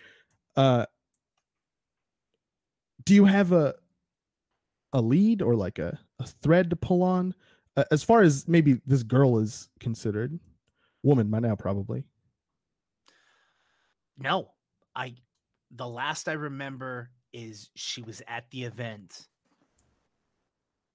Uh, 0.56 0.86
do 3.04 3.14
you 3.14 3.24
have 3.24 3.52
a 3.52 3.74
a 4.92 5.00
lead 5.00 5.42
or 5.42 5.54
like 5.54 5.78
a, 5.78 5.98
a 6.18 6.26
thread 6.26 6.70
to 6.70 6.76
pull 6.76 7.02
on 7.02 7.34
uh, 7.76 7.84
as 7.90 8.02
far 8.02 8.22
as 8.22 8.48
maybe 8.48 8.80
this 8.86 9.02
girl 9.02 9.38
is 9.38 9.68
considered 9.78 10.38
woman 11.02 11.28
by 11.28 11.38
now 11.38 11.54
probably 11.54 12.04
no 14.18 14.48
i 14.94 15.14
the 15.72 15.86
last 15.86 16.28
i 16.28 16.32
remember 16.32 17.10
is 17.32 17.70
she 17.74 18.02
was 18.02 18.22
at 18.28 18.44
the 18.50 18.64
event 18.64 19.26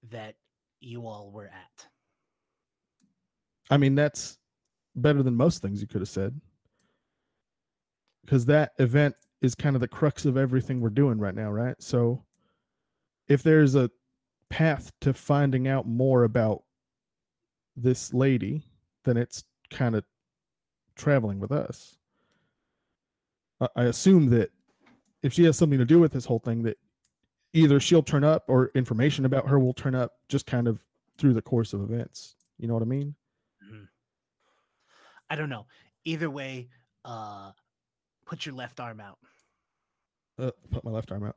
that 0.10 0.36
you 0.80 1.08
all 1.08 1.32
were 1.32 1.46
at. 1.46 1.88
I 3.70 3.78
mean 3.78 3.96
that's 3.96 4.40
better 4.96 5.24
than 5.24 5.36
most 5.36 5.62
things 5.62 5.82
you 5.82 5.88
could 5.88 6.02
have 6.02 6.10
said. 6.10 6.40
Because 8.26 8.46
that 8.48 8.72
event 8.80 9.16
is 9.42 9.56
kind 9.56 9.76
of 9.76 9.82
the 9.82 9.88
crux 9.88 10.26
of 10.26 10.38
everything 10.38 10.82
we're 10.82 10.90
doing 10.90 11.20
right 11.20 11.36
now 11.36 11.52
right? 11.52 11.76
So 11.80 12.24
if 13.28 13.44
there's 13.44 13.76
a 13.76 13.90
path 14.50 14.92
to 15.02 15.14
finding 15.14 15.68
out 15.68 15.88
more 15.88 16.24
about 16.24 16.64
this 17.76 18.14
lady, 18.14 18.64
then 19.06 19.16
it's 19.16 19.44
kind 19.70 19.96
of 19.96 20.04
traveling 20.96 21.40
with 21.40 21.52
us. 21.52 21.98
I 23.76 23.84
assume 23.84 24.30
that 24.30 24.52
if 25.24 25.34
she 25.34 25.44
has 25.46 25.58
something 25.58 25.80
to 25.80 25.86
do 25.86 26.00
with 26.00 26.12
this 26.12 26.26
whole 26.26 26.40
thing, 26.40 26.64
that 26.64 26.78
either 27.54 27.80
she'll 27.80 28.04
turn 28.04 28.24
up 28.24 28.46
or 28.48 28.72
information 28.76 29.26
about 29.26 29.48
her 29.48 29.60
will 29.60 29.74
turn 29.74 29.96
up 29.96 30.14
just 30.30 30.46
kind 30.46 30.68
of 30.68 30.84
through 31.18 31.34
the 31.34 31.42
course 31.42 31.74
of 31.74 31.82
events. 31.82 32.36
You 32.58 32.68
know 32.68 32.74
what 32.74 32.84
I 32.84 32.88
mean? 32.88 33.16
Mm-hmm. 33.66 33.84
I 35.30 35.36
don't 35.36 35.50
know. 35.50 35.66
Either 36.06 36.30
way, 36.30 36.70
uh, 37.06 37.52
put 38.26 38.46
your 38.46 38.56
left 38.56 38.80
arm 38.80 39.00
out. 39.00 39.20
Uh, 40.40 40.52
put 40.72 40.84
my 40.84 40.92
left 40.92 41.12
arm 41.12 41.24
out. 41.24 41.36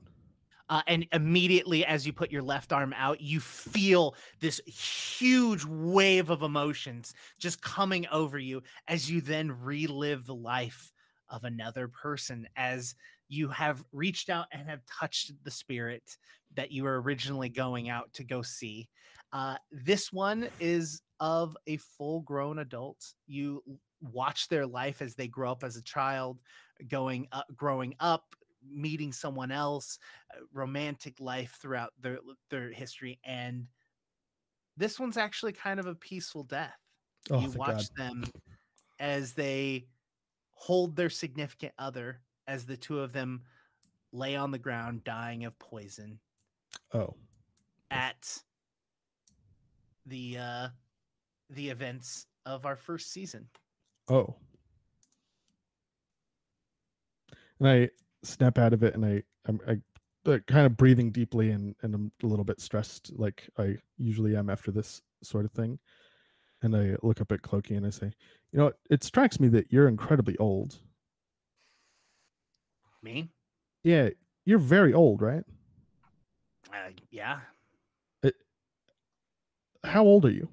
Uh, 0.70 0.80
and 0.86 1.06
immediately, 1.12 1.84
as 1.84 2.06
you 2.06 2.12
put 2.12 2.32
your 2.32 2.42
left 2.42 2.72
arm 2.72 2.94
out, 2.96 3.20
you 3.20 3.38
feel 3.38 4.14
this 4.40 4.60
huge 4.66 5.64
wave 5.66 6.30
of 6.30 6.42
emotions 6.42 7.12
just 7.38 7.60
coming 7.60 8.06
over 8.10 8.38
you 8.38 8.62
as 8.88 9.10
you 9.10 9.20
then 9.20 9.52
relive 9.62 10.24
the 10.24 10.34
life 10.34 10.93
of 11.28 11.44
another 11.44 11.88
person 11.88 12.46
as 12.56 12.94
you 13.28 13.48
have 13.48 13.84
reached 13.92 14.30
out 14.30 14.46
and 14.52 14.68
have 14.68 14.82
touched 14.86 15.32
the 15.44 15.50
spirit 15.50 16.16
that 16.54 16.70
you 16.70 16.84
were 16.84 17.00
originally 17.00 17.48
going 17.48 17.88
out 17.88 18.12
to 18.12 18.24
go 18.24 18.42
see. 18.42 18.88
Uh, 19.32 19.56
this 19.72 20.12
one 20.12 20.48
is 20.60 21.02
of 21.20 21.56
a 21.66 21.76
full 21.78 22.20
grown 22.20 22.60
adult. 22.60 23.14
You 23.26 23.62
watch 24.00 24.48
their 24.48 24.66
life 24.66 25.02
as 25.02 25.14
they 25.14 25.26
grow 25.26 25.50
up 25.50 25.64
as 25.64 25.76
a 25.76 25.82
child, 25.82 26.38
going 26.88 27.26
up, 27.32 27.46
growing 27.56 27.94
up, 28.00 28.36
meeting 28.68 29.12
someone 29.12 29.50
else, 29.50 29.98
uh, 30.36 30.40
romantic 30.52 31.18
life 31.20 31.58
throughout 31.60 31.92
their 32.00 32.18
their 32.50 32.70
history, 32.70 33.18
and 33.24 33.66
this 34.76 34.98
one's 34.98 35.16
actually 35.16 35.52
kind 35.52 35.80
of 35.80 35.86
a 35.86 35.94
peaceful 35.94 36.44
death. 36.44 36.78
Oh, 37.30 37.40
you 37.40 37.50
watch 37.52 37.88
God. 37.94 37.96
them 37.96 38.24
as 38.98 39.32
they 39.32 39.86
hold 40.54 40.96
their 40.96 41.10
significant 41.10 41.72
other 41.78 42.20
as 42.46 42.64
the 42.64 42.76
two 42.76 43.00
of 43.00 43.12
them 43.12 43.42
lay 44.12 44.36
on 44.36 44.50
the 44.50 44.58
ground 44.58 45.04
dying 45.04 45.44
of 45.44 45.58
poison. 45.58 46.18
Oh. 46.92 47.14
At 47.90 48.42
the 50.06 50.38
uh 50.38 50.68
the 51.50 51.70
events 51.70 52.26
of 52.46 52.66
our 52.66 52.76
first 52.76 53.12
season. 53.12 53.48
Oh. 54.08 54.34
And 57.60 57.68
I 57.68 57.90
snap 58.22 58.58
out 58.58 58.72
of 58.72 58.82
it 58.82 58.94
and 58.94 59.04
I 59.04 59.22
I'm 59.46 59.60
I, 59.68 59.80
kind 60.46 60.66
of 60.66 60.76
breathing 60.76 61.10
deeply 61.10 61.50
and 61.50 61.74
and 61.82 61.94
I'm 61.94 62.12
a 62.22 62.26
little 62.26 62.44
bit 62.44 62.60
stressed 62.60 63.12
like 63.16 63.48
I 63.58 63.76
usually 63.98 64.36
am 64.36 64.50
after 64.50 64.70
this 64.70 65.02
sort 65.22 65.44
of 65.44 65.52
thing. 65.52 65.78
And 66.64 66.74
I 66.74 66.96
look 67.02 67.20
up 67.20 67.30
at 67.30 67.42
Clokey 67.42 67.76
and 67.76 67.86
I 67.86 67.90
say, 67.90 68.10
"You 68.50 68.58
know, 68.58 68.66
it, 68.68 68.76
it 68.88 69.04
strikes 69.04 69.38
me 69.38 69.48
that 69.48 69.70
you're 69.70 69.86
incredibly 69.86 70.34
old." 70.38 70.78
Me? 73.02 73.28
Yeah, 73.82 74.08
you're 74.46 74.58
very 74.58 74.94
old, 74.94 75.20
right? 75.20 75.44
Uh, 76.72 76.88
yeah. 77.10 77.40
It, 78.22 78.34
how 79.84 80.04
old 80.04 80.24
are 80.24 80.30
you? 80.30 80.48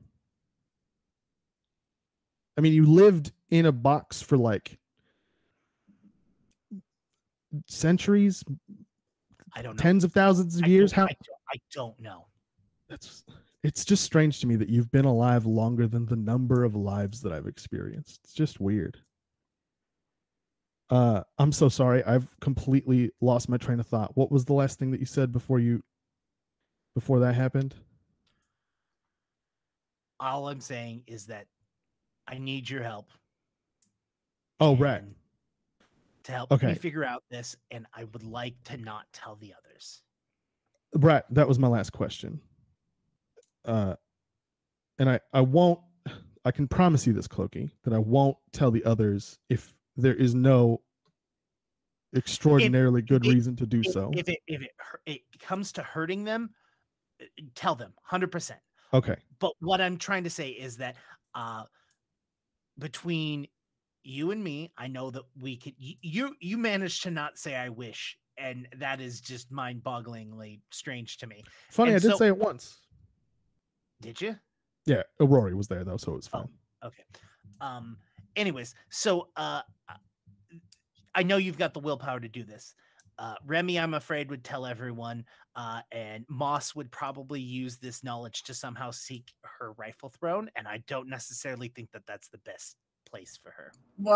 I 2.57 2.61
mean, 2.61 2.73
you 2.73 2.85
lived 2.85 3.31
in 3.49 3.65
a 3.65 3.71
box 3.71 4.21
for 4.21 4.37
like 4.37 4.77
centuries 7.67 8.43
i 9.55 9.61
don't 9.61 9.75
know 9.75 9.81
tens 9.81 10.05
of 10.05 10.13
thousands 10.13 10.55
of 10.55 10.63
I 10.63 10.67
years 10.67 10.93
how 10.93 11.03
I 11.03 11.07
don't, 11.07 11.39
I 11.53 11.57
don't 11.73 11.99
know 11.99 12.27
that's 12.87 13.25
it's 13.63 13.85
just 13.85 14.03
strange 14.03 14.39
to 14.39 14.47
me 14.47 14.55
that 14.55 14.69
you've 14.69 14.91
been 14.91 15.05
alive 15.05 15.45
longer 15.45 15.87
than 15.87 16.05
the 16.05 16.15
number 16.15 16.63
of 16.63 16.75
lives 16.75 17.21
that 17.21 17.31
i've 17.31 17.47
experienced. 17.47 18.21
It's 18.23 18.33
just 18.33 18.59
weird. 18.59 18.97
Uh 20.89 21.21
i'm 21.37 21.51
so 21.51 21.69
sorry. 21.69 22.03
I've 22.03 22.27
completely 22.39 23.11
lost 23.21 23.49
my 23.49 23.57
train 23.57 23.79
of 23.79 23.87
thought. 23.87 24.15
What 24.15 24.31
was 24.31 24.45
the 24.45 24.53
last 24.53 24.79
thing 24.79 24.91
that 24.91 24.99
you 24.99 25.05
said 25.05 25.31
before 25.31 25.59
you 25.59 25.83
before 26.95 27.19
that 27.19 27.35
happened? 27.35 27.75
All 30.19 30.47
i'm 30.49 30.61
saying 30.61 31.03
is 31.07 31.25
that 31.27 31.47
i 32.27 32.37
need 32.37 32.69
your 32.69 32.83
help. 32.83 33.09
Oh 34.59 34.75
right. 34.75 35.03
To 36.23 36.31
help 36.31 36.51
okay. 36.51 36.67
me 36.67 36.75
figure 36.75 37.03
out 37.03 37.23
this, 37.31 37.55
and 37.71 37.87
I 37.95 38.03
would 38.03 38.21
like 38.21 38.53
to 38.65 38.77
not 38.77 39.05
tell 39.11 39.37
the 39.37 39.53
others. 39.57 40.03
Right, 40.93 41.23
that 41.31 41.47
was 41.47 41.57
my 41.57 41.67
last 41.67 41.93
question. 41.93 42.39
Uh, 43.65 43.95
and 44.99 45.09
I 45.09 45.19
I 45.33 45.41
won't. 45.41 45.79
I 46.43 46.51
can 46.51 46.67
promise 46.67 47.05
you 47.05 47.13
this, 47.13 47.27
Clokey, 47.27 47.69
that 47.83 47.93
I 47.93 47.99
won't 47.99 48.35
tell 48.51 48.71
the 48.71 48.83
others 48.83 49.37
if 49.49 49.73
there 49.95 50.15
is 50.15 50.33
no 50.33 50.81
extraordinarily 52.15 53.01
if, 53.01 53.07
good 53.07 53.25
if, 53.25 53.31
reason 53.31 53.55
to 53.57 53.65
do 53.65 53.81
if, 53.85 53.93
so. 53.93 54.11
If 54.13 54.27
it 54.27 54.39
if 54.47 54.61
it 54.61 54.71
it 55.05 55.21
comes 55.39 55.71
to 55.73 55.83
hurting 55.83 56.23
them, 56.23 56.49
uh, 57.21 57.25
tell 57.55 57.75
them 57.75 57.93
hundred 58.03 58.31
percent. 58.31 58.59
Okay. 58.93 59.15
But 59.39 59.53
what 59.59 59.79
I'm 59.79 59.97
trying 59.97 60.23
to 60.23 60.29
say 60.29 60.49
is 60.49 60.77
that 60.77 60.95
uh, 61.35 61.63
between 62.79 63.47
you 64.03 64.31
and 64.31 64.43
me, 64.43 64.71
I 64.77 64.87
know 64.87 65.11
that 65.11 65.23
we 65.39 65.57
could. 65.57 65.75
You 65.77 66.35
you 66.39 66.57
managed 66.57 67.03
to 67.03 67.11
not 67.11 67.37
say 67.37 67.55
I 67.55 67.69
wish, 67.69 68.17
and 68.37 68.67
that 68.77 68.99
is 68.99 69.21
just 69.21 69.51
mind-bogglingly 69.51 70.59
strange 70.71 71.17
to 71.19 71.27
me. 71.27 71.43
Funny, 71.69 71.91
and 71.91 71.97
I 71.97 71.99
did 71.99 72.11
so, 72.11 72.17
say 72.17 72.27
it 72.27 72.37
once. 72.37 72.80
Did 74.01 74.19
you? 74.19 74.35
Yeah, 74.85 75.03
Rory 75.19 75.53
was 75.53 75.67
there 75.67 75.83
though, 75.83 75.97
so 75.97 76.13
it 76.13 76.15
was 76.17 76.27
fine. 76.27 76.49
Oh, 76.81 76.87
okay. 76.87 77.03
Um. 77.61 77.97
Anyways, 78.35 78.73
so 78.89 79.27
uh, 79.35 79.61
I 81.13 81.23
know 81.23 81.37
you've 81.37 81.57
got 81.57 81.73
the 81.73 81.79
willpower 81.79 82.19
to 82.19 82.27
do 82.27 82.43
this. 82.43 82.75
Uh, 83.19 83.35
Remy, 83.45 83.79
I'm 83.79 83.93
afraid, 83.93 84.29
would 84.31 84.43
tell 84.43 84.65
everyone, 84.65 85.25
uh, 85.55 85.81
and 85.91 86.25
Moss 86.27 86.73
would 86.73 86.89
probably 86.91 87.39
use 87.39 87.77
this 87.77 88.03
knowledge 88.03 88.43
to 88.43 88.53
somehow 88.53 88.89
seek 88.89 89.31
her 89.43 89.73
rifle 89.73 90.09
throne. 90.09 90.49
And 90.55 90.67
I 90.67 90.83
don't 90.87 91.07
necessarily 91.07 91.67
think 91.67 91.91
that 91.91 92.07
that's 92.07 92.29
the 92.29 92.39
best 92.39 92.77
place 93.07 93.37
for 93.41 93.51
her. 93.51 93.71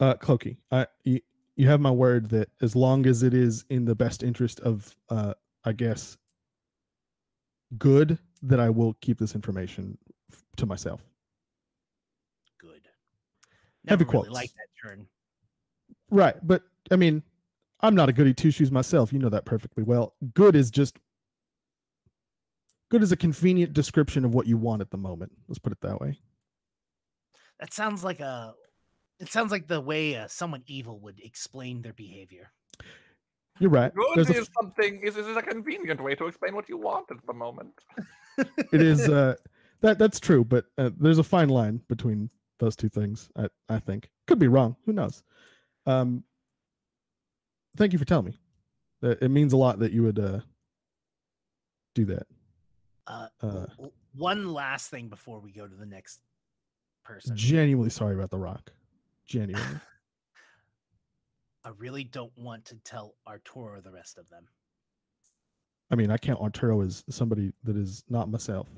uh, 0.00 0.14
Clokey, 0.14 0.56
I 0.72 0.86
you, 1.04 1.20
you 1.54 1.68
have 1.68 1.80
my 1.80 1.90
word 1.90 2.30
that 2.30 2.48
as 2.62 2.74
long 2.74 3.06
as 3.06 3.22
it 3.22 3.34
is 3.34 3.64
in 3.70 3.84
the 3.84 3.94
best 3.94 4.22
interest 4.22 4.60
of, 4.60 4.94
uh, 5.08 5.34
I 5.64 5.72
guess, 5.72 6.16
good, 7.78 8.18
that 8.42 8.60
I 8.60 8.70
will 8.70 8.94
keep 9.00 9.18
this 9.18 9.34
information 9.34 9.98
to 10.56 10.66
myself. 10.66 11.02
Good. 12.60 12.82
Never 13.84 13.98
Heavy 13.98 14.04
really 14.04 14.10
quotes. 14.10 14.30
like 14.30 14.50
that 14.54 14.88
turn. 14.88 15.06
Right, 16.10 16.36
but 16.42 16.62
I 16.90 16.96
mean, 16.96 17.22
I'm 17.80 17.94
not 17.94 18.08
a 18.08 18.12
goody 18.12 18.32
two 18.34 18.50
shoes 18.50 18.70
myself. 18.70 19.12
You 19.12 19.18
know 19.18 19.28
that 19.28 19.44
perfectly 19.44 19.82
well. 19.82 20.14
Good 20.34 20.56
is 20.56 20.70
just 20.70 20.98
good 22.90 23.02
is 23.02 23.12
a 23.12 23.16
convenient 23.16 23.72
description 23.72 24.24
of 24.24 24.34
what 24.34 24.46
you 24.46 24.56
want 24.56 24.80
at 24.80 24.90
the 24.90 24.96
moment. 24.96 25.32
Let's 25.48 25.58
put 25.58 25.72
it 25.72 25.80
that 25.80 26.00
way. 26.00 26.18
That 27.60 27.72
sounds 27.72 28.04
like 28.04 28.20
a. 28.20 28.54
It 29.18 29.32
sounds 29.32 29.50
like 29.50 29.66
the 29.66 29.80
way 29.80 30.14
uh, 30.14 30.28
someone 30.28 30.62
evil 30.66 31.00
would 31.00 31.20
explain 31.22 31.80
their 31.80 31.94
behavior. 31.94 32.52
You're 33.58 33.70
right. 33.70 33.92
Good 33.94 34.30
is 34.30 34.48
something 34.58 35.00
is, 35.02 35.16
is 35.16 35.36
a 35.36 35.42
convenient 35.42 36.02
way 36.02 36.14
to 36.14 36.26
explain 36.26 36.54
what 36.54 36.68
you 36.68 36.76
want 36.76 37.10
at 37.10 37.18
the 37.26 37.32
moment. 37.32 37.74
it 38.38 38.82
is 38.82 39.08
uh 39.08 39.34
that 39.80 39.98
that's 39.98 40.18
true, 40.18 40.44
but 40.44 40.66
uh, 40.78 40.90
there's 40.98 41.18
a 41.18 41.24
fine 41.24 41.48
line 41.48 41.80
between 41.88 42.30
those 42.58 42.76
two 42.76 42.88
things. 42.88 43.28
I 43.36 43.48
I 43.68 43.78
think 43.78 44.10
could 44.26 44.38
be 44.38 44.48
wrong. 44.48 44.76
Who 44.86 44.92
knows? 44.92 45.22
Um, 45.86 46.24
thank 47.76 47.92
you 47.92 47.98
for 47.98 48.04
telling 48.04 48.26
me. 48.26 48.38
It 49.02 49.30
means 49.30 49.52
a 49.52 49.56
lot 49.56 49.78
that 49.78 49.92
you 49.92 50.02
would 50.02 50.18
uh 50.18 50.40
do 51.94 52.04
that. 52.06 52.26
Uh, 53.06 53.28
uh, 53.40 53.66
one 54.14 54.52
last 54.52 54.90
thing 54.90 55.08
before 55.08 55.38
we 55.38 55.52
go 55.52 55.66
to 55.66 55.74
the 55.74 55.86
next 55.86 56.20
person. 57.04 57.36
Genuinely 57.36 57.90
sorry 57.90 58.14
about 58.14 58.30
the 58.30 58.38
Rock. 58.38 58.72
Genuinely. 59.26 59.80
I 61.66 61.70
really 61.78 62.04
don't 62.04 62.32
want 62.36 62.64
to 62.66 62.76
tell 62.84 63.16
Arturo 63.26 63.80
the 63.80 63.90
rest 63.90 64.18
of 64.18 64.30
them. 64.30 64.44
I 65.90 65.96
mean, 65.96 66.12
I 66.12 66.16
count 66.16 66.40
Arturo 66.40 66.80
as 66.80 67.02
somebody 67.10 67.52
that 67.64 67.76
is 67.76 68.04
not 68.08 68.30
myself. 68.30 68.68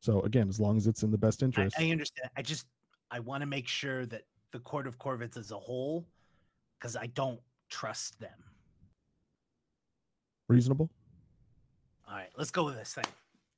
So 0.00 0.22
again, 0.22 0.48
as 0.48 0.58
long 0.58 0.78
as 0.78 0.86
it's 0.86 1.02
in 1.02 1.10
the 1.10 1.18
best 1.18 1.42
interest. 1.42 1.76
I, 1.78 1.84
I 1.84 1.90
understand. 1.90 2.30
I 2.34 2.40
just 2.40 2.64
I 3.10 3.20
want 3.20 3.42
to 3.42 3.46
make 3.46 3.68
sure 3.68 4.06
that 4.06 4.22
the 4.52 4.58
Court 4.60 4.86
of 4.86 4.98
Corvids 4.98 5.36
as 5.36 5.50
a 5.50 5.58
whole, 5.58 6.06
because 6.78 6.96
I 6.96 7.08
don't 7.08 7.40
trust 7.68 8.18
them. 8.20 8.30
Reasonable. 10.48 10.88
All 12.08 12.16
right, 12.16 12.30
let's 12.38 12.50
go 12.50 12.64
with 12.64 12.76
this 12.76 12.94
thing. 12.94 13.04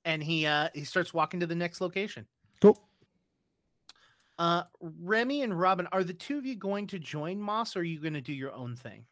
And 0.05 0.21
he 0.21 0.45
uh 0.45 0.71
he 0.75 0.83
starts 0.83 1.15
walking 1.15 1.39
to 1.39 1.47
the 1.47 1.55
next 1.55 1.81
location. 1.81 2.27
Cool. 2.61 2.81
Uh 4.39 4.65
Remy 4.81 5.43
and 5.43 5.59
Robin, 5.59 5.89
are 5.93 6.05
the 6.05 6.15
two 6.15 6.39
of 6.39 6.47
you 6.47 6.57
going 6.57 6.87
to 6.89 6.99
join 6.99 7.41
Moss 7.41 7.77
or 7.77 7.81
are 7.81 7.85
you 7.85 8.01
gonna 8.01 8.21
do 8.21 8.33
your 8.33 8.53
own 8.53 8.77
thing? 8.77 9.05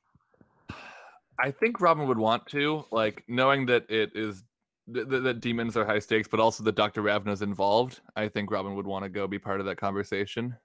I 1.38 1.50
think 1.50 1.80
Robin 1.80 2.06
would 2.06 2.18
want 2.18 2.46
to, 2.48 2.84
like 2.92 3.24
knowing 3.26 3.66
that 3.66 3.90
it 3.90 4.12
is 4.14 4.44
that, 4.88 5.08
that 5.08 5.40
demons 5.40 5.76
are 5.76 5.84
high 5.84 5.98
stakes, 5.98 6.28
but 6.28 6.40
also 6.40 6.62
that 6.64 6.74
Dr. 6.74 7.02
Ravna's 7.02 7.42
involved. 7.42 8.00
I 8.16 8.28
think 8.28 8.50
Robin 8.50 8.74
would 8.74 8.86
want 8.86 9.04
to 9.04 9.08
go 9.08 9.26
be 9.26 9.38
part 9.38 9.60
of 9.60 9.66
that 9.66 9.76
conversation. 9.76 10.56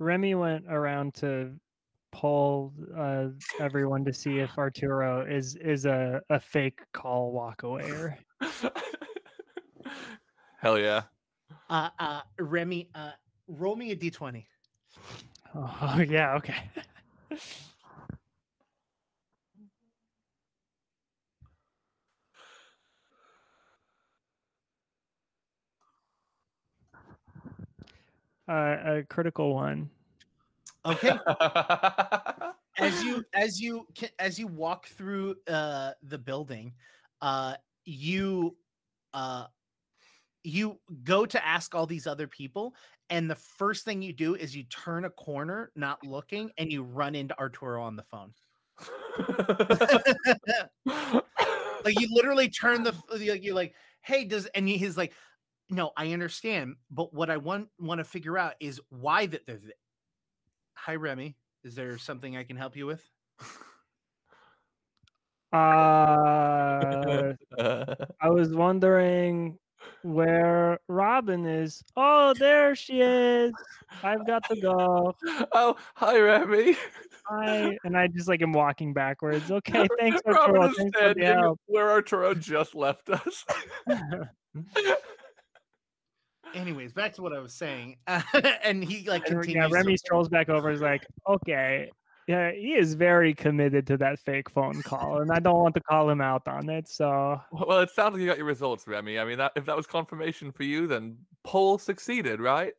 Remy 0.00 0.34
went 0.34 0.64
around 0.68 1.14
to 1.14 1.52
poll 2.10 2.72
uh, 2.96 3.26
everyone 3.60 4.04
to 4.04 4.12
see 4.12 4.38
if 4.38 4.56
Arturo 4.58 5.24
is 5.26 5.56
is 5.56 5.84
a, 5.84 6.20
a 6.30 6.40
fake 6.40 6.80
call 6.92 7.32
walkawayer. 7.32 8.16
Hell 10.60 10.78
yeah. 10.78 11.02
Uh 11.70 11.90
uh 11.98 12.20
Remy, 12.38 12.90
uh 12.94 13.12
roll 13.48 13.76
me 13.76 13.90
a 13.90 13.96
D 13.96 14.10
twenty. 14.10 14.46
Oh 15.54 16.04
yeah, 16.08 16.36
okay. 16.36 16.70
uh, 28.48 28.76
a 28.84 29.02
critical 29.08 29.54
one. 29.54 29.90
Okay. 30.84 31.18
as 32.78 33.02
you 33.02 33.24
as 33.34 33.60
you 33.60 33.86
as 34.18 34.38
you 34.38 34.46
walk 34.46 34.86
through 34.86 35.36
uh, 35.48 35.92
the 36.02 36.18
building, 36.18 36.72
uh, 37.20 37.54
you 37.84 38.56
uh, 39.12 39.46
you 40.44 40.78
go 41.04 41.26
to 41.26 41.46
ask 41.46 41.74
all 41.74 41.86
these 41.86 42.06
other 42.06 42.26
people, 42.26 42.74
and 43.10 43.30
the 43.30 43.34
first 43.34 43.84
thing 43.84 44.02
you 44.02 44.12
do 44.12 44.34
is 44.34 44.54
you 44.54 44.64
turn 44.64 45.04
a 45.04 45.10
corner, 45.10 45.70
not 45.74 46.04
looking, 46.04 46.50
and 46.58 46.70
you 46.70 46.82
run 46.82 47.14
into 47.14 47.38
Arturo 47.38 47.82
on 47.82 47.96
the 47.96 48.02
phone. 48.04 48.32
like 51.84 52.00
you 52.00 52.08
literally 52.12 52.48
turn 52.48 52.82
the 52.82 52.94
like 53.10 53.42
you're 53.42 53.54
like, 53.54 53.74
hey, 54.02 54.24
does 54.24 54.46
and 54.54 54.68
he's 54.68 54.96
like, 54.96 55.12
no, 55.70 55.90
I 55.96 56.12
understand, 56.12 56.76
but 56.90 57.12
what 57.12 57.30
I 57.30 57.36
want 57.36 57.68
want 57.78 57.98
to 57.98 58.04
figure 58.04 58.38
out 58.38 58.54
is 58.60 58.80
why 58.90 59.26
that 59.26 59.46
they're. 59.46 59.58
Th- 59.58 59.72
Hi, 60.74 60.94
Remy. 60.94 61.36
Is 61.64 61.74
there 61.74 61.98
something 61.98 62.36
I 62.36 62.44
can 62.44 62.56
help 62.56 62.76
you 62.76 62.86
with? 62.86 63.02
Uh, 65.52 67.32
I 67.58 68.30
was 68.30 68.54
wondering 68.54 69.58
where 70.02 70.78
Robin 70.88 71.46
is. 71.46 71.82
Oh, 71.96 72.34
there 72.38 72.74
she 72.74 73.00
is. 73.00 73.52
I've 74.02 74.26
got 74.26 74.44
to 74.48 74.60
go. 74.60 75.14
Oh, 75.52 75.76
hi, 75.94 76.18
Remy. 76.18 76.76
Hi, 77.26 77.76
and 77.84 77.96
I 77.96 78.06
just 78.08 78.28
like 78.28 78.42
am 78.42 78.52
walking 78.52 78.92
backwards. 78.92 79.50
Okay, 79.58 79.86
thanks, 79.98 80.20
Arturo. 80.26 80.72
Thanks 80.72 80.98
for 80.98 81.14
the 81.14 81.24
help. 81.24 81.60
Where 81.66 81.90
Arturo 81.90 82.34
just 82.34 82.74
left 82.74 83.10
us. 83.10 83.44
anyways, 86.54 86.92
back 86.92 87.14
to 87.14 87.22
what 87.22 87.32
I 87.32 87.40
was 87.40 87.54
saying. 87.54 87.96
And 88.62 88.84
he 88.84 89.08
like 89.08 89.24
continues. 89.24 89.54
Yeah, 89.54 89.68
Remy 89.70 89.96
strolls 89.96 90.28
back 90.28 90.48
over. 90.48 90.70
Is 90.70 90.80
like, 90.80 91.06
okay, 91.28 91.90
yeah, 92.28 92.52
he 92.52 92.74
is 92.74 92.92
very 92.92 93.32
committed 93.32 93.86
to 93.86 93.96
that 93.96 94.18
fake 94.18 94.50
phone 94.50 94.82
call, 94.82 95.22
and 95.22 95.32
I 95.32 95.38
don't 95.38 95.56
want 95.56 95.74
to 95.76 95.80
call 95.80 96.10
him 96.10 96.20
out 96.20 96.46
on 96.46 96.68
it. 96.68 96.86
So, 96.86 97.40
well, 97.50 97.80
it 97.80 97.88
sounds 97.88 98.12
like 98.12 98.20
you 98.20 98.26
got 98.26 98.36
your 98.36 98.46
results, 98.46 98.86
Remy. 98.86 99.18
I 99.18 99.24
mean, 99.24 99.38
that 99.38 99.52
if 99.56 99.64
that 99.64 99.74
was 99.74 99.86
confirmation 99.86 100.52
for 100.52 100.64
you, 100.64 100.86
then 100.86 101.16
poll 101.42 101.78
succeeded, 101.78 102.38
right? 102.38 102.74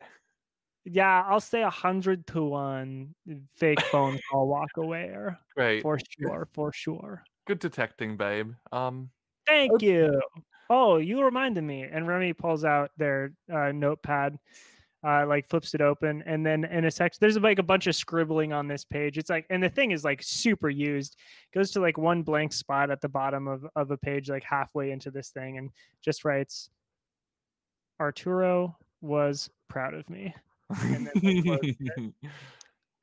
Yeah, 0.86 1.24
I'll 1.28 1.39
say 1.39 1.64
a 1.64 1.70
hundred 1.70 2.28
to 2.28 2.43
one 2.43 3.16
fake 3.56 3.82
phone 3.82 4.20
call 4.32 4.47
walk 4.47 4.70
away. 4.78 5.16
Great, 5.56 5.82
for 5.82 5.97
sure, 6.20 6.47
for 6.54 6.72
sure. 6.72 7.24
Good 7.47 7.58
detecting, 7.58 8.18
babe. 8.18 8.54
Um, 8.72 9.10
thank 9.47 9.74
okay. 9.74 9.88
you. 9.88 10.22
Oh, 10.70 10.97
you 10.97 11.24
reminded 11.24 11.64
me. 11.64 11.88
And 11.91 12.08
Remy 12.08 12.34
pulls 12.34 12.64
out 12.64 12.91
their 12.97 13.34
uh, 13.52 13.72
notepad, 13.72 14.38
uh, 15.06 15.26
like 15.26 15.47
flips 15.50 15.74
it 15.74 15.82
open, 15.82 16.24
and 16.26 16.45
then 16.45 16.66
in 16.66 16.86
a 16.86 16.91
section, 16.91 17.18
there's 17.22 17.38
like 17.38 17.60
a 17.60 17.64
bunch 17.64 17.88
of 17.88 17.95
scribbling 17.95 18.52
on 18.52 18.68
this 18.68 18.84
page. 18.84 19.18
It's 19.18 19.30
like, 19.30 19.45
and 19.50 19.64
the 19.64 19.70
thing 19.70 19.91
is 19.91 20.04
like 20.04 20.22
super 20.22 20.70
used. 20.70 21.16
Goes 21.54 21.72
to 21.72 21.80
like 21.80 21.97
one 21.97 22.22
blank 22.22 22.52
spot 22.54 22.91
at 22.91 23.02
the 23.02 23.10
bottom 23.10 23.47
of 23.47 23.66
of 23.76 23.91
a 23.91 23.97
page, 23.97 24.30
like 24.30 24.43
halfway 24.43 24.91
into 24.91 25.12
this 25.12 25.30
thing, 25.30 25.58
and 25.58 25.70
just 26.04 26.26
writes, 26.26 26.70
"Arturo 28.00 28.78
was 29.02 29.50
proud 29.70 29.93
of 29.93 30.10
me." 30.10 30.34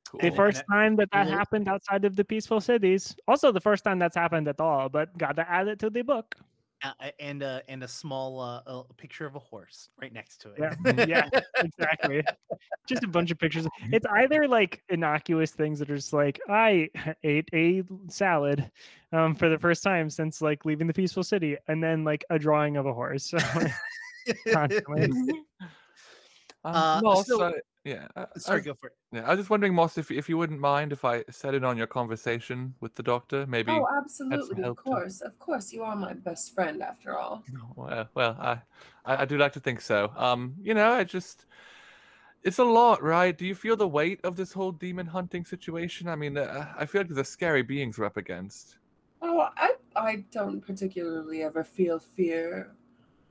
Cool. 0.09 0.21
The 0.21 0.31
first 0.37 0.63
time 0.71 0.95
that 0.97 1.09
that 1.11 1.27
happened 1.27 1.67
outside 1.67 2.05
of 2.05 2.15
the 2.15 2.25
peaceful 2.25 2.61
cities. 2.61 3.17
Also, 3.27 3.51
the 3.51 3.61
first 3.61 3.83
time 3.83 3.99
that's 3.99 4.15
happened 4.15 4.47
at 4.47 4.61
all, 4.61 4.89
but 4.89 5.19
got 5.19 5.35
to 5.35 5.51
add 5.51 5.67
it 5.67 5.81
to 5.81 5.91
the 5.91 6.03
book 6.03 6.37
and 7.19 7.43
a 7.43 7.63
and 7.69 7.83
a 7.83 7.89
small 7.89 8.41
uh, 8.41 8.61
a 8.67 8.95
picture 8.95 9.27
of 9.27 9.37
a 9.37 9.39
horse 9.39 9.89
right 10.01 10.13
next 10.13 10.41
to 10.43 10.51
it. 10.51 10.59
Yeah, 10.59 11.05
yeah, 11.07 11.41
exactly. 11.57 12.23
Just 12.89 13.05
a 13.05 13.09
bunch 13.09 13.31
of 13.31 13.39
pictures. 13.39 13.67
It's 13.93 14.07
either 14.07 14.47
like 14.49 14.83
innocuous 14.89 15.53
things 15.53 15.79
that 15.79 15.91
are 15.91 15.97
just 15.97 16.13
like 16.13 16.41
I 16.49 16.89
ate 17.25 17.49
a 17.53 17.83
salad 18.09 18.71
um, 19.13 19.35
for 19.35 19.49
the 19.49 19.59
first 19.59 19.83
time 19.83 20.11
since 20.11 20.41
like 20.41 20.65
leaving 20.65 20.87
the 20.87 20.95
peaceful 20.95 21.25
city, 21.25 21.57
and 21.69 21.83
then 21.83 22.05
like 22.05 22.25
a 22.31 22.39
drawing 22.39 22.77
of 22.77 22.87
a 22.87 22.93
horse. 22.93 23.33
constantly. 24.53 25.11
Um, 26.65 26.75
uh, 26.75 27.01
no, 27.01 27.23
so, 27.23 27.53
yeah. 27.87 28.09
Sorry, 28.37 28.61
I, 28.61 28.65
go 28.65 28.75
for 28.75 28.89
it. 28.89 28.93
Yeah, 29.13 29.27
I 29.27 29.31
was 29.31 29.39
just 29.39 29.51
wondering, 29.51 29.73
Moss, 29.73 29.97
if 29.97 30.11
if 30.11 30.29
you 30.29 30.37
wouldn't 30.37 30.59
mind 30.59 30.93
if 30.93 31.05
I 31.05 31.25
set 31.31 31.55
in 31.55 31.65
on 31.65 31.77
your 31.77 31.87
conversation 31.87 32.75
with 32.81 32.97
the 32.97 33.03
doctor, 33.03 33.47
maybe. 33.47 33.71
Oh, 33.71 33.87
absolutely, 33.97 34.65
of 34.65 34.77
course, 34.77 35.21
to... 35.21 35.27
of 35.27 35.39
course. 35.39 35.73
You 35.73 35.85
are 35.85 35.95
my 35.95 36.13
best 36.13 36.53
friend, 36.53 36.83
after 36.83 37.17
all. 37.17 37.45
Well, 37.77 38.09
well, 38.15 38.37
I, 38.41 38.53
I, 39.05 39.23
I 39.23 39.25
do 39.25 39.39
like 39.39 39.53
to 39.53 39.61
think 39.61 39.81
so. 39.81 40.13
Um, 40.17 40.55
you 40.61 40.75
know, 40.75 40.93
I 40.93 41.05
just. 41.05 41.47
It's 42.43 42.59
a 42.59 42.65
lot, 42.65 43.03
right? 43.03 43.37
Do 43.37 43.45
you 43.45 43.55
feel 43.55 43.77
the 43.77 43.89
weight 43.89 44.21
of 44.23 44.37
this 44.37 44.53
whole 44.53 44.71
demon 44.73 45.07
hunting 45.07 45.45
situation? 45.45 46.09
I 46.09 46.17
mean, 46.17 46.37
uh, 46.39 46.73
I 46.77 46.87
feel 46.87 47.01
like 47.03 47.11
there's 47.11 47.29
scary 47.29 47.63
beings 47.63 47.99
we're 47.99 48.05
up 48.05 48.17
against. 48.17 48.79
Oh, 49.21 49.49
I, 49.57 49.73
I 49.97 50.25
don't 50.31 50.61
particularly 50.61 51.43
ever 51.43 51.65
feel 51.65 51.99
fear. 51.99 52.73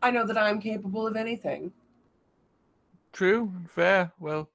I 0.01 0.11
know 0.11 0.25
that 0.25 0.37
I'm 0.37 0.59
capable 0.59 1.07
of 1.07 1.15
anything. 1.15 1.71
True, 3.15 3.49
fair. 3.69 4.11
Well, 4.19 4.49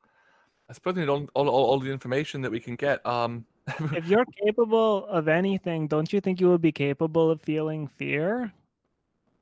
I 0.69 0.75
suppose 0.75 0.95
we 0.95 1.01
need 1.01 1.09
all, 1.09 1.27
all, 1.33 1.49
all, 1.49 1.81
the 1.81 1.91
information 1.91 2.43
that 2.43 2.51
we 2.51 2.61
can 2.61 2.77
get. 2.77 3.05
Um, 3.07 3.47
if 3.95 4.07
you're 4.07 4.27
capable 4.45 5.07
of 5.07 5.29
anything, 5.29 5.89
don't 5.89 6.13
you 6.13 6.21
think 6.21 6.43
you 6.43 6.51
would 6.51 6.61
be 6.61 6.71
capable 6.71 7.31
of 7.31 7.41
feeling 7.41 7.89
fear? 7.89 8.53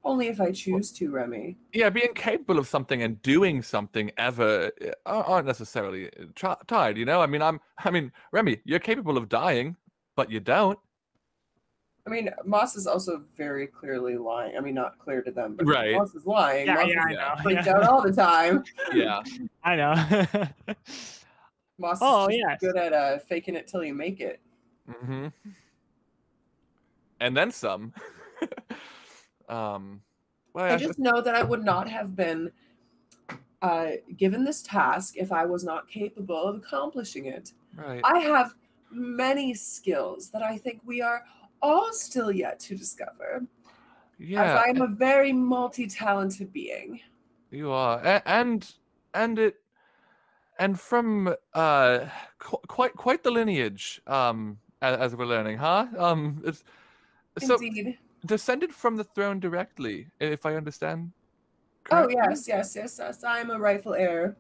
Only 0.04 0.28
if 0.28 0.40
I 0.40 0.52
choose 0.52 0.92
to, 0.92 1.10
Remy. 1.10 1.56
Yeah, 1.72 1.90
being 1.90 2.14
capable 2.14 2.60
of 2.60 2.68
something 2.68 3.02
and 3.02 3.20
doing 3.22 3.60
something 3.60 4.12
ever 4.18 4.70
uh, 5.04 5.22
aren't 5.26 5.48
necessarily 5.48 6.10
uh, 6.44 6.54
tied. 6.68 6.96
You 6.96 7.04
know, 7.04 7.20
I 7.20 7.26
mean, 7.26 7.42
I'm, 7.42 7.60
I 7.84 7.90
mean, 7.90 8.12
Remy, 8.30 8.60
you're 8.64 8.78
capable 8.78 9.16
of 9.16 9.28
dying, 9.28 9.74
but 10.14 10.30
you 10.30 10.38
don't. 10.38 10.78
I 12.08 12.10
mean, 12.10 12.30
Moss 12.46 12.74
is 12.74 12.86
also 12.86 13.22
very 13.36 13.66
clearly 13.66 14.16
lying. 14.16 14.56
I 14.56 14.60
mean, 14.60 14.74
not 14.74 14.98
clear 14.98 15.20
to 15.20 15.30
them, 15.30 15.56
but 15.56 15.66
right. 15.66 15.94
Moss 15.94 16.14
is 16.14 16.24
lying. 16.24 16.66
Yeah, 16.66 16.74
Moss 16.76 16.88
yeah, 16.88 16.92
is 16.92 17.04
I 17.04 17.12
know. 17.12 17.42
freaked 17.42 17.66
yeah. 17.66 17.76
out 17.76 17.82
all 17.84 18.02
the 18.02 18.12
time. 18.12 18.64
Yeah, 18.94 19.20
I 19.62 19.76
know. 19.76 19.94
Moss 21.78 21.98
oh, 22.00 22.28
is 22.28 22.36
yeah. 22.36 22.56
good 22.58 22.78
at 22.78 22.94
uh, 22.94 23.18
faking 23.18 23.56
it 23.56 23.68
till 23.68 23.84
you 23.84 23.92
make 23.92 24.20
it. 24.20 24.40
Mm-hmm. 24.90 25.26
and 27.20 27.36
then 27.36 27.50
some. 27.50 27.92
um, 29.50 30.00
well, 30.54 30.72
I 30.72 30.78
just 30.78 30.98
know 30.98 31.20
that 31.20 31.34
I 31.34 31.42
would 31.42 31.62
not 31.62 31.90
have 31.90 32.16
been 32.16 32.50
uh, 33.60 33.88
given 34.16 34.44
this 34.44 34.62
task 34.62 35.18
if 35.18 35.30
I 35.30 35.44
was 35.44 35.62
not 35.62 35.90
capable 35.90 36.42
of 36.42 36.56
accomplishing 36.56 37.26
it. 37.26 37.52
Right. 37.76 38.00
I 38.02 38.20
have 38.20 38.54
many 38.90 39.52
skills 39.52 40.30
that 40.30 40.42
I 40.42 40.56
think 40.56 40.80
we 40.86 41.02
are 41.02 41.22
all 41.62 41.92
still 41.92 42.30
yet 42.30 42.58
to 42.60 42.76
discover. 42.76 43.44
Yeah. 44.18 44.42
As 44.42 44.64
I'm 44.66 44.82
a 44.82 44.88
very 44.88 45.32
multi-talented 45.32 46.52
being. 46.52 47.00
You 47.50 47.70
are, 47.70 48.20
and 48.26 48.68
and 49.14 49.38
it, 49.38 49.56
and 50.58 50.78
from 50.78 51.34
uh, 51.54 52.00
qu- 52.38 52.58
quite 52.66 52.94
quite 52.94 53.22
the 53.22 53.30
lineage. 53.30 54.02
Um, 54.06 54.58
as, 54.82 54.98
as, 54.98 55.16
we're 55.16 55.26
learning, 55.26 55.58
huh? 55.58 55.86
Um, 55.96 56.42
it's 56.44 56.62
so 57.38 57.56
Indeed. 57.56 57.98
descended 58.26 58.72
from 58.72 58.96
the 58.96 59.04
throne 59.04 59.40
directly, 59.40 60.08
if 60.20 60.44
I 60.44 60.56
understand. 60.56 61.12
Oh, 61.90 62.02
correctly. 62.02 62.16
Oh 62.16 62.28
yes, 62.28 62.48
yes, 62.48 62.76
yes, 62.76 62.96
yes. 62.98 63.24
I'm 63.24 63.50
a 63.50 63.58
rightful 63.58 63.94
heir. 63.94 64.36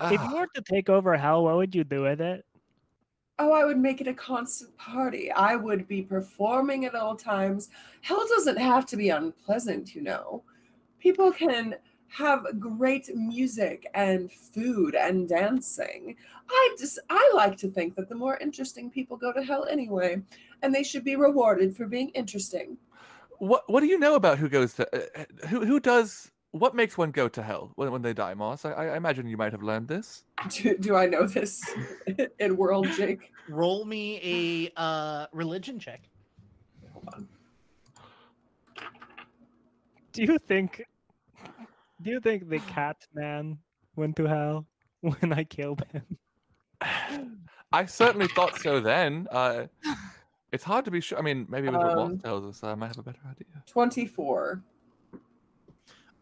If 0.00 0.22
you 0.22 0.36
were 0.36 0.48
to 0.54 0.62
take 0.62 0.88
over 0.88 1.16
hell, 1.16 1.44
what 1.44 1.56
would 1.56 1.74
you 1.74 1.84
do 1.84 2.02
with 2.02 2.20
it? 2.20 2.44
Oh, 3.40 3.52
I 3.52 3.64
would 3.64 3.78
make 3.78 4.00
it 4.00 4.08
a 4.08 4.14
constant 4.14 4.76
party. 4.76 5.30
I 5.30 5.54
would 5.54 5.86
be 5.86 6.02
performing 6.02 6.84
at 6.86 6.96
all 6.96 7.14
times. 7.14 7.70
Hell 8.00 8.26
doesn't 8.28 8.58
have 8.58 8.84
to 8.86 8.96
be 8.96 9.10
unpleasant, 9.10 9.94
you 9.94 10.02
know. 10.02 10.42
People 10.98 11.30
can 11.30 11.76
have 12.08 12.44
great 12.58 13.14
music 13.14 13.86
and 13.94 14.32
food 14.32 14.94
and 14.94 15.28
dancing. 15.28 16.16
I 16.50 16.76
just 16.78 16.98
I 17.10 17.30
like 17.34 17.56
to 17.58 17.68
think 17.68 17.94
that 17.96 18.08
the 18.08 18.14
more 18.14 18.38
interesting 18.38 18.90
people 18.90 19.16
go 19.16 19.32
to 19.32 19.42
hell 19.42 19.66
anyway, 19.70 20.20
and 20.62 20.74
they 20.74 20.82
should 20.82 21.04
be 21.04 21.16
rewarded 21.16 21.76
for 21.76 21.86
being 21.86 22.08
interesting. 22.10 22.76
What 23.38 23.70
what 23.70 23.80
do 23.80 23.86
you 23.86 23.98
know 23.98 24.14
about 24.14 24.38
who 24.38 24.48
goes 24.48 24.74
to 24.74 24.96
uh, 24.96 25.20
uh 25.20 25.46
who 25.48 25.64
who 25.64 25.78
does 25.78 26.32
what 26.52 26.74
makes 26.74 26.96
one 26.96 27.10
go 27.10 27.28
to 27.28 27.42
hell 27.42 27.72
when, 27.74 27.90
when 27.92 28.02
they 28.02 28.12
die, 28.12 28.34
Moss? 28.34 28.64
I, 28.64 28.72
I 28.72 28.96
imagine 28.96 29.26
you 29.26 29.36
might 29.36 29.52
have 29.52 29.62
learned 29.62 29.88
this. 29.88 30.24
Do, 30.50 30.76
do 30.78 30.96
I 30.96 31.06
know 31.06 31.26
this 31.26 31.62
in 32.38 32.56
world, 32.56 32.88
Jake? 32.96 33.32
Roll 33.48 33.84
me 33.84 34.70
a 34.76 34.80
uh, 34.80 35.26
religion 35.32 35.78
check. 35.78 36.08
Hold 36.92 37.08
on. 37.14 37.28
Do 40.12 40.22
you 40.22 40.38
think? 40.38 40.84
Do 42.02 42.10
you 42.10 42.20
think 42.20 42.48
the 42.48 42.58
cat 42.60 42.96
man 43.14 43.58
went 43.96 44.16
to 44.16 44.24
hell 44.24 44.66
when 45.00 45.32
I 45.32 45.44
killed 45.44 45.84
him? 45.92 46.18
I 47.72 47.84
certainly 47.84 48.28
thought 48.28 48.58
so 48.58 48.80
then. 48.80 49.26
Uh, 49.30 49.64
it's 50.52 50.64
hard 50.64 50.86
to 50.86 50.90
be 50.90 51.00
sure. 51.00 51.18
I 51.18 51.22
mean, 51.22 51.46
maybe 51.50 51.68
with 51.68 51.76
um, 51.76 51.86
what 51.86 51.96
Moss 51.96 52.22
tells 52.22 52.44
us, 52.44 52.64
I 52.64 52.74
might 52.74 52.88
have 52.88 52.98
a 52.98 53.02
better 53.02 53.20
idea. 53.30 53.62
Twenty-four 53.66 54.62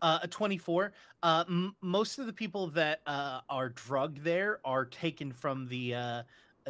uh, 0.03 0.18
a 0.22 0.28
24 0.28 0.92
uh, 1.22 1.44
m- 1.49 1.74
most 1.80 2.18
of 2.18 2.26
the 2.26 2.32
people 2.32 2.68
that 2.68 3.01
uh, 3.07 3.40
are 3.49 3.70
drugged 3.70 4.22
there 4.22 4.61
are 4.64 4.84
taken 4.84 5.32
from 5.32 5.66
the 5.68 5.94
uh, 5.94 6.22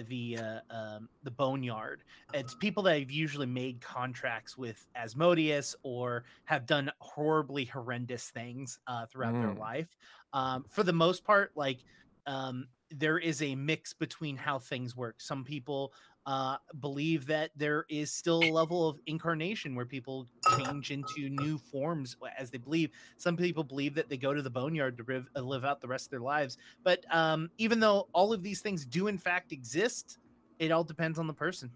the 0.08 0.38
uh, 0.38 0.60
um, 0.70 1.08
the 1.22 1.30
boneyard. 1.30 2.04
It's 2.34 2.54
people 2.54 2.82
that 2.84 2.98
have 2.98 3.10
usually 3.10 3.46
made 3.46 3.80
contracts 3.80 4.56
with 4.56 4.86
asmodeus 4.94 5.74
or 5.82 6.24
have 6.44 6.66
done 6.66 6.90
horribly 6.98 7.64
horrendous 7.64 8.30
things 8.30 8.78
uh, 8.86 9.06
throughout 9.06 9.34
mm. 9.34 9.40
their 9.40 9.54
life. 9.54 9.88
Um, 10.32 10.64
for 10.68 10.82
the 10.82 10.92
most 10.92 11.24
part 11.24 11.52
like 11.54 11.80
um, 12.26 12.66
there 12.90 13.18
is 13.18 13.42
a 13.42 13.54
mix 13.54 13.92
between 13.94 14.36
how 14.36 14.58
things 14.58 14.96
work. 14.96 15.20
Some 15.20 15.44
people 15.44 15.92
uh, 16.26 16.56
believe 16.80 17.24
that 17.26 17.50
there 17.56 17.86
is 17.88 18.10
still 18.10 18.42
a 18.42 18.50
level 18.50 18.88
of 18.88 18.98
incarnation 19.06 19.76
where 19.76 19.86
people 19.86 20.26
change 20.58 20.90
into 20.90 21.28
new 21.30 21.56
forms 21.56 22.16
as 22.36 22.50
they 22.50 22.58
believe. 22.58 22.90
Some 23.16 23.36
people 23.36 23.62
believe 23.62 23.94
that 23.94 24.08
they 24.08 24.16
go 24.16 24.34
to 24.34 24.42
the 24.42 24.50
boneyard 24.50 24.96
to 24.98 25.04
live, 25.06 25.28
uh, 25.36 25.40
live 25.40 25.64
out 25.64 25.80
the 25.80 25.86
rest 25.86 26.06
of 26.06 26.10
their 26.10 26.20
lives. 26.20 26.58
But 26.82 27.04
um, 27.14 27.48
even 27.58 27.78
though 27.78 28.08
all 28.12 28.32
of 28.32 28.42
these 28.42 28.60
things 28.60 28.84
do 28.84 29.06
in 29.06 29.18
fact 29.18 29.52
exist, 29.52 30.18
it 30.58 30.72
all 30.72 30.82
depends 30.82 31.18
on 31.18 31.28
the 31.28 31.34
person. 31.34 31.70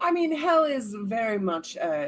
I 0.00 0.10
mean, 0.10 0.34
hell 0.34 0.64
is 0.64 0.94
very 0.98 1.38
much 1.38 1.76
uh, 1.76 2.06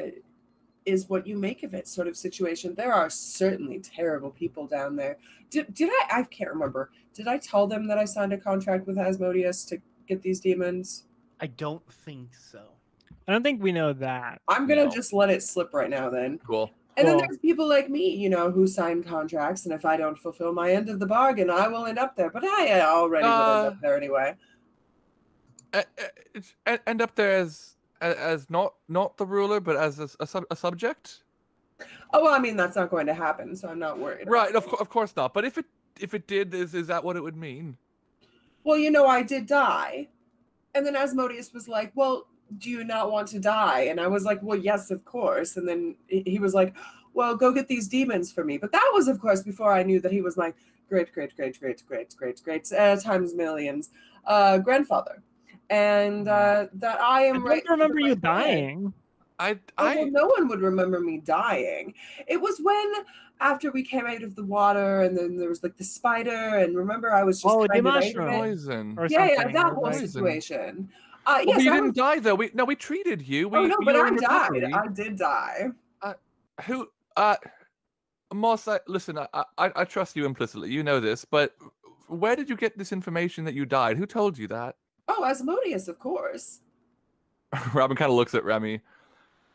is 0.87 1.09
what 1.09 1.27
you 1.27 1.37
make 1.37 1.63
of 1.65 1.75
it 1.75 1.87
sort 1.87 2.09
of 2.09 2.17
situation. 2.17 2.75
There 2.75 2.95
are 2.95 3.11
certainly 3.11 3.81
terrible 3.81 4.31
people 4.31 4.67
down 4.67 4.97
there. 4.97 5.19
Did, 5.51 5.75
did 5.75 5.91
I? 5.91 6.21
I 6.21 6.23
can't 6.23 6.51
remember. 6.51 6.91
Did 7.13 7.29
I 7.29 7.39
tell 7.39 7.67
them 7.67 7.87
that 7.89 7.99
I 7.99 8.05
signed 8.05 8.33
a 8.33 8.39
contract 8.39 8.87
with 8.87 8.97
Asmodeus 8.97 9.65
to 9.67 9.81
get 10.07 10.23
these 10.23 10.41
demons? 10.41 11.06
I 11.41 11.47
don't 11.47 11.87
think 11.91 12.35
so. 12.35 12.63
I 13.29 13.33
don't 13.33 13.43
think 13.43 13.63
we 13.63 13.73
know 13.73 13.93
that. 13.93 14.41
I'm 14.49 14.67
gonna 14.67 14.85
no. 14.85 14.91
just 14.91 15.13
let 15.13 15.31
it 15.31 15.43
slip 15.43 15.75
right 15.75 15.91
now 15.91 16.09
then. 16.11 16.39
Cool. 16.47 16.71
And 16.97 17.07
cool. 17.07 17.19
then 17.19 17.27
there's 17.27 17.39
people 17.39 17.69
like 17.69 17.91
me, 17.91 18.09
you 18.09 18.31
know, 18.31 18.51
who 18.51 18.67
sign 18.67 19.03
contracts, 19.03 19.67
and 19.67 19.75
if 19.75 19.85
I 19.85 19.97
don't 19.97 20.19
fulfill 20.19 20.53
my 20.53 20.73
end 20.73 20.89
of 20.89 20.99
the 20.99 21.07
bargain, 21.07 21.51
I 21.51 21.69
will 21.69 21.87
end 21.87 21.99
up 21.99 22.17
there. 22.17 22.31
But 22.31 22.45
I 22.45 22.81
already 22.81 23.27
uh, 23.27 23.29
will 23.29 23.57
end 23.59 23.67
up 23.67 23.73
uh, 23.73 23.77
there 23.83 23.97
anyway. 23.97 24.35
End 26.87 27.03
up 27.03 27.15
there 27.17 27.37
as 27.37 27.77
as 28.01 28.49
not 28.49 28.75
not 28.89 29.17
the 29.17 29.27
ruler, 29.27 29.61
but 29.61 29.77
as 29.77 29.99
a, 29.99 30.09
a, 30.21 30.27
sub, 30.27 30.45
a 30.51 30.57
subject. 30.57 31.23
Oh 32.13 32.23
well, 32.23 32.35
I 32.35 32.39
mean 32.39 32.57
that's 32.57 32.77
not 32.77 32.91
going 32.91 33.07
to 33.07 33.15
happen, 33.15 33.57
so 33.57 33.69
I'm 33.69 33.79
not 33.79 33.99
worried. 33.99 34.29
Right, 34.29 34.55
of, 34.55 34.67
co- 34.67 34.77
of 34.77 34.89
course 34.89 35.15
not. 35.17 35.35
But 35.35 35.45
if 35.45 35.59
it 35.59 35.67
if 36.01 36.15
it 36.15 36.27
did, 36.27 36.55
is 36.55 36.75
is 36.75 36.87
that 36.87 37.05
what 37.05 37.17
it 37.17 37.23
would 37.23 37.37
mean? 37.37 37.77
Well, 38.65 38.79
you 38.79 38.91
know, 38.91 39.07
I 39.07 39.23
did 39.23 39.47
die, 39.47 40.09
and 40.77 40.87
then 40.87 40.97
Asmodeus 40.97 41.53
was 41.53 41.69
like, 41.69 41.93
Well, 41.95 42.27
do 42.59 42.71
you 42.71 42.85
not 42.85 43.11
want 43.11 43.29
to 43.29 43.41
die? 43.41 43.83
And 43.83 44.01
I 44.01 44.07
was 44.07 44.25
like, 44.25 44.43
Well, 44.43 44.59
yes, 44.59 44.91
of 44.91 45.05
course. 45.05 45.57
And 45.57 45.67
then 45.67 45.97
he 46.09 46.39
was 46.39 46.55
like, 46.55 46.75
Well, 47.15 47.37
go 47.37 47.53
get 47.53 47.69
these 47.69 47.89
demons 47.89 48.31
for 48.31 48.45
me. 48.45 48.59
But 48.59 48.73
that 48.73 48.91
was, 48.95 49.09
of 49.09 49.21
course, 49.21 49.43
before 49.43 49.73
I 49.73 49.83
knew 49.83 50.01
that 50.01 50.13
he 50.13 50.21
was 50.21 50.37
my 50.37 50.53
great, 50.89 51.13
great, 51.13 51.35
great, 51.37 51.59
great, 51.59 51.83
great, 51.87 52.15
great, 52.17 52.43
great, 52.43 52.73
uh, 52.73 52.97
times 52.97 53.35
millions 53.35 53.91
uh, 54.27 54.59
grandfather. 54.59 55.23
And 55.69 56.29
uh, 56.29 56.67
that 56.75 57.01
I 57.01 57.23
am 57.23 57.45
I 57.45 57.51
right. 57.51 57.69
Remember 57.69 57.99
you 57.99 58.15
dying. 58.15 58.93
I, 59.39 59.59
I... 59.77 59.97
Oh, 59.97 59.97
well, 59.97 60.11
no 60.11 60.27
one 60.27 60.49
would 60.49 60.61
remember 60.61 61.01
me 61.01 61.19
dying. 61.19 61.95
It 62.27 62.41
was 62.41 62.59
when 62.63 62.93
after 63.41 63.71
we 63.71 63.83
came 63.83 64.07
out 64.07 64.23
of 64.23 64.35
the 64.35 64.45
water, 64.45 65.03
and 65.03 65.17
then 65.17 65.37
there 65.37 65.49
was 65.49 65.63
like 65.63 65.77
the 65.77 65.85
spider, 65.85 66.57
and 66.57 66.77
remember 66.77 67.13
I 67.13 67.23
was 67.23 67.43
just 67.43 67.55
oh, 67.55 67.67
kind 67.67 67.87
of 67.87 68.15
poison. 68.15 68.99
Yeah, 69.09 69.27
yeah, 69.27 69.49
that 69.49 69.73
whole 69.75 69.93
situation. 69.93 70.89
Uh, 71.27 71.39
yes, 71.39 71.47
well, 71.47 71.61
you 71.61 71.71
didn't 71.71 71.87
was... 71.89 71.97
die 71.97 72.19
though. 72.21 72.35
We 72.35 72.51
no, 72.55 72.65
we 72.65 72.77
treated 72.77 73.23
you. 73.23 73.49
We, 73.49 73.59
oh 73.59 73.67
no, 73.67 73.77
but 73.85 73.97
I 73.97 74.11
died. 74.11 74.73
I 74.73 74.87
did 74.89 75.17
die. 75.17 75.69
Uh, 76.03 76.15
who? 76.65 76.89
Uh, 77.17 77.37
Moss, 78.33 78.69
I, 78.69 78.81
listen, 78.87 79.19
I, 79.19 79.29
I 79.35 79.45
I 79.75 79.85
trust 79.85 80.17
you 80.17 80.25
implicitly. 80.25 80.71
You 80.71 80.83
know 80.83 81.01
this, 81.01 81.25
but 81.25 81.55
where 82.09 82.37
did 82.37 82.49
you 82.49 82.57
get 82.57 82.79
this 82.79 82.93
information 82.93 83.45
that 83.45 83.55
you 83.55 83.67
died? 83.67 83.97
Who 83.97 84.07
told 84.07 84.39
you 84.39 84.47
that? 84.49 84.77
Oh, 85.09 85.25
Asmodeus, 85.25 85.89
of 85.89 85.99
course. 85.99 86.61
Robin 87.75 87.97
kind 87.97 88.11
of 88.11 88.17
looks 88.17 88.35
at 88.35 88.45
Remy. 88.45 88.81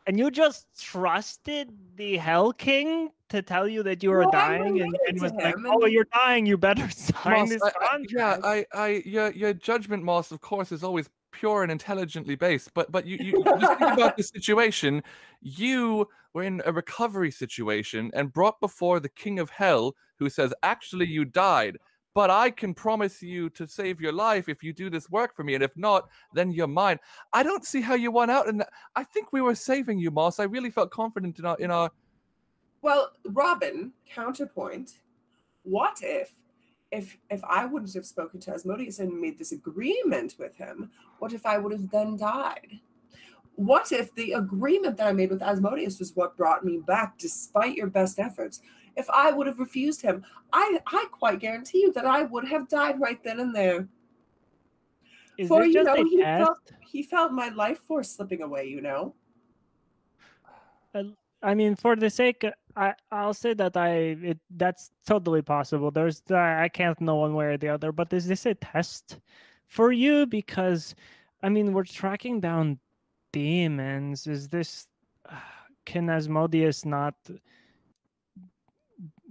And 0.06 0.18
you 0.18 0.30
just 0.30 0.66
trusted 0.80 1.70
the 1.96 2.16
Hell 2.16 2.52
King 2.52 3.10
to 3.28 3.40
tell 3.40 3.68
you 3.68 3.82
that 3.84 4.02
you 4.02 4.10
were 4.10 4.20
well, 4.20 4.30
dying 4.30 4.80
and, 4.80 4.96
and 5.08 5.20
was 5.20 5.32
like, 5.32 5.54
"Oh, 5.64 5.86
you're 5.86 6.08
dying. 6.12 6.44
You 6.44 6.58
better 6.58 6.90
sign 6.90 7.40
Moss, 7.40 7.48
this 7.48 7.62
contract." 7.62 8.12
yeah, 8.12 8.38
I, 8.42 8.66
I, 8.72 9.02
your, 9.04 9.30
your 9.32 9.54
judgment, 9.54 10.02
Moss, 10.02 10.32
of 10.32 10.40
course, 10.40 10.72
is 10.72 10.82
always 10.82 11.08
pure 11.30 11.62
and 11.62 11.72
intelligently 11.72 12.34
based. 12.34 12.74
But, 12.74 12.92
but 12.92 13.06
you, 13.06 13.16
you 13.20 13.44
just 13.44 13.78
think 13.78 13.92
about 13.92 14.16
the 14.18 14.22
situation. 14.22 15.02
You 15.40 16.08
were 16.34 16.42
in 16.42 16.62
a 16.66 16.72
recovery 16.72 17.30
situation 17.30 18.10
and 18.14 18.32
brought 18.32 18.60
before 18.60 19.00
the 19.00 19.08
King 19.08 19.38
of 19.38 19.50
Hell, 19.50 19.94
who 20.18 20.28
says, 20.28 20.52
"Actually, 20.62 21.06
you 21.06 21.24
died." 21.24 21.78
But 22.14 22.30
I 22.30 22.50
can 22.50 22.74
promise 22.74 23.22
you 23.22 23.48
to 23.50 23.66
save 23.66 24.00
your 24.00 24.12
life 24.12 24.48
if 24.48 24.62
you 24.62 24.72
do 24.72 24.90
this 24.90 25.08
work 25.10 25.34
for 25.34 25.44
me. 25.44 25.54
And 25.54 25.64
if 25.64 25.76
not, 25.76 26.08
then 26.34 26.50
you're 26.50 26.66
mine. 26.66 26.98
I 27.32 27.42
don't 27.42 27.64
see 27.64 27.80
how 27.80 27.94
you 27.94 28.10
won 28.10 28.30
out. 28.30 28.48
And 28.48 28.64
I 28.96 29.04
think 29.04 29.32
we 29.32 29.40
were 29.40 29.54
saving 29.54 29.98
you, 29.98 30.10
Moss. 30.10 30.38
I 30.38 30.44
really 30.44 30.70
felt 30.70 30.90
confident 30.90 31.38
in 31.38 31.46
our, 31.46 31.56
in 31.58 31.70
our. 31.70 31.90
Well, 32.82 33.12
Robin, 33.24 33.92
counterpoint. 34.06 34.98
What 35.62 35.98
if, 36.02 36.30
if, 36.90 37.16
if 37.30 37.42
I 37.44 37.64
wouldn't 37.64 37.94
have 37.94 38.06
spoken 38.06 38.40
to 38.40 38.52
Asmodeus 38.52 38.98
and 38.98 39.20
made 39.20 39.38
this 39.38 39.52
agreement 39.52 40.34
with 40.38 40.56
him? 40.56 40.90
What 41.18 41.32
if 41.32 41.46
I 41.46 41.58
would 41.58 41.72
have 41.72 41.90
then 41.90 42.16
died? 42.16 42.80
What 43.54 43.92
if 43.92 44.14
the 44.14 44.32
agreement 44.32 44.96
that 44.96 45.06
I 45.06 45.12
made 45.12 45.30
with 45.30 45.42
Asmodeus 45.42 45.98
was 45.98 46.16
what 46.16 46.36
brought 46.36 46.64
me 46.64 46.78
back, 46.78 47.18
despite 47.18 47.76
your 47.76 47.86
best 47.86 48.18
efforts? 48.18 48.60
If 48.96 49.08
I 49.10 49.32
would 49.32 49.46
have 49.46 49.58
refused 49.58 50.02
him, 50.02 50.24
I, 50.52 50.78
I 50.86 51.06
quite 51.10 51.40
guarantee 51.40 51.80
you 51.80 51.92
that 51.92 52.06
I 52.06 52.22
would 52.22 52.46
have 52.46 52.68
died 52.68 53.00
right 53.00 53.22
then 53.22 53.40
and 53.40 53.54
there. 53.54 53.88
Is 55.38 55.48
For 55.48 55.64
you 55.64 55.82
know, 55.82 56.04
he 56.04 56.22
felt, 56.22 56.58
he 56.80 57.02
felt 57.02 57.32
my 57.32 57.48
life 57.48 57.78
force 57.78 58.10
slipping 58.10 58.42
away. 58.42 58.66
You 58.66 58.80
know. 58.82 59.14
I 61.42 61.54
mean, 61.54 61.74
for 61.74 61.96
the 61.96 62.10
sake, 62.10 62.44
I 62.76 62.94
I'll 63.10 63.34
say 63.34 63.54
that 63.54 63.76
I 63.76 64.16
it 64.22 64.38
that's 64.50 64.90
totally 65.06 65.42
possible. 65.42 65.90
There's 65.90 66.22
I 66.30 66.68
can't 66.68 67.00
know 67.00 67.16
one 67.16 67.34
way 67.34 67.46
or 67.46 67.56
the 67.56 67.68
other, 67.68 67.92
but 67.92 68.12
is 68.12 68.26
this 68.26 68.46
a 68.46 68.54
test 68.54 69.18
for 69.66 69.90
you? 69.90 70.26
Because, 70.26 70.94
I 71.42 71.48
mean, 71.48 71.72
we're 71.72 71.84
tracking 71.84 72.40
down 72.40 72.78
demons, 73.32 74.26
is 74.26 74.48
this 74.48 74.86
can 75.84 76.08
Asmodeus 76.08 76.84
not 76.84 77.14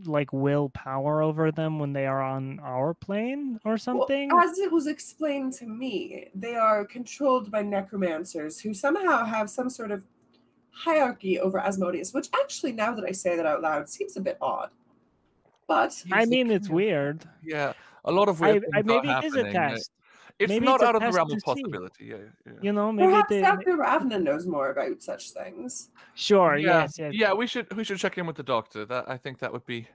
like 0.05 0.31
will 0.33 0.69
power 0.69 1.21
over 1.21 1.51
them 1.51 1.79
when 1.79 1.93
they 1.93 2.05
are 2.05 2.21
on 2.21 2.59
our 2.59 2.93
plane 2.93 3.59
or 3.65 3.77
something? 3.77 4.29
Well, 4.29 4.43
as 4.43 4.57
it 4.59 4.71
was 4.71 4.87
explained 4.87 5.53
to 5.53 5.65
me, 5.65 6.29
they 6.35 6.55
are 6.55 6.85
controlled 6.85 7.51
by 7.51 7.61
necromancers 7.61 8.59
who 8.59 8.73
somehow 8.73 9.25
have 9.25 9.49
some 9.49 9.69
sort 9.69 9.91
of 9.91 10.03
hierarchy 10.71 11.39
over 11.39 11.59
Asmodeus, 11.59 12.13
which 12.13 12.29
actually, 12.33 12.71
now 12.71 12.93
that 12.93 13.05
I 13.05 13.11
say 13.11 13.35
that 13.35 13.45
out 13.45 13.61
loud, 13.61 13.89
seems 13.89 14.17
a 14.17 14.21
bit 14.21 14.37
odd. 14.41 14.69
But 15.67 16.03
I 16.11 16.25
mean, 16.25 16.51
it's 16.51 16.69
weird. 16.69 17.23
Yeah, 17.43 17.73
a 18.05 18.11
lot 18.11 18.27
of 18.27 18.39
weird 18.39 18.65
I, 18.73 18.79
I, 18.79 18.81
things 18.81 18.91
are 18.91 19.01
maybe 19.01 19.09
it 19.09 19.23
is 19.25 19.35
a 19.35 19.37
happening. 19.45 19.53
test. 19.53 19.91
It's 20.41 20.49
Maybe 20.49 20.65
not 20.65 20.75
it's 20.81 20.83
out 20.83 20.95
of 20.95 21.01
the 21.03 21.11
realm 21.11 21.31
of 21.31 21.39
possibility. 21.43 22.05
Yeah, 22.05 22.15
yeah. 22.47 22.53
You 22.61 22.73
know, 22.73 22.91
maybe 22.91 23.09
perhaps 23.11 23.29
they. 23.29 23.41
Dr. 23.41 23.77
Ravna 23.77 24.17
knows 24.19 24.47
more 24.47 24.71
about 24.71 25.01
such 25.03 25.31
things. 25.31 25.89
Sure. 26.15 26.57
yeah, 26.57 26.81
Yes. 26.81 26.97
Yes. 26.97 27.13
yeah. 27.13 27.33
We 27.33 27.45
should 27.45 27.71
we 27.75 27.83
should 27.83 27.99
check 27.99 28.17
in 28.17 28.25
with 28.25 28.37
the 28.37 28.43
doctor. 28.43 28.83
That 28.85 29.07
I 29.07 29.17
think 29.17 29.37
that 29.39 29.53
would 29.53 29.65
be 29.67 29.87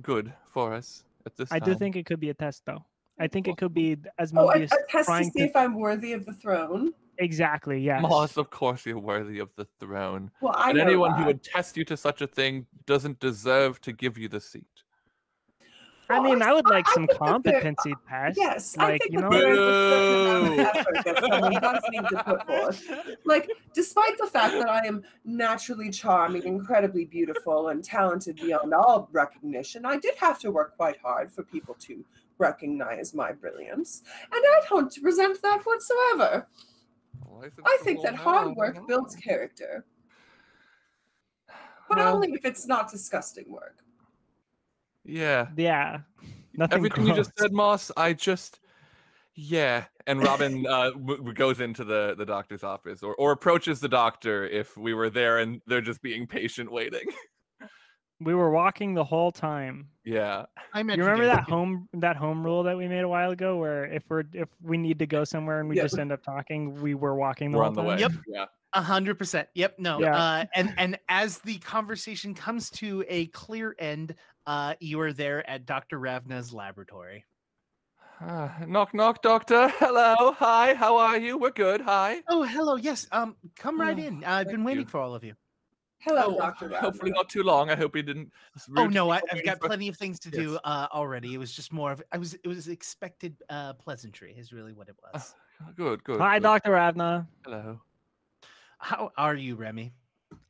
good 0.00 0.32
for 0.52 0.72
us 0.72 1.04
at 1.26 1.36
this 1.36 1.50
time. 1.50 1.56
I 1.56 1.58
time. 1.58 1.72
do 1.74 1.78
think 1.78 1.96
it 1.96 2.06
could 2.06 2.20
be 2.20 2.30
a 2.30 2.34
test, 2.34 2.62
though. 2.64 2.84
I 3.18 3.26
think 3.28 3.48
it 3.48 3.56
could 3.58 3.74
be 3.74 3.96
Oh, 3.96 4.10
a, 4.18 4.22
Asmodeus 4.22 4.72
a 4.72 4.76
test 4.90 5.08
to 5.08 5.24
see 5.24 5.30
to. 5.40 5.44
if 5.46 5.56
I'm 5.56 5.74
worthy 5.78 6.12
of 6.12 6.24
the 6.26 6.32
throne. 6.32 6.92
Exactly. 7.18 7.80
Yes. 7.80 8.02
Moss, 8.02 8.36
of 8.36 8.50
course, 8.50 8.84
you're 8.84 8.98
worthy 8.98 9.38
of 9.38 9.54
the 9.56 9.66
throne. 9.80 10.30
Well, 10.42 10.52
I 10.56 10.68
and 10.70 10.78
know 10.78 10.84
anyone 10.84 11.14
who 11.14 11.24
would 11.24 11.42
test 11.42 11.76
you 11.76 11.84
to 11.86 11.96
such 11.96 12.20
a 12.20 12.26
thing 12.26 12.66
doesn't 12.86 13.18
deserve 13.20 13.80
to 13.82 13.92
give 13.92 14.18
you 14.18 14.28
the 14.28 14.40
seat. 14.40 14.75
I 16.08 16.20
mean, 16.20 16.40
I 16.40 16.52
would 16.52 16.66
like 16.66 16.86
I 16.88 16.94
some 16.94 17.06
think 17.06 17.18
that 17.18 17.42
there- 17.42 17.60
competency 17.60 17.94
tests. 18.08 18.38
Yes, 18.38 18.76
I 18.78 18.90
like 18.92 19.02
think 19.02 19.12
you 19.14 19.20
know. 19.20 19.30
there 19.30 19.50
is 19.52 19.58
a 19.58 19.90
certain 19.90 20.20
amount 20.26 20.46
of 20.46 20.56
Boo. 20.56 20.62
effort 20.62 21.04
that 21.04 21.18
someone 21.30 21.52
does 21.60 21.82
need 21.90 22.08
to 22.08 22.24
put 22.24 22.46
forth. 22.46 23.16
Like, 23.24 23.50
despite 23.74 24.16
the 24.18 24.26
fact 24.26 24.52
that 24.54 24.68
I 24.68 24.86
am 24.86 25.02
naturally 25.24 25.90
charming, 25.90 26.44
incredibly 26.44 27.04
beautiful, 27.06 27.68
and 27.68 27.82
talented 27.82 28.36
beyond 28.36 28.72
all 28.72 29.08
recognition, 29.12 29.84
I 29.84 29.96
did 29.96 30.14
have 30.16 30.38
to 30.40 30.50
work 30.50 30.76
quite 30.76 30.96
hard 31.02 31.32
for 31.32 31.42
people 31.42 31.74
to 31.80 32.04
recognize 32.38 33.14
my 33.14 33.32
brilliance, 33.32 34.02
and 34.30 34.44
I 34.44 34.60
don't 34.68 34.96
resent 35.02 35.40
that 35.42 35.62
whatsoever. 35.64 36.46
I 37.64 37.78
think 37.82 38.02
that 38.02 38.14
hard 38.14 38.54
work 38.56 38.86
builds 38.86 39.16
character, 39.16 39.84
but 41.88 41.98
Well, 41.98 42.14
only 42.14 42.32
if 42.32 42.44
it's 42.44 42.66
not 42.66 42.90
disgusting 42.90 43.50
work. 43.50 43.78
Yeah. 45.06 45.48
Yeah. 45.56 46.00
Nothing 46.54 46.76
Everything 46.78 47.06
you 47.06 47.14
just 47.14 47.32
said, 47.38 47.52
Moss, 47.52 47.90
I 47.96 48.12
just 48.12 48.60
yeah. 49.34 49.84
And 50.06 50.22
Robin 50.22 50.66
uh, 50.66 50.90
w- 50.92 51.16
w- 51.18 51.34
goes 51.34 51.60
into 51.60 51.84
the 51.84 52.14
the 52.16 52.24
doctor's 52.24 52.64
office 52.64 53.02
or 53.02 53.14
or 53.16 53.32
approaches 53.32 53.80
the 53.80 53.88
doctor 53.88 54.46
if 54.46 54.76
we 54.76 54.94
were 54.94 55.10
there 55.10 55.38
and 55.38 55.60
they're 55.66 55.80
just 55.82 56.00
being 56.02 56.26
patient 56.26 56.70
waiting. 56.72 57.02
We 58.18 58.34
were 58.34 58.48
walking 58.50 58.94
the 58.94 59.04
whole 59.04 59.30
time. 59.30 59.88
yeah. 60.02 60.46
I 60.72 60.82
meant 60.82 60.96
You 60.96 61.04
to 61.04 61.10
remember 61.10 61.24
do 61.30 61.36
that 61.36 61.46
it. 61.46 61.50
home 61.52 61.86
that 61.92 62.16
home 62.16 62.42
rule 62.42 62.62
that 62.62 62.74
we 62.74 62.88
made 62.88 63.02
a 63.02 63.08
while 63.08 63.30
ago, 63.32 63.58
where 63.58 63.84
if 63.84 64.04
we're 64.08 64.24
if 64.32 64.48
we 64.62 64.78
need 64.78 64.98
to 65.00 65.06
go 65.06 65.22
somewhere 65.22 65.60
and 65.60 65.68
we 65.68 65.76
Yeah. 65.76 65.82
just 65.82 65.98
end 65.98 66.10
up 66.12 66.22
talking, 66.22 66.80
we 66.80 66.94
were 66.94 67.14
walking 67.14 67.52
the 67.52 67.58
We're 67.58 67.64
whole 67.64 67.68
on 67.68 67.74
the 67.74 67.82
time. 67.82 67.88
way. 67.96 68.00
Yep. 68.00 68.12
Yeah. 68.26 68.44
A 68.72 68.80
hundred 68.80 69.18
percent. 69.18 69.48
Yep. 69.54 69.78
No. 69.80 70.00
Yeah. 70.00 70.16
Uh, 70.16 70.44
and 70.54 70.72
and 70.78 70.98
as 71.10 71.40
the 71.40 71.58
conversation 71.58 72.32
comes 72.32 72.70
to 72.70 73.04
a 73.06 73.26
clear 73.26 73.76
end, 73.78 74.14
uh, 74.46 74.74
you 74.80 75.00
are 75.00 75.12
there 75.12 75.48
at 75.48 75.66
Dr. 75.66 75.98
Ravna's 75.98 76.52
laboratory. 76.52 77.24
Ah, 78.20 78.56
knock 78.66 78.94
knock 78.94 79.20
doctor. 79.22 79.68
Hello. 79.78 80.32
Hi. 80.38 80.74
How 80.74 80.96
are 80.96 81.18
you? 81.18 81.36
We're 81.36 81.50
good. 81.50 81.80
Hi. 81.82 82.22
Oh, 82.28 82.44
hello. 82.44 82.76
Yes. 82.76 83.06
Um, 83.12 83.36
come 83.56 83.78
right 83.80 83.98
Oh, 83.98 84.02
in. 84.02 84.24
Uh, 84.24 84.30
I've 84.30 84.48
been 84.48 84.64
waiting 84.64 84.84
you. 84.84 84.88
for 84.88 85.00
all 85.00 85.14
of 85.14 85.22
you. 85.22 85.34
Hello, 85.98 86.34
Oh, 86.34 86.38
Dr. 86.38 86.68
Hopefully 86.80 87.10
not 87.10 87.28
too 87.28 87.42
long. 87.42 87.68
I 87.70 87.74
hope 87.74 87.94
he 87.96 88.02
didn't. 88.02 88.30
Oh 88.76 88.86
no, 88.86 89.10
I, 89.10 89.20
I've 89.32 89.44
got 89.44 89.58
for- 89.60 89.66
plenty 89.66 89.88
of 89.88 89.96
things 89.96 90.18
to 90.20 90.30
do 90.42 90.52
Yes. 90.52 90.60
uh, 90.64 90.86
already. 90.92 91.34
It 91.34 91.38
was 91.38 91.52
just 91.52 91.72
more 91.72 91.92
of 91.92 92.02
it 92.12 92.18
was 92.18 92.34
it 92.34 92.46
was 92.48 92.68
expected 92.68 93.36
uh, 93.50 93.74
pleasantry 93.74 94.34
is 94.38 94.52
really 94.52 94.72
what 94.72 94.88
it 94.88 94.96
was. 95.12 95.34
Good. 95.76 96.02
Good. 96.04 96.20
Hi. 96.20 96.38
Doctor 96.38 96.70
Ravna. 96.72 97.26
Hello. 97.44 97.80
How 98.78 99.10
are 99.18 99.34
you, 99.34 99.56
Remy? 99.56 99.92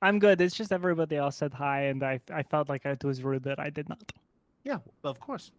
I'm 0.03 0.19
good. 0.19 0.41
It's 0.41 0.55
just 0.55 0.73
everybody 0.73 1.17
else 1.17 1.37
said 1.37 1.53
hi, 1.53 1.83
and 1.83 2.03
I 2.03 2.21
I 2.33 2.43
felt 2.43 2.69
like 2.69 2.85
it 2.85 3.05
was 3.05 3.23
rude 3.23 3.43
that 3.45 3.59
I 3.59 3.71
did 3.71 3.89
not. 3.89 4.13
Yeah, 4.65 4.79
of 5.05 5.21
course. 5.21 5.53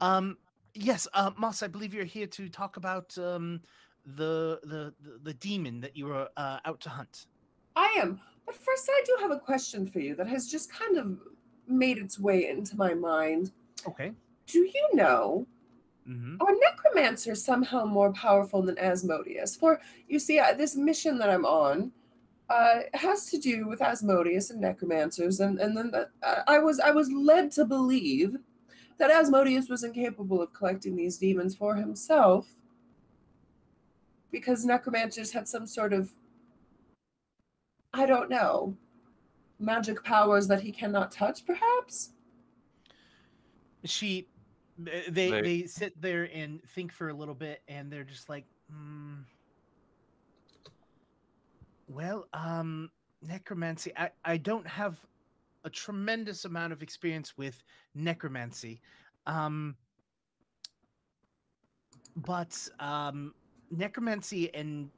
Um, 0.00 0.36
yes, 0.74 1.08
uh, 1.14 1.30
Moss, 1.36 1.62
I 1.62 1.66
believe 1.68 1.92
you're 1.94 2.04
here 2.04 2.26
to 2.28 2.48
talk 2.48 2.76
about 2.76 3.16
um, 3.18 3.60
the, 4.04 4.60
the 4.64 4.94
the 5.00 5.18
the 5.22 5.34
demon 5.34 5.80
that 5.80 5.96
you 5.96 6.06
were 6.06 6.28
uh, 6.36 6.58
out 6.64 6.80
to 6.80 6.88
hunt. 6.90 7.26
I 7.76 7.94
am. 7.98 8.20
But 8.46 8.56
first, 8.56 8.88
I 8.90 9.02
do 9.06 9.16
have 9.20 9.30
a 9.30 9.38
question 9.38 9.86
for 9.86 10.00
you 10.00 10.14
that 10.16 10.26
has 10.26 10.50
just 10.50 10.72
kind 10.72 10.96
of 10.98 11.18
made 11.66 11.98
its 11.98 12.18
way 12.18 12.48
into 12.48 12.76
my 12.76 12.92
mind. 12.92 13.52
Okay. 13.86 14.12
Do 14.46 14.58
you 14.60 14.88
know, 14.94 15.46
Mm-hmm. 16.08 16.42
are 16.42 16.54
necromancers 16.60 17.44
somehow 17.44 17.84
more 17.84 18.12
powerful 18.12 18.60
than 18.60 18.76
Asmodeus? 18.76 19.54
For 19.54 19.80
you 20.08 20.18
see, 20.18 20.40
uh, 20.40 20.52
this 20.52 20.74
mission 20.74 21.16
that 21.18 21.30
I'm 21.30 21.46
on 21.46 21.92
uh, 22.52 22.82
has 22.94 23.26
to 23.30 23.38
do 23.38 23.66
with 23.68 23.80
Asmodeus 23.82 24.50
and 24.50 24.60
necromancers, 24.60 25.40
and 25.40 25.58
and 25.58 25.76
then 25.76 25.90
that, 25.92 26.10
uh, 26.22 26.42
I 26.46 26.58
was 26.58 26.78
I 26.80 26.90
was 26.90 27.10
led 27.12 27.50
to 27.52 27.64
believe 27.64 28.36
that 28.98 29.10
Asmodeus 29.10 29.68
was 29.68 29.82
incapable 29.84 30.40
of 30.42 30.52
collecting 30.52 30.94
these 30.96 31.16
demons 31.18 31.54
for 31.56 31.74
himself 31.76 32.46
because 34.30 34.64
necromancers 34.64 35.32
had 35.32 35.48
some 35.48 35.66
sort 35.66 35.92
of 35.92 36.10
I 37.94 38.06
don't 38.06 38.30
know 38.30 38.76
magic 39.58 40.02
powers 40.04 40.48
that 40.48 40.60
he 40.60 40.72
cannot 40.72 41.12
touch, 41.12 41.44
perhaps. 41.46 42.10
She, 43.84 44.28
they, 44.78 45.02
They- 45.10 45.40
they 45.42 45.62
sit 45.66 46.00
there 46.00 46.28
and 46.32 46.62
think 46.74 46.92
for 46.92 47.08
a 47.10 47.14
little 47.14 47.34
bit, 47.34 47.62
and 47.68 47.90
they're 47.92 48.02
just 48.04 48.28
like, 48.28 48.44
mm, 48.72 49.22
well, 51.94 52.26
um, 52.32 52.90
necromancy. 53.22 53.92
I, 53.96 54.10
I 54.24 54.36
don't 54.36 54.66
have 54.66 54.98
a 55.64 55.70
tremendous 55.70 56.44
amount 56.44 56.72
of 56.72 56.82
experience 56.82 57.36
with 57.36 57.62
necromancy, 57.94 58.80
um, 59.26 59.76
but 62.16 62.56
um, 62.80 63.34
necromancy 63.70 64.52
and 64.54 64.90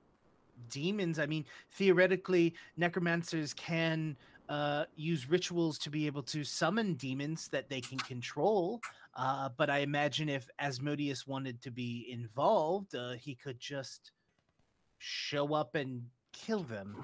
demons. 0.71 1.19
I 1.19 1.27
mean, 1.27 1.45
theoretically, 1.73 2.55
necromancers 2.77 3.53
can 3.53 4.17
uh, 4.49 4.85
use 4.97 5.29
rituals 5.29 5.79
to 5.79 5.91
be 5.91 6.07
able 6.07 6.23
to 6.23 6.45
summon 6.45 6.95
demons 6.95 7.49
that 7.49 7.69
they 7.69 7.81
can 7.81 7.99
control. 7.99 8.81
Uh, 9.17 9.49
but 9.57 9.71
I 9.71 9.79
imagine 9.79 10.29
if 10.29 10.49
Asmodeus 10.59 11.27
wanted 11.27 11.61
to 11.63 11.71
be 11.71 12.07
involved, 12.11 12.95
uh, 12.95 13.13
he 13.13 13.35
could 13.35 13.61
just 13.61 14.11
show 14.99 15.55
up 15.55 15.75
and 15.75 16.03
kill 16.35 16.63
them. 16.65 17.03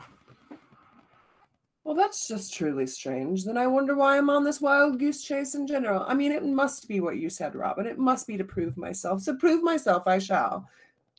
Well, 1.84 1.94
that's 1.94 2.28
just 2.28 2.52
truly 2.54 2.86
strange. 2.86 3.44
Then 3.44 3.56
I 3.56 3.66
wonder 3.66 3.94
why 3.96 4.18
I'm 4.18 4.28
on 4.28 4.44
this 4.44 4.60
wild 4.60 4.98
goose 4.98 5.22
chase 5.24 5.54
in 5.54 5.66
general. 5.66 6.04
I 6.06 6.14
mean, 6.14 6.30
it 6.30 6.44
must 6.44 6.86
be 6.88 7.00
what 7.00 7.16
you 7.16 7.30
said, 7.30 7.54
Robin. 7.54 7.86
It 7.86 7.98
must 7.98 8.26
be 8.26 8.36
to 8.36 8.44
prove 8.44 8.76
myself. 8.76 9.22
So 9.22 9.34
prove 9.36 9.62
myself 9.62 10.06
I 10.06 10.18
shall. 10.18 10.68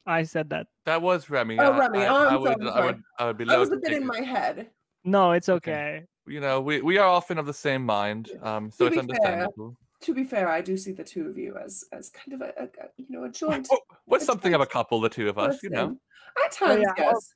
I 0.05 0.23
said 0.23 0.49
that. 0.51 0.67
That 0.85 1.01
was 1.01 1.29
Remy. 1.29 1.59
Oh, 1.59 1.71
I- 1.71 1.77
Remy, 1.79 1.99
I, 1.99 2.07
oh, 2.07 2.15
I 2.15 2.33
I'm 2.35 2.41
would. 2.41 2.57
sorry, 2.63 2.69
I 2.71 2.85
would. 2.85 3.03
I 3.19 3.25
would 3.25 3.37
be. 3.37 3.49
I 3.49 3.57
was 3.57 3.71
a 3.71 3.77
bit 3.77 3.93
in 3.93 4.03
it. 4.03 4.05
my 4.05 4.21
head. 4.21 4.69
No, 5.03 5.31
it's 5.31 5.49
Okay. 5.49 5.71
okay. 5.71 6.05
You 6.27 6.39
know, 6.39 6.61
we 6.61 6.81
we 6.81 6.97
are 6.99 7.07
often 7.07 7.39
of 7.39 7.47
the 7.47 7.53
same 7.53 7.83
mind. 7.83 8.29
Um, 8.43 8.69
so 8.71 8.87
To 8.87 8.93
it's 8.93 9.01
be 9.07 9.13
fair, 9.13 9.17
understandable. 9.31 9.75
To 10.01 10.13
be 10.13 10.23
fair, 10.23 10.47
I 10.47 10.61
do 10.61 10.77
see 10.77 10.91
the 10.91 11.03
two 11.03 11.27
of 11.27 11.37
you 11.37 11.57
as 11.57 11.83
as 11.91 12.09
kind 12.09 12.33
of 12.33 12.41
a, 12.41 12.53
a 12.57 12.63
a, 12.65 12.87
you 12.97 13.05
know 13.09 13.23
a 13.23 13.29
joint. 13.29 13.67
Well, 13.69 13.81
What's 14.05 14.23
it's 14.23 14.31
something 14.31 14.53
of 14.53 14.61
a 14.61 14.65
couple, 14.67 15.01
the 15.01 15.09
two 15.09 15.27
of 15.27 15.37
us, 15.39 15.61
you 15.63 15.71
know. 15.71 15.97
At 16.45 16.51
times, 16.51 16.83
yeah, 16.83 17.03
I'll- 17.05 17.11
yes. 17.13 17.33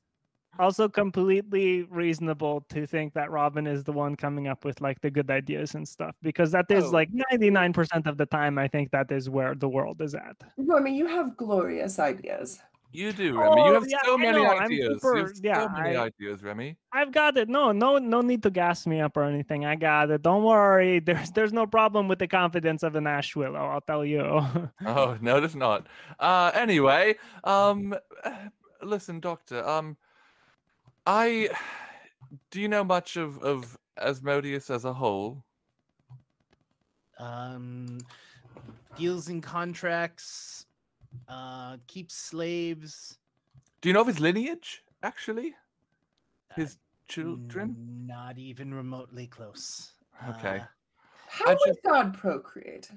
Also, 0.58 0.88
completely 0.88 1.82
reasonable 1.84 2.64
to 2.70 2.86
think 2.86 3.12
that 3.14 3.30
Robin 3.30 3.66
is 3.66 3.84
the 3.84 3.92
one 3.92 4.16
coming 4.16 4.48
up 4.48 4.64
with 4.64 4.80
like 4.80 5.00
the 5.00 5.10
good 5.10 5.30
ideas 5.30 5.74
and 5.74 5.86
stuff, 5.86 6.14
because 6.22 6.50
that 6.52 6.66
is 6.70 6.84
Oh. 6.84 6.90
like 6.90 7.08
ninety 7.12 7.50
nine 7.50 7.72
percent 7.72 8.06
of 8.06 8.16
the 8.16 8.26
time. 8.26 8.58
I 8.58 8.68
think 8.68 8.90
that 8.92 9.10
is 9.10 9.28
where 9.30 9.54
the 9.54 9.68
world 9.68 10.00
is 10.00 10.14
at. 10.14 10.36
I 10.58 10.80
mean, 10.80 10.94
you 10.94 11.06
have 11.06 11.36
glorious 11.36 11.98
ideas. 11.98 12.60
You 12.92 13.12
do, 13.12 13.38
Remy. 13.38 13.60
you 13.60 13.66
Oh, 13.68 13.74
have 13.74 13.84
yeah, 13.88 13.98
so 14.04 14.16
many 14.16 14.38
know, 14.40 14.46
I'm 14.56 14.62
ideas. 14.62 14.88
you 14.88 14.98
super- 15.00 15.18
have 15.18 15.28
so 15.36 15.40
yeah, 15.44 15.68
many 15.76 15.96
I- 15.96 16.04
ideas, 16.04 16.42
Remy. 16.42 16.78
I've 16.92 17.12
got 17.12 17.36
it. 17.36 17.46
No, 17.48 17.70
no, 17.72 17.98
no 17.98 18.22
need 18.22 18.42
to 18.44 18.50
gas 18.50 18.86
me 18.86 19.00
up 19.02 19.16
or 19.18 19.24
anything. 19.24 19.66
I 19.66 19.74
got 19.74 20.10
it. 20.10 20.22
Don't 20.22 20.44
worry. 20.44 21.00
There's 21.04 21.30
there's 21.32 21.52
no 21.52 21.66
problem 21.66 22.08
with 22.08 22.18
the 22.20 22.28
confidence 22.28 22.82
of 22.82 22.94
an 22.96 23.06
ash 23.06 23.36
willow. 23.36 23.66
I'll 23.66 23.82
tell 23.82 24.04
you. 24.04 24.22
Oh 24.86 25.18
no, 25.20 25.40
there's 25.40 25.56
not. 25.56 25.88
Uh, 26.18 26.50
anyway, 26.54 27.16
um, 27.44 27.94
listen, 28.82 29.20
Doctor. 29.20 29.66
Um, 29.68 29.96
I 31.06 31.48
do 32.50 32.60
you 32.60 32.68
know 32.68 32.84
much 32.84 33.16
of 33.16 33.38
of 33.42 33.78
Asmodeus 33.98 34.70
as 34.70 34.84
a 34.84 34.92
whole? 34.92 35.44
Um, 37.18 37.98
deals 38.96 39.28
in 39.28 39.40
contracts, 39.40 40.66
uh, 41.28 41.78
keeps 41.86 42.14
slaves. 42.14 43.18
Do 43.80 43.88
you 43.88 43.92
know 43.94 44.02
of 44.02 44.06
his 44.06 44.20
lineage? 44.20 44.82
Actually, 45.02 45.54
his 46.54 46.76
children? 47.08 48.04
Not 48.06 48.38
even 48.38 48.74
remotely 48.74 49.26
close. 49.26 49.92
Okay. 50.28 50.58
Uh, 50.58 50.64
How 51.28 51.44
I 51.46 51.54
would 51.54 51.58
just- 51.66 51.82
God 51.82 52.14
procreate? 52.14 52.90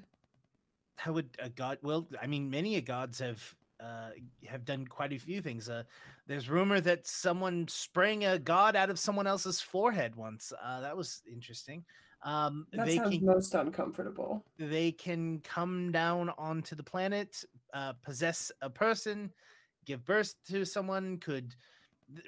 how 0.96 1.12
would 1.12 1.30
a 1.38 1.48
god? 1.48 1.78
Well, 1.80 2.06
I 2.20 2.26
mean, 2.26 2.50
many 2.50 2.76
a 2.76 2.80
gods 2.82 3.20
have 3.20 3.54
uh, 3.82 4.10
have 4.46 4.64
done 4.64 4.86
quite 4.86 5.12
a 5.12 5.18
few 5.18 5.40
things. 5.40 5.68
Uh, 5.68 5.82
there's 6.26 6.48
rumor 6.50 6.80
that 6.80 7.06
someone 7.06 7.66
sprang 7.68 8.24
a 8.24 8.38
god 8.38 8.76
out 8.76 8.90
of 8.90 8.98
someone 8.98 9.26
else's 9.26 9.60
forehead 9.60 10.14
once. 10.16 10.52
Uh, 10.62 10.80
that 10.80 10.96
was 10.96 11.22
interesting. 11.30 11.84
Um, 12.22 12.66
That 12.72 12.86
they 12.86 12.96
sounds 12.96 13.16
can 13.16 13.24
most 13.26 13.54
uncomfortable. 13.54 14.44
they 14.58 14.92
can 14.92 15.40
come 15.40 15.90
down 15.90 16.30
onto 16.36 16.76
the 16.76 16.82
planet, 16.82 17.42
uh, 17.72 17.94
possess 18.02 18.52
a 18.60 18.68
person, 18.68 19.32
give 19.86 20.04
birth 20.04 20.34
to 20.48 20.66
someone. 20.66 21.16
Could 21.18 21.54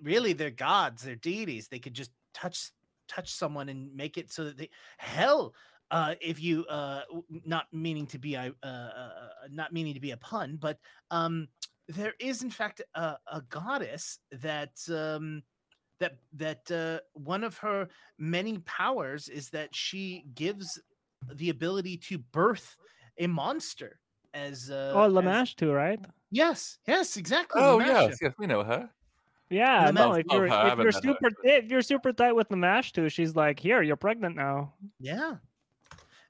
really 0.02 0.32
they're 0.32 0.50
gods, 0.50 1.02
they're 1.02 1.16
deities. 1.16 1.68
They 1.68 1.78
could 1.78 1.94
just 1.94 2.12
touch 2.32 2.70
touch 3.08 3.30
someone 3.30 3.68
and 3.68 3.94
make 3.94 4.16
it 4.16 4.32
so 4.32 4.44
that 4.44 4.56
they 4.56 4.70
hell. 4.96 5.54
Uh, 5.92 6.14
if 6.22 6.40
you 6.42 6.64
uh, 6.70 7.02
not 7.44 7.66
meaning 7.70 8.06
to 8.06 8.18
be 8.18 8.34
a 8.34 8.50
uh, 8.62 8.66
uh, 8.66 8.68
uh, 8.68 9.28
not 9.50 9.74
meaning 9.74 9.92
to 9.92 10.00
be 10.00 10.12
a 10.12 10.16
pun, 10.16 10.56
but 10.58 10.78
um, 11.10 11.46
there 11.86 12.14
is 12.18 12.42
in 12.42 12.48
fact 12.48 12.80
a, 12.94 13.16
a 13.30 13.42
goddess 13.50 14.18
that 14.40 14.72
um, 14.88 15.42
that 16.00 16.16
that 16.32 16.70
uh, 16.70 16.98
one 17.12 17.44
of 17.44 17.58
her 17.58 17.88
many 18.18 18.56
powers 18.60 19.28
is 19.28 19.50
that 19.50 19.68
she 19.74 20.24
gives 20.34 20.80
the 21.34 21.50
ability 21.50 21.98
to 21.98 22.16
birth 22.16 22.74
a 23.18 23.26
monster 23.26 24.00
as 24.32 24.70
uh, 24.70 24.92
oh, 24.94 25.04
as- 25.04 25.12
Lamash 25.12 25.54
too, 25.56 25.72
right? 25.72 26.00
yes 26.30 26.78
yes 26.86 27.18
exactly 27.18 27.60
Oh 27.62 27.78
Lamashtu. 27.78 28.08
yes, 28.08 28.18
yes, 28.22 28.32
we 28.38 28.46
know 28.46 28.62
her. 28.64 28.88
Yeah, 29.50 29.90
Lamash- 29.90 29.94
no. 29.94 30.12
If 30.14 30.26
you're 30.30 30.46
if 30.46 30.52
you're 30.52 30.76
met 30.76 30.94
her. 30.94 31.00
super 31.02 31.30
if 31.44 31.70
you're 31.70 31.82
super 31.82 32.12
tight 32.14 32.32
with 32.32 32.48
Lamashtu, 32.48 33.12
she's 33.12 33.36
like, 33.36 33.60
here, 33.60 33.82
you're 33.82 33.96
pregnant 34.00 34.36
now. 34.36 34.72
yeah 34.98 35.34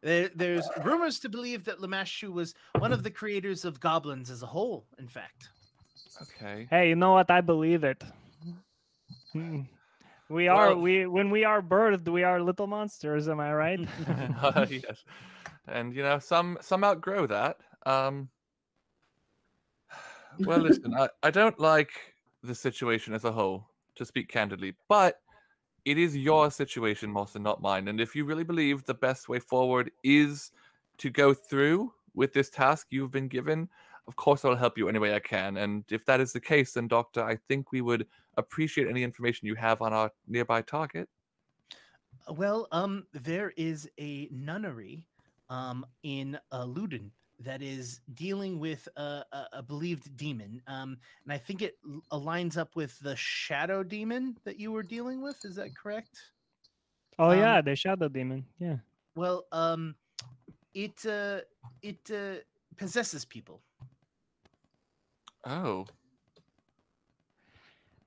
there, 0.03 0.31
there's 0.35 0.69
rumors 0.85 1.19
to 1.21 1.29
believe 1.29 1.65
that 1.65 1.79
Lamashtu 1.79 2.33
was 2.33 2.55
one 2.79 2.93
of 2.93 3.03
the 3.03 3.11
creators 3.11 3.65
of 3.65 3.81
goblins 3.81 4.31
as 4.31 4.43
a 4.43 4.47
whole 4.47 4.87
in 4.99 5.09
fact 5.09 5.49
Okay. 6.21 6.67
Hey, 6.71 6.91
you 6.91 6.95
know 6.95 7.13
what? 7.15 7.31
I 7.31 7.41
believe 7.41 7.85
it. 7.85 8.05
Mm. 9.35 9.67
We 10.29 10.47
are 10.47 10.69
Well- 10.69 10.81
we 10.81 11.07
when 11.07 11.31
we 11.31 11.43
are 11.45 11.63
birthed, 11.63 12.09
we 12.09 12.23
are 12.23 12.41
little 12.41 12.67
monsters. 12.67 13.29
Am 13.29 13.41
I 13.41 13.53
right? 13.53 13.81
Uh, 14.43 14.67
yes. 14.71 15.05
And 15.67 15.95
you 15.95 16.03
know, 16.03 16.19
some 16.19 16.59
some 16.61 16.85
outgrow 16.85 17.27
that. 17.27 17.57
Um 17.87 18.29
well 20.41 20.59
listen, 20.59 20.95
I, 20.95 21.09
I 21.23 21.31
don't 21.31 21.59
like 21.59 21.91
the 22.43 22.55
situation 22.55 23.15
as 23.15 23.25
a 23.25 23.33
whole, 23.33 23.67
to 23.97 24.05
speak 24.05 24.29
candidly, 24.29 24.75
but 24.89 25.21
it 25.85 25.99
is 25.99 26.17
your 26.17 26.51
situation, 26.51 27.15
and 27.17 27.45
not 27.45 27.61
mine. 27.61 27.89
And 27.89 28.01
if 28.01 28.15
you 28.15 28.25
really 28.25 28.45
believe 28.45 28.85
the 28.85 28.95
best 28.95 29.29
way 29.29 29.39
forward 29.39 29.91
is 30.05 30.53
to 30.99 31.11
go 31.11 31.35
through 31.35 31.93
with 32.15 32.33
this 32.33 32.51
task 32.51 32.89
you've 32.91 33.11
been 33.11 33.29
given, 33.29 33.69
of 34.07 34.17
course 34.17 34.45
I'll 34.45 34.57
help 34.57 34.79
you 34.79 34.89
any 34.89 34.99
way 34.99 35.15
I 35.15 35.21
can. 35.21 35.57
And 35.57 35.85
if 35.91 36.05
that 36.07 36.21
is 36.21 36.33
the 36.33 36.41
case, 36.41 36.73
then 36.73 36.89
Doctor, 36.89 37.23
I 37.23 37.37
think 37.49 37.73
we 37.73 37.81
would 37.81 38.07
appreciate 38.37 38.89
any 38.89 39.03
information 39.03 39.47
you 39.47 39.55
have 39.57 39.83
on 39.83 39.93
our 39.93 40.11
nearby 40.29 40.63
target. 40.63 41.09
Well, 42.29 42.69
um, 42.71 43.07
there 43.13 43.53
is 43.57 43.89
a 43.99 44.29
nunnery, 44.31 45.05
um, 45.51 45.85
in 46.03 46.39
uh, 46.51 46.65
Luden 46.65 47.11
that 47.45 47.63
is 47.63 48.01
dealing 48.15 48.59
with 48.59 48.89
a, 48.97 49.25
a, 49.33 49.47
a 49.55 49.63
believed 49.63 50.17
demon, 50.17 50.63
um, 50.67 50.97
and 51.25 51.33
I 51.33 51.39
think 51.39 51.63
it 51.63 51.77
aligns 52.13 52.57
up 52.57 52.75
with 52.75 52.99
the 53.01 53.17
shadow 53.17 53.83
demon 53.83 54.37
that 54.45 54.59
you 54.59 54.73
were 54.73 54.83
dealing 54.83 55.23
with. 55.23 55.37
Is 55.45 55.57
that 55.57 55.77
correct? 55.77 56.19
oh 57.19 57.31
Um, 57.31 57.39
yeah, 57.39 57.61
the 57.61 57.77
shadow 57.77 58.09
demon. 58.09 58.45
Yeah. 58.59 58.77
Well, 59.15 59.45
um, 59.53 59.95
it 60.75 61.05
uh, 61.07 61.41
it 61.83 61.99
uh, 62.11 62.41
possesses 62.77 63.25
people. 63.25 63.61
Oh. 65.45 65.87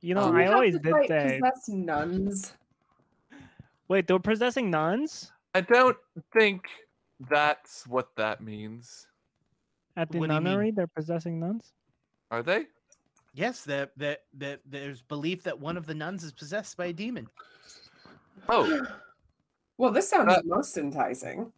You 0.02 0.14
know, 0.14 0.32
Do 0.32 0.38
I 0.38 0.48
always 0.48 0.76
to 0.76 0.80
did 0.80 0.92
fight 0.92 1.08
say. 1.08 1.40
possessed 1.42 1.70
nuns. 1.70 2.54
Wait, 3.88 4.08
they're 4.08 4.20
possessing 4.20 4.70
nuns 4.70 5.32
I 5.56 5.62
don't 5.62 5.96
think 6.34 6.66
that's 7.30 7.88
what 7.88 8.10
that 8.18 8.42
means. 8.42 9.08
At 9.96 10.10
the 10.12 10.20
What 10.20 10.28
do 10.28 10.34
you 10.36 10.42
mean? 10.42 10.52
nunnery. 10.52 10.72
They're 10.72 10.88
possessing 10.88 11.40
nuns. 11.40 11.74
Are 12.32 12.44
they? 12.44 12.66
Yes, 13.34 13.64
that 13.66 13.92
that 13.98 14.24
that 14.36 14.62
there's 14.66 15.02
belief 15.02 15.44
that 15.44 15.60
one 15.60 15.78
of 15.78 15.86
the 15.86 15.94
nuns 15.94 16.24
is 16.24 16.32
possessed 16.32 16.78
by 16.78 16.86
a 16.88 16.94
demon. 16.94 17.28
Oh, 18.50 18.86
Well, 19.78 19.92
this 19.92 20.10
sounds 20.10 20.32
Uh, 20.32 20.42
most 20.46 20.78
enticing. 20.78 21.52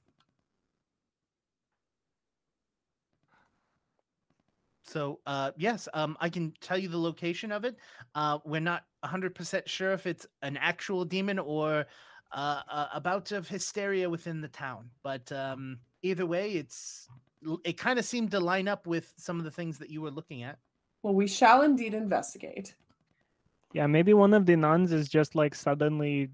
So, 4.83 5.19
uh, 5.27 5.51
yes, 5.57 5.88
um, 5.93 6.15
I 6.21 6.29
can 6.29 6.53
tell 6.61 6.77
you 6.77 6.88
the 6.88 6.97
location 6.97 7.51
of 7.51 7.65
it. 7.65 7.75
Uh, 8.15 8.39
we're 8.45 8.61
not 8.61 8.85
100% 9.03 9.67
sure 9.67 9.91
if 9.91 10.07
it's 10.07 10.25
an 10.41 10.55
actual 10.57 11.03
demon 11.03 11.39
or 11.39 11.85
uh, 12.31 12.61
a, 12.69 12.89
a 12.95 13.01
bout 13.01 13.31
of 13.33 13.47
hysteria 13.49 14.09
within 14.09 14.39
the 14.41 14.47
town. 14.47 14.89
But 15.03 15.29
um, 15.31 15.79
either 16.03 16.25
way, 16.25 16.53
it's 16.53 17.07
l- 17.11 17.19
it 17.63 17.77
kind 17.77 17.99
of 17.99 18.05
seemed 18.05 18.31
to 18.31 18.39
line 18.39 18.67
up 18.67 18.88
with 18.88 19.13
some 19.17 19.39
of 19.39 19.45
the 19.45 19.51
things 19.51 19.77
that 19.79 19.89
you 19.89 20.01
were 20.01 20.11
looking 20.11 20.43
at. 20.43 20.57
Well, 21.03 21.13
we 21.13 21.27
shall 21.27 21.61
indeed 21.61 21.93
investigate. 21.93 22.75
Yeah, 23.73 23.88
maybe 23.88 24.13
one 24.13 24.33
of 24.33 24.45
the 24.45 24.55
nuns 24.55 24.91
is 24.91 25.09
just 25.09 25.35
like 25.35 25.53
suddenly 25.53 26.29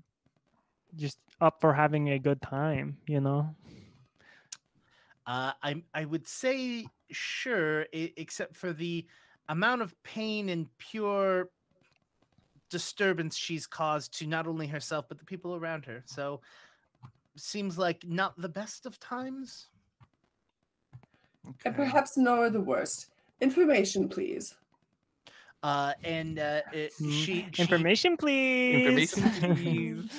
just 0.95 1.17
up 1.41 1.59
for 1.59 1.73
having 1.73 2.11
a 2.11 2.19
good 2.19 2.41
time, 2.41 2.97
you 3.07 3.19
know? 3.19 3.53
Uh, 5.25 5.51
I 5.61 5.83
I 5.93 6.05
would 6.05 6.27
say 6.27 6.85
sure, 7.11 7.85
except 7.93 8.55
for 8.55 8.73
the 8.73 9.05
amount 9.49 9.81
of 9.81 9.95
pain 10.03 10.49
and 10.49 10.67
pure 10.77 11.49
disturbance 12.69 13.37
she's 13.37 13.67
caused 13.67 14.17
to 14.17 14.25
not 14.25 14.47
only 14.47 14.65
herself 14.65 15.05
but 15.07 15.19
the 15.19 15.25
people 15.25 15.55
around 15.55 15.85
her. 15.85 16.03
So 16.05 16.41
seems 17.35 17.77
like 17.77 18.03
not 18.05 18.39
the 18.39 18.49
best 18.49 18.85
of 18.85 18.99
times. 18.99 19.67
And 21.45 21.55
okay. 21.67 21.71
perhaps 21.75 22.17
nor 22.17 22.49
the 22.49 22.61
worst. 22.61 23.07
Information, 23.41 24.07
please. 24.09 24.55
Uh, 25.61 25.93
and 26.03 26.39
uh, 26.39 26.61
it, 26.71 26.91
Mm, 27.01 27.23
she, 27.23 27.47
she 27.53 27.61
Information, 27.63 28.17
please. 28.17 29.13
Information, 29.13 30.09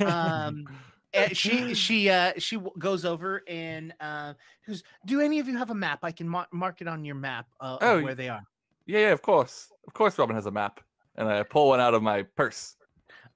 um 0.06 0.66
uh, 1.14 1.28
she 1.32 1.72
she 1.74 2.10
uh 2.10 2.32
she 2.36 2.58
goes 2.78 3.04
over 3.06 3.42
and 3.48 3.94
uh 4.00 4.34
goes 4.66 4.82
do 5.06 5.20
any 5.20 5.38
of 5.38 5.48
you 5.48 5.56
have 5.56 5.70
a 5.70 5.74
map 5.74 6.00
i 6.02 6.12
can 6.12 6.28
mar- 6.28 6.48
mark 6.52 6.80
it 6.82 6.88
on 6.88 7.04
your 7.04 7.14
map 7.14 7.46
uh, 7.60 7.78
Oh, 7.80 7.96
of 7.98 8.02
where 8.02 8.14
they 8.14 8.28
are 8.28 8.42
Yeah, 8.86 9.00
yeah, 9.00 9.12
of 9.12 9.22
course. 9.22 9.72
Of 9.86 9.94
course 9.94 10.18
Robin 10.18 10.36
has 10.36 10.46
a 10.46 10.50
map. 10.50 10.80
And 11.16 11.26
I 11.28 11.42
pull 11.42 11.68
one 11.68 11.80
out 11.80 11.94
of 11.94 12.02
my 12.02 12.22
purse. 12.22 12.76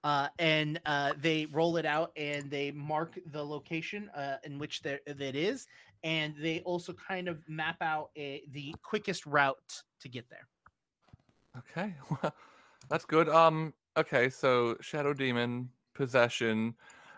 uh 0.05 0.29
and 0.39 0.81
uh 0.85 1.13
they 1.21 1.47
roll 1.47 1.77
it 1.79 1.87
out 1.87 2.13
and 2.17 2.51
they 2.51 2.71
mark 2.71 3.19
the 3.33 3.43
location 3.43 4.11
uh 4.15 4.37
in 4.45 4.59
which 4.59 4.83
there 4.83 5.01
that 5.07 5.35
is 5.35 5.67
and 6.03 6.35
they 6.41 6.61
also 6.61 6.93
kind 6.93 7.29
of 7.29 7.47
map 7.49 7.77
out 7.83 8.11
a, 8.17 8.43
the 8.53 8.75
quickest 8.83 9.27
route 9.27 9.83
to 10.01 10.09
get 10.09 10.29
there 10.31 10.49
Okay. 11.59 11.95
Well, 12.23 12.35
that's 12.89 13.05
good. 13.05 13.29
Um 13.29 13.75
okay, 13.97 14.29
so 14.31 14.77
Shadow 14.81 15.15
Demon, 15.15 15.71
possession. 15.95 16.75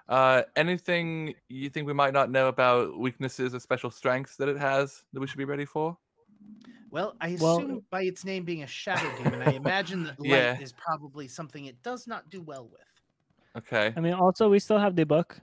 Uh 0.09 0.43
anything 0.57 1.35
you 1.49 1.71
think 1.71 1.87
we 1.87 1.95
might 1.95 2.13
not 2.13 2.31
know 2.31 2.49
about 2.49 2.99
weaknesses 2.99 3.55
or 3.55 3.61
special 3.61 3.91
strengths 3.91 4.37
that 4.37 4.49
it 4.49 4.59
has 4.59 5.05
that 5.13 5.21
we 5.21 5.27
should 5.27 5.39
be 5.39 5.45
ready 5.45 5.65
for? 5.65 5.99
well 6.91 7.17
i 7.21 7.29
Well, 7.39 7.57
assume 7.57 7.81
by 7.91 8.03
its 8.03 8.25
name 8.25 8.45
being 8.45 8.63
a 8.63 8.67
shadow 8.67 9.11
demon 9.13 9.43
i 9.43 9.51
imagine 9.51 10.03
that 10.03 10.19
light 10.21 10.53
Yeah. 10.53 10.59
is 10.59 10.73
probably 10.73 11.29
something 11.29 11.65
it 11.67 11.83
does 11.83 12.07
not 12.07 12.31
do 12.31 12.43
well 12.43 12.69
with 12.69 12.81
Okay. 13.57 13.97
I 13.97 14.01
mean, 14.01 14.15
also 14.15 14.49
we 14.49 14.59
still 14.59 14.79
have 14.79 14.97
the 14.97 15.05
book, 15.05 15.41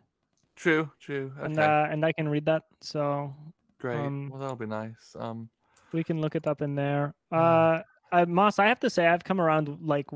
True, 0.59 0.91
true. 0.99 1.31
Okay. 1.37 1.45
and 1.45 1.59
uh, 1.59 1.87
and 1.89 2.05
I 2.05 2.11
can 2.11 2.27
read 2.27 2.45
that, 2.45 2.63
so 2.81 3.33
Great. 3.79 3.95
um, 3.97 4.29
well 4.29 4.41
that'll 4.41 4.57
be 4.57 4.65
nice. 4.65 5.15
Um 5.17 5.49
we 5.93 6.03
can 6.03 6.19
look 6.19 6.35
it 6.35 6.47
up 6.47 6.61
in 6.61 6.75
there. 6.75 7.13
Mm. 7.33 7.37
Uh, 7.39 7.83
uh 8.11 8.25
Moss, 8.25 8.59
I 8.59 8.67
have 8.67 8.79
to 8.81 8.89
say, 8.89 9.07
I've 9.07 9.23
come 9.23 9.39
around 9.39 9.77
like 9.81 10.07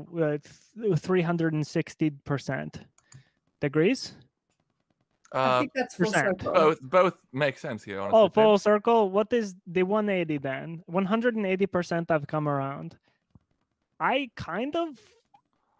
three 0.98 1.22
hundred 1.22 1.54
and 1.54 1.66
sixty 1.66 2.10
percent 2.10 2.80
degrees. 3.60 4.12
I 5.32 5.38
uh 5.38 5.58
think 5.60 5.72
that's 5.74 5.94
full 5.94 6.12
percent. 6.12 6.42
circle. 6.42 6.52
both 6.52 6.80
both 6.82 7.26
make 7.32 7.56
sense 7.58 7.82
here, 7.82 8.00
honestly. 8.00 8.20
Oh, 8.20 8.28
full 8.28 8.58
circle. 8.58 9.10
What 9.10 9.32
is 9.32 9.54
the 9.66 9.82
180 9.82 10.38
then? 10.38 10.82
180 10.86 11.66
percent 11.66 12.10
I've 12.10 12.26
come 12.26 12.48
around. 12.48 12.98
I 13.98 14.28
kind 14.36 14.76
of 14.76 14.98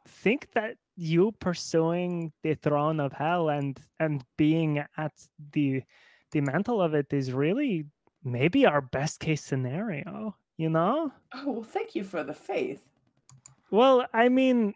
think 0.09 0.49
that 0.55 0.77
you 0.97 1.33
pursuing 1.41 2.33
the 2.43 2.55
throne 2.55 3.01
of 3.01 3.13
hell 3.13 3.49
and 3.49 3.79
and 3.99 4.25
being 4.37 4.85
at 4.97 5.13
the 5.53 5.83
the 6.33 6.41
mantle 6.41 6.81
of 6.83 6.95
it 6.95 7.13
is 7.13 7.33
really 7.33 7.87
maybe 8.23 8.67
our 8.67 8.81
best 8.81 9.21
case 9.21 9.43
scenario. 9.43 10.37
You 10.57 10.71
know? 10.71 11.13
Oh, 11.35 11.51
well, 11.51 11.63
thank 11.65 11.97
you 11.97 12.05
for 12.05 12.23
the 12.23 12.35
faith. 12.35 12.87
Well, 13.73 14.07
I 14.13 14.29
mean, 14.29 14.75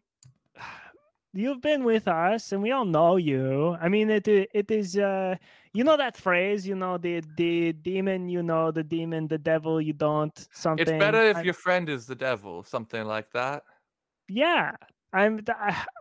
you've 1.33 1.61
been 1.61 1.85
with 1.85 2.09
us 2.09 2.53
and 2.53 2.63
we 2.63 2.71
all 2.71 2.85
know 2.85 3.17
you 3.17 3.77
i 3.81 3.89
mean 3.89 4.11
it 4.11 4.27
it 4.27 4.71
is 4.71 4.97
uh 4.97 5.37
you 5.73 5.85
know 5.85 5.97
that 5.97 6.17
phrase 6.17 6.67
you 6.67 6.75
know 6.75 6.97
the 6.97 7.23
the 7.37 7.73
demon 7.75 8.29
you 8.29 8.43
know 8.43 8.71
the 8.71 8.83
demon 8.83 9.29
the 9.29 9.39
devil 9.39 9.81
you 9.81 9.93
don't 9.93 10.49
something 10.53 10.89
it's 10.89 10.99
better 10.99 11.23
if 11.23 11.37
I, 11.37 11.43
your 11.43 11.55
friend 11.55 11.89
is 11.89 12.07
the 12.07 12.15
devil 12.15 12.63
something 12.63 13.05
like 13.05 13.31
that 13.33 13.63
yeah 14.29 14.73
i'm 15.13 15.41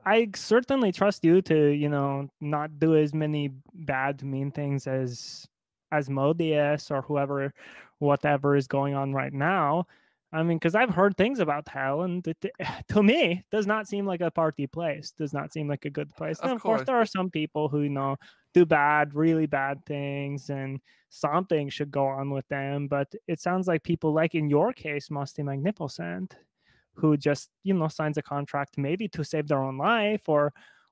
i 0.06 0.28
certainly 0.36 0.92
trust 0.92 1.24
you 1.24 1.42
to 1.42 1.70
you 1.70 1.90
know 1.90 2.28
not 2.42 2.80
do 2.80 2.96
as 2.96 3.14
many 3.14 3.52
bad 3.74 4.22
mean 4.24 4.52
things 4.52 4.88
as 4.88 5.48
Asmodeus 5.92 6.92
or 6.92 7.02
whoever 7.02 7.54
whatever 8.00 8.56
is 8.56 8.68
going 8.68 8.94
on 8.94 9.14
right 9.14 9.34
now 9.34 9.88
I 10.34 10.44
mean, 10.44 10.58
because 10.58 10.76
I've 10.76 10.90
heard 10.90 11.16
things 11.16 11.40
about 11.40 11.70
hell, 11.70 12.02
and 12.02 12.26
it, 12.28 12.46
to 12.90 13.04
me, 13.04 13.44
does 13.52 13.66
not 13.66 13.88
seem 13.88 14.06
like 14.06 14.22
a 14.22 14.32
party 14.32 14.68
place. 14.68 15.12
Does 15.12 15.34
not 15.34 15.54
seem 15.54 15.68
like 15.68 15.86
a 15.86 15.90
good 15.90 16.12
uh, 16.14 16.18
place. 16.18 16.40
Of, 16.40 16.46
and 16.46 16.56
of 16.56 16.62
course. 16.62 16.80
course, 16.80 16.88
there 16.88 16.98
are 16.98 17.06
some 17.06 17.30
people 17.30 17.70
who 17.70 17.82
you 17.82 17.90
know 17.90 18.18
do 18.54 18.66
bad, 18.66 19.16
really 19.16 19.46
bad 19.46 19.86
things, 19.86 20.50
and 20.50 20.82
something 21.10 21.70
should 21.70 21.92
go 21.92 22.06
on 22.06 22.30
with 22.30 22.48
them. 22.50 22.88
But 22.88 23.14
it 23.28 23.40
sounds 23.40 23.68
like 23.68 23.84
people, 23.84 24.14
like 24.14 24.36
in 24.36 24.50
your 24.50 24.74
case, 24.74 25.10
Musty 25.10 25.44
Magnificent, 25.44 26.36
who 26.98 27.16
just 27.16 27.50
you 27.64 27.74
know 27.74 27.88
signs 27.88 28.18
a 28.18 28.22
contract 28.22 28.78
maybe 28.78 29.08
to 29.08 29.24
save 29.24 29.48
their 29.48 29.64
own 29.64 29.78
life 29.78 30.28
or 30.28 30.52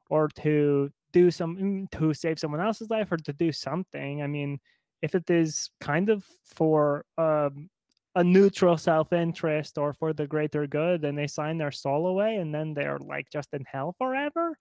or 0.10 0.28
to 0.30 0.92
do 1.12 1.32
some 1.32 1.58
mm, 1.58 1.92
to 1.92 2.14
save 2.14 2.40
someone 2.40 2.62
else's 2.62 2.90
life 2.90 3.12
or 3.12 3.18
to 3.18 3.34
do 3.34 3.52
something. 3.52 4.22
I 4.22 4.28
mean, 4.28 4.60
if 5.02 5.16
it 5.16 5.30
is 5.30 5.70
kind 5.82 6.10
of 6.10 6.26
for 6.44 7.06
um, 7.18 7.70
a 8.16 8.24
neutral 8.24 8.78
self-interest 8.78 9.78
or 9.78 9.94
for 9.94 10.14
the 10.14 10.28
greater 10.28 10.68
good 10.68 11.04
and 11.04 11.18
they 11.18 11.28
sign 11.28 11.58
their 11.58 11.72
soul 11.72 12.08
away 12.08 12.38
and 12.38 12.54
then 12.54 12.74
they're 12.74 13.00
like 13.00 13.30
just 13.32 13.54
in 13.54 13.66
hell 13.66 13.96
forever? 13.98 14.58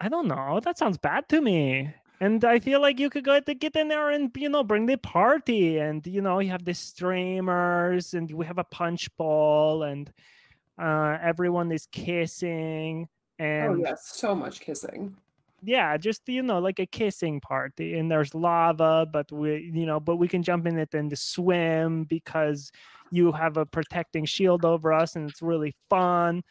I 0.00 0.08
don't 0.08 0.28
know. 0.28 0.60
That 0.62 0.78
sounds 0.78 0.98
bad 0.98 1.28
to 1.30 1.40
me 1.40 1.92
and 2.20 2.44
i 2.44 2.58
feel 2.58 2.80
like 2.80 2.98
you 2.98 3.10
could 3.10 3.24
go 3.24 3.38
to 3.40 3.54
get 3.54 3.76
in 3.76 3.88
there 3.88 4.10
and 4.10 4.30
you 4.36 4.48
know 4.48 4.64
bring 4.64 4.86
the 4.86 4.96
party 4.96 5.78
and 5.78 6.06
you 6.06 6.20
know 6.20 6.38
you 6.38 6.50
have 6.50 6.64
the 6.64 6.74
streamers 6.74 8.14
and 8.14 8.30
we 8.32 8.44
have 8.44 8.58
a 8.58 8.64
punch 8.64 9.14
bowl 9.16 9.82
and 9.82 10.12
uh, 10.78 11.18
everyone 11.20 11.72
is 11.72 11.86
kissing 11.90 13.08
oh, 13.40 13.44
and 13.44 13.68
oh 13.70 13.74
yes 13.76 14.12
so 14.14 14.34
much 14.34 14.60
kissing. 14.60 15.16
Yeah 15.64 15.96
just 15.96 16.22
you 16.28 16.42
know 16.42 16.60
like 16.60 16.78
a 16.78 16.86
kissing 16.86 17.40
party 17.40 17.98
and 17.98 18.08
there's 18.08 18.32
lava 18.32 19.06
but 19.12 19.30
we 19.32 19.72
you 19.74 19.86
know 19.86 19.98
but 19.98 20.16
we 20.16 20.28
can 20.28 20.44
jump 20.44 20.66
in 20.68 20.78
it 20.78 20.94
and 20.94 21.18
swim 21.18 22.04
because 22.04 22.70
you 23.10 23.32
have 23.32 23.56
a 23.56 23.66
protecting 23.66 24.24
shield 24.24 24.64
over 24.64 24.92
us 24.92 25.16
and 25.16 25.28
it's 25.28 25.42
really 25.42 25.74
fun. 25.90 26.44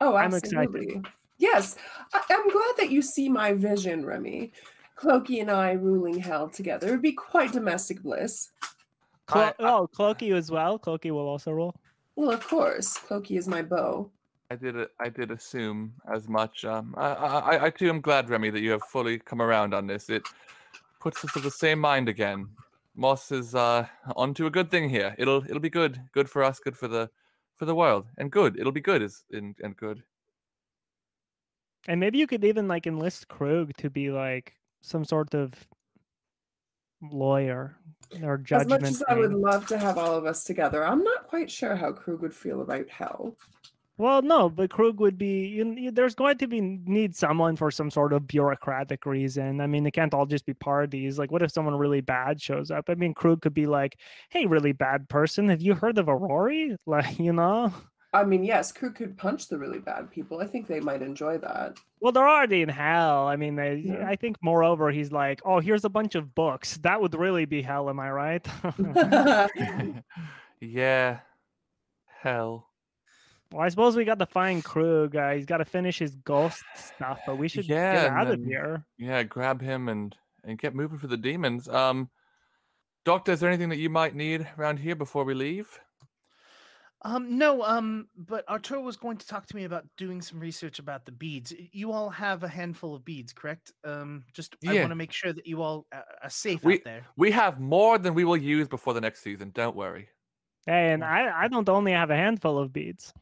Oh 0.00 0.16
absolutely. 0.16 0.58
i'm 0.58 0.64
excited. 0.64 1.06
yes 1.38 1.76
I- 2.12 2.24
i'm 2.30 2.48
glad 2.48 2.72
that 2.78 2.90
you 2.90 3.02
see 3.02 3.28
my 3.28 3.52
vision 3.52 4.04
remy 4.04 4.52
clokey 4.96 5.40
and 5.40 5.50
i 5.50 5.72
ruling 5.72 6.18
hell 6.18 6.48
together 6.48 6.88
it 6.88 6.90
would 6.92 7.02
be 7.02 7.12
quite 7.12 7.52
domestic 7.52 8.02
bliss 8.02 8.50
Clo- 9.26 9.42
I, 9.42 9.48
I, 9.48 9.54
oh 9.72 9.88
clokey 9.94 10.34
as 10.34 10.50
well 10.50 10.78
clokey 10.78 11.10
will 11.10 11.28
also 11.28 11.52
roll 11.52 11.74
well 12.16 12.30
of 12.30 12.46
course 12.46 12.98
clokey 12.98 13.36
is 13.38 13.48
my 13.48 13.62
beau 13.62 14.10
I 14.50 14.56
did. 14.56 14.76
I 15.00 15.08
did 15.08 15.30
assume 15.30 15.94
as 16.12 16.28
much. 16.28 16.64
Um, 16.64 16.94
I, 16.96 17.08
I, 17.08 17.64
I 17.66 17.70
too 17.70 17.88
am 17.88 18.00
glad, 18.00 18.28
Remy, 18.30 18.50
that 18.50 18.60
you 18.60 18.70
have 18.70 18.82
fully 18.84 19.18
come 19.18 19.40
around 19.42 19.74
on 19.74 19.86
this. 19.86 20.10
It 20.10 20.22
puts 21.00 21.24
us 21.24 21.34
of 21.34 21.42
the 21.42 21.50
same 21.50 21.80
mind 21.80 22.08
again. 22.08 22.48
Moss 22.94 23.32
is 23.32 23.54
uh, 23.54 23.86
onto 24.14 24.46
a 24.46 24.50
good 24.50 24.70
thing 24.70 24.88
here. 24.88 25.14
It'll 25.18 25.44
it'll 25.44 25.60
be 25.60 25.70
good. 25.70 26.00
Good 26.12 26.30
for 26.30 26.44
us. 26.44 26.60
Good 26.60 26.76
for 26.76 26.88
the 26.88 27.10
for 27.56 27.64
the 27.64 27.74
world. 27.74 28.06
And 28.18 28.30
good. 28.30 28.58
It'll 28.58 28.72
be 28.72 28.80
good. 28.80 29.02
Is 29.02 29.24
and, 29.32 29.56
and 29.62 29.76
good. 29.76 30.02
And 31.88 31.98
maybe 31.98 32.18
you 32.18 32.26
could 32.26 32.44
even 32.44 32.68
like 32.68 32.86
enlist 32.86 33.28
Krug 33.28 33.76
to 33.78 33.90
be 33.90 34.10
like 34.10 34.54
some 34.84 35.04
sort 35.04 35.34
of 35.34 35.52
lawyer 37.02 37.76
or 38.22 38.38
judgment. 38.38 38.72
As 38.72 38.80
much 38.82 38.90
as 38.90 38.98
thing. 38.98 39.06
I 39.08 39.14
would 39.14 39.34
love 39.34 39.66
to 39.68 39.78
have 39.78 39.98
all 39.98 40.14
of 40.14 40.26
us 40.26 40.44
together, 40.44 40.86
I'm 40.86 41.02
not 41.02 41.26
quite 41.26 41.50
sure 41.50 41.74
how 41.74 41.92
Krug 41.92 42.20
would 42.20 42.34
feel 42.34 42.60
about 42.60 42.88
hell. 42.88 43.36
Well, 43.96 44.22
no, 44.22 44.48
but 44.48 44.70
Krug 44.70 44.98
would 44.98 45.16
be. 45.16 45.46
You, 45.46 45.90
there's 45.92 46.16
going 46.16 46.38
to 46.38 46.48
be 46.48 46.60
need 46.60 47.14
someone 47.14 47.54
for 47.54 47.70
some 47.70 47.90
sort 47.90 48.12
of 48.12 48.26
bureaucratic 48.26 49.06
reason. 49.06 49.60
I 49.60 49.68
mean, 49.68 49.84
they 49.84 49.92
can't 49.92 50.12
all 50.12 50.26
just 50.26 50.46
be 50.46 50.54
parties. 50.54 51.16
Like, 51.16 51.30
what 51.30 51.42
if 51.42 51.52
someone 51.52 51.76
really 51.76 52.00
bad 52.00 52.42
shows 52.42 52.72
up? 52.72 52.86
I 52.88 52.96
mean, 52.96 53.14
Krug 53.14 53.42
could 53.42 53.54
be 53.54 53.66
like, 53.66 53.96
"Hey, 54.30 54.46
really 54.46 54.72
bad 54.72 55.08
person, 55.08 55.48
have 55.48 55.62
you 55.62 55.74
heard 55.74 55.98
of 55.98 56.06
Aurori?" 56.06 56.76
Like, 56.86 57.18
you 57.20 57.32
know. 57.32 57.72
I 58.12 58.24
mean, 58.24 58.44
yes, 58.44 58.72
Krug 58.72 58.96
could 58.96 59.16
punch 59.16 59.48
the 59.48 59.58
really 59.58 59.80
bad 59.80 60.10
people. 60.10 60.40
I 60.40 60.46
think 60.46 60.66
they 60.66 60.80
might 60.80 61.02
enjoy 61.02 61.38
that. 61.38 61.78
Well, 62.04 62.12
they're 62.12 62.28
already 62.28 62.60
in 62.60 62.68
hell. 62.68 63.26
I 63.26 63.36
mean, 63.36 63.56
they, 63.56 63.76
yeah. 63.76 64.06
I 64.06 64.16
think, 64.16 64.36
moreover, 64.42 64.90
he's 64.90 65.10
like, 65.10 65.40
"Oh, 65.42 65.58
here's 65.58 65.86
a 65.86 65.88
bunch 65.88 66.14
of 66.14 66.34
books. 66.34 66.76
That 66.82 67.00
would 67.00 67.14
really 67.14 67.46
be 67.46 67.62
hell." 67.62 67.88
Am 67.88 67.98
I 67.98 68.10
right? 68.10 68.46
yeah, 70.60 71.20
hell. 72.20 72.68
Well, 73.50 73.62
I 73.62 73.70
suppose 73.70 73.96
we 73.96 74.04
got 74.04 74.18
the 74.18 74.26
fine 74.26 74.60
crew 74.60 75.08
guy. 75.08 75.36
he's 75.36 75.46
got 75.46 75.58
to 75.58 75.64
finish 75.64 75.98
his 75.98 76.14
ghost 76.16 76.62
stuff, 76.74 77.20
but 77.26 77.38
we 77.38 77.48
should 77.48 77.66
yeah, 77.66 77.94
get 77.94 78.10
out 78.10 78.26
then, 78.26 78.40
of 78.40 78.44
here. 78.44 78.84
Yeah, 78.98 79.22
grab 79.22 79.62
him 79.62 79.88
and 79.88 80.14
and 80.44 80.58
get 80.58 80.74
moving 80.74 80.98
for 80.98 81.06
the 81.06 81.16
demons. 81.16 81.70
Um, 81.70 82.10
Doctor, 83.06 83.32
is 83.32 83.40
there 83.40 83.48
anything 83.48 83.70
that 83.70 83.78
you 83.78 83.88
might 83.88 84.14
need 84.14 84.46
around 84.58 84.80
here 84.80 84.94
before 84.94 85.24
we 85.24 85.32
leave? 85.32 85.80
Um, 87.06 87.36
no, 87.36 87.62
um, 87.62 88.08
but 88.16 88.48
Arturo 88.48 88.80
was 88.80 88.96
going 88.96 89.18
to 89.18 89.26
talk 89.26 89.46
to 89.46 89.56
me 89.56 89.64
about 89.64 89.84
doing 89.98 90.22
some 90.22 90.40
research 90.40 90.78
about 90.78 91.04
the 91.04 91.12
beads. 91.12 91.52
You 91.72 91.92
all 91.92 92.08
have 92.08 92.42
a 92.42 92.48
handful 92.48 92.94
of 92.94 93.04
beads, 93.04 93.32
correct? 93.32 93.72
Um, 93.84 94.24
just 94.32 94.56
yeah. 94.62 94.72
I 94.72 94.74
want 94.76 94.88
to 94.88 94.94
make 94.94 95.12
sure 95.12 95.32
that 95.32 95.46
you 95.46 95.60
all 95.60 95.86
are 95.92 96.30
safe 96.30 96.64
we, 96.64 96.76
out 96.76 96.84
there. 96.84 97.06
We 97.16 97.30
have 97.32 97.60
more 97.60 97.98
than 97.98 98.14
we 98.14 98.24
will 98.24 98.38
use 98.38 98.68
before 98.68 98.94
the 98.94 99.02
next 99.02 99.20
season. 99.20 99.50
Don't 99.54 99.76
worry. 99.76 100.08
Hey, 100.66 100.92
and 100.92 101.04
I, 101.04 101.44
I 101.44 101.48
don't 101.48 101.68
only 101.68 101.92
have 101.92 102.10
a 102.10 102.16
handful 102.16 102.58
of 102.58 102.72
beads 102.72 103.12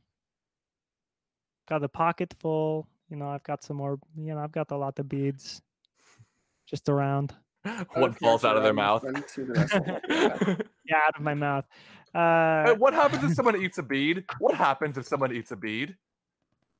got 1.72 1.82
a 1.82 1.88
pocket 1.88 2.34
full. 2.38 2.86
You 3.08 3.16
know, 3.16 3.28
I've 3.28 3.42
got 3.44 3.62
some 3.64 3.76
more. 3.78 3.98
You 4.16 4.34
know, 4.34 4.40
I've 4.40 4.52
got 4.52 4.70
a 4.70 4.76
lot 4.76 4.98
of 4.98 5.08
beads 5.08 5.62
just 6.66 6.88
around. 6.88 7.34
One 7.94 8.12
falls 8.12 8.44
out 8.44 8.56
of 8.56 8.62
their 8.62 8.72
mouth. 8.72 9.04
yeah, 9.38 10.56
out 11.06 11.16
of 11.16 11.22
my 11.22 11.34
mouth. 11.34 11.64
Uh, 12.14 12.74
what 12.74 12.92
happens 12.92 13.24
if 13.24 13.32
someone 13.36 13.60
eats 13.60 13.78
a 13.78 13.82
bead? 13.82 14.24
What 14.38 14.54
happens 14.54 14.98
if 14.98 15.06
someone 15.06 15.32
eats 15.32 15.52
a 15.52 15.56
bead? 15.56 15.96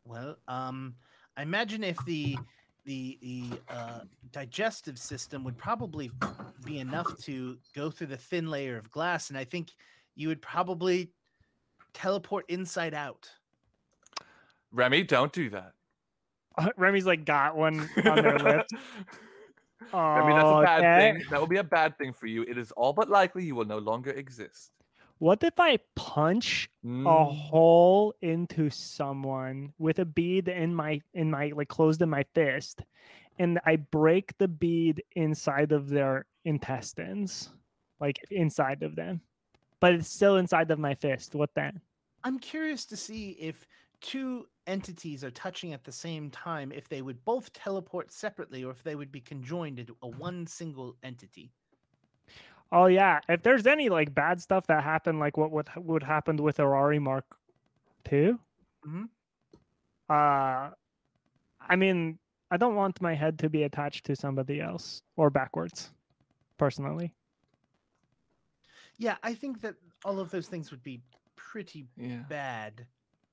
Well, 0.05 0.37
um, 0.49 0.95
I 1.37 1.43
imagine 1.43 1.85
if 1.85 1.97
the 2.05 2.37
the 2.85 3.19
the 3.23 3.45
uh, 3.69 4.01
digestive 4.33 4.99
system 4.99 5.45
would 5.45 5.57
probably 5.57 6.11
be 6.65 6.81
enough 6.81 7.17
to 7.23 7.57
go 7.75 7.91
through 7.91 8.09
the 8.09 8.17
thin 8.17 8.51
layer 8.51 8.77
of 8.77 8.91
glass, 8.91 9.29
and 9.31 9.39
I 9.39 9.45
think 9.45 9.71
you 10.17 10.29
would 10.29 10.43
probably 10.43 11.13
teleport 11.95 12.45
inside 12.49 12.95
out. 12.95 13.29
Remy, 14.73 15.05
don't 15.05 15.33
do 15.33 15.51
that. 15.51 15.73
Uh, 16.59 16.71
Remy's 16.77 17.07
like 17.07 17.25
got 17.25 17.57
one 17.57 17.89
on 18.05 18.23
their 18.23 18.65
lip. 19.85 19.95
I 19.95 20.27
mean, 20.27 20.37
that's 20.37 20.49
a 20.49 20.63
bad 20.63 20.79
okay. 20.81 21.19
thing. 21.19 21.31
That 21.31 21.41
will 21.41 21.47
be 21.47 21.59
a 21.59 21.65
bad 21.65 21.99
thing 21.99 22.13
for 22.13 22.27
you. 22.27 22.43
It 22.43 22.59
is 22.59 22.73
all 22.73 22.93
but 22.93 23.09
likely 23.09 23.45
you 23.45 23.55
will 23.55 23.65
no 23.65 23.79
longer 23.79 24.11
exist. 24.11 24.73
What 25.19 25.45
if 25.45 25.61
I 25.61 25.79
punch 25.95 26.69
mm. 26.85 27.07
a 27.07 27.25
hole 27.25 28.13
into 28.23 28.71
someone 28.71 29.73
with 29.79 30.01
a 30.01 30.05
bead 30.05 30.49
in 30.49 30.75
my 30.75 31.01
in 31.15 31.31
my 31.31 31.53
like 31.55 31.69
closed 31.69 32.03
in 32.03 32.11
my 32.11 32.25
fist, 32.35 32.83
and 33.39 33.61
I 33.65 33.77
break 33.77 34.37
the 34.39 34.49
bead 34.49 35.03
inside 35.15 35.71
of 35.71 35.89
their 35.89 36.27
intestines, 36.45 37.51
like 38.01 38.19
inside 38.31 38.83
of 38.83 38.97
them, 38.97 39.21
but 39.79 39.93
it's 39.93 40.09
still 40.09 40.39
inside 40.39 40.71
of 40.73 40.81
my 40.81 40.95
fist. 40.95 41.37
What 41.37 41.51
then? 41.55 41.81
I'm 42.25 42.39
curious 42.39 42.85
to 42.87 42.97
see 42.97 43.31
if 43.39 43.67
two 44.03 44.47
entities 44.67 45.25
are 45.25 45.31
touching 45.31 45.73
at 45.73 45.85
the 45.85 45.93
same 45.93 46.31
time 46.31 46.73
if 46.73 46.89
they 46.89 47.03
would 47.03 47.25
both 47.25 47.53
teleport 47.53 48.13
separately 48.13 48.65
or 48.65 48.71
if 48.71 48.83
they 48.83 48.95
would 48.95 49.11
be 49.11 49.21
conjoined 49.21 49.79
into 49.79 49.97
a 50.03 50.09
one 50.09 50.47
single 50.47 50.97
entity. 51.03 51.51
Oh 52.71 52.87
yeah, 52.87 53.21
if 53.29 53.43
there's 53.43 53.67
any 53.67 53.89
like 53.89 54.15
bad 54.15 54.41
stuff 54.41 54.67
that 54.67 54.83
happened, 54.83 55.21
like 55.21 55.37
what 55.37 55.51
would 55.51 55.69
would 55.77 56.03
happened 56.03 56.41
with 56.41 56.57
Aurori 56.59 57.01
Mark 57.01 57.25
2 58.05 58.39
mm-hmm. 58.87 59.05
Uh, 60.11 60.71
I 61.69 61.77
mean, 61.77 62.19
I 62.51 62.57
don't 62.59 62.75
want 62.75 63.01
my 63.01 63.15
head 63.15 63.39
to 63.39 63.49
be 63.49 63.63
attached 63.63 64.05
to 64.07 64.17
somebody 64.17 64.61
else 64.61 65.01
or 65.17 65.31
backwards, 65.31 65.91
personally. 66.59 67.15
Yeah, 68.99 69.17
I 69.23 69.33
think 69.33 69.63
that 69.63 69.77
all 70.05 70.21
of 70.21 70.31
those 70.31 70.49
things 70.49 70.71
would 70.71 70.83
be 70.83 71.01
pretty 71.35 71.87
yeah. 71.97 72.25
bad. 72.29 72.87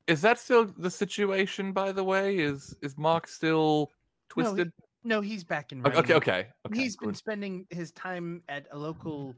Is 0.09 0.21
that 0.21 0.39
still 0.39 0.65
the 0.65 0.89
situation? 0.89 1.71
By 1.71 1.91
the 1.91 2.03
way, 2.03 2.37
is 2.37 2.75
is 2.81 2.97
Mark 2.97 3.27
still 3.27 3.91
twisted? 4.27 4.71
No, 5.03 5.21
he, 5.21 5.21
no 5.21 5.21
he's 5.21 5.43
back 5.43 5.71
in. 5.71 5.85
Okay, 5.85 5.99
okay, 5.99 6.13
okay, 6.15 6.47
okay. 6.65 6.79
He's 6.79 6.97
been 6.97 7.13
spending 7.13 7.67
his 7.69 7.91
time 7.91 8.41
at 8.49 8.65
a 8.71 8.77
local 8.77 9.35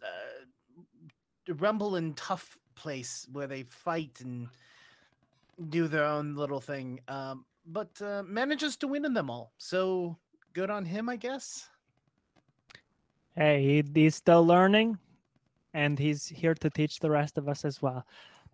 uh, 0.00 1.54
rumble 1.58 1.96
and 1.96 2.16
tough 2.16 2.56
place 2.76 3.26
where 3.32 3.48
they 3.48 3.64
fight 3.64 4.20
and 4.20 4.46
do 5.70 5.88
their 5.88 6.04
own 6.04 6.36
little 6.36 6.60
thing. 6.60 7.00
Um, 7.08 7.44
but 7.66 8.00
uh, 8.00 8.22
manages 8.24 8.76
to 8.76 8.86
win 8.86 9.04
in 9.04 9.12
them 9.12 9.28
all. 9.28 9.52
So 9.58 10.16
good 10.52 10.70
on 10.70 10.84
him, 10.84 11.08
I 11.08 11.16
guess. 11.16 11.68
Hey, 13.34 13.82
he, 13.82 14.00
he's 14.00 14.14
still 14.14 14.46
learning, 14.46 14.98
and 15.74 15.98
he's 15.98 16.26
here 16.26 16.54
to 16.54 16.70
teach 16.70 17.00
the 17.00 17.10
rest 17.10 17.38
of 17.38 17.48
us 17.48 17.64
as 17.64 17.82
well. 17.82 18.06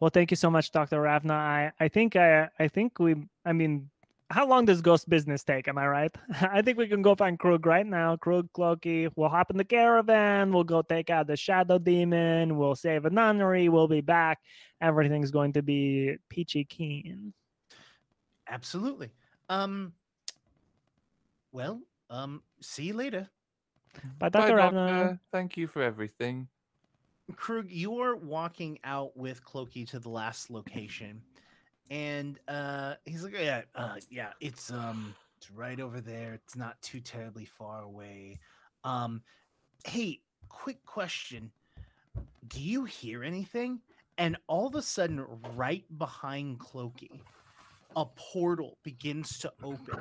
Well, 0.02 0.10
thank 0.10 0.32
you 0.32 0.36
so 0.36 0.50
much, 0.50 0.72
Dr. 0.72 1.00
Ravna. 1.00 1.32
I, 1.32 1.70
I 1.78 1.86
think 1.86 2.16
I 2.16 2.48
I 2.58 2.66
think 2.66 2.98
we 2.98 3.14
I 3.44 3.52
mean 3.52 3.88
how 4.30 4.48
long 4.48 4.64
does 4.64 4.80
ghost 4.80 5.08
business 5.08 5.44
take? 5.44 5.68
Am 5.68 5.78
I 5.78 5.86
right? 5.86 6.12
I 6.40 6.60
think 6.60 6.76
we 6.76 6.88
can 6.88 7.02
go 7.02 7.14
find 7.14 7.38
Krug 7.38 7.64
right 7.66 7.86
now. 7.86 8.16
Krug, 8.16 8.52
Clokey. 8.52 9.12
We'll 9.14 9.28
hop 9.28 9.52
in 9.52 9.56
the 9.56 9.64
caravan. 9.64 10.52
We'll 10.52 10.64
go 10.64 10.82
take 10.82 11.08
out 11.08 11.28
the 11.28 11.36
shadow 11.36 11.78
demon. 11.78 12.58
We'll 12.58 12.74
save 12.74 13.04
a 13.04 13.10
nunnery. 13.10 13.68
We'll 13.68 13.86
be 13.86 14.00
back. 14.00 14.40
Everything's 14.80 15.30
going 15.30 15.52
to 15.52 15.62
be 15.62 16.16
peachy 16.28 16.64
keen. 16.64 17.32
Absolutely. 18.50 19.10
Um. 19.48 19.92
Well, 21.52 21.80
um. 22.10 22.42
See 22.60 22.86
you 22.86 22.94
later. 22.94 23.30
Bye, 24.18 24.30
Dr. 24.30 24.48
Bye, 24.48 24.54
Ravna. 24.54 24.86
Doctor. 24.88 25.20
Thank 25.30 25.56
you 25.56 25.68
for 25.68 25.80
everything. 25.80 26.48
Krug, 27.36 27.70
you're 27.70 28.16
walking 28.16 28.78
out 28.84 29.16
with 29.16 29.44
Clokey 29.44 29.88
to 29.90 29.98
the 29.98 30.08
last 30.08 30.50
location, 30.50 31.22
and 31.90 32.38
uh, 32.48 32.94
he's 33.04 33.24
like, 33.24 33.34
"Yeah, 33.38 33.62
uh, 33.74 33.96
yeah, 34.10 34.32
it's 34.40 34.70
um, 34.70 35.14
it's 35.36 35.50
right 35.50 35.80
over 35.80 36.00
there. 36.00 36.34
It's 36.34 36.56
not 36.56 36.80
too 36.82 37.00
terribly 37.00 37.44
far 37.44 37.82
away." 37.82 38.38
Um, 38.84 39.22
hey, 39.84 40.20
quick 40.48 40.84
question: 40.84 41.50
Do 42.48 42.60
you 42.60 42.84
hear 42.84 43.22
anything? 43.24 43.80
And 44.18 44.36
all 44.46 44.66
of 44.66 44.74
a 44.74 44.82
sudden, 44.82 45.24
right 45.56 45.84
behind 45.98 46.60
Clokey, 46.60 47.22
a 47.96 48.04
portal 48.04 48.78
begins 48.82 49.38
to 49.38 49.52
open. 49.62 50.00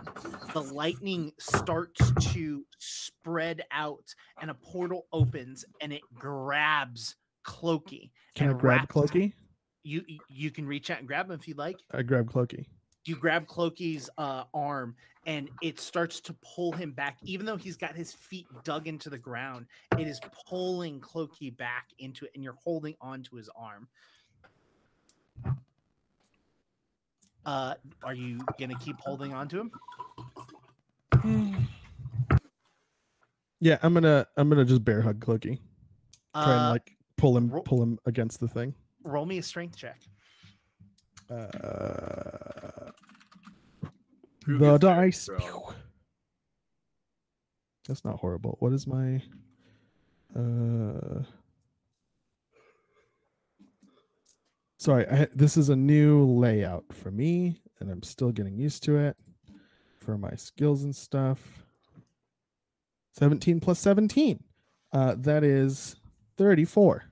The 0.53 0.61
lightning 0.61 1.31
starts 1.39 2.11
to 2.33 2.65
spread 2.77 3.63
out, 3.71 4.13
and 4.41 4.51
a 4.51 4.53
portal 4.53 5.07
opens, 5.11 5.65
and 5.79 5.93
it 5.93 6.01
grabs 6.13 7.15
Clokey. 7.43 8.11
Can 8.35 8.49
I 8.49 8.53
grab 8.53 8.87
Clokey? 8.87 9.33
You 9.83 10.03
you 10.29 10.51
can 10.51 10.67
reach 10.67 10.91
out 10.91 10.99
and 10.99 11.07
grab 11.07 11.29
him 11.29 11.39
if 11.39 11.47
you 11.47 11.55
like. 11.55 11.77
I 11.91 12.03
grab 12.03 12.31
Clokey. 12.31 12.65
You 13.05 13.15
grab 13.15 13.47
Clokey's 13.47 14.11
uh, 14.19 14.43
arm, 14.53 14.95
and 15.25 15.49
it 15.63 15.79
starts 15.79 16.19
to 16.21 16.35
pull 16.55 16.71
him 16.71 16.91
back. 16.91 17.17
Even 17.23 17.47
though 17.47 17.57
he's 17.57 17.75
got 17.75 17.95
his 17.95 18.13
feet 18.13 18.45
dug 18.63 18.87
into 18.87 19.09
the 19.09 19.17
ground, 19.17 19.65
it 19.97 20.07
is 20.07 20.19
pulling 20.47 20.99
Clokey 20.99 21.57
back 21.57 21.87
into 21.97 22.25
it, 22.25 22.31
and 22.35 22.43
you're 22.43 22.57
holding 22.63 22.93
onto 23.01 23.37
his 23.37 23.49
arm. 23.55 23.87
Uh, 27.43 27.73
are 28.03 28.13
you 28.13 28.39
gonna 28.59 28.77
keep 28.77 28.99
holding 28.99 29.33
on 29.33 29.47
to 29.49 29.59
him? 29.59 29.71
Yeah, 33.63 33.77
I'm 33.83 33.93
gonna 33.93 34.25
I'm 34.37 34.49
gonna 34.49 34.65
just 34.65 34.83
bear 34.83 35.03
hug 35.03 35.23
Clokey. 35.23 35.59
Try 36.33 36.43
and 36.43 36.51
Uh, 36.51 36.69
like 36.71 36.95
pull 37.21 37.37
him 37.37 37.49
ro- 37.49 37.61
pull 37.61 37.81
him 37.81 37.99
against 38.05 38.39
the 38.39 38.47
thing. 38.47 38.73
roll 39.03 39.25
me 39.25 39.37
a 39.37 39.43
strength 39.43 39.77
check. 39.77 40.01
Uh, 41.29 42.91
the 44.47 44.77
dice. 44.77 45.29
Pew. 45.39 45.61
That's 47.87 48.03
not 48.03 48.17
horrible. 48.19 48.57
What 48.59 48.73
is 48.73 48.87
my 48.87 49.21
uh 50.35 51.23
Sorry, 54.77 55.07
I, 55.07 55.27
this 55.35 55.57
is 55.57 55.69
a 55.69 55.75
new 55.75 56.25
layout 56.25 56.85
for 56.91 57.11
me 57.11 57.61
and 57.79 57.91
I'm 57.91 58.01
still 58.03 58.31
getting 58.31 58.57
used 58.57 58.83
to 58.83 58.97
it 58.97 59.15
for 59.99 60.17
my 60.17 60.33
skills 60.35 60.83
and 60.83 60.95
stuff. 60.95 61.39
17 63.13 63.59
plus 63.59 63.79
17. 63.79 64.43
Uh 64.91 65.15
that 65.19 65.43
is 65.43 65.95
34. 66.37 67.10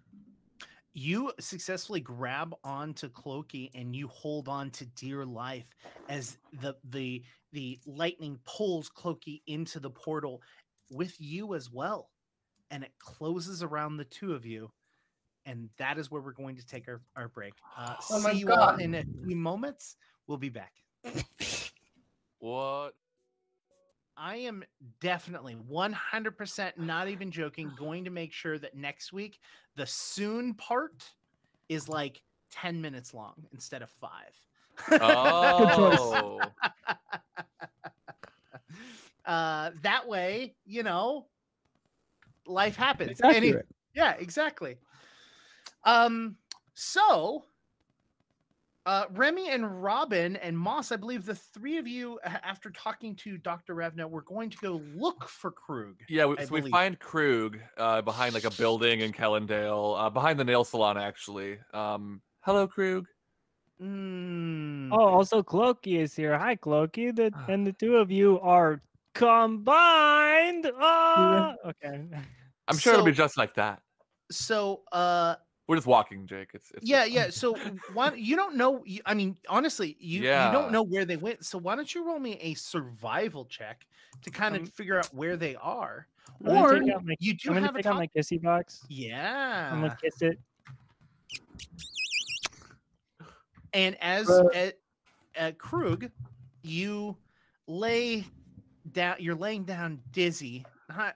You 0.93 1.31
successfully 1.39 1.99
grab 1.99 2.53
onto 2.63 3.09
Clokey 3.09 3.69
and 3.75 3.95
you 3.95 4.07
hold 4.07 4.47
on 4.47 4.71
to 4.71 4.85
dear 4.85 5.25
life 5.25 5.75
as 6.09 6.37
the 6.61 6.75
the 6.89 7.23
the 7.51 7.79
lightning 7.85 8.39
pulls 8.45 8.89
Clokey 8.89 9.41
into 9.47 9.79
the 9.79 9.89
portal 9.89 10.41
with 10.91 11.15
you 11.19 11.53
as 11.55 11.71
well, 11.71 12.09
and 12.71 12.83
it 12.83 12.91
closes 12.99 13.61
around 13.63 13.97
the 13.97 14.05
two 14.05 14.33
of 14.33 14.45
you, 14.45 14.71
and 15.45 15.69
that 15.77 15.97
is 15.97 16.09
where 16.09 16.21
we're 16.21 16.31
going 16.31 16.55
to 16.55 16.65
take 16.65 16.87
our, 16.87 17.01
our 17.15 17.27
break. 17.27 17.53
Uh, 17.77 17.95
Oh 18.09 18.21
my 18.21 18.31
see 18.31 18.39
you 18.39 18.51
all 18.51 18.75
in 18.77 18.95
a 18.95 19.03
few 19.25 19.35
moments. 19.35 19.95
We'll 20.27 20.37
be 20.37 20.49
back. 20.49 20.73
What? 22.39 22.93
I 24.19 24.35
am 24.37 24.63
definitely 24.99 25.55
100% 25.55 26.71
not 26.77 27.07
even 27.07 27.31
joking 27.31 27.71
going 27.77 28.03
to 28.05 28.11
make 28.11 28.33
sure 28.33 28.59
that 28.59 28.75
next 28.75 29.13
week 29.13 29.39
the 29.75 29.85
soon 29.85 30.53
part 30.53 31.09
is 31.69 31.87
like 31.87 32.21
10 32.51 32.81
minutes 32.81 33.13
long 33.13 33.35
instead 33.53 33.81
of 33.81 33.89
5. 33.89 34.11
Oh. 35.01 36.39
uh 39.25 39.71
that 39.81 40.07
way, 40.07 40.55
you 40.65 40.83
know, 40.83 41.27
life 42.45 42.75
happens. 42.75 43.19
Any- 43.23 43.53
yeah, 43.93 44.13
exactly. 44.19 44.77
Um, 45.83 46.37
so 46.73 47.43
uh, 48.89 49.05
Remy 49.11 49.51
and 49.51 49.83
Robin 49.83 50.35
and 50.37 50.57
Moss, 50.57 50.91
I 50.91 50.95
believe 50.95 51.23
the 51.23 51.35
three 51.35 51.77
of 51.77 51.87
you, 51.87 52.19
after 52.23 52.71
talking 52.71 53.15
to 53.17 53.37
Dr. 53.37 53.75
Ravna, 53.75 54.07
we're 54.07 54.21
going 54.21 54.49
to 54.49 54.57
go 54.57 54.81
look 54.95 55.29
for 55.29 55.51
Krug. 55.51 55.97
Yeah, 56.09 56.25
we, 56.25 56.43
so 56.43 56.47
we 56.49 56.71
find 56.71 56.97
Krug 56.97 57.59
uh, 57.77 58.01
behind 58.01 58.33
like 58.33 58.45
a 58.45 58.51
building 58.51 59.01
in 59.01 59.11
Kellendale, 59.11 59.95
uh, 59.95 60.09
behind 60.09 60.39
the 60.39 60.43
nail 60.43 60.63
salon, 60.63 60.97
actually. 60.97 61.59
Um, 61.71 62.19
hello, 62.39 62.67
Krug. 62.67 63.05
Mm, 63.79 64.89
Oh, 64.91 65.05
also 65.05 65.43
Clokey 65.43 65.99
is 65.99 66.15
here. 66.15 66.35
Hi, 66.35 66.55
Clokey. 66.55 67.15
The, 67.15 67.31
and 67.47 67.67
the 67.67 67.73
two 67.73 67.97
of 67.97 68.09
you 68.09 68.39
are 68.39 68.81
combined. 69.13 70.65
Ah, 70.79 71.53
okay. 71.63 72.05
I'm 72.67 72.77
sure 72.79 72.93
it'll 72.93 73.05
be 73.05 73.11
just 73.11 73.37
like 73.37 73.53
that. 73.53 73.83
so 74.31 74.81
uh 74.91 75.35
We're 75.69 75.75
just 75.75 75.85
walking, 75.85 76.25
Jake. 76.25 76.49
It's, 76.55 76.71
it's 76.71 76.83
yeah 76.83 77.05
yeah 77.05 77.29
so 77.29 77.55
why 77.93 78.11
you 78.15 78.35
don't 78.35 78.55
know 78.55 78.81
you, 78.85 79.01
i 79.05 79.13
mean 79.13 79.37
honestly 79.47 79.95
you 79.99 80.21
you 80.21 80.51
don't 80.51 80.71
know 80.71 80.81
where 80.81 81.05
they 81.05 81.15
went 81.15 81.45
so 81.45 81.59
why 81.59 81.75
don't 81.75 81.93
you 81.93 82.03
roll 82.03 82.17
me 82.17 82.39
a 82.41 82.55
survival 82.55 83.45
check 83.45 83.85
to 84.23 84.31
kind 84.31 84.55
of 84.55 84.61
Um, 84.63 84.67
figure 84.67 84.97
out 84.97 85.13
where 85.13 85.37
they 85.37 85.55
are 85.57 86.07
I'm 86.43 86.57
or 86.57 86.79
my, 87.03 87.15
you 87.19 87.35
do 87.35 87.49
I'm 87.49 87.53
gonna 87.53 87.67
have 87.67 87.75
a 87.75 87.83
take 87.83 87.85
out 87.85 87.97
my 87.97 88.07
kissy 88.07 88.41
box. 88.41 88.83
Yeah, 88.89 89.69
I'm 89.71 89.81
gonna 89.81 89.95
kiss 90.01 90.23
it. 90.23 90.39
and 93.73 93.95
as 94.01 94.27
Uh, 94.27 94.43
at, 94.55 94.73
at 95.35 95.59
krug 95.59 96.09
you 96.63 97.15
lay 97.67 98.25
down 98.91 99.17
you're 99.19 99.35
laying 99.35 99.65
down 99.65 100.01
dizzy 100.11 100.65
not 100.89 101.15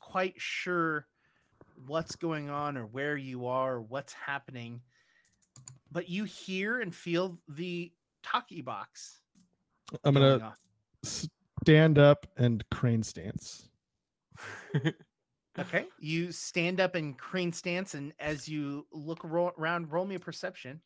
quite 0.00 0.34
sure 0.36 1.06
what's 1.86 2.16
going 2.16 2.48
on 2.50 2.76
or 2.76 2.86
where 2.86 3.16
you 3.16 3.46
are 3.46 3.74
or 3.76 3.82
what's 3.82 4.12
happening 4.12 4.80
but 5.90 6.08
you 6.08 6.24
hear 6.24 6.80
and 6.80 6.94
feel 6.94 7.38
the 7.48 7.92
talkie 8.22 8.62
box 8.62 9.20
I'm 10.04 10.14
going 10.14 10.38
gonna 10.40 10.46
off. 10.46 11.26
stand 11.62 11.98
up 11.98 12.26
and 12.36 12.64
crane 12.70 13.02
stance. 13.02 13.68
okay 15.58 15.86
you 15.98 16.32
stand 16.32 16.80
up 16.80 16.94
and 16.94 17.16
crane 17.16 17.52
stance 17.52 17.94
and 17.94 18.12
as 18.20 18.48
you 18.48 18.86
look 18.92 19.20
ro- 19.24 19.54
around 19.58 19.90
roll 19.92 20.04
me 20.04 20.14
a 20.16 20.20
perception 20.20 20.80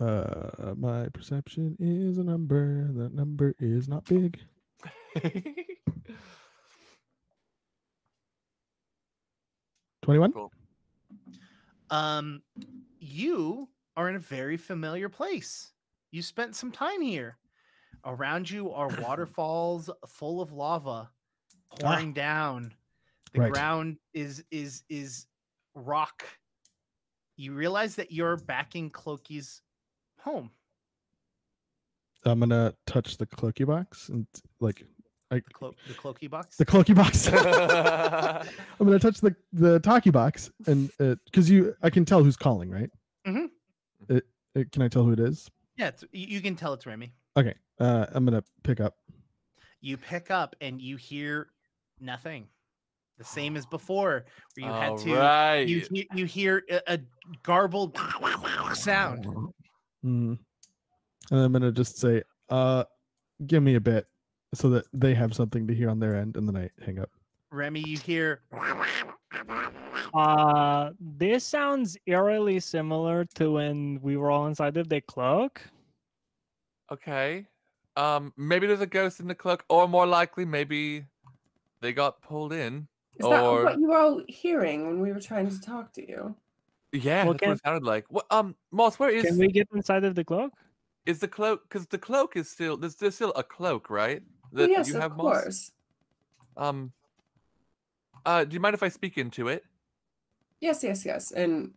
Uh, 0.00 0.74
my 0.76 1.08
perception 1.10 1.76
is 1.78 2.18
a 2.18 2.24
number. 2.24 2.88
That 2.94 3.14
number 3.14 3.54
is 3.60 3.88
not 3.88 4.04
big. 4.04 4.40
Twenty-one. 10.02 10.32
Cool. 10.32 10.52
um 11.90 12.42
you 12.98 13.68
are 13.96 14.08
in 14.08 14.16
a 14.16 14.20
very 14.20 14.56
familiar 14.56 15.08
place 15.08 15.72
you 16.10 16.22
spent 16.22 16.54
some 16.56 16.70
time 16.72 17.00
here 17.02 17.36
around 18.04 18.48
you 18.50 18.70
are 18.72 18.88
waterfalls 19.02 19.90
full 20.06 20.40
of 20.40 20.52
lava 20.52 21.10
pouring 21.80 22.12
down 22.12 22.72
the 23.32 23.40
Right. 23.40 23.52
ground 23.52 23.96
is 24.12 24.44
is 24.50 24.82
is 24.88 25.26
rock 25.74 26.24
you 27.36 27.52
realize 27.54 27.94
that 27.96 28.12
you're 28.12 28.36
back 28.36 28.74
in 28.76 28.90
clokey's 28.90 29.62
home 30.20 30.50
I'm 32.24 32.38
gonna 32.40 32.72
touch 32.86 33.16
the 33.16 33.26
cloaky 33.26 33.66
box 33.66 34.08
and 34.08 34.26
like 34.60 34.84
the, 35.40 35.52
clo- 35.52 35.74
the 35.88 35.94
clokey 35.94 36.30
box 36.30 36.56
the 36.56 36.66
cloaky 36.66 36.94
box. 36.94 37.28
I'm 38.80 38.86
gonna 38.86 38.98
touch 38.98 39.20
the 39.20 39.34
the 39.52 39.80
talkie 39.80 40.10
box 40.10 40.50
and 40.66 40.90
because 40.98 41.48
you, 41.48 41.74
I 41.82 41.90
can 41.90 42.04
tell 42.04 42.22
who's 42.22 42.36
calling, 42.36 42.70
right? 42.70 42.90
Mm-hmm. 43.26 44.14
It, 44.14 44.26
it, 44.54 44.72
can 44.72 44.82
I 44.82 44.88
tell 44.88 45.04
who 45.04 45.12
it 45.12 45.20
is? 45.20 45.50
Yeah, 45.76 45.88
it's, 45.88 46.04
you 46.12 46.26
you 46.26 46.40
can 46.40 46.56
tell 46.56 46.72
it's 46.72 46.86
Remy. 46.86 47.12
Okay. 47.36 47.54
Uh, 47.78 48.06
I'm 48.12 48.24
gonna 48.24 48.44
pick 48.62 48.80
up. 48.80 48.96
You 49.80 49.96
pick 49.96 50.30
up 50.30 50.54
and 50.60 50.80
you 50.80 50.96
hear 50.96 51.48
nothing. 52.00 52.46
The 53.18 53.24
same 53.24 53.56
as 53.56 53.66
before, 53.66 54.24
where 54.56 54.66
you 54.66 54.72
had 54.72 54.98
to. 54.98 55.14
right. 55.14 55.68
You 55.68 55.84
you 56.14 56.24
hear 56.24 56.64
a, 56.70 56.94
a 56.94 56.98
garbled 57.42 57.98
sound. 58.74 59.26
Mm. 60.04 60.38
And 61.30 61.40
I'm 61.40 61.52
gonna 61.52 61.72
just 61.72 61.98
say, 61.98 62.22
uh, 62.48 62.84
give 63.46 63.62
me 63.62 63.76
a 63.76 63.80
bit 63.80 64.06
so 64.54 64.68
that 64.70 64.86
they 64.92 65.14
have 65.14 65.34
something 65.34 65.66
to 65.66 65.74
hear 65.74 65.88
on 65.88 65.98
their 65.98 66.16
end, 66.16 66.36
and 66.36 66.46
then 66.46 66.56
I 66.56 66.70
hang 66.84 66.98
up. 66.98 67.10
Remy, 67.50 67.84
you 67.86 67.98
hear. 67.98 68.40
Uh, 70.14 70.90
this 71.00 71.44
sounds 71.44 71.96
eerily 72.06 72.60
similar 72.60 73.24
to 73.34 73.52
when 73.52 73.98
we 74.02 74.16
were 74.16 74.30
all 74.30 74.46
inside 74.46 74.76
of 74.76 74.88
the 74.88 75.00
cloak. 75.00 75.62
Okay. 76.90 77.46
Um, 77.96 78.32
maybe 78.36 78.66
there's 78.66 78.80
a 78.80 78.86
ghost 78.86 79.20
in 79.20 79.28
the 79.28 79.34
cloak, 79.34 79.64
or 79.68 79.88
more 79.88 80.06
likely, 80.06 80.44
maybe 80.44 81.04
they 81.80 81.92
got 81.92 82.22
pulled 82.22 82.52
in. 82.52 82.88
Is 83.18 83.28
that 83.28 83.42
what 83.42 83.78
you 83.78 83.88
were 83.88 83.96
all 83.96 84.22
hearing 84.28 84.86
when 84.86 85.00
we 85.00 85.12
were 85.12 85.20
trying 85.20 85.50
to 85.50 85.60
talk 85.60 85.92
to 85.94 86.08
you? 86.08 86.34
Yeah, 86.92 87.24
Well, 87.24 87.34
that's 87.34 87.46
what 87.46 87.52
it 87.52 87.60
sounded 87.64 87.84
like. 87.84 88.04
What? 88.08 88.26
Um, 88.30 88.54
Moss, 88.70 88.98
where 88.98 89.10
is 89.10 89.24
Can 89.24 89.38
we 89.38 89.48
get 89.48 89.68
inside 89.74 90.04
of 90.04 90.14
the 90.14 90.24
cloak? 90.24 90.52
is 91.06 91.18
the 91.18 91.28
cloak? 91.28 91.68
Because 91.68 91.86
the 91.86 91.98
cloak 91.98 92.36
is 92.36 92.48
still 92.48 92.76
there's, 92.76 92.94
there's 92.96 93.14
still 93.14 93.32
a 93.34 93.42
cloak, 93.42 93.90
right? 93.90 94.22
Well, 94.52 94.66
That 94.66 94.70
yes, 94.70 94.88
you 94.88 94.96
of 94.96 95.02
have, 95.02 95.16
Moss? 95.16 95.42
course. 95.42 95.70
Um. 96.56 96.92
Uh, 98.24 98.44
do 98.44 98.54
you 98.54 98.60
mind 98.60 98.74
if 98.74 98.82
I 98.82 98.88
speak 98.88 99.18
into 99.18 99.48
it? 99.48 99.64
Yes, 100.60 100.84
yes, 100.84 101.04
yes. 101.04 101.32
And 101.32 101.72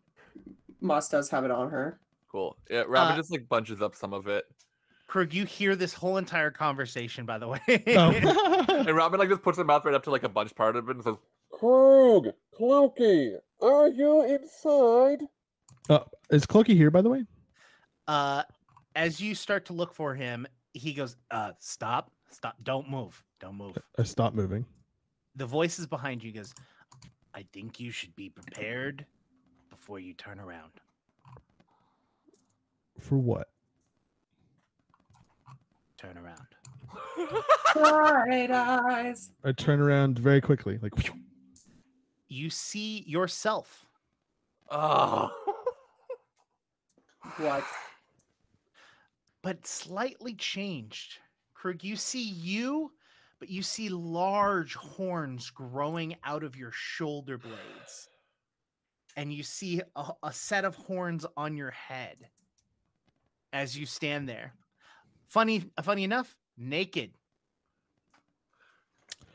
Moss 0.79 1.09
does 1.09 1.29
have 1.29 1.43
it 1.43 1.51
on 1.51 1.71
her. 1.71 1.99
Cool. 2.31 2.55
Yeah, 2.69 2.83
Robin 2.87 3.13
Uh, 3.13 3.15
just 3.17 3.31
like 3.31 3.47
bunches 3.49 3.81
up 3.81 3.95
some 3.95 4.13
of 4.13 4.27
it, 4.27 4.45
Krug, 5.07 5.33
you 5.33 5.45
hear 5.45 5.75
this 5.75 5.93
whole 5.93 6.17
entire 6.17 6.51
conversation, 6.51 7.25
by 7.25 7.37
the 7.39 7.47
way. 7.47 7.59
Oh. 7.95 8.11
and 8.69 8.95
Robin 8.95 9.19
like 9.19 9.29
just 9.29 9.41
puts 9.41 9.57
her 9.57 9.63
mouth 9.63 9.85
right 9.85 9.95
up 9.95 10.03
to 10.03 10.11
like 10.11 10.23
a 10.23 10.29
bunch 10.29 10.53
part 10.53 10.75
of 10.75 10.87
it 10.89 10.95
and 10.97 11.03
says, 11.03 11.15
"Krug, 11.51 12.27
Clokey, 12.59 13.37
are 13.61 13.87
you 13.87 14.23
inside?" 14.23 15.21
uh, 15.89 15.99
is 16.29 16.45
Clokey 16.45 16.75
here, 16.75 16.91
by 16.91 17.01
the 17.01 17.09
way? 17.09 17.23
uh, 18.07 18.43
as 18.95 19.19
you 19.19 19.33
start 19.33 19.65
to 19.65 19.73
look 19.73 19.93
for 19.93 20.13
him, 20.13 20.45
he 20.73 20.93
goes, 20.93 21.15
uh, 21.31 21.53
"Stop! 21.59 22.11
Stop! 22.35 22.57
Don't 22.63 22.89
move! 22.89 23.23
Don't 23.39 23.55
move!" 23.55 23.77
I 23.97 24.03
stop 24.03 24.33
moving. 24.33 24.65
The 25.37 25.45
voice 25.45 25.79
is 25.79 25.87
behind 25.87 26.21
you. 26.21 26.33
Goes, 26.33 26.53
"I 27.33 27.43
think 27.53 27.79
you 27.79 27.91
should 27.91 28.13
be 28.17 28.29
prepared 28.29 29.05
before 29.69 29.99
you 29.99 30.13
turn 30.13 30.41
around." 30.41 30.71
For 32.99 33.17
what? 33.17 33.47
Turn 35.97 36.17
around. 36.17 36.47
Bright 37.73 38.51
eyes. 38.51 39.31
I 39.45 39.53
turn 39.53 39.79
around 39.79 40.19
very 40.19 40.41
quickly, 40.41 40.77
like. 40.81 40.91
You 42.27 42.49
see 42.49 43.03
yourself, 43.07 43.87
Oh. 44.69 45.31
What? 47.37 47.63
but 49.41 49.65
slightly 49.65 50.35
changed. 50.35 51.19
Krug, 51.55 51.83
you 51.83 51.95
see 51.95 52.21
you, 52.23 52.91
but 53.39 53.49
you 53.49 53.63
see 53.63 53.89
large 53.89 54.75
horns 54.75 55.49
growing 55.49 56.15
out 56.23 56.43
of 56.43 56.55
your 56.55 56.71
shoulder 56.71 57.37
blades. 57.37 58.09
And 59.17 59.33
you 59.33 59.41
see 59.43 59.81
a, 59.95 60.11
a 60.21 60.31
set 60.31 60.65
of 60.65 60.75
horns 60.75 61.25
on 61.35 61.57
your 61.57 61.71
head 61.71 62.17
as 63.53 63.77
you 63.77 63.85
stand 63.85 64.29
there. 64.29 64.53
Funny, 65.27 65.71
funny 65.81 66.03
enough, 66.03 66.35
naked. 66.57 67.11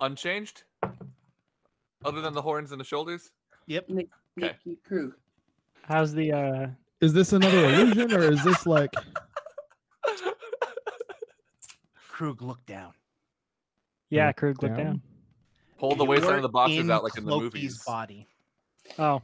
Unchanged? 0.00 0.62
Other 2.04 2.20
than 2.20 2.34
the 2.34 2.42
horns 2.42 2.72
and 2.72 2.80
the 2.80 2.84
shoulders? 2.84 3.32
Yep. 3.66 3.88
Nick, 3.88 4.08
Okay. 4.38 4.54
Nicky 4.64 4.78
Krug. 4.86 5.12
How's 5.82 6.14
the 6.14 6.32
uh? 6.32 6.66
Is 7.00 7.12
this 7.12 7.32
another 7.32 7.64
illusion, 7.66 8.12
or 8.12 8.30
is 8.30 8.42
this 8.44 8.66
like? 8.66 8.92
Krug, 12.20 12.42
looked 12.42 12.66
down. 12.66 12.92
Yeah, 14.10 14.26
Look 14.26 14.36
Krug, 14.36 14.62
look 14.62 14.76
down. 14.76 15.00
Pull 15.78 15.96
the 15.96 16.04
waistline 16.04 16.28
You're 16.32 16.36
of 16.36 16.42
the 16.42 16.48
boxes 16.50 16.90
out 16.90 17.02
like 17.02 17.16
in 17.16 17.24
the 17.24 17.30
Clokey's 17.32 17.42
movies. 17.54 17.82
body. 17.86 18.28
Oh, 18.98 19.22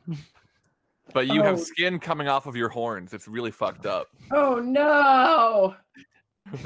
But 1.12 1.26
you 1.26 1.42
have 1.42 1.56
Oh. 1.58 1.62
skin 1.62 1.98
coming 1.98 2.26
off 2.26 2.46
of 2.46 2.56
your 2.56 2.70
horns. 2.70 3.12
It's 3.12 3.28
really 3.28 3.50
fucked 3.50 3.84
up. 3.84 4.08
Oh 4.30 4.60
no! 4.60 5.74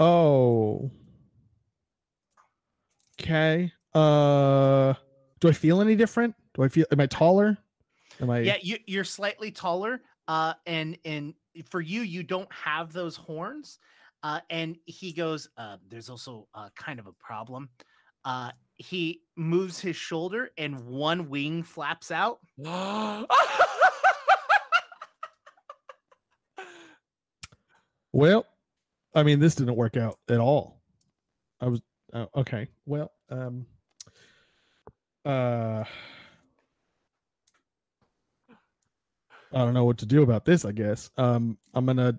Oh. 0.00 0.92
Okay. 3.20 3.72
Uh, 3.92 4.94
do 5.40 5.48
I 5.48 5.52
feel 5.52 5.80
any 5.80 5.96
different? 5.96 6.36
Do 6.54 6.62
I 6.62 6.68
feel? 6.68 6.86
Am 6.92 7.00
I 7.00 7.06
taller? 7.06 7.58
Am 8.20 8.30
I? 8.30 8.38
Yeah, 8.38 8.58
you, 8.62 8.78
you're 8.86 9.02
slightly 9.02 9.50
taller, 9.50 10.00
uh, 10.28 10.54
and 10.66 10.96
and 11.04 11.34
for 11.68 11.80
you, 11.80 12.02
you 12.02 12.22
don't 12.22 12.52
have 12.52 12.92
those 12.92 13.16
horns. 13.16 13.80
Uh, 14.22 14.40
and 14.50 14.76
he 14.86 15.12
goes, 15.12 15.48
uh, 15.56 15.76
"There's 15.88 16.10
also 16.10 16.48
uh, 16.54 16.68
kind 16.76 16.98
of 16.98 17.06
a 17.06 17.12
problem." 17.12 17.68
Uh, 18.24 18.50
he 18.76 19.22
moves 19.36 19.80
his 19.80 19.96
shoulder, 19.96 20.50
and 20.58 20.80
one 20.86 21.28
wing 21.28 21.62
flaps 21.62 22.10
out. 22.10 22.40
Well, 28.12 28.46
I 29.14 29.22
mean, 29.22 29.38
this 29.38 29.54
didn't 29.54 29.76
work 29.76 29.96
out 29.96 30.18
at 30.28 30.40
all. 30.40 30.80
I 31.60 31.68
was 31.68 31.80
oh, 32.14 32.28
okay. 32.36 32.68
Well, 32.86 33.12
um, 33.30 33.66
uh, 35.24 35.84
I 38.50 39.58
don't 39.58 39.74
know 39.74 39.84
what 39.84 39.98
to 39.98 40.06
do 40.06 40.22
about 40.22 40.44
this. 40.44 40.64
I 40.64 40.72
guess. 40.72 41.10
Um, 41.16 41.58
I'm 41.74 41.86
gonna. 41.86 42.18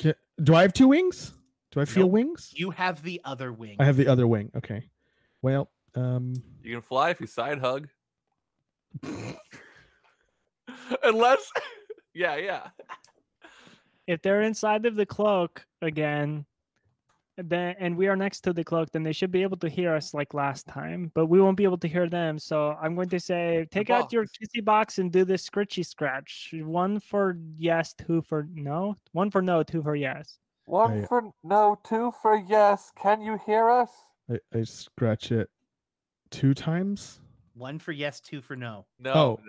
Ca- 0.00 0.14
Do 0.42 0.54
I 0.54 0.62
have 0.62 0.72
two 0.72 0.88
wings? 0.88 1.34
Do 1.72 1.80
I 1.80 1.84
feel 1.84 2.04
Nope. 2.04 2.12
wings? 2.12 2.50
You 2.54 2.70
have 2.70 3.02
the 3.02 3.20
other 3.24 3.52
wing. 3.52 3.76
I 3.78 3.84
have 3.84 3.96
the 3.96 4.06
other 4.08 4.26
wing. 4.26 4.50
Okay. 4.56 4.88
Well, 5.42 5.70
um, 5.94 6.34
you 6.62 6.72
can 6.74 6.82
fly 6.82 7.10
if 7.10 7.20
you 7.20 7.26
side 7.26 7.58
hug. 7.58 7.88
Unless, 11.02 11.50
yeah, 12.14 12.36
yeah. 12.36 12.68
if 14.06 14.22
they're 14.22 14.42
inside 14.42 14.86
of 14.86 14.96
the 14.96 15.06
cloak 15.06 15.64
again, 15.82 16.46
then 17.44 17.76
and 17.78 17.96
we 17.96 18.08
are 18.08 18.16
next 18.16 18.40
to 18.42 18.52
the 18.52 18.64
cloak, 18.64 18.90
then 18.92 19.02
they 19.02 19.12
should 19.12 19.30
be 19.30 19.42
able 19.42 19.56
to 19.58 19.68
hear 19.68 19.94
us 19.94 20.12
like 20.14 20.34
last 20.34 20.66
time, 20.66 21.10
but 21.14 21.26
we 21.26 21.40
won't 21.40 21.56
be 21.56 21.64
able 21.64 21.78
to 21.78 21.88
hear 21.88 22.08
them. 22.08 22.38
So 22.38 22.76
I'm 22.80 22.94
going 22.94 23.08
to 23.10 23.20
say, 23.20 23.66
take 23.70 23.90
out 23.90 24.12
your 24.12 24.24
box. 24.24 24.32
kissy 24.42 24.64
box 24.64 24.98
and 24.98 25.12
do 25.12 25.24
this 25.24 25.48
scritchy 25.48 25.84
scratch. 25.86 26.52
One 26.54 26.98
for 27.00 27.38
yes, 27.56 27.94
two 27.94 28.22
for 28.22 28.48
no. 28.52 28.96
One 29.12 29.30
for 29.30 29.42
no, 29.42 29.62
two 29.62 29.82
for 29.82 29.94
yes. 29.94 30.38
One 30.64 31.02
I- 31.02 31.06
for 31.06 31.30
no, 31.44 31.78
two 31.86 32.12
for 32.20 32.36
yes. 32.36 32.90
Can 33.00 33.22
you 33.22 33.38
hear 33.46 33.70
us? 33.70 33.90
I, 34.30 34.38
I 34.58 34.62
scratch 34.64 35.32
it 35.32 35.48
two 36.30 36.54
times. 36.54 37.20
One 37.54 37.78
for 37.78 37.92
yes, 37.92 38.20
two 38.20 38.40
for 38.40 38.54
no. 38.56 38.86
No, 39.00 39.12
Oh. 39.12 39.40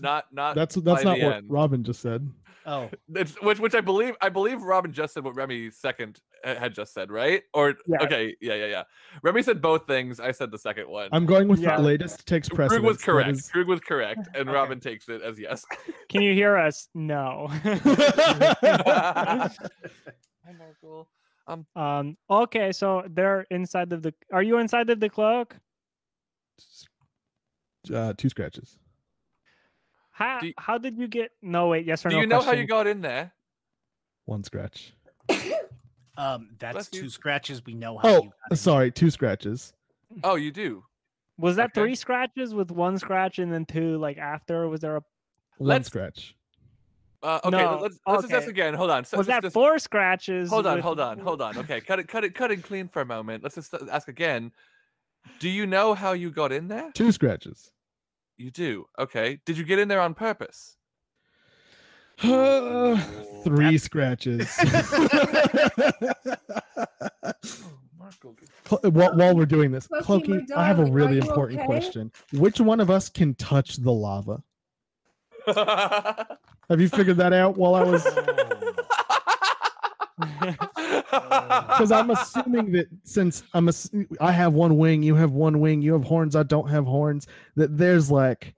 not 0.00 0.26
not. 0.32 0.54
That's 0.54 0.74
that's 0.76 1.04
not 1.04 1.18
what 1.20 1.36
end. 1.36 1.50
Robin 1.50 1.82
just 1.84 2.00
said. 2.00 2.26
Oh, 2.64 2.88
It's, 3.14 3.34
which 3.42 3.58
which 3.60 3.74
I 3.74 3.80
believe 3.82 4.14
I 4.22 4.28
believe 4.30 4.62
Robin 4.62 4.90
just 4.92 5.12
said 5.14 5.24
what 5.24 5.34
Remy 5.34 5.70
second 5.72 6.20
had 6.44 6.74
just 6.74 6.92
said, 6.94 7.10
right? 7.10 7.42
Or 7.54 7.74
Yeah. 7.86 8.02
okay, 8.02 8.36
yeah, 8.40 8.54
yeah, 8.54 8.66
yeah. 8.66 8.82
Remy 9.22 9.42
said 9.42 9.60
both 9.60 9.86
things. 9.86 10.20
I 10.20 10.32
said 10.32 10.50
the 10.50 10.58
second 10.58 10.88
one. 10.88 11.08
I'm 11.12 11.26
going 11.26 11.48
with 11.48 11.60
Yeah. 11.60 11.76
the 11.76 11.82
latest 11.82 12.26
takes 12.26 12.48
Krug 12.48 12.68
precedence. 12.70 12.86
was 12.86 13.02
correct. 13.04 13.30
is- 13.30 13.50
Krug 13.50 13.66
was 13.68 13.80
correct, 13.80 14.28
and 14.34 14.48
Okay. 14.48 14.56
Robin 14.56 14.80
takes 14.80 15.08
it 15.08 15.22
as 15.22 15.38
yes. 15.38 15.64
Can 16.08 16.22
you 16.22 16.34
hear 16.34 16.56
us? 16.56 16.88
No. 16.94 17.48
I 17.64 19.50
know, 20.52 20.74
cool. 20.80 21.08
um. 21.76 22.16
Okay, 22.30 22.72
so 22.72 23.04
they're 23.10 23.46
inside 23.50 23.92
of 23.92 24.02
the. 24.02 24.14
Are 24.32 24.42
you 24.42 24.58
inside 24.58 24.90
of 24.90 25.00
the 25.00 25.08
cloak? 25.08 25.56
uh, 27.94 28.12
two 28.16 28.28
scratches. 28.28 28.78
How 30.12 30.40
you- 30.42 30.52
how 30.58 30.78
did 30.78 30.98
you 30.98 31.08
get? 31.08 31.30
No, 31.42 31.68
wait. 31.68 31.86
Yes 31.86 32.04
or 32.04 32.10
Do 32.10 32.16
no? 32.16 32.20
you 32.22 32.26
know 32.26 32.40
how 32.40 32.52
you 32.52 32.66
got 32.66 32.86
in 32.86 33.00
there? 33.00 33.32
One 34.24 34.42
scratch. 34.44 34.92
Um, 36.18 36.50
that's 36.58 36.74
Bless 36.74 36.88
you. 36.92 37.02
two 37.02 37.08
scratches. 37.10 37.64
We 37.64 37.74
know 37.74 37.96
how. 37.98 38.08
Oh, 38.08 38.22
you 38.24 38.30
got 38.50 38.58
sorry, 38.58 38.90
two 38.90 39.10
scratches. 39.10 39.72
Oh, 40.24 40.34
you 40.34 40.50
do. 40.50 40.84
Was 41.38 41.56
that 41.56 41.66
Okay. 41.70 41.80
three 41.80 41.94
scratches 41.94 42.52
with 42.54 42.70
one 42.70 42.98
scratch 42.98 43.38
and 43.38 43.52
then 43.52 43.64
two 43.64 43.96
like 43.98 44.18
after? 44.18 44.68
Was 44.68 44.80
there 44.80 44.96
a 44.96 45.02
One 45.58 45.68
Let's- 45.68 45.86
scratch. 45.88 46.34
Uh, 47.20 47.40
okay, 47.44 47.56
No, 47.56 47.78
let's 47.82 47.98
let's 48.06 48.22
just 48.22 48.32
ask 48.32 48.46
again. 48.48 48.74
Hold 48.74 48.90
on. 48.90 49.04
So, 49.04 49.16
was 49.16 49.26
just- 49.26 49.36
that 49.36 49.42
just- 49.42 49.54
four 49.54 49.78
scratches? 49.80 50.50
hold 50.50 50.66
on, 50.68 50.76
with- 50.76 50.84
hold 50.84 51.00
on, 51.00 51.18
hold 51.18 51.42
on. 51.42 51.56
Okay, 51.58 51.80
cut 51.80 51.98
it, 51.98 52.06
cut 52.06 52.22
it, 52.24 52.32
cut 52.34 52.50
it 52.52 52.62
clean 52.62 52.86
for 52.88 53.02
a 53.02 53.04
moment. 53.06 53.42
Let's 53.42 53.56
just 53.56 53.74
ask 53.90 54.06
again. 54.08 54.52
Do 55.40 55.48
you 55.48 55.66
know 55.66 55.94
how 55.94 56.12
you 56.12 56.30
got 56.30 56.52
in 56.52 56.68
there? 56.68 56.90
Two 56.94 57.10
scratches. 57.12 57.72
You 58.36 58.52
do. 58.52 58.86
Okay. 58.98 59.40
Did 59.44 59.58
you 59.58 59.64
get 59.64 59.80
in 59.80 59.88
there 59.88 60.00
on 60.00 60.14
purpose? 60.14 60.76
Three 63.44 63.78
scratches. 63.78 64.50
Cl- 68.68 68.80
while, 68.90 69.16
while 69.16 69.36
we're 69.36 69.46
doing 69.46 69.70
this, 69.70 69.86
Clokey, 69.86 70.50
I 70.52 70.66
have 70.66 70.80
a 70.80 70.84
really 70.84 71.18
important 71.18 71.60
okay? 71.60 71.66
question. 71.66 72.10
Which 72.32 72.60
one 72.60 72.80
of 72.80 72.90
us 72.90 73.08
can 73.08 73.34
touch 73.36 73.76
the 73.76 73.92
lava? 73.92 74.42
Have 75.46 76.80
you 76.80 76.88
figured 76.88 77.16
that 77.18 77.32
out 77.32 77.56
while 77.56 77.74
I 77.74 77.82
was? 77.82 78.06
Because 80.18 81.92
I'm 81.92 82.10
assuming 82.10 82.72
that 82.72 82.88
since 83.04 83.44
I'm 83.54 83.68
ass- 83.68 83.90
I 84.20 84.32
have 84.32 84.52
one 84.52 84.76
wing, 84.76 85.02
you 85.02 85.14
have 85.14 85.30
one 85.30 85.60
wing, 85.60 85.80
you 85.80 85.92
have 85.92 86.02
horns, 86.02 86.34
I 86.34 86.42
don't 86.42 86.68
have 86.68 86.84
horns. 86.84 87.28
That 87.54 87.76
there's 87.78 88.10
like 88.10 88.54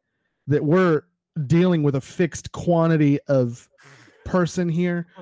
that 0.46 0.64
we're 0.64 1.02
dealing 1.46 1.82
with 1.82 1.94
a 1.96 2.00
fixed 2.00 2.52
quantity 2.52 3.18
of 3.28 3.68
person 4.24 4.68
here. 4.68 5.06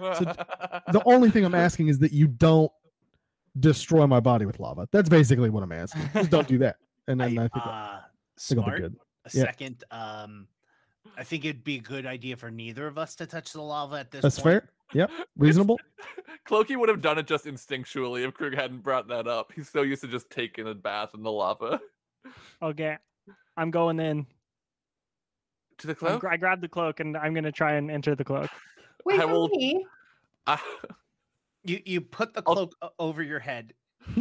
The 0.93 1.03
only 1.05 1.31
thing 1.31 1.45
I'm 1.45 1.55
asking 1.55 1.89
is 1.89 1.99
that 2.01 2.13
you 2.13 2.27
don't 2.27 2.73
destroy 3.61 4.07
my 4.07 4.21
body 4.21 4.47
with 4.47 4.59
lava. 4.61 4.89
That's 4.93 5.09
basically 5.09 5.51
what 5.51 5.63
I'm 5.63 5.73
asking. 5.73 6.03
Just 6.15 6.31
don't 6.31 6.49
do 6.49 6.59
that, 6.59 6.77
and 7.09 7.21
then 7.21 7.39
I, 7.39 7.43
think, 7.49 7.51
I 7.57 7.59
uh, 7.61 8.01
think 8.39 8.61
I'll 8.61 8.65
be 8.65 8.71
smart. 8.71 8.81
good. 8.81 8.97
A 9.25 9.31
Yeah. 9.37 9.43
second. 9.45 9.85
Um, 9.91 10.49
I 11.17 11.25
think 11.25 11.45
it'd 11.45 11.65
be 11.65 11.77
a 11.77 11.81
good 11.81 12.07
idea 12.07 12.37
for 12.37 12.51
neither 12.51 12.87
of 12.87 12.97
us 12.99 13.15
to 13.17 13.27
touch 13.27 13.53
the 13.53 13.61
lava 13.63 13.97
at 13.97 14.11
this. 14.11 14.21
Point. 14.21 14.23
That's 14.23 14.39
point. 14.41 14.63
fair. 14.63 14.71
Yep, 14.95 15.11
reasonable. 15.37 15.79
Clokey 16.49 16.77
would 16.79 16.89
have 16.89 17.03
done 17.03 17.19
it 17.19 17.27
just 17.27 17.45
instinctually 17.45 18.27
if 18.27 18.33
Krug 18.33 18.55
hadn't 18.55 18.83
brought 18.83 19.09
that 19.09 19.27
up. 19.29 19.53
He's 19.55 19.69
so 19.69 19.83
used 19.83 20.01
to 20.03 20.09
just 20.09 20.31
taking 20.31 20.67
a 20.67 20.75
bath 20.75 21.11
in 21.15 21.23
the 21.23 21.31
lava. 21.31 21.81
Okay, 22.63 22.97
I'm 23.57 23.71
going 23.71 24.01
in. 24.01 24.27
To 25.79 25.87
the 25.87 25.95
cloak? 25.95 26.25
I 26.25 26.37
grabbed 26.37 26.63
the 26.63 26.69
cloak 26.69 27.01
and 27.01 27.17
I'm 27.17 27.35
gonna 27.35 27.53
try 27.53 27.73
and 27.75 27.91
enter 27.91 28.15
the 28.15 28.25
cloak. 28.25 28.51
Wait 29.05 29.21
I 29.21 29.23
for 29.25 29.29
will- 29.33 29.49
me. 29.49 29.85
Ah, 30.47 30.63
You 31.65 31.81
you 31.85 32.01
put 32.01 32.35
the 32.35 32.43
I'll- 32.47 32.55
cloak 32.69 32.77
over 32.99 33.23
your 33.23 33.39
head. 33.39 33.73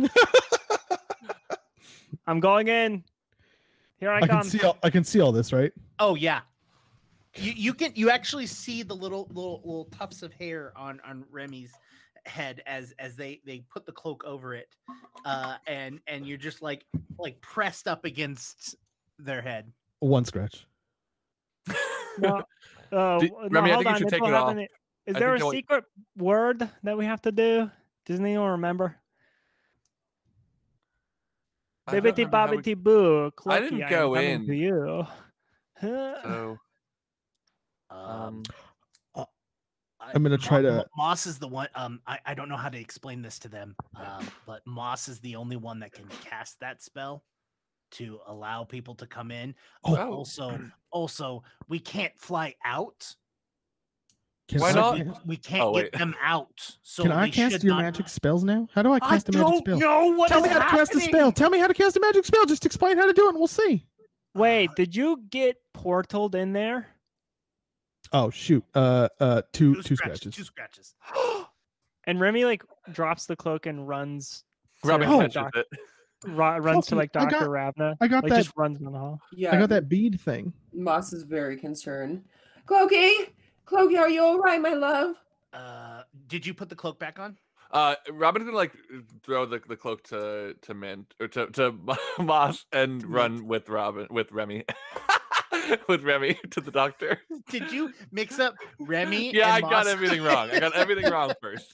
I'm 2.28 2.40
going 2.40 2.68
in. 2.68 3.04
Here 4.00 4.12
I, 4.12 4.18
I 4.18 4.28
come. 4.28 4.42
can 4.42 4.50
see 4.50 4.62
all 4.62 4.78
I 4.84 4.90
can 4.90 5.04
see 5.04 5.20
all 5.22 5.32
this, 5.32 5.52
right? 5.54 5.72
Oh 6.00 6.16
yeah. 6.16 6.42
You 7.36 7.54
you 7.56 7.74
can 7.74 7.92
you 7.96 8.10
actually 8.10 8.46
see 8.48 8.84
the 8.84 8.94
little 8.96 9.28
little 9.34 9.62
little 9.64 9.86
tufts 9.86 10.24
of 10.24 10.34
hair 10.34 10.74
on 10.76 11.00
on 11.08 11.24
Remy's 11.32 11.72
head 12.26 12.62
as 12.68 12.94
as 13.00 13.16
they 13.16 13.42
they 13.46 13.64
put 13.72 13.86
the 13.86 13.92
cloak 13.92 14.24
over 14.26 14.54
it, 14.54 14.68
uh, 15.26 15.56
and 15.68 16.00
and 16.08 16.28
you're 16.28 16.38
just 16.38 16.62
like 16.62 16.86
like 17.18 17.40
pressed 17.42 17.88
up 17.88 18.06
against 18.06 18.76
their 19.18 19.42
head. 19.42 19.72
One 20.00 20.26
scratch. 20.26 20.66
No, 22.19 22.44
uh, 22.91 23.19
Do- 23.19 23.27
w- 23.30 23.49
no, 23.49 23.61
Remy, 23.61 23.69
I 23.69 23.73
hold 23.73 23.85
think 23.85 23.95
you 23.95 23.99
should 23.99 24.10
take 24.10 24.23
it 24.27 24.34
off. 24.34 24.52
an- 24.52 24.60
Is 25.06 25.15
I 25.15 25.19
there 25.19 25.35
a 25.35 25.39
that 25.39 25.45
would- 25.45 25.56
secret 25.56 25.85
word 26.18 26.69
that 26.84 26.98
we 26.98 27.06
have 27.06 27.22
to 27.23 27.31
do? 27.31 27.69
Does 28.06 28.19
anyone 28.19 28.52
remember? 28.52 28.95
I 31.88 31.91
don't 31.94 32.02
Bibbity 32.03 32.18
remember 32.26 32.38
how 32.38 32.52
we- 32.52 32.57
bobbity 32.57 32.77
boo. 32.77 33.26
I 33.27 33.30
Clokey, 33.31 33.60
didn't 33.61 33.81
am 33.84 33.89
go 33.89 34.14
coming 34.14 34.30
in. 34.31 34.48
To 34.48 34.56
you. 34.56 35.07
So, 35.81 36.57
Um, 37.89 38.44
um, 39.15 39.26
I- 39.99 40.11
I'm 40.14 40.23
gonna 40.23 40.38
try 40.38 40.61
to- 40.61 40.85
Moss 40.98 41.26
is 41.26 41.39
the 41.39 41.48
one. 41.48 41.69
Um, 41.76 42.02
I, 42.06 42.19
I 42.26 42.34
don't 42.34 42.49
know 42.49 42.57
how 42.57 42.68
to 42.69 42.77
explain 42.77 43.22
this 43.22 43.39
to 43.39 43.48
them. 43.49 43.76
Um, 43.95 44.27
but 44.45 44.61
Moss 44.68 45.07
is 45.07 45.19
the 45.22 45.35
only 45.38 45.56
one 45.56 45.80
that 45.80 45.94
can 45.94 46.07
cast 46.26 46.60
that 46.60 46.81
spell 46.81 47.23
to 47.92 48.20
allow 48.28 48.64
people 48.64 48.96
to 48.96 49.08
come 49.08 49.32
in. 49.32 49.56
Oh. 49.84 49.96
But 49.96 50.08
also, 50.08 50.60
also 50.92 51.44
we 51.68 51.80
can't 51.80 52.18
fly 52.18 52.56
out. 52.66 53.16
Can 54.48 54.62
Why 54.62 54.70
I, 54.70 54.74
not? 54.74 55.26
We 55.28 55.36
can't 55.36 55.62
Oh, 55.64 55.74
get 55.76 55.92
them 55.92 56.16
out. 56.22 56.78
So 56.82 57.04
can 57.04 57.12
I 57.12 57.30
cast 57.30 57.64
your 57.66 57.76
not- 57.76 57.82
magic 57.84 58.08
spells 58.08 58.44
now? 58.46 58.68
How 58.74 58.82
do 58.82 58.92
I 58.94 58.96
I 58.96 59.00
cast 59.00 59.28
a 59.30 59.32
magic 59.34 59.46
don't 59.48 59.60
spell? 59.60 59.80
know 59.80 60.08
what 60.18 60.30
Tell 60.30 60.38
is 60.40 60.44
me 60.46 60.50
how 60.50 60.60
to 60.60 60.66
cast 60.78 60.96
a 60.96 61.00
spell. 61.02 61.32
Tell 61.34 61.50
me 61.50 61.60
how 61.60 61.68
to 61.68 61.74
cast 61.74 61.98
a 61.98 62.00
magic 62.00 62.24
spell. 62.26 62.46
Just 62.46 62.66
explain 62.66 62.98
how 62.98 63.06
to 63.08 63.14
do 63.14 63.26
it, 63.26 63.30
and 63.32 63.38
we'll 63.38 63.48
see. 63.48 63.86
Wait, 64.34 64.70
did 64.76 64.96
you 64.96 65.22
get 65.30 65.58
portaled 65.76 66.34
in 66.36 66.54
there? 66.54 66.88
Oh 68.14 68.30
shoot! 68.30 68.64
Uh, 68.74 69.10
uh, 69.20 69.42
two 69.52 69.76
Two 69.76 69.82
two 69.84 69.96
scratches. 69.98 70.20
scratches. 70.22 70.36
Two 70.36 70.44
scratches. 70.44 70.96
And 72.06 72.22
Remy 72.22 72.46
like 72.46 72.64
drops 72.94 73.26
the 73.26 73.36
cloak 73.36 73.66
and 73.66 73.86
runs. 73.86 74.46
to, 74.82 74.88
Robin 74.88 75.10
Oh. 75.10 75.18
like, 75.18 75.34
catches 75.34 75.34
doc- 75.34 75.56
it. 75.58 75.68
Ru- 76.26 76.34
runs 76.35 76.88
to 76.88 76.95
like 76.95 77.11
Doctor 77.11 77.49
Ravna. 77.49 77.98
I 78.02 78.07
got 78.07 78.23
like 78.23 78.31
that. 78.31 78.44
just 78.44 78.56
runs 78.57 78.80
down 78.80 78.91
the 78.94 78.99
hall. 78.99 79.22
Yeah, 79.31 79.56
I 79.56 79.60
got 79.60 79.69
that 79.69 79.89
bead 79.89 80.19
thing. 80.19 80.53
Moss 80.73 81.14
is 81.14 81.23
very 81.23 81.57
concerned. 81.57 82.23
Clokey, 82.65 83.30
Clokey, 83.65 83.98
are 83.98 84.10
you 84.10 84.22
all 84.23 84.39
right, 84.39 84.61
my 84.61 84.73
love? 84.73 85.15
Uh, 85.53 86.03
did 86.27 86.45
you 86.45 86.53
put 86.53 86.69
the 86.69 86.76
cloak 86.76 86.99
back 86.99 87.19
on? 87.19 87.38
Uh, 87.72 87.95
Robin's 88.11 88.45
gonna 88.45 88.56
like 88.56 88.73
throw 89.23 89.45
the, 89.45 89.61
the 89.68 89.76
cloak 89.76 90.03
to 90.03 90.56
to 90.61 90.73
Mint 90.73 91.14
or 91.19 91.27
to 91.30 91.48
to 91.48 91.76
Moss 92.19 92.65
and 92.72 93.06
run 93.06 93.45
with 93.48 93.68
Robin 93.68 94.07
with 94.10 94.31
Remy, 94.31 94.64
with 95.89 96.03
Remy 96.03 96.39
to 96.52 96.61
the 96.61 96.72
doctor. 96.72 97.19
Did 97.49 97.72
you 97.72 97.91
mix 98.11 98.39
up 98.39 98.56
Remy? 98.80 99.34
Yeah, 99.35 99.53
I 99.53 99.60
and 99.60 99.69
got 99.69 99.88
everything 99.88 100.22
wrong. 100.23 100.49
I 100.49 100.60
got 100.60 100.73
everything 100.76 101.11
wrong 101.11 101.34
first. 101.41 101.73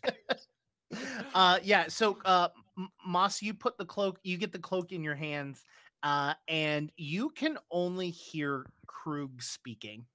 uh 1.34 1.58
yeah 1.64 1.86
so 1.88 2.18
uh 2.26 2.48
M- 2.56 2.63
moss 3.06 3.42
you 3.42 3.54
put 3.54 3.78
the 3.78 3.86
cloak 3.86 4.20
you 4.24 4.38
get 4.38 4.52
the 4.52 4.60
cloak 4.60 4.92
in 4.92 5.04
your 5.04 5.16
hands 5.16 5.64
uh 6.04 6.34
and 6.48 6.92
you 6.98 7.30
can 7.30 7.58
only 7.72 8.10
hear 8.10 8.66
krug 8.88 9.42
speaking 9.42 10.06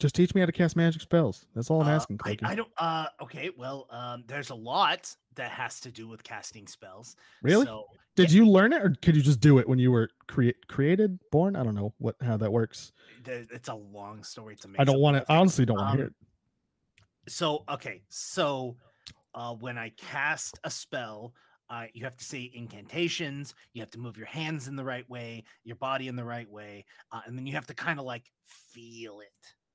Just 0.00 0.14
teach 0.14 0.32
me 0.32 0.40
how 0.40 0.46
to 0.46 0.52
cast 0.52 0.76
magic 0.76 1.02
spells. 1.02 1.46
That's 1.56 1.70
all 1.72 1.82
I'm 1.82 1.88
Uh, 1.88 1.92
asking, 1.96 2.20
I, 2.24 2.36
I 2.44 2.54
don't 2.54 2.70
uh 2.78 3.06
okay 3.20 3.50
well 3.56 3.88
um 3.90 4.22
there's 4.28 4.50
a 4.50 4.54
lot 4.54 5.12
that 5.34 5.50
has 5.50 5.80
to 5.80 5.90
do 5.90 6.06
with 6.06 6.22
casting 6.22 6.68
spells 6.68 7.16
really? 7.42 7.66
so 7.66 7.86
Did 8.14 8.30
you 8.30 8.48
learn 8.48 8.72
it, 8.72 8.80
or 8.82 8.94
could 9.02 9.16
you 9.16 9.22
just 9.22 9.40
do 9.40 9.58
it 9.58 9.68
when 9.68 9.78
you 9.80 9.90
were 9.90 10.08
create 10.28 10.68
created, 10.68 11.18
born? 11.32 11.56
I 11.56 11.64
don't 11.64 11.74
know 11.74 11.94
what 11.98 12.14
how 12.20 12.36
that 12.36 12.52
works. 12.52 12.92
it's 13.26 13.68
a 13.68 13.74
long 13.74 14.22
story 14.22 14.54
to 14.56 14.68
make 14.68 14.80
I 14.80 14.84
don't 14.84 15.00
want 15.00 15.16
to. 15.16 15.32
Honestly 15.32 15.64
don't 15.66 15.78
want 15.78 15.88
to 15.88 15.92
Um, 15.92 15.96
hear 15.98 16.06
it. 16.06 16.14
So 17.28 17.64
okay 17.70 18.02
so 18.08 18.76
uh 19.34 19.54
when 19.54 19.76
i 19.78 19.90
cast 19.96 20.58
a 20.64 20.70
spell 20.70 21.32
uh 21.70 21.84
you 21.92 22.04
have 22.04 22.16
to 22.16 22.24
say 22.24 22.50
incantations 22.54 23.54
you 23.74 23.82
have 23.82 23.90
to 23.90 23.98
move 23.98 24.16
your 24.16 24.26
hands 24.26 24.68
in 24.68 24.76
the 24.76 24.84
right 24.84 25.08
way 25.10 25.44
your 25.64 25.76
body 25.76 26.08
in 26.08 26.16
the 26.16 26.24
right 26.24 26.50
way 26.50 26.84
uh, 27.12 27.20
and 27.26 27.36
then 27.36 27.46
you 27.46 27.52
have 27.52 27.66
to 27.66 27.74
kind 27.74 27.98
of 27.98 28.04
like 28.04 28.24
feel 28.46 29.20
it 29.20 29.32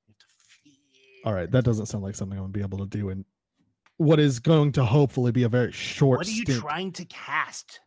you 0.07 0.13
have 0.13 0.17
to 0.17 0.25
feel 0.63 1.21
All 1.25 1.33
right, 1.33 1.49
that 1.51 1.63
doesn't 1.63 1.85
sound 1.85 2.03
like 2.03 2.15
something 2.15 2.37
I'm 2.37 2.43
gonna 2.45 2.53
be 2.53 2.61
able 2.61 2.79
to 2.79 2.85
do 2.85 3.09
in 3.09 3.25
what 3.97 4.19
is 4.19 4.39
going 4.39 4.71
to 4.73 4.83
hopefully 4.83 5.31
be 5.31 5.43
a 5.43 5.49
very 5.49 5.71
short 5.71 6.17
what 6.19 6.27
are 6.27 6.31
you 6.31 6.43
stint. 6.43 6.59
trying 6.59 6.91
to 6.93 7.05
cast 7.05 7.79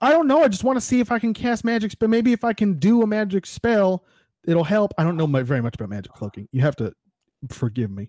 I 0.00 0.12
don't 0.12 0.26
know. 0.26 0.42
I 0.42 0.48
just 0.48 0.64
want 0.64 0.76
to 0.76 0.80
see 0.80 1.00
if 1.00 1.12
I 1.12 1.18
can 1.18 1.34
cast 1.34 1.64
magic 1.64 1.92
but 1.98 2.08
Maybe 2.08 2.32
if 2.32 2.42
I 2.42 2.52
can 2.54 2.78
do 2.78 3.02
a 3.02 3.06
magic 3.06 3.44
spell, 3.44 4.04
it'll 4.46 4.64
help. 4.64 4.92
I 4.96 5.04
don't 5.04 5.16
know 5.16 5.26
very 5.26 5.60
much 5.60 5.74
about 5.74 5.90
magic 5.90 6.12
cloaking. 6.12 6.48
You 6.52 6.62
have 6.62 6.76
to 6.76 6.94
forgive 7.50 7.90
me. 7.90 8.08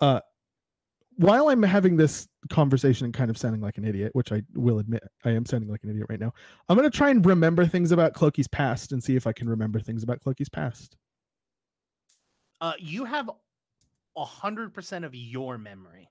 Uh, 0.00 0.20
while 1.16 1.48
I'm 1.48 1.62
having 1.62 1.96
this 1.96 2.28
conversation 2.48 3.04
and 3.04 3.12
kind 3.14 3.30
of 3.30 3.36
sounding 3.36 3.60
like 3.60 3.76
an 3.78 3.84
idiot, 3.84 4.10
which 4.14 4.32
I 4.32 4.42
will 4.54 4.78
admit 4.78 5.02
I 5.24 5.30
am 5.30 5.44
sounding 5.44 5.68
like 5.70 5.82
an 5.84 5.90
idiot 5.90 6.06
right 6.08 6.20
now, 6.20 6.32
I'm 6.68 6.76
gonna 6.76 6.90
try 6.90 7.10
and 7.10 7.24
remember 7.24 7.66
things 7.66 7.92
about 7.92 8.14
Clokey's 8.14 8.48
past 8.48 8.92
and 8.92 9.02
see 9.02 9.16
if 9.16 9.26
I 9.26 9.32
can 9.32 9.48
remember 9.48 9.80
things 9.80 10.02
about 10.02 10.20
Clokey's 10.20 10.48
past. 10.48 10.96
uh 12.60 12.72
you 12.78 13.04
have 13.04 13.30
a 14.16 14.24
hundred 14.24 14.72
percent 14.74 15.04
of 15.04 15.14
your 15.14 15.56
memory 15.58 16.08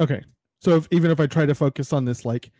Okay. 0.00 0.22
So 0.60 0.76
if, 0.76 0.88
even 0.90 1.10
if 1.10 1.20
I 1.20 1.26
try 1.26 1.46
to 1.46 1.54
focus 1.54 1.92
on 1.92 2.04
this 2.04 2.24
like 2.24 2.50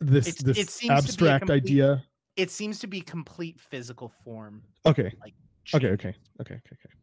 this 0.00 0.26
It's- 0.28 0.42
this 0.42 0.58
it 0.58 0.70
seems 0.70 0.80
to 0.80 0.86
be 0.86 0.92
a 0.92 0.96
abstract 1.32 1.40
complete- 1.46 1.62
idea. 1.64 2.04
it 2.36 2.50
seems 2.50 2.78
to 2.80 2.86
be 2.86 3.00
complete 3.00 3.60
physical 3.60 4.08
form 4.24 4.62
Okay. 4.84 5.12
like 5.20 5.34
Okay, 5.74 5.88
okay, 5.88 6.14
okay, 6.40 6.54
okay, 6.54 6.60
okay. 6.74 6.94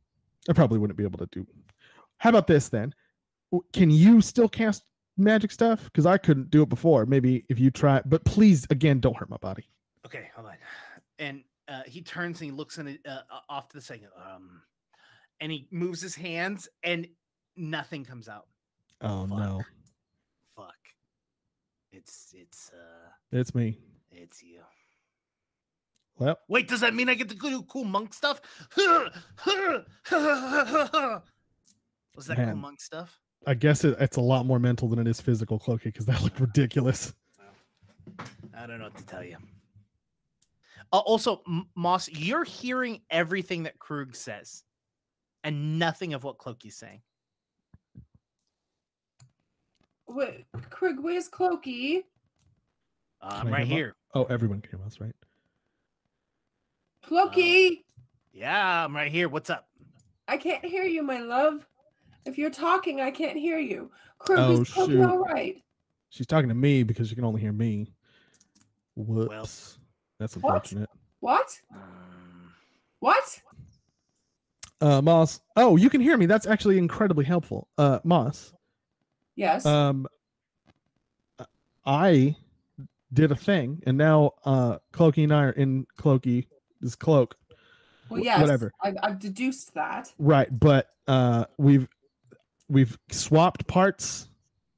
I 0.50 0.54
probably 0.54 0.80
wouldn't 0.80 0.96
be 0.98 1.04
able 1.04 1.20
to 1.20 1.28
do. 1.34 1.46
How 2.20 2.30
about 2.30 2.48
this 2.48 2.70
then? 2.70 2.94
Can 3.72 3.90
you 3.92 4.22
still 4.22 4.50
cast 4.50 4.84
magic 5.18 5.52
stuff? 5.52 5.84
Because 5.86 6.06
I 6.06 6.18
couldn't 6.18 6.50
do 6.50 6.64
it 6.64 6.70
before. 6.70 7.06
Maybe 7.06 7.46
if 7.50 7.60
you 7.60 7.70
try, 7.72 8.02
but 8.06 8.24
please, 8.26 8.66
again, 8.70 9.00
don't 9.00 9.16
hurt 9.16 9.30
my 9.30 9.38
body. 9.38 9.70
Okay, 10.06 10.30
hold 10.36 10.48
on. 10.48 10.56
And 11.20 11.44
uh, 11.68 11.84
he 11.86 12.02
turns 12.02 12.42
and 12.42 12.50
he 12.50 12.56
looks 12.56 12.78
in 12.78 12.88
it, 12.88 13.00
uh, 13.08 13.22
off 13.50 13.70
to 13.70 13.78
the 13.78 13.82
side. 13.82 14.02
Um, 14.18 14.62
and 15.40 15.52
he 15.52 15.68
moves 15.72 16.02
his 16.02 16.16
hands, 16.16 16.68
and 16.84 17.08
nothing 17.56 18.06
comes 18.06 18.28
out. 18.28 18.48
Oh 19.02 19.28
Fuck. 19.28 19.38
no, 19.38 19.62
Fuck. 20.56 20.76
It's 21.92 22.34
it's 22.38 22.72
uh 22.74 23.10
it's 23.32 23.54
me. 23.54 23.78
it's 24.12 24.42
you. 24.42 24.62
Well, 26.18 26.38
Wait, 26.48 26.68
does 26.68 26.80
that 26.82 26.94
mean 26.94 27.10
I 27.10 27.16
get 27.16 27.30
to 27.30 27.36
do 27.36 27.64
cool 27.64 27.84
monk 27.84 28.14
stuff? 28.14 28.40
Was 32.16 32.28
that 32.28 32.38
cool 32.38 32.56
monk 32.56 32.80
stuff? 32.80 33.20
I 33.46 33.54
guess 33.54 33.84
it, 33.84 33.98
it's 34.00 34.18
a 34.18 34.22
lot 34.22 34.46
more 34.46 34.60
mental 34.60 34.88
than 34.88 35.00
it 35.00 35.08
is 35.08 35.20
physical, 35.20 35.60
Clokey, 35.60 35.86
because 35.86 36.06
that 36.06 36.22
looked 36.22 36.40
ridiculous. 36.40 37.14
I 38.58 38.66
don't 38.66 38.80
know 38.80 38.86
what 38.86 38.98
to 38.98 39.06
tell 39.06 39.24
you. 39.24 39.38
Uh, 40.92 41.00
also, 41.00 41.42
M- 41.48 41.68
Moss, 41.76 42.08
you're 42.10 42.44
hearing 42.44 43.02
everything 43.10 43.64
that 43.64 43.80
Krug 43.80 44.16
says, 44.16 44.64
and 45.44 45.80
nothing 45.80 46.14
of 46.14 46.24
what 46.24 46.38
Clokey's 46.38 46.78
saying. 46.78 47.02
Wait, 50.08 50.46
Krug, 50.70 51.00
where's 51.00 51.30
Clokey? 51.30 52.04
Uh, 53.22 53.26
I'm 53.32 53.48
right 53.48 53.64
come 53.64 53.72
up? 53.72 53.78
here. 53.78 53.96
Oh, 54.14 54.26
everyone 54.26 54.62
came 54.62 54.80
us, 54.86 55.00
right? 55.00 55.16
Clokey, 57.06 57.84
Yeah, 58.32 58.86
I'm 58.86 58.96
right 58.96 59.12
here. 59.12 59.28
What's 59.28 59.50
up? 59.50 59.68
I 60.28 60.38
can't 60.38 60.64
hear 60.64 60.84
you, 60.84 61.04
my 61.04 61.20
love. 61.20 61.66
If 62.26 62.38
you're 62.38 62.50
talking, 62.50 63.02
I 63.02 63.12
can't 63.12 63.38
hear 63.38 63.58
you. 63.60 63.92
Krug, 64.20 64.40
Oh, 64.40 64.62
is 64.62 64.70
Clokey 64.70 64.88
shoot. 64.88 65.04
all 65.04 65.20
right? 65.20 65.56
She's 66.10 66.28
talking 66.28 66.50
to 66.50 66.56
me 66.56 66.84
because 66.84 67.10
she 67.10 67.16
can 67.16 67.24
only 67.26 67.42
hear 67.42 67.52
me. 67.52 67.92
Whoops. 68.96 69.80
That's 70.20 70.36
unfortunate. 70.36 70.90
What? 71.20 71.60
Um, 71.74 72.54
What? 73.00 73.42
Uh, 74.80 75.02
Moss. 75.02 75.40
Oh, 75.56 75.76
you 75.78 75.90
can 75.90 76.02
hear 76.02 76.18
me. 76.18 76.26
That's 76.26 76.46
actually 76.46 76.78
incredibly 76.78 77.26
helpful. 77.26 77.68
Uh, 77.78 78.00
Moss. 78.04 78.54
Yes. 79.36 79.66
Um, 79.66 80.08
I 81.86 82.36
did 83.14 83.32
a 83.32 83.36
thing, 83.36 83.82
and 83.86 83.98
now 83.98 84.32
uh, 84.46 84.78
Clokey 84.94 85.24
and 85.24 85.34
I 85.34 85.44
are 85.46 85.52
in 85.52 85.86
Clokey. 86.00 86.48
This 86.82 86.96
cloak, 86.96 87.36
well, 88.10 88.20
wh- 88.22 88.26
yes. 88.26 88.42
whatever. 88.42 88.72
I've, 88.82 88.96
I've 89.02 89.20
deduced 89.20 89.74
that. 89.74 90.12
right? 90.20 90.48
But 90.60 90.88
uh, 91.08 91.46
we've 91.58 91.88
we've 92.74 92.98
swapped 93.12 93.66
parts. 93.68 94.28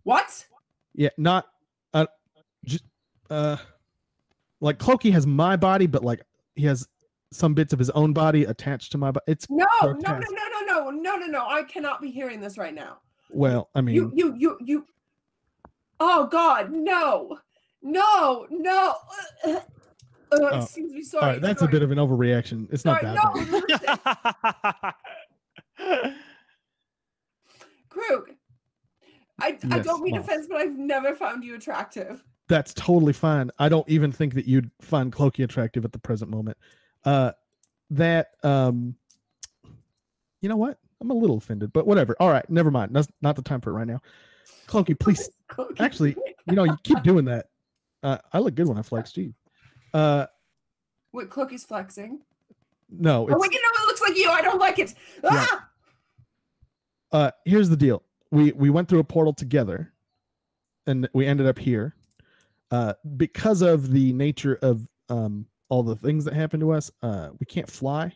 What? 0.03 0.45
Yeah, 0.93 1.09
not 1.17 1.47
uh, 1.93 2.05
just 2.65 2.83
uh, 3.29 3.57
like 4.61 4.77
Clokey 4.77 5.11
has 5.13 5.25
my 5.25 5.55
body, 5.55 5.87
but 5.87 6.03
like 6.03 6.21
he 6.55 6.65
has 6.65 6.87
some 7.31 7.53
bits 7.53 7.73
of 7.73 7.79
his 7.79 7.89
own 7.91 8.13
body 8.13 8.43
attached 8.43 8.91
to 8.91 8.97
my 8.97 9.11
body. 9.11 9.23
It's 9.27 9.49
No, 9.49 9.65
no, 9.81 9.91
no, 9.91 10.13
no, 10.13 10.19
no, 10.19 10.59
no, 10.67 10.89
no, 10.91 11.15
no, 11.15 11.25
no. 11.27 11.47
I 11.47 11.63
cannot 11.63 12.01
be 12.01 12.11
hearing 12.11 12.39
this 12.39 12.57
right 12.57 12.73
now. 12.73 12.99
well, 13.31 13.69
I 13.75 13.81
mean, 13.81 13.95
You, 13.95 14.11
you, 14.13 14.35
you, 14.37 14.57
you. 14.61 14.85
Oh 15.99 16.27
God, 16.27 16.71
no, 16.71 17.39
no, 17.81 18.45
no. 18.49 18.95
Uh, 19.43 19.59
Oh, 20.31 20.59
excuse 20.59 20.91
me. 20.91 21.01
Sorry. 21.03 21.23
all 21.23 21.29
right, 21.29 21.41
that's 21.41 21.61
a 21.61 21.67
bit 21.67 21.81
of 21.83 21.91
an 21.91 21.97
overreaction. 21.97 22.67
It's 22.71 22.83
not 22.83 23.01
that 23.01 23.15
no, 23.15 23.31
bad. 23.33 24.93
listen, 25.77 26.15
Krug. 27.95 28.31
I, 29.39 29.57
I 29.71 29.79
don't 29.79 30.03
mean 30.03 30.17
offense, 30.17 30.47
but 30.47 30.57
I've 30.57 30.77
never 30.77 31.13
found 31.15 31.43
you 31.43 31.55
attractive. 31.55 32.23
that's 32.47 32.73
totally 32.73 33.13
fine. 33.13 33.51
I 33.59 33.67
don't 33.69 33.87
even 33.89 34.11
think 34.11 34.33
that 34.35 34.45
you'd 34.47 34.69
find 34.81 35.11
Clokey 35.11 35.43
attractive 35.43 35.83
at 35.85 35.91
the 35.91 35.99
present 35.99 36.29
moment. 36.31 36.57
Uh, 37.03 37.31
that 37.89 38.29
um, 38.43 38.95
you 40.41 40.49
know 40.49 40.55
what? 40.55 40.77
I'm 41.01 41.09
a 41.11 41.13
little 41.13 41.37
offended, 41.37 41.73
but 41.73 41.85
whatever. 41.85 42.15
All 42.19 42.29
right, 42.29 42.49
never 42.49 42.71
mind. 42.71 42.95
That's 42.95 43.07
not 43.21 43.35
the 43.35 43.41
time 43.41 43.59
for 43.61 43.71
it 43.71 43.73
right 43.73 43.87
now. 43.87 44.01
Clokey, 44.67 44.97
please. 44.99 45.29
Clokey. 45.49 45.79
Actually, 45.81 46.15
You 46.47 46.55
know, 46.55 46.63
you 46.63 46.77
keep 46.83 47.01
doing 47.03 47.25
that. 47.25 47.47
Uh, 48.03 48.17
I 48.31 48.39
look 48.39 48.55
good 48.55 48.67
when 48.67 48.77
I 48.77 48.81
flex 48.83 49.11
G. 49.11 49.33
Uh, 49.93 50.27
Wait, 51.11 51.29
Clokey's 51.29 51.63
flexing. 51.65 52.21
no, 52.89 53.27
Oh 53.29 53.37
wait, 53.39 53.51
you 53.51 53.61
know 53.61 53.83
it 53.83 53.87
looks 53.87 54.01
like 54.01 54.17
you. 54.17 54.29
I 54.29 54.41
don't 54.41 54.59
like 54.59 54.79
it. 54.79 54.93
Ah! 55.23 55.64
Uh 57.15 57.31
here's 57.45 57.69
the 57.69 57.77
deal. 57.77 58.03
We 58.31 58.51
we 58.51 58.69
went 58.69 58.89
through 58.89 58.99
a 58.99 59.03
portal 59.03 59.33
together 59.33 59.93
and 60.87 61.07
we 61.13 61.25
ended 61.25 61.47
up 61.47 61.57
here 61.57 61.95
uh 62.71 62.93
because 63.17 63.61
of 63.61 63.91
the 63.91 64.11
nature 64.13 64.59
of 64.61 64.87
um 65.09 65.45
all 65.69 65.81
the 65.83 65.95
things 65.95 66.25
that 66.25 66.33
happened 66.33 66.61
to 66.61 66.71
us 66.71 66.91
uh 67.01 67.29
we 67.39 67.45
can't 67.45 67.69
fly. 67.69 68.11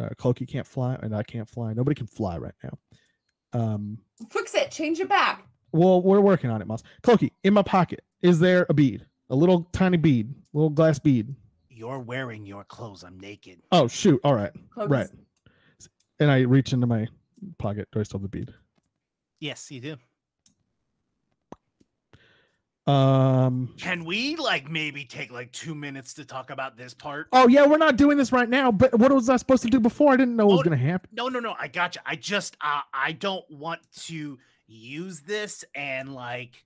Uh 0.00 0.10
Clokey 0.18 0.46
can't 0.48 0.66
fly 0.66 0.94
and 1.02 1.14
i 1.14 1.22
can't 1.22 1.48
fly. 1.48 1.72
Nobody 1.72 1.94
can 1.94 2.06
fly 2.06 2.38
right 2.38 2.54
now. 2.62 2.78
Um 3.52 3.98
Fix 4.30 4.54
it. 4.54 4.70
Change 4.70 5.00
it 5.00 5.08
back. 5.08 5.46
well 5.72 6.00
we're 6.02 6.20
working 6.20 6.50
on 6.50 6.60
it 6.62 6.66
moss 6.66 6.82
Clokey, 7.02 7.30
in 7.44 7.52
my 7.54 7.62
pocket 7.62 8.02
is 8.22 8.38
there 8.38 8.66
a 8.68 8.74
bead? 8.74 9.04
A 9.30 9.34
little 9.34 9.68
tiny 9.72 9.96
bead 9.96 10.32
little 10.52 10.70
glass 10.70 10.98
bead. 10.98 11.34
You're 11.68 11.98
wearing 11.98 12.46
your 12.46 12.64
clothes. 12.64 13.02
I'm 13.04 13.18
naked. 13.20 13.60
oh 13.72 13.88
shoot. 13.88 14.20
All 14.24 14.34
right. 14.34 14.52
Clokey's- 14.74 14.88
right. 14.90 15.08
And 16.20 16.30
i 16.30 16.40
reach 16.40 16.72
into 16.72 16.86
my 16.86 17.06
pocket 17.58 17.88
do 17.92 18.00
i 18.00 18.02
still 18.02 18.18
have 18.18 18.22
the 18.22 18.28
bead 18.38 18.52
Yes, 19.38 19.70
you 19.70 19.80
do. 19.80 19.96
um 22.90 23.74
Can 23.76 24.04
we 24.04 24.36
like 24.36 24.70
maybe 24.70 25.04
take 25.04 25.30
like 25.32 25.52
two 25.52 25.74
minutes 25.74 26.14
to 26.14 26.24
talk 26.24 26.50
about 26.50 26.76
this 26.76 26.94
part? 26.94 27.26
Oh 27.32 27.48
yeah, 27.48 27.66
we're 27.66 27.78
not 27.78 27.96
doing 27.96 28.16
this 28.16 28.32
right 28.32 28.48
now. 28.48 28.70
But 28.70 28.98
what 28.98 29.12
was 29.12 29.28
I 29.28 29.36
supposed 29.36 29.62
to 29.64 29.68
do 29.70 29.80
before? 29.80 30.12
I 30.12 30.16
didn't 30.16 30.36
know 30.36 30.48
it 30.48 30.52
was 30.52 30.60
Oh, 30.60 30.62
gonna 30.64 30.76
happen. 30.76 31.10
No, 31.12 31.28
no, 31.28 31.40
no. 31.40 31.54
I 31.58 31.68
got 31.68 31.96
you. 31.96 32.00
I 32.06 32.16
just 32.16 32.56
uh, 32.60 32.80
I 32.94 33.12
don't 33.12 33.44
want 33.50 33.80
to 34.04 34.38
use 34.68 35.20
this 35.20 35.64
and 35.74 36.14
like 36.14 36.64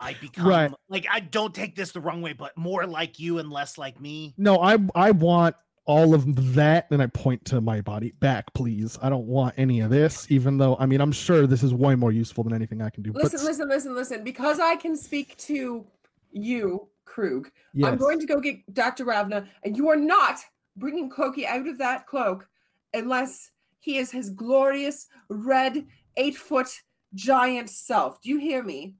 I 0.00 0.14
become 0.14 0.46
Right. 0.46 0.72
like 0.88 1.06
I 1.10 1.20
don't 1.20 1.54
take 1.54 1.76
this 1.76 1.92
the 1.92 2.00
wrong 2.00 2.22
way, 2.22 2.32
but 2.32 2.56
more 2.56 2.86
like 2.86 3.18
you 3.20 3.38
and 3.38 3.50
less 3.50 3.76
like 3.78 4.00
me. 4.00 4.34
No, 4.38 4.60
I 4.60 4.78
I 4.94 5.10
want 5.10 5.56
all 5.86 6.14
of 6.14 6.54
that, 6.54 6.86
and 6.90 7.02
I 7.02 7.06
point 7.06 7.44
to 7.46 7.60
my 7.60 7.80
body 7.80 8.12
back, 8.20 8.52
please. 8.54 8.98
I 9.02 9.10
don't 9.10 9.26
want 9.26 9.54
any 9.58 9.80
of 9.80 9.90
this, 9.90 10.30
even 10.30 10.56
though 10.58 10.76
I 10.78 10.86
mean 10.86 11.00
I'm 11.00 11.12
sure 11.12 11.46
this 11.46 11.62
is 11.62 11.74
way 11.74 11.94
more 11.94 12.12
useful 12.12 12.44
than 12.44 12.54
anything 12.54 12.80
I 12.82 12.90
can 12.90 13.02
do. 13.02 13.12
Listen, 13.12 13.38
but 13.40 13.44
listen, 13.44 13.68
listen, 13.68 13.94
listen. 13.94 14.24
Because 14.24 14.60
I 14.60 14.76
can 14.76 14.96
speak 14.96 15.36
to 15.38 15.86
you, 16.30 16.88
Krug, 17.04 17.50
yes. 17.74 17.88
I'm 17.88 17.98
going 17.98 18.18
to 18.20 18.26
go 18.26 18.40
get 18.40 18.72
Dr. 18.72 19.04
Ravna, 19.04 19.46
and 19.62 19.76
you 19.76 19.88
are 19.88 19.96
not 19.96 20.38
bringing 20.76 21.10
Clokey 21.10 21.44
out 21.44 21.66
of 21.66 21.78
that 21.78 22.06
cloak 22.06 22.48
unless 22.94 23.50
he 23.78 23.98
is 23.98 24.10
his 24.10 24.30
glorious 24.30 25.06
red 25.28 25.84
eight 26.16 26.36
foot 26.36 26.68
giant 27.14 27.68
self. 27.68 28.20
Do 28.22 28.30
you 28.30 28.38
hear 28.38 28.62
me? 28.62 28.94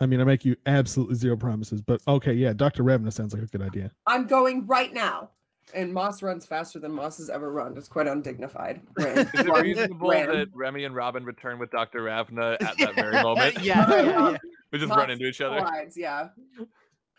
I 0.00 0.06
mean 0.06 0.20
I 0.20 0.24
make 0.24 0.44
you 0.44 0.54
absolutely 0.66 1.16
zero 1.16 1.36
promises, 1.36 1.82
but 1.82 2.00
okay, 2.06 2.32
yeah, 2.32 2.52
Doctor 2.52 2.84
Ravna 2.84 3.10
sounds 3.10 3.34
like 3.34 3.42
a 3.42 3.46
good 3.46 3.62
idea. 3.62 3.90
I'm 4.06 4.26
going 4.28 4.64
right 4.66 4.94
now. 4.94 5.30
And 5.74 5.92
Moss 5.92 6.22
runs 6.22 6.46
faster 6.46 6.78
than 6.78 6.92
Moss 6.92 7.18
has 7.18 7.28
ever 7.28 7.52
run. 7.52 7.76
It's 7.76 7.88
quite 7.88 8.06
undignified. 8.06 8.80
Ran, 8.98 9.18
Is 9.18 9.28
it 9.34 9.46
reasonable 9.62 10.08
ran. 10.10 10.28
that 10.30 10.48
Remy 10.54 10.84
and 10.84 10.94
Robin 10.94 11.24
return 11.24 11.58
with 11.58 11.70
Dr. 11.70 12.02
Ravna 12.02 12.52
at 12.60 12.78
that 12.78 12.94
very 12.94 13.22
moment? 13.22 13.58
yeah, 13.62 13.88
yeah, 13.90 14.02
yeah, 14.02 14.30
yeah. 14.30 14.36
We 14.72 14.78
just 14.78 14.88
Moss 14.88 14.98
run 14.98 15.10
into 15.10 15.26
each 15.26 15.40
other. 15.40 15.58
collides, 15.58 15.96
yeah. 15.96 16.28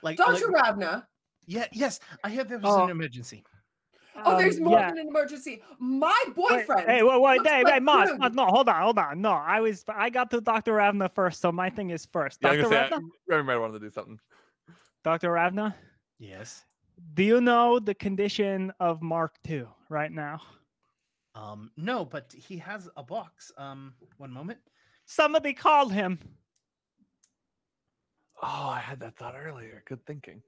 Like, 0.02 0.18
Dr. 0.18 0.48
like- 0.48 0.64
Ravna. 0.64 1.08
yeah, 1.46 1.66
yes. 1.74 2.00
I 2.24 2.30
heard 2.34 2.50
there 2.50 2.58
was 2.60 2.74
Oh. 2.76 2.86
an 2.86 2.90
emergency. 2.90 3.44
Oh, 4.26 4.38
there's 4.38 4.58
Um, 4.58 4.64
more 4.66 4.80
yeah. 4.80 4.90
than 4.90 4.98
an 5.00 5.08
emergency. 5.08 5.62
My 5.80 6.24
Wait, 6.28 6.36
boyfriend. 6.36 6.90
Hey, 6.90 7.04
wait, 7.04 7.22
wait, 7.22 7.38
looks 7.38 7.50
hey, 7.50 7.64
like 7.64 7.74
hey, 7.76 7.80
Moss, 7.80 8.08
Krug. 8.08 8.20
Moss, 8.20 8.32
no, 8.34 8.46
hold 8.48 8.68
on, 8.68 8.82
hold 8.82 8.98
on. 9.00 9.22
No, 9.22 9.32
I 9.32 9.60
was, 9.62 9.84
I 9.88 10.10
got 10.10 10.30
to 10.32 10.42
Dr. 10.42 10.74
Ravna 10.74 11.08
first, 11.10 11.40
so 11.40 11.52
my 11.52 11.70
thing 11.70 11.92
is 11.92 12.06
first. 12.12 12.40
Yeah, 12.42 12.50
Dr. 12.56 12.64
gonna 12.64 12.76
Ravna, 12.76 13.00
Remy 13.30 13.44
might 13.44 13.58
want 13.58 13.74
to 13.74 13.80
do 13.80 13.90
something. 13.90 14.20
Dr. 15.04 15.32
Ravna, 15.32 15.76
Yes. 16.18 16.66
Do 17.14 17.24
you 17.24 17.42
know 17.42 17.80
the 17.80 17.94
condition 17.94 18.72
of 18.80 19.02
Mark 19.02 19.36
II 19.48 19.66
right 19.90 20.12
now? 20.12 20.42
Um, 21.36 21.72
no, 21.78 22.06
but 22.06 22.34
he 22.34 22.58
has 22.58 22.90
a 22.98 23.04
box. 23.04 23.52
Um, 23.58 23.94
one 24.18 24.32
moment. 24.32 24.60
Somebody 25.06 25.54
called 25.54 25.92
him. 25.94 26.20
Oh, 28.42 28.70
I 28.70 28.80
had 28.80 29.00
that 29.02 29.18
thought 29.18 29.36
earlier. 29.38 29.84
Good 29.86 30.06
thinking. 30.06 30.42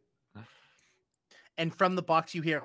And 1.57 1.75
from 1.75 1.95
the 1.95 2.01
box 2.01 2.33
you 2.33 2.41
hear 2.41 2.63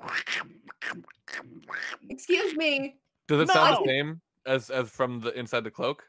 Excuse 2.09 2.55
me. 2.55 2.97
Does 3.27 3.41
it 3.41 3.49
sound 3.49 3.85
the 3.85 3.89
same 3.89 4.21
as 4.45 4.69
as 4.69 4.89
from 4.89 5.19
the 5.19 5.37
inside 5.37 5.63
the 5.63 5.71
cloak? 5.71 6.03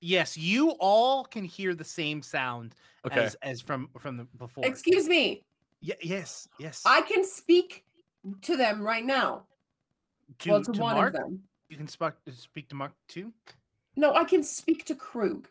Yes, 0.00 0.36
you 0.36 0.70
all 0.80 1.24
can 1.24 1.44
hear 1.44 1.74
the 1.74 1.84
same 1.84 2.22
sound 2.22 2.74
Okay. 3.04 3.20
as 3.20 3.34
as 3.42 3.60
from 3.60 3.88
from 3.98 4.16
the 4.16 4.24
before. 4.38 4.64
Excuse 4.64 5.08
me. 5.08 5.44
Ye- 5.82 5.94
yes, 6.00 6.48
yes. 6.58 6.82
I 6.86 7.02
can 7.02 7.24
speak 7.24 7.84
to 8.42 8.56
them 8.56 8.80
right 8.80 9.04
now. 9.04 9.42
to, 10.38 10.50
well, 10.50 10.62
to, 10.64 10.72
to 10.72 10.80
one 10.80 10.96
Mark, 10.96 11.14
of 11.14 11.20
them. 11.20 11.42
you 11.68 11.76
can 11.76 11.88
speak 11.88 12.12
speak 12.32 12.68
to 12.70 12.74
Mark 12.76 12.92
too. 13.08 13.32
No, 13.96 14.14
I 14.14 14.24
can 14.24 14.42
speak 14.42 14.86
to 14.86 14.94
Krug, 14.94 15.48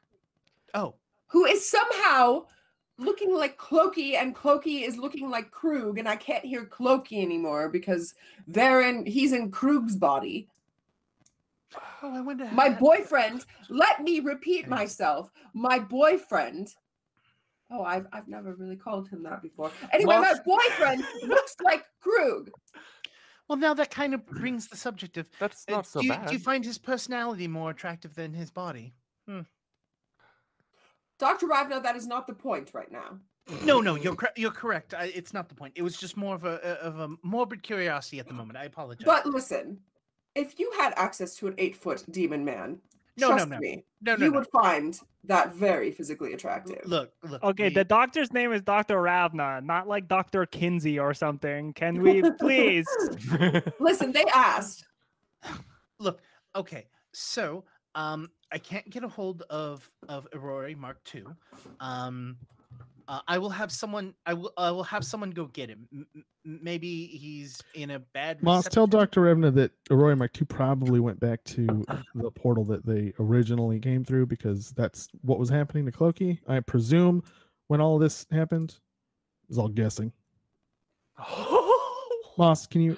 Oh, 0.74 0.96
who 1.28 1.46
is 1.46 1.70
somehow 1.70 2.46
looking 2.98 3.36
like 3.36 3.58
Clokey, 3.58 4.16
and 4.16 4.36
Clokey 4.36 4.88
is 4.88 4.98
looking 4.98 5.30
like 5.30 5.52
Krug, 5.52 6.00
and 6.00 6.08
I 6.08 6.16
can't 6.16 6.46
hear 6.46 6.66
Clokey 6.66 7.22
anymore 7.22 7.70
because 7.70 8.16
they're 8.48 8.82
in. 8.82 9.06
He's 9.06 9.34
in 9.34 9.52
Krug's 9.52 9.96
body. 9.98 10.48
oh, 12.02 12.16
I 12.16 12.22
wonder. 12.22 12.50
My 12.54 12.70
boyfriend. 12.70 13.46
Let 13.70 14.02
me 14.02 14.22
repeat 14.22 14.68
myself. 14.68 15.30
My 15.54 15.78
boyfriend. 15.78 16.74
Oh, 17.72 17.84
I've 17.84 18.08
I've 18.12 18.28
never 18.28 18.54
really 18.56 18.76
called 18.76 19.10
him 19.10 19.24
that 19.24 19.42
before. 19.42 19.72
Anyway, 19.94 20.18
my 20.18 20.36
boyfriend 20.46 21.04
looks 21.24 21.56
like 21.64 21.86
Krug. 22.02 22.52
Well, 23.48 23.58
now 23.58 23.74
that 23.74 23.92
kind 23.92 24.14
of 24.14 24.26
brings 24.26 24.68
the 24.68 24.78
subject 24.78 25.18
of. 25.18 25.30
That's 25.40 25.66
uh, 25.70 25.82
so 25.82 26.02
do, 26.02 26.08
you, 26.08 26.14
bad. 26.14 26.28
do 26.28 26.34
you 26.34 26.40
find 26.40 26.64
his 26.64 26.78
personality 26.78 27.48
more 27.48 27.72
attractive 27.72 28.14
than 28.16 28.34
his 28.34 28.52
body? 28.52 28.94
Dr. 31.22 31.46
Ravna, 31.46 31.80
that 31.82 31.96
is 31.96 32.08
not 32.08 32.26
the 32.26 32.34
point 32.34 32.72
right 32.74 32.92
now. 32.92 33.20
No, 33.64 33.80
no, 33.80 33.94
you're 33.94 34.18
you're 34.36 34.50
correct. 34.50 34.96
I, 34.96 35.12
it's 35.14 35.34
not 35.34 35.50
the 35.50 35.56
point. 35.56 35.74
It 35.76 35.84
was 35.84 35.96
just 35.96 36.18
more 36.18 36.34
of 36.34 36.46
a 36.46 36.56
of 36.82 37.00
a 37.00 37.10
morbid 37.22 37.62
curiosity 37.62 38.20
at 38.20 38.28
the 38.28 38.34
moment. 38.34 38.58
I 38.58 38.66
apologize. 38.66 39.06
But 39.06 39.28
listen, 39.28 39.78
if 40.34 40.60
you 40.60 40.72
had 40.80 40.94
access 40.96 41.36
to 41.38 41.48
an 41.48 41.54
eight 41.60 41.76
foot 41.76 42.04
demon 42.12 42.44
man, 42.44 42.80
no, 43.22 43.28
trust 43.30 43.48
no, 43.50 43.56
no. 43.56 43.60
me, 43.62 43.86
no, 44.02 44.16
no, 44.16 44.26
you 44.26 44.32
no. 44.32 44.40
would 44.40 44.48
find 44.50 45.00
that 45.24 45.54
very 45.54 45.92
physically 45.92 46.34
attractive. 46.34 46.82
Look, 46.86 47.14
look. 47.24 47.42
Okay, 47.44 47.70
we- 47.70 47.74
the 47.76 47.84
doctor's 47.86 48.34
name 48.34 48.52
is 48.52 48.62
Dr. 48.62 49.02
Ravna, 49.02 49.62
not 49.64 49.88
like 49.88 50.08
Dr. 50.08 50.46
Kinsey 50.46 50.98
or 51.00 51.14
something. 51.14 51.72
Can 51.74 52.02
we 52.02 52.22
please? 52.40 52.86
Listen, 53.80 54.12
they 54.12 54.26
asked. 54.36 54.86
look 56.00 56.20
okay 56.56 56.86
so 57.14 57.64
um 57.96 58.28
i 58.52 58.58
can't 58.58 58.90
get 58.90 59.04
a 59.04 59.08
hold 59.08 59.44
of 59.50 59.90
of 60.10 60.28
aurora 60.34 60.76
mark 60.76 60.98
ii 61.16 61.24
um 61.80 62.38
uh, 63.12 63.20
i 63.28 63.38
will 63.38 63.50
have 63.50 63.72
someone 63.72 64.14
i 64.26 64.34
will 64.34 64.52
i 64.58 64.72
will 64.72 64.84
have 64.84 65.04
someone 65.04 65.30
go 65.30 65.46
get 65.48 65.70
him 65.70 65.88
M- 65.94 66.08
m- 66.16 66.26
maybe 66.64 67.06
he's 67.08 67.62
in 67.76 67.92
a 67.92 68.00
bad 68.00 68.42
Moss, 68.42 68.68
tell 68.68 68.88
Dr. 68.88 69.22
Ravna 69.22 69.52
that 69.52 69.72
Aurora 69.92 70.16
Mark 70.16 70.36
II 70.42 70.48
probably 70.48 71.00
went 71.00 71.20
back 71.20 71.44
to 71.44 71.86
the 72.16 72.32
portal 72.32 72.64
that 72.66 72.84
they 72.84 73.14
originally 73.20 73.80
came 73.80 74.04
through 74.04 74.26
because 74.26 74.72
that's 74.72 75.08
what 75.22 75.38
was 75.38 75.50
happening 75.50 75.86
to 75.86 75.92
Clokey. 75.92 76.40
I 76.48 76.60
presume 76.62 77.22
when 77.68 77.80
all 77.80 77.96
of 77.96 78.02
this 78.02 78.26
happened, 78.32 78.80
is 79.50 79.60
all 79.60 79.68
guessing. 79.68 80.12
Moss, 82.38 82.66
can 82.66 82.82
you? 82.82 82.98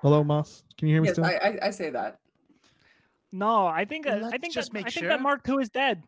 Hello, 0.00 0.22
Moss. 0.22 0.62
Can 0.78 0.86
you 0.86 0.94
hear 0.94 1.02
me 1.02 1.08
Yes, 1.08 1.14
still? 1.16 1.24
I, 1.24 1.32
I, 1.32 1.58
I 1.64 1.70
say 1.70 1.90
that. 1.90 2.20
No, 3.32 3.66
I 3.66 3.84
think 3.84 4.06
uh, 4.06 4.30
I 4.32 4.38
think 4.38 4.54
just 4.54 4.70
that, 4.70 4.74
make 4.74 4.86
I 4.86 4.90
think 4.90 5.06
that 5.06 5.20
Mark 5.20 5.48
II 5.48 5.56
is 5.60 5.70
dead. 5.70 6.02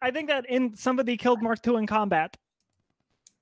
I 0.00 0.10
think 0.10 0.28
that 0.28 0.46
in 0.48 0.76
somebody 0.76 1.16
killed 1.16 1.42
Mark 1.42 1.66
II 1.66 1.76
in 1.76 1.86
combat. 1.86 2.36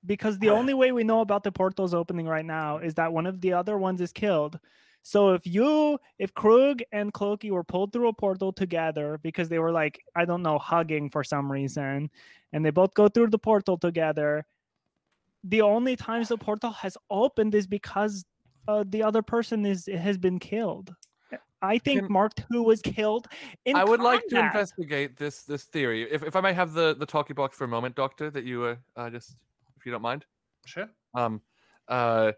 Because 0.05 0.39
the 0.39 0.51
only 0.51 0.73
way 0.73 0.91
we 0.91 1.03
know 1.03 1.21
about 1.21 1.43
the 1.43 1.51
portals 1.51 1.93
opening 1.93 2.27
right 2.27 2.45
now 2.45 2.77
is 2.77 2.93
that 2.93 3.11
one 3.11 3.25
of 3.25 3.41
the 3.41 3.51
other 3.53 3.77
ones 3.77 3.99
is 3.99 4.13
killed. 4.13 4.57
So 5.01 5.33
if 5.33 5.45
you, 5.45 5.97
if 6.19 6.33
Krug 6.33 6.81
and 6.91 7.13
Clokey 7.13 7.51
were 7.51 7.63
pulled 7.63 7.91
through 7.91 8.09
a 8.09 8.13
portal 8.13 8.53
together 8.53 9.19
because 9.23 9.49
they 9.49 9.59
were 9.59 9.71
like, 9.71 9.99
I 10.15 10.25
don't 10.25 10.43
know, 10.43 10.59
hugging 10.59 11.09
for 11.09 11.23
some 11.23 11.51
reason, 11.51 12.09
and 12.53 12.65
they 12.65 12.69
both 12.69 12.93
go 12.93 13.07
through 13.07 13.27
the 13.27 13.39
portal 13.39 13.77
together, 13.77 14.45
the 15.43 15.61
only 15.61 15.95
times 15.95 16.29
the 16.29 16.37
portal 16.37 16.71
has 16.71 16.97
opened 17.09 17.55
is 17.55 17.67
because 17.67 18.25
uh, 18.67 18.83
the 18.87 19.03
other 19.03 19.21
person 19.21 19.65
is 19.65 19.87
has 19.87 20.17
been 20.17 20.39
killed. 20.39 20.93
I 21.61 21.77
think 21.79 22.01
Can- 22.01 22.11
Mark 22.11 22.33
II 22.51 22.61
was 22.61 22.81
killed 22.81 23.27
in 23.65 23.75
I 23.75 23.83
would 23.83 23.99
like 23.99 24.25
to 24.27 24.39
investigate 24.39 25.17
this 25.17 25.43
this 25.43 25.63
theory. 25.63 26.03
If 26.03 26.23
if 26.23 26.35
I 26.35 26.41
may 26.41 26.53
have 26.53 26.73
the 26.73 26.95
the 26.95 27.05
talkie 27.05 27.33
box 27.33 27.57
for 27.57 27.63
a 27.63 27.67
moment, 27.67 27.95
Doctor, 27.95 28.29
that 28.29 28.43
you 28.43 28.63
uh, 28.63 28.75
uh 28.95 29.09
just 29.09 29.35
if 29.77 29.85
you 29.85 29.91
don't 29.91 30.01
mind. 30.01 30.25
sure 30.65 30.89
Um, 31.13 31.41
uh, 31.87 32.33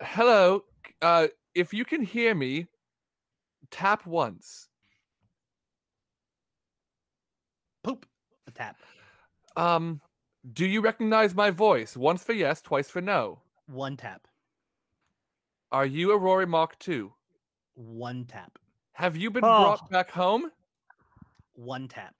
hello. 0.00 0.64
Uh, 1.02 1.28
if 1.54 1.72
you 1.72 1.84
can 1.84 2.02
hear 2.02 2.34
me, 2.34 2.66
tap 3.70 4.06
once. 4.06 4.68
poop 7.84 8.06
the 8.46 8.52
tap 8.52 8.76
Um, 9.56 10.00
do 10.52 10.66
you 10.66 10.80
recognize 10.80 11.34
my 11.34 11.50
voice? 11.50 11.96
Once 11.96 12.24
for 12.24 12.32
yes, 12.32 12.60
twice 12.62 12.90
for 12.90 13.00
no. 13.00 13.40
one 13.66 13.96
tap 13.96 14.26
Are 15.70 15.86
you 15.86 16.12
Aurora 16.12 16.46
Mark 16.46 16.76
II? 16.88 17.10
One 17.74 18.24
tap 18.24 18.58
Have 18.92 19.16
you 19.16 19.30
been 19.30 19.44
Oh. 19.44 19.60
brought 19.62 19.90
back 19.90 20.10
home? 20.10 20.50
one 21.54 21.88
tap 21.88 22.14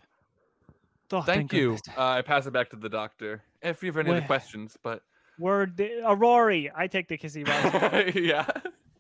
Oh, 1.13 1.21
Thank, 1.23 1.53
you. 1.53 1.77
Uh, 1.97 2.03
I 2.09 2.23
pass 2.23 2.47
it 2.47 2.51
back 2.53 2.71
to 2.71 2.77
the 2.77 2.89
doctor. 2.89 3.43
If 3.63 3.83
you 3.83 3.89
have 3.91 3.99
any 3.99 4.11
other 4.11 4.23
questions, 4.23 4.77
but 4.83 5.03
We're 5.39 5.67
the, 5.67 6.01
Aurori. 6.05 6.71
I 6.75 6.89
take 6.89 7.07
the 7.09 7.17
kissy 7.19 7.47
right. 7.47 8.13
yeah. 8.17 8.47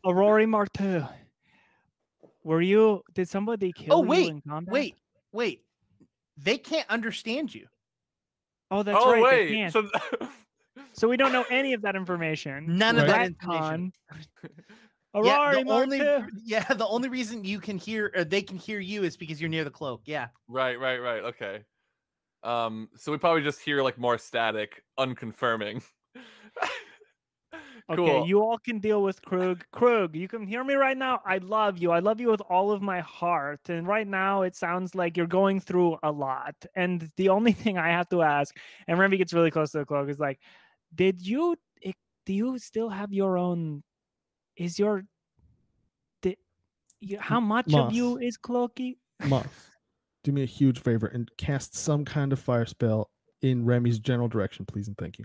Aurori 0.06 0.46
Mark 0.48 0.68
II. 0.80 1.04
Were 2.44 2.60
you? 2.60 3.02
Did 3.14 3.28
somebody 3.28 3.72
kill 3.72 3.94
oh 3.96 4.02
you 4.02 4.08
wait 4.08 4.28
in 4.28 4.40
combat? 4.42 4.72
wait 4.72 4.94
wait 5.32 5.62
they 6.36 6.58
can't 6.58 6.88
understand 6.90 7.52
you 7.54 7.66
Oh, 8.70 8.82
that's 8.82 8.98
oh 9.00 9.10
right. 9.12 9.22
wait. 9.22 9.48
They 9.48 9.54
can't. 9.54 9.72
So 9.72 9.88
So 10.92 11.08
we 11.08 11.16
don't 11.16 11.32
know 11.32 11.44
any 11.50 11.72
of 11.72 11.82
that 11.82 11.96
information. 11.96 12.76
none 12.78 12.96
of 12.98 13.08
Right. 13.08 13.08
that 13.08 13.26
information 13.26 13.92
Retcon. 15.14 15.26
yeah, 15.26 15.62
the 15.62 15.70
only 15.70 15.98
II. 15.98 16.24
yeah 16.44 16.64
the 16.64 16.86
only 16.86 17.08
reason 17.08 17.44
you 17.44 17.60
can 17.60 17.78
hear 17.78 18.12
or 18.16 18.24
they 18.24 18.42
can 18.42 18.56
hear 18.56 18.80
you 18.80 19.04
is 19.04 19.16
because 19.16 19.40
you're 19.40 19.50
near 19.50 19.64
the 19.64 19.70
cloak 19.70 20.02
yeah 20.06 20.28
right, 20.48 20.78
right, 20.78 20.98
right. 20.98 21.22
Okay. 21.24 21.62
Um. 22.42 22.88
So 22.96 23.10
we 23.12 23.18
probably 23.18 23.42
just 23.42 23.60
hear 23.60 23.82
like 23.82 23.96
more 23.96 24.18
static, 24.18 24.82
unconfirming. 24.98 25.82
cool. 27.94 28.08
Okay, 28.08 28.26
you 28.26 28.40
all 28.42 28.58
can 28.58 28.80
deal 28.80 29.02
with 29.02 29.22
Krug. 29.22 29.64
Krug, 29.72 30.14
you 30.16 30.28
can 30.28 30.46
hear 30.46 30.64
me 30.64 30.74
right 30.74 30.96
now. 30.96 31.20
I 31.24 31.38
love 31.38 31.78
you. 31.78 31.90
I 31.90 32.00
love 32.00 32.20
you 32.20 32.30
with 32.30 32.42
all 32.42 32.70
of 32.70 32.82
my 32.82 33.00
heart. 33.00 33.60
And 33.68 33.86
right 33.86 34.06
now, 34.06 34.42
it 34.42 34.54
sounds 34.56 34.94
like 34.94 35.16
you're 35.16 35.26
going 35.26 35.60
through 35.60 35.98
a 36.02 36.10
lot. 36.10 36.54
And 36.74 37.10
the 37.16 37.30
only 37.30 37.52
thing 37.62 37.78
I 37.78 37.88
have 37.88 38.08
to 38.10 38.22
ask, 38.22 38.54
and 38.88 38.98
Remy 38.98 39.16
gets 39.18 39.32
really 39.32 39.50
close 39.50 39.70
to 39.72 39.78
the 39.78 39.84
cloak, 39.86 40.08
is 40.08 40.20
like, 40.20 40.38
did 40.94 41.26
you? 41.26 41.56
eh, 41.82 41.92
Do 42.26 42.32
you 42.34 42.58
still 42.58 42.88
have 42.90 43.12
your 43.12 43.38
own? 43.38 43.82
Is 44.56 44.78
your? 44.78 45.04
Did, 46.22 46.36
you, 47.00 47.18
how 47.20 47.40
much 47.40 47.72
of 47.74 47.92
you 47.92 48.18
is 48.18 48.38
Clokey? 48.38 48.96
Moss, 49.26 49.46
do 50.22 50.32
me 50.32 50.42
a 50.42 50.46
huge 50.46 50.80
favor 50.80 51.06
and 51.06 51.30
cast 51.36 51.74
some 51.74 52.04
kind 52.04 52.32
of 52.32 52.38
fire 52.38 52.66
spell 52.66 53.10
in 53.42 53.64
Remy's 53.64 53.98
general 53.98 54.28
direction, 54.28 54.64
please 54.64 54.88
and 54.88 54.96
thank 54.96 55.18
you. 55.18 55.24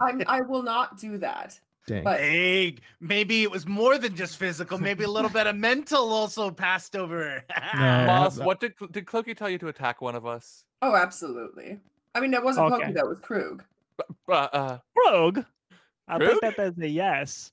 I'm, 0.00 0.22
I 0.26 0.40
will 0.40 0.62
not 0.62 0.98
do 0.98 1.18
that. 1.18 1.58
Dang. 1.86 2.04
But 2.04 2.20
Hey, 2.20 2.76
maybe 3.00 3.42
it 3.42 3.50
was 3.50 3.66
more 3.66 3.98
than 3.98 4.14
just 4.14 4.36
physical. 4.38 4.78
Maybe 4.78 5.04
a 5.04 5.08
little 5.10 5.30
bit 5.30 5.46
of 5.46 5.56
mental 5.70 6.12
also 6.12 6.50
passed 6.50 6.94
over. 6.96 7.44
No. 7.74 8.06
Boss, 8.06 8.38
Uh, 8.40 8.44
what 8.44 8.60
did 8.60 8.74
did 8.92 9.04
Clokey 9.06 9.36
tell 9.36 9.50
you 9.50 9.58
to 9.58 9.68
attack 9.68 10.00
one 10.00 10.14
of 10.14 10.24
us? 10.26 10.64
oh, 10.82 10.96
absolutely. 10.96 11.78
I 12.14 12.20
mean, 12.20 12.30
that 12.32 12.42
wasn't 12.44 12.72
Okay. 12.72 12.82
Pokey, 12.84 12.92
that 12.94 13.06
was 13.06 13.18
Krug. 13.22 13.64
Uh, 14.28 14.32
uh, 14.32 14.78
Krug. 14.96 15.44
I'll 16.08 16.18
Krug? 16.18 16.40
take 16.42 16.56
that 16.56 16.58
as 16.58 16.78
a 16.78 16.88
yes. 16.88 17.50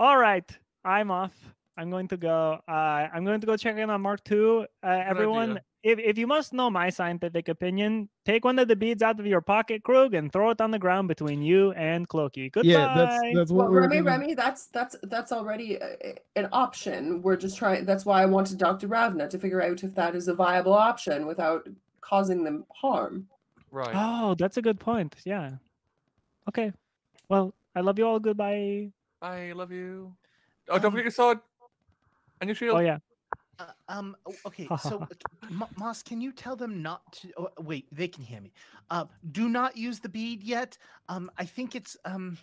All 0.00 0.16
right, 0.16 0.50
I'm 0.82 1.10
off. 1.10 1.34
I'm 1.76 1.90
going 1.90 2.08
to 2.08 2.16
go. 2.16 2.58
Uh, 2.66 2.72
I'm 3.12 3.22
going 3.22 3.38
to 3.42 3.46
go 3.46 3.54
check 3.58 3.76
in 3.76 3.90
on 3.90 4.00
Mark 4.00 4.20
II. 4.32 4.64
Uh, 4.82 4.86
everyone, 4.86 5.50
idea. 5.50 5.62
if, 5.82 5.98
if 5.98 6.16
you 6.16 6.26
must 6.26 6.54
know 6.54 6.70
my 6.70 6.88
scientific 6.88 7.48
opinion, 7.48 8.08
take 8.24 8.42
one 8.46 8.58
of 8.58 8.66
the 8.66 8.76
beads 8.76 9.02
out 9.02 9.20
of 9.20 9.26
your 9.26 9.42
pocket, 9.42 9.82
Krug, 9.82 10.14
and 10.14 10.32
throw 10.32 10.48
it 10.52 10.60
on 10.62 10.70
the 10.70 10.78
ground 10.78 11.08
between 11.08 11.42
you 11.42 11.72
and 11.72 12.08
Clokey. 12.08 12.50
Goodbye. 12.50 12.70
yeah, 12.70 12.94
that's 12.94 13.20
that's 13.34 13.50
what 13.50 13.64
Well, 13.64 13.72
we're 13.72 13.80
Remy, 13.82 13.96
gonna- 13.98 14.10
Remy, 14.10 14.34
that's 14.36 14.68
that's 14.68 14.96
that's 15.02 15.32
already 15.32 15.74
a, 15.74 16.16
an 16.34 16.48
option. 16.50 17.20
We're 17.20 17.36
just 17.36 17.58
trying. 17.58 17.84
That's 17.84 18.06
why 18.06 18.22
I 18.22 18.26
wanted 18.26 18.56
Dr. 18.56 18.86
Ravna 18.86 19.28
to 19.28 19.38
figure 19.38 19.62
out 19.62 19.84
if 19.84 19.94
that 19.96 20.14
is 20.14 20.28
a 20.28 20.34
viable 20.34 20.72
option 20.74 21.26
without 21.26 21.68
causing 22.00 22.42
them 22.42 22.64
harm. 22.74 23.26
right. 23.70 23.92
Oh, 23.94 24.34
that's 24.34 24.56
a 24.56 24.62
good 24.62 24.80
point. 24.80 25.14
Yeah. 25.26 25.50
Okay. 26.48 26.72
Well, 27.28 27.52
I 27.76 27.80
love 27.80 27.98
you 27.98 28.06
all. 28.06 28.18
Goodbye. 28.18 28.92
I 29.22 29.52
love 29.52 29.70
you. 29.72 30.16
Oh, 30.68 30.78
don't 30.78 30.86
Um, 30.86 30.92
forget 30.92 31.04
your 31.04 31.10
sword 31.12 31.38
and 32.40 32.48
your 32.48 32.54
shield. 32.54 32.76
Oh 32.76 32.80
yeah. 32.80 32.98
Uh, 33.58 33.72
um. 33.88 34.16
Okay. 34.46 34.68
So, 34.78 34.98
uh, 35.00 35.06
c- 35.12 35.48
Mo- 35.50 35.70
Moss, 35.76 36.02
can 36.02 36.20
you 36.20 36.32
tell 36.32 36.56
them 36.56 36.82
not 36.82 37.02
to? 37.12 37.32
Oh, 37.36 37.50
wait, 37.58 37.88
they 37.92 38.08
can 38.08 38.24
hear 38.24 38.40
me. 38.40 38.52
Uh, 38.90 39.06
do 39.32 39.48
not 39.48 39.76
use 39.76 40.00
the 40.00 40.08
bead 40.08 40.42
yet. 40.42 40.78
Um, 41.08 41.30
I 41.36 41.44
think 41.44 41.74
it's 41.74 41.96
um. 42.04 42.38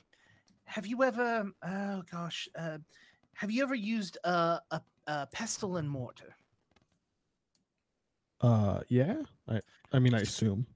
Have 0.65 0.85
you 0.85 1.03
ever? 1.03 1.51
Oh 1.63 2.03
gosh. 2.11 2.47
Uh, 2.55 2.79
have 3.33 3.51
you 3.51 3.63
ever 3.63 3.75
used 3.75 4.17
a 4.23 4.61
a, 4.71 4.81
a 5.07 5.27
pestle 5.27 5.77
and 5.77 5.89
mortar? 5.89 6.35
uh 8.41 8.81
yeah. 8.89 9.23
I 9.47 9.61
I 9.91 9.99
mean 9.99 10.13
I 10.13 10.21
assume. 10.21 10.67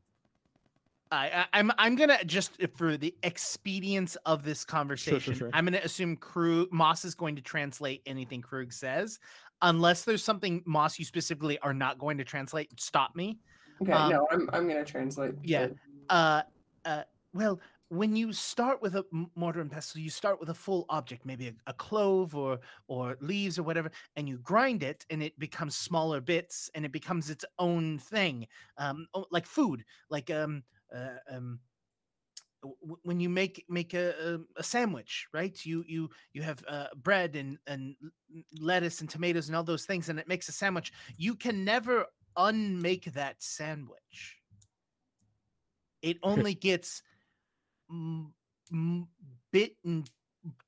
I, 1.12 1.46
I 1.54 1.60
I'm 1.60 1.72
I'm 1.78 1.96
gonna 1.96 2.24
just 2.26 2.62
uh, 2.64 2.68
for 2.76 2.98
the 2.98 3.14
expedience 3.24 4.16
of 4.26 4.44
this 4.44 4.64
conversation, 4.64 5.20
sure. 5.20 5.34
sure, 5.34 5.48
sure. 5.48 5.50
I'm 5.54 5.66
gonna 5.66 5.82
assume 5.84 6.16
Krug 6.16 6.72
Moss 6.72 7.06
is 7.06 7.16
going 7.16 7.36
to 7.36 7.42
translate 7.42 8.02
anything 8.06 8.42
Krug 8.42 8.72
says, 8.72 9.20
unless 9.62 10.04
there's 10.04 10.24
something 10.24 10.64
Moss 10.66 10.98
you 10.98 11.06
specifically 11.06 11.60
are 11.60 11.74
not 11.74 12.00
going 12.00 12.18
to 12.18 12.24
translate. 12.24 12.80
Stop 12.80 13.16
me. 13.16 13.40
Okay, 13.82 13.92
Um, 13.92 14.12
no, 14.12 14.28
I'm 14.32 14.50
I'm 14.54 14.68
gonna 14.68 14.86
translate. 14.86 15.34
yeah. 15.44 15.68
Uh, 16.10 16.42
uh, 16.86 17.04
well, 17.34 17.60
when 17.90 18.16
you 18.16 18.32
start 18.32 18.82
with 18.82 18.96
a 18.96 19.06
mortar 19.36 19.60
and 19.60 19.70
pestle, 19.70 20.00
you 20.00 20.10
start 20.10 20.40
with 20.40 20.50
a 20.50 20.54
full 20.54 20.86
object, 20.88 21.26
maybe 21.26 21.50
a, 21.50 21.54
a 21.68 21.74
clove 21.74 22.36
or 22.36 22.60
or 22.88 23.18
leaves 23.20 23.60
or 23.60 23.64
whatever, 23.64 23.92
and 24.16 24.30
you 24.30 24.38
grind 24.38 24.82
it, 24.82 25.06
and 25.10 25.22
it 25.22 25.38
becomes 25.40 25.76
smaller 25.76 26.22
bits, 26.22 26.70
and 26.74 26.86
it 26.86 26.92
becomes 26.94 27.30
its 27.30 27.44
own 27.60 28.00
thing, 28.00 28.48
um, 28.78 29.08
like 29.30 29.46
food, 29.46 29.84
like 30.10 30.30
um, 30.30 30.64
uh, 30.96 31.18
um. 31.30 31.60
w- 32.64 32.98
When 33.04 33.20
you 33.20 33.30
make 33.30 33.66
make 33.70 33.94
a, 33.94 34.14
a, 34.58 34.60
a 34.60 34.64
sandwich, 34.64 35.28
right? 35.34 35.58
You 35.66 35.84
you 35.88 36.10
you 36.34 36.44
have 36.44 36.64
uh, 36.68 36.88
bread 36.96 37.36
and 37.36 37.58
and 37.68 37.96
lettuce 38.60 39.02
and 39.02 39.10
tomatoes 39.10 39.48
and 39.48 39.56
all 39.56 39.64
those 39.64 39.86
things, 39.86 40.10
and 40.10 40.20
it 40.20 40.28
makes 40.28 40.50
a 40.50 40.54
sandwich. 40.54 40.92
You 41.18 41.36
can 41.36 41.64
never 41.66 42.06
unmake 42.38 43.14
that 43.14 43.42
sandwich 43.44 44.38
it 46.02 46.18
only 46.24 46.54
gets 46.54 47.02
bit 49.52 49.76
and 49.86 50.10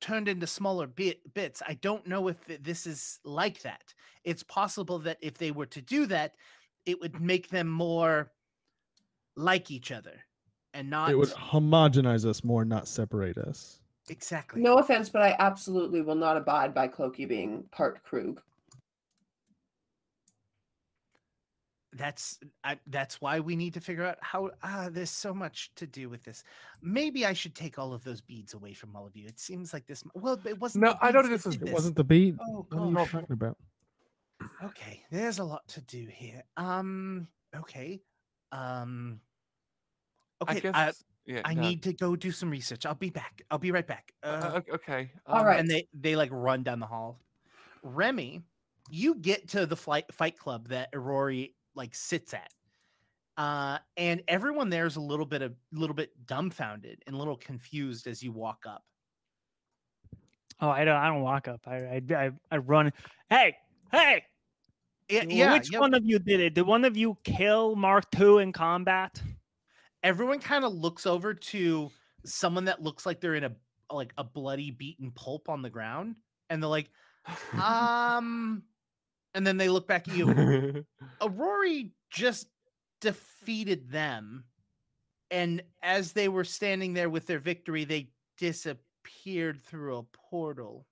turned 0.01 0.27
into 0.27 0.47
smaller 0.47 0.87
bit, 0.87 1.33
bits. 1.33 1.61
I 1.67 1.75
don't 1.75 2.07
know 2.07 2.27
if 2.27 2.37
this 2.61 2.85
is 2.85 3.19
like 3.23 3.61
that. 3.61 3.93
It's 4.23 4.43
possible 4.43 4.99
that 4.99 5.17
if 5.21 5.37
they 5.37 5.51
were 5.51 5.65
to 5.67 5.81
do 5.81 6.05
that, 6.07 6.35
it 6.85 6.99
would 6.99 7.21
make 7.21 7.49
them 7.49 7.69
more 7.69 8.31
like 9.35 9.71
each 9.71 9.91
other 9.91 10.13
and 10.73 10.89
not 10.89 11.11
it 11.11 11.17
would 11.17 11.29
homogenize 11.29 12.25
us 12.25 12.43
more 12.43 12.65
not 12.65 12.87
separate 12.87 13.37
us. 13.37 13.79
Exactly. 14.09 14.61
No 14.61 14.77
offense 14.77 15.09
but 15.09 15.21
i 15.21 15.35
absolutely 15.39 16.01
will 16.01 16.15
not 16.15 16.37
abide 16.37 16.73
by 16.73 16.87
clokey 16.87 17.27
being 17.27 17.63
part 17.71 18.03
krug. 18.03 18.41
That's 21.95 22.39
I, 22.63 22.79
that's 22.87 23.21
why 23.21 23.39
we 23.39 23.55
need 23.55 23.75
to 23.75 23.79
figure 23.79 24.03
out 24.03 24.17
how 24.21 24.49
ah, 24.63 24.89
there's 24.91 25.11
so 25.11 25.31
much 25.31 25.71
to 25.75 25.85
do 25.85 26.09
with 26.09 26.23
this. 26.23 26.43
Maybe 26.81 27.25
i 27.25 27.33
should 27.33 27.55
take 27.55 27.77
all 27.77 27.93
of 27.93 28.03
those 28.03 28.19
beads 28.19 28.53
away 28.55 28.73
from 28.73 28.95
all 28.95 29.05
of 29.05 29.15
you. 29.15 29.27
It 29.27 29.39
seems 29.39 29.73
like 29.73 29.85
this 29.85 30.03
well 30.15 30.39
it 30.45 30.59
wasn't 30.59 30.85
no 30.85 30.95
i 31.01 31.11
don't 31.11 31.23
think 31.27 31.41
this. 31.41 31.55
Is 31.55 31.61
it 31.61 31.71
wasn't 31.71 31.95
the 31.95 32.03
bead. 32.03 32.37
Oh, 32.41 32.65
what 32.69 32.79
are 32.79 32.89
you 32.89 33.05
talking 33.05 33.27
about? 33.29 33.57
Okay 34.63 35.03
there's 35.11 35.39
a 35.39 35.43
lot 35.43 35.67
to 35.69 35.81
do 35.81 36.07
here. 36.09 36.43
Um 36.57 37.27
okay 37.55 38.01
um 38.53 39.19
Okay, 40.43 40.57
I, 40.57 40.59
guess, 40.59 40.75
uh, 40.75 40.91
yeah, 41.25 41.41
I 41.45 41.53
no. 41.53 41.61
need 41.61 41.83
to 41.83 41.93
go 41.93 42.15
do 42.15 42.31
some 42.31 42.49
research. 42.49 42.85
I'll 42.85 42.95
be 42.95 43.09
back. 43.09 43.41
I'll 43.49 43.57
be 43.57 43.71
right 43.71 43.87
back. 43.87 44.13
Uh, 44.23 44.27
uh, 44.55 44.61
okay. 44.73 45.11
Um, 45.25 45.37
All 45.37 45.45
right. 45.45 45.59
And 45.59 45.69
they 45.69 45.87
they 45.93 46.15
like 46.15 46.29
run 46.31 46.63
down 46.63 46.79
the 46.79 46.85
hall. 46.85 47.19
Remy, 47.81 48.41
you 48.89 49.15
get 49.15 49.47
to 49.49 49.65
the 49.65 49.75
flight 49.75 50.05
fight 50.11 50.37
club 50.37 50.67
that 50.69 50.89
Rory 50.93 51.55
like 51.75 51.95
sits 51.95 52.33
at. 52.33 52.51
Uh, 53.35 53.79
and 53.97 54.21
everyone 54.27 54.69
there 54.69 54.85
is 54.85 54.95
a 54.97 55.01
little 55.01 55.25
bit 55.25 55.41
of 55.41 55.51
a 55.51 55.79
little 55.79 55.95
bit 55.95 56.11
dumbfounded 56.27 57.01
and 57.07 57.15
a 57.15 57.17
little 57.17 57.37
confused 57.37 58.05
as 58.07 58.21
you 58.21 58.31
walk 58.31 58.65
up. 58.67 58.83
Oh, 60.59 60.69
I 60.69 60.85
don't. 60.85 60.95
I 60.95 61.07
don't 61.07 61.21
walk 61.21 61.47
up. 61.47 61.61
I 61.67 62.01
I 62.11 62.31
I, 62.51 62.57
run. 62.57 62.91
Hey, 63.29 63.55
hey! 63.91 64.23
Yeah, 65.13 65.25
yeah 65.27 65.53
Which 65.53 65.69
one 65.71 65.93
of 65.93 66.03
you 66.05 66.19
did 66.19 66.39
it? 66.39 66.53
Did 66.55 66.63
one 66.63 66.85
of 66.85 66.97
you 66.97 67.17
kill 67.23 67.75
Mark 67.75 68.05
II 68.19 68.41
in 68.41 68.51
combat? 68.51 69.21
everyone 70.03 70.39
kind 70.39 70.65
of 70.65 70.73
looks 70.73 71.05
over 71.05 71.33
to 71.33 71.89
someone 72.25 72.65
that 72.65 72.83
looks 72.83 73.05
like 73.05 73.19
they're 73.19 73.35
in 73.35 73.45
a 73.45 73.51
like 73.89 74.13
a 74.17 74.23
bloody 74.23 74.71
beaten 74.71 75.11
pulp 75.11 75.49
on 75.49 75.61
the 75.61 75.69
ground 75.69 76.15
and 76.49 76.61
they're 76.61 76.69
like 76.69 76.89
um 77.61 78.63
and 79.33 79.47
then 79.47 79.57
they 79.57 79.69
look 79.69 79.87
back 79.87 80.07
at 80.07 80.15
you 80.15 80.85
Rory 81.29 81.91
just 82.09 82.47
defeated 83.01 83.89
them 83.89 84.45
and 85.31 85.63
as 85.81 86.11
they 86.11 86.27
were 86.27 86.43
standing 86.43 86.93
there 86.93 87.09
with 87.09 87.25
their 87.25 87.39
victory 87.39 87.85
they 87.85 88.09
disappeared 88.37 89.61
through 89.61 89.97
a 89.97 90.03
portal 90.29 90.85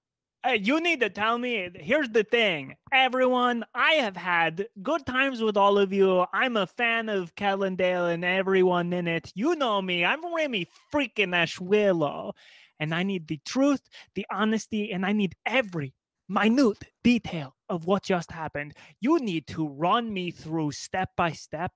Hey, 0.43 0.57
you 0.57 0.81
need 0.81 1.01
to 1.01 1.09
tell 1.11 1.37
me. 1.37 1.69
Here's 1.75 2.09
the 2.09 2.23
thing, 2.23 2.75
everyone. 2.91 3.63
I 3.75 3.93
have 3.93 4.17
had 4.17 4.65
good 4.81 5.05
times 5.05 5.39
with 5.39 5.55
all 5.55 5.77
of 5.77 5.93
you. 5.93 6.25
I'm 6.33 6.57
a 6.57 6.65
fan 6.65 7.09
of 7.09 7.35
Kellendale 7.35 8.11
and 8.11 8.25
everyone 8.25 8.91
in 8.91 9.07
it. 9.07 9.31
You 9.35 9.53
know 9.53 9.79
me. 9.83 10.03
I'm 10.03 10.33
Remy 10.33 10.67
freaking 10.91 11.35
Ashwillow. 11.35 12.33
And 12.79 12.91
I 12.91 13.03
need 13.03 13.27
the 13.27 13.39
truth, 13.45 13.81
the 14.15 14.25
honesty, 14.31 14.91
and 14.91 15.05
I 15.05 15.11
need 15.11 15.35
every 15.45 15.93
minute 16.27 16.85
detail 17.03 17.55
of 17.69 17.85
what 17.85 18.01
just 18.01 18.31
happened. 18.31 18.73
You 18.99 19.19
need 19.19 19.45
to 19.49 19.67
run 19.67 20.11
me 20.11 20.31
through 20.31 20.71
step 20.71 21.09
by 21.15 21.33
step 21.33 21.73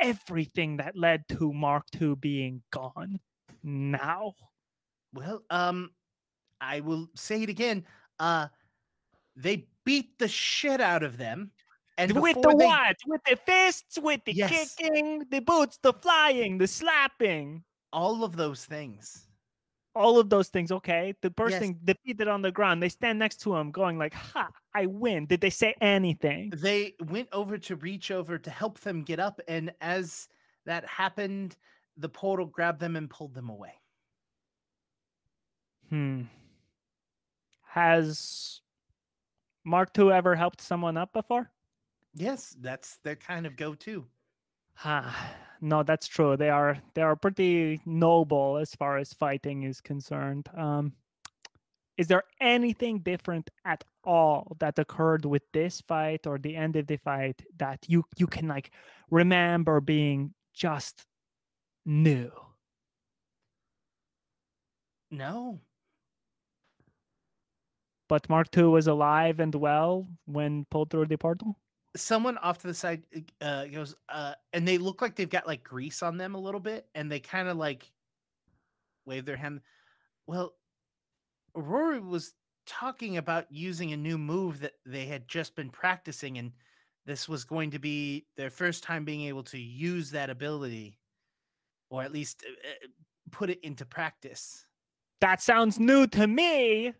everything 0.00 0.78
that 0.78 0.96
led 0.96 1.28
to 1.28 1.52
Mark 1.52 1.84
II 2.00 2.14
being 2.14 2.62
gone. 2.70 3.20
Now. 3.62 4.32
Well, 5.12 5.42
um, 5.50 5.90
I 6.62 6.80
will 6.80 7.08
say 7.14 7.42
it 7.42 7.48
again. 7.48 7.84
Uh, 8.18 8.46
they 9.36 9.66
beat 9.84 10.18
the 10.18 10.28
shit 10.28 10.80
out 10.80 11.02
of 11.02 11.18
them. 11.18 11.50
And 11.98 12.12
with 12.20 12.40
the 12.40 12.54
they... 12.56 12.64
what? 12.64 12.96
With 13.06 13.20
the 13.28 13.36
fists, 13.36 13.98
with 14.00 14.24
the 14.24 14.32
yes. 14.32 14.74
kicking, 14.74 15.24
the 15.30 15.40
boots, 15.40 15.78
the 15.82 15.92
flying, 15.92 16.58
the 16.58 16.66
slapping. 16.66 17.64
All 17.92 18.24
of 18.24 18.36
those 18.36 18.64
things. 18.64 19.26
All 19.94 20.18
of 20.18 20.30
those 20.30 20.48
things. 20.48 20.72
Okay. 20.72 21.14
The 21.20 21.30
person 21.30 21.78
yes. 21.86 21.96
defeated 21.96 22.28
on 22.28 22.40
the 22.40 22.50
ground. 22.50 22.82
They 22.82 22.88
stand 22.88 23.18
next 23.18 23.42
to 23.42 23.54
him, 23.54 23.70
going 23.70 23.98
like, 23.98 24.14
"Ha! 24.14 24.48
I 24.74 24.86
win." 24.86 25.26
Did 25.26 25.42
they 25.42 25.50
say 25.50 25.74
anything? 25.82 26.50
They 26.56 26.94
went 27.08 27.28
over 27.32 27.58
to 27.58 27.76
reach 27.76 28.10
over 28.10 28.38
to 28.38 28.50
help 28.50 28.80
them 28.80 29.02
get 29.02 29.20
up, 29.20 29.40
and 29.48 29.70
as 29.82 30.28
that 30.64 30.86
happened, 30.86 31.56
the 31.98 32.08
portal 32.08 32.46
grabbed 32.46 32.80
them 32.80 32.96
and 32.96 33.10
pulled 33.10 33.34
them 33.34 33.50
away. 33.50 33.74
Hmm. 35.90 36.22
Has 37.72 38.60
Mark 39.64 39.98
II 39.98 40.12
ever 40.12 40.36
helped 40.36 40.60
someone 40.60 40.98
up 40.98 41.14
before? 41.14 41.50
Yes, 42.14 42.54
that's 42.60 42.98
their 42.98 43.16
kind 43.16 43.46
of 43.46 43.56
go-to. 43.56 44.04
Ah, 44.84 45.34
no, 45.62 45.82
that's 45.82 46.06
true. 46.06 46.36
They 46.36 46.50
are 46.50 46.76
they 46.92 47.00
are 47.00 47.16
pretty 47.16 47.80
noble 47.86 48.58
as 48.58 48.74
far 48.74 48.98
as 48.98 49.14
fighting 49.14 49.62
is 49.62 49.80
concerned. 49.80 50.50
Um, 50.54 50.92
is 51.96 52.08
there 52.08 52.24
anything 52.42 52.98
different 52.98 53.48
at 53.64 53.84
all 54.04 54.54
that 54.60 54.78
occurred 54.78 55.24
with 55.24 55.44
this 55.54 55.80
fight 55.80 56.26
or 56.26 56.36
the 56.36 56.54
end 56.54 56.76
of 56.76 56.86
the 56.86 56.98
fight 56.98 57.40
that 57.56 57.78
you 57.88 58.04
you 58.18 58.26
can 58.26 58.48
like 58.48 58.70
remember 59.10 59.80
being 59.80 60.34
just 60.52 61.06
new? 61.86 62.30
No, 65.10 65.62
but 68.12 68.28
Mark 68.28 68.54
II 68.54 68.64
was 68.64 68.88
alive 68.88 69.40
and 69.40 69.54
well 69.54 70.06
when 70.26 70.66
pulled 70.70 70.90
through 70.90 71.06
the 71.06 71.16
portal? 71.16 71.56
Someone 71.96 72.36
off 72.36 72.58
to 72.58 72.66
the 72.66 72.74
side 72.74 73.04
uh, 73.40 73.64
goes, 73.64 73.94
uh, 74.10 74.34
and 74.52 74.68
they 74.68 74.76
look 74.76 75.00
like 75.00 75.16
they've 75.16 75.30
got 75.30 75.46
like 75.46 75.64
grease 75.64 76.02
on 76.02 76.18
them 76.18 76.34
a 76.34 76.38
little 76.38 76.60
bit, 76.60 76.86
and 76.94 77.10
they 77.10 77.20
kind 77.20 77.48
of 77.48 77.56
like 77.56 77.90
wave 79.06 79.24
their 79.24 79.38
hand. 79.38 79.62
Well, 80.26 80.52
Rory 81.54 82.00
was 82.00 82.34
talking 82.66 83.16
about 83.16 83.46
using 83.48 83.94
a 83.94 83.96
new 83.96 84.18
move 84.18 84.60
that 84.60 84.74
they 84.84 85.06
had 85.06 85.26
just 85.26 85.56
been 85.56 85.70
practicing, 85.70 86.36
and 86.36 86.52
this 87.06 87.30
was 87.30 87.44
going 87.44 87.70
to 87.70 87.78
be 87.78 88.26
their 88.36 88.50
first 88.50 88.84
time 88.84 89.06
being 89.06 89.22
able 89.22 89.44
to 89.44 89.58
use 89.58 90.10
that 90.10 90.28
ability, 90.28 90.98
or 91.88 92.02
at 92.02 92.12
least 92.12 92.44
uh, 92.46 92.88
put 93.30 93.48
it 93.48 93.60
into 93.62 93.86
practice. 93.86 94.66
That 95.22 95.40
sounds 95.40 95.80
new 95.80 96.06
to 96.08 96.26
me 96.26 96.92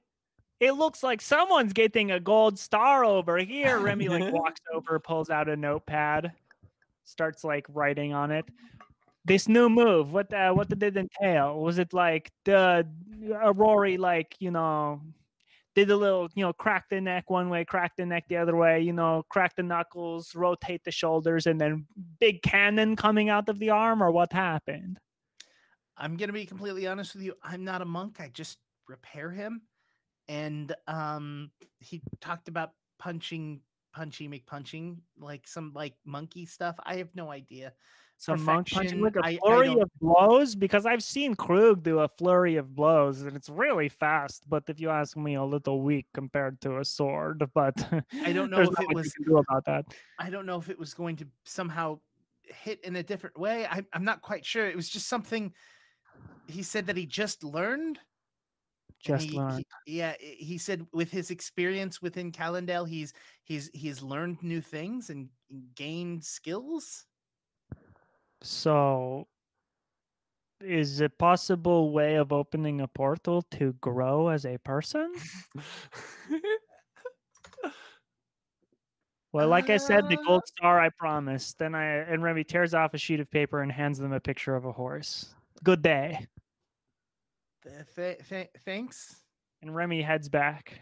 it 0.63 0.75
looks 0.75 1.03
like 1.03 1.21
someone's 1.21 1.73
getting 1.73 2.13
a 2.13 2.21
gold 2.21 2.57
star 2.57 3.05
over 3.05 3.37
here. 3.39 3.81
Remy 3.81 4.09
like 4.09 4.33
walks 4.33 4.61
over, 4.73 5.01
pulls 5.01 5.29
out 5.29 5.49
a 5.49 5.57
notepad, 5.57 6.31
starts 7.03 7.43
like 7.43 7.67
writing 7.69 8.15
on 8.15 8.31
it. 8.31 8.45
This 9.25 9.49
new 9.49 9.69
move, 9.69 10.13
what 10.13 10.33
uh, 10.33 10.53
what 10.53 10.69
did 10.69 10.81
it 10.85 10.97
entail? 10.97 11.61
Was 11.61 11.81
it 11.81 11.93
like 11.93 12.31
the 12.45 12.87
uh, 13.45 13.53
Rory 13.53 13.97
like 13.97 14.37
you 14.39 14.53
know 14.53 15.01
did 15.75 15.91
a 15.91 15.97
little 15.97 16.29
you 16.37 16.45
know 16.45 16.53
crack 16.53 16.89
the 16.89 17.01
neck 17.01 17.29
one 17.29 17.51
way, 17.51 17.65
crack 17.65 17.97
the 17.97 18.07
neck 18.07 18.27
the 18.29 18.37
other 18.37 18.55
way, 18.55 18.81
you 18.81 18.93
know 18.93 19.25
crack 19.31 19.57
the 19.57 19.65
knuckles, 19.65 20.33
rotate 20.33 20.85
the 20.85 20.93
shoulders, 20.93 21.49
and 21.49 21.61
then 21.61 21.87
big 22.21 22.41
cannon 22.43 22.95
coming 22.95 23.29
out 23.29 23.49
of 23.49 23.59
the 23.59 23.71
arm, 23.71 24.01
or 24.01 24.13
what 24.13 24.33
happened? 24.33 25.01
I'm 25.97 26.17
gonna 26.17 26.33
be 26.33 26.47
completely 26.47 26.87
honest 26.87 27.17
with 27.17 27.25
you. 27.25 27.35
I'm 27.43 27.65
not 27.65 27.83
a 27.83 27.85
monk. 27.85 28.21
I 28.21 28.31
just 28.33 28.59
repair 28.87 29.33
him 29.33 29.63
and 30.29 30.75
um 30.87 31.51
he 31.81 32.03
talked 32.21 32.49
about 32.49 32.73
punching 32.99 33.61
punchy 33.93 34.29
McPunching, 34.29 34.97
like 35.19 35.47
some 35.47 35.73
like 35.75 35.95
monkey 36.05 36.47
stuff. 36.47 36.77
I 36.85 36.97
have 36.97 37.09
no 37.15 37.31
idea. 37.31 37.73
Some 38.17 38.45
monk 38.45 38.71
punching 38.71 39.01
like 39.01 39.17
a 39.17 39.39
flurry 39.39 39.69
I, 39.69 39.73
I 39.73 39.83
of 39.83 39.91
blows 40.01 40.55
because 40.55 40.87
I've 40.87 41.03
seen 41.03 41.35
Krug 41.35 41.83
do 41.83 42.01
a 42.01 42.09
flurry 42.09 42.55
of 42.57 42.75
blows 42.75 43.23
and 43.23 43.37
it's 43.37 43.49
really 43.49 43.89
fast. 43.89 44.49
But 44.49 44.63
if 44.69 44.79
you 44.79 44.91
ask 44.91 45.17
me, 45.17 45.35
a 45.35 45.45
little 45.45 45.83
weak 45.83 46.07
compared 46.15 46.61
to 46.61 46.79
a 46.79 46.85
sword. 46.85 47.45
But 47.53 47.75
I 48.25 48.33
don't 48.33 48.51
know 48.51 48.61
if 48.61 48.79
it 48.79 48.95
was 48.95 49.13
do 49.27 49.39
about 49.39 49.65
that. 49.65 49.87
I 50.19 50.31
don't 50.31 50.47
know 50.47 50.59
if 50.59 50.69
it 50.69 50.79
was 50.79 50.95
going 50.95 51.17
to 51.17 51.27
somehow 51.45 51.99
hit 52.45 52.81
in 52.85 52.97
a 52.97 53.03
different 53.03 53.37
way. 53.39 53.67
I, 53.67 53.83
I'm 53.93 54.05
not 54.05 54.23
quite 54.23 54.47
sure. 54.47 54.69
It 54.69 54.77
was 54.77 54.89
just 54.89 55.09
something 55.09 55.53
he 56.47 56.63
said 56.63 56.87
that 56.87 56.97
he 56.97 57.07
just 57.07 57.43
learned 57.43 57.99
just 59.03 59.31
he, 59.31 59.37
learned. 59.37 59.65
He, 59.85 59.99
yeah, 59.99 60.15
he 60.21 60.59
said 60.59 60.87
with 60.93 61.11
his 61.11 61.31
experience 61.31 62.01
within 62.01 62.33
Kellendale, 62.33 62.89
he's 62.89 63.13
he's 63.45 63.71
he's 63.75 64.03
learned 64.03 64.43
new 64.43 64.61
things 64.61 65.11
and 65.11 65.29
gained 65.75 66.25
skills. 66.25 67.07
So, 68.43 69.27
is 70.61 71.01
a 71.01 71.09
possible 71.09 71.93
way 71.93 72.15
of 72.15 72.33
opening 72.33 72.81
a 72.81 72.89
portal 72.89 73.43
to 73.53 73.73
grow 73.75 74.29
as 74.29 74.47
a 74.47 74.59
person? 74.59 75.13
well, 79.33 79.49
like 79.49 79.71
I 79.71 79.79
said, 79.79 80.09
the 80.09 80.17
gold 80.17 80.43
uh 80.45 80.47
star 80.47 80.81
I 80.81 80.91
promised. 80.91 81.59
Then 81.59 81.75
I 81.75 81.85
and 81.85 82.23
Remy 82.23 82.45
tears 82.45 82.75
off 82.75 82.95
a 82.95 82.99
sheet 82.99 83.21
of 83.21 83.31
paper 83.31 83.63
and 83.63 83.73
hands 83.73 83.99
them 83.99 84.13
a 84.13 84.21
picture 84.21 84.55
of 84.55 84.65
a 84.65 84.73
horse. 84.73 85.35
Good 85.65 85.83
day. 85.83 86.27
Th- 87.65 88.19
th- 88.29 88.49
thanks. 88.65 89.17
And 89.63 89.75
Remy 89.75 90.03
heads 90.03 90.29
back. 90.29 90.81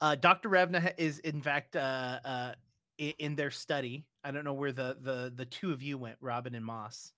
Uh, 0.00 0.14
Dr. 0.14 0.48
Ravna 0.48 0.92
is 0.96 1.18
in 1.20 1.42
fact 1.42 1.76
uh, 1.76 2.18
uh, 2.24 2.52
in, 2.98 3.12
in 3.18 3.36
their 3.36 3.50
study. 3.50 4.06
I 4.24 4.30
don't 4.30 4.44
know 4.44 4.54
where 4.54 4.72
the 4.72 4.96
the 5.00 5.32
the 5.34 5.44
two 5.44 5.72
of 5.72 5.82
you 5.82 5.98
went, 5.98 6.16
Robin 6.20 6.54
and 6.54 6.64
Moss. 6.64 7.12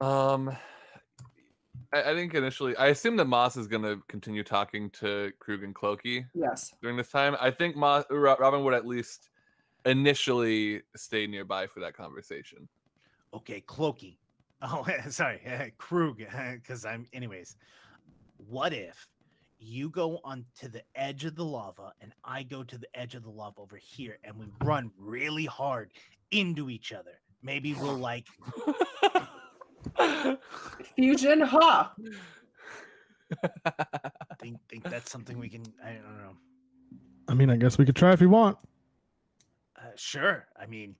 Um, 0.00 0.56
I, 1.92 2.10
I 2.10 2.14
think 2.14 2.34
initially, 2.34 2.76
I 2.76 2.88
assume 2.88 3.16
that 3.16 3.26
Moss 3.26 3.56
is 3.56 3.66
going 3.66 3.82
to 3.82 4.00
continue 4.08 4.42
talking 4.42 4.90
to 4.90 5.32
Krug 5.38 5.62
and 5.62 5.74
Clokey 5.74 6.26
Yes. 6.34 6.72
during 6.82 6.96
this 6.96 7.10
time. 7.10 7.36
I 7.40 7.50
think 7.50 7.76
Moss, 7.76 8.04
Robin 8.10 8.64
would 8.64 8.74
at 8.74 8.86
least 8.86 9.30
initially 9.84 10.82
stay 10.96 11.26
nearby 11.26 11.66
for 11.66 11.80
that 11.80 11.94
conversation. 11.94 12.68
Okay, 13.32 13.60
Clokey. 13.66 14.16
Oh, 14.64 14.86
sorry, 15.10 15.40
uh, 15.46 15.66
Krug. 15.78 16.18
Because 16.18 16.84
I'm, 16.84 17.06
anyways. 17.12 17.56
What 18.48 18.72
if 18.72 19.06
you 19.58 19.88
go 19.88 20.20
on 20.24 20.44
to 20.60 20.68
the 20.68 20.82
edge 20.94 21.24
of 21.24 21.36
the 21.36 21.44
lava 21.44 21.92
and 22.00 22.12
I 22.24 22.42
go 22.42 22.64
to 22.64 22.76
the 22.76 22.88
edge 22.94 23.14
of 23.14 23.22
the 23.22 23.30
lava 23.30 23.60
over 23.60 23.76
here 23.76 24.18
and 24.24 24.36
we 24.36 24.46
run 24.62 24.90
really 24.98 25.44
hard 25.44 25.92
into 26.30 26.68
each 26.70 26.92
other? 26.92 27.12
Maybe 27.42 27.74
we'll 27.74 27.96
like 27.98 28.26
Fusion, 30.96 31.40
ha! 31.40 31.94
think 34.40 34.58
think 34.68 34.84
that's 34.84 35.10
something 35.10 35.38
we 35.38 35.48
can. 35.48 35.62
I 35.84 35.92
don't 35.92 36.18
know. 36.18 36.36
I 37.28 37.34
mean, 37.34 37.50
I 37.50 37.56
guess 37.56 37.78
we 37.78 37.84
could 37.84 37.96
try 37.96 38.12
if 38.12 38.20
you 38.20 38.28
want. 38.28 38.58
Uh, 39.76 39.82
sure. 39.96 40.46
I 40.60 40.66
mean, 40.66 40.94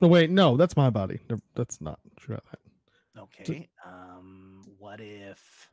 No, 0.00 0.08
wait, 0.08 0.30
no, 0.30 0.56
that's 0.56 0.76
my 0.76 0.90
body. 0.90 1.20
That's 1.54 1.80
not 1.80 1.98
true. 2.16 2.38
Okay. 3.22 3.68
Um, 3.86 4.62
what 4.78 5.00
if? 5.00 5.70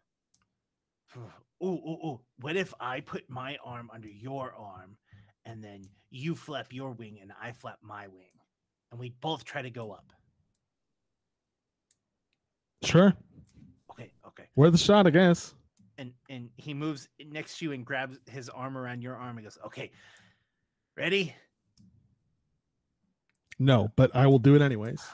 Ooh, 1.62 1.68
ooh, 1.68 2.08
ooh. 2.08 2.22
What 2.40 2.56
if 2.56 2.74
I 2.80 3.02
put 3.02 3.30
my 3.30 3.58
arm 3.66 3.90
under 3.94 4.08
your 4.08 4.54
arm, 4.54 4.96
and 5.44 5.62
then 5.62 5.82
you 6.10 6.34
flap 6.34 6.68
your 6.72 6.92
wing 6.92 7.20
and 7.22 7.34
I 7.42 7.52
flap 7.52 7.80
my 7.82 8.08
wing, 8.08 8.32
and 8.92 9.00
we 9.00 9.10
both 9.20 9.44
try 9.44 9.62
to 9.62 9.70
go 9.70 9.92
up? 9.92 10.14
Sure, 12.82 13.14
Okay. 13.92 14.10
Okay. 14.26 14.46
worth 14.56 14.74
a 14.74 14.78
shot, 14.78 15.06
I 15.06 15.10
guess. 15.10 15.54
And 15.98 16.14
and 16.30 16.50
he 16.56 16.74
moves 16.74 17.10
next 17.28 17.60
to 17.60 17.66
you 17.66 17.72
and 17.74 17.86
grabs 17.86 18.18
his 18.32 18.48
arm 18.48 18.78
around 18.78 19.02
your 19.02 19.18
arm 19.18 19.38
and 19.38 19.46
goes, 19.46 19.58
"Okay, 19.66 19.92
ready." 20.96 21.36
No, 23.60 23.92
but 23.98 24.16
I 24.16 24.28
will 24.28 24.40
do 24.40 24.56
it 24.56 24.62
anyways. 24.62 25.06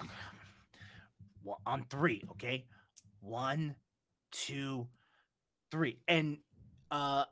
Well, 1.46 1.62
on 1.66 1.86
three, 1.90 2.24
okay? 2.32 2.66
One, 3.22 3.76
two, 4.32 4.88
three. 5.72 6.00
And 6.08 6.38
uh 6.92 7.24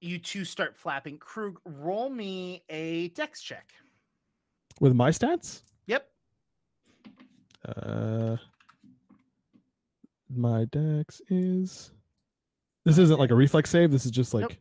you 0.00 0.18
two 0.18 0.44
start 0.44 0.76
flapping. 0.76 1.18
Krug, 1.18 1.58
roll 1.64 2.08
me 2.08 2.62
a 2.68 3.08
dex 3.08 3.42
check. 3.42 3.72
With 4.80 4.94
my 4.94 5.10
stats, 5.10 5.62
Yep. 5.88 6.08
uh, 7.66 8.36
my 10.30 10.66
dex 10.66 11.20
is. 11.28 11.90
This 12.84 12.96
isn't 12.98 13.18
like 13.18 13.30
a 13.30 13.34
reflex 13.34 13.70
save. 13.70 13.90
This 13.90 14.04
is 14.04 14.12
just 14.12 14.34
like 14.34 14.42
Nope. 14.42 14.52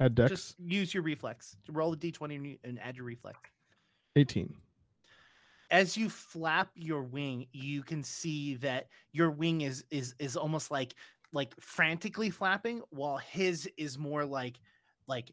add 0.00 0.14
dex. 0.14 0.30
Just 0.30 0.54
use 0.58 0.94
your 0.94 1.02
reflex. 1.02 1.54
Roll 1.70 1.92
a 1.92 1.96
d20 1.96 2.34
and, 2.36 2.58
and 2.64 2.80
add 2.80 2.96
your 2.96 3.04
reflex. 3.04 3.38
18. 4.16 4.54
As 5.70 5.96
you 5.96 6.08
flap 6.08 6.70
your 6.74 7.02
wing, 7.02 7.46
you 7.52 7.82
can 7.82 8.02
see 8.02 8.54
that 8.56 8.88
your 9.12 9.30
wing 9.30 9.60
is 9.60 9.84
is 9.90 10.14
is 10.18 10.36
almost 10.36 10.70
like 10.70 10.94
like 11.32 11.54
frantically 11.60 12.30
flapping, 12.30 12.82
while 12.90 13.18
his 13.18 13.68
is 13.76 13.98
more 13.98 14.24
like 14.24 14.58
like 15.06 15.30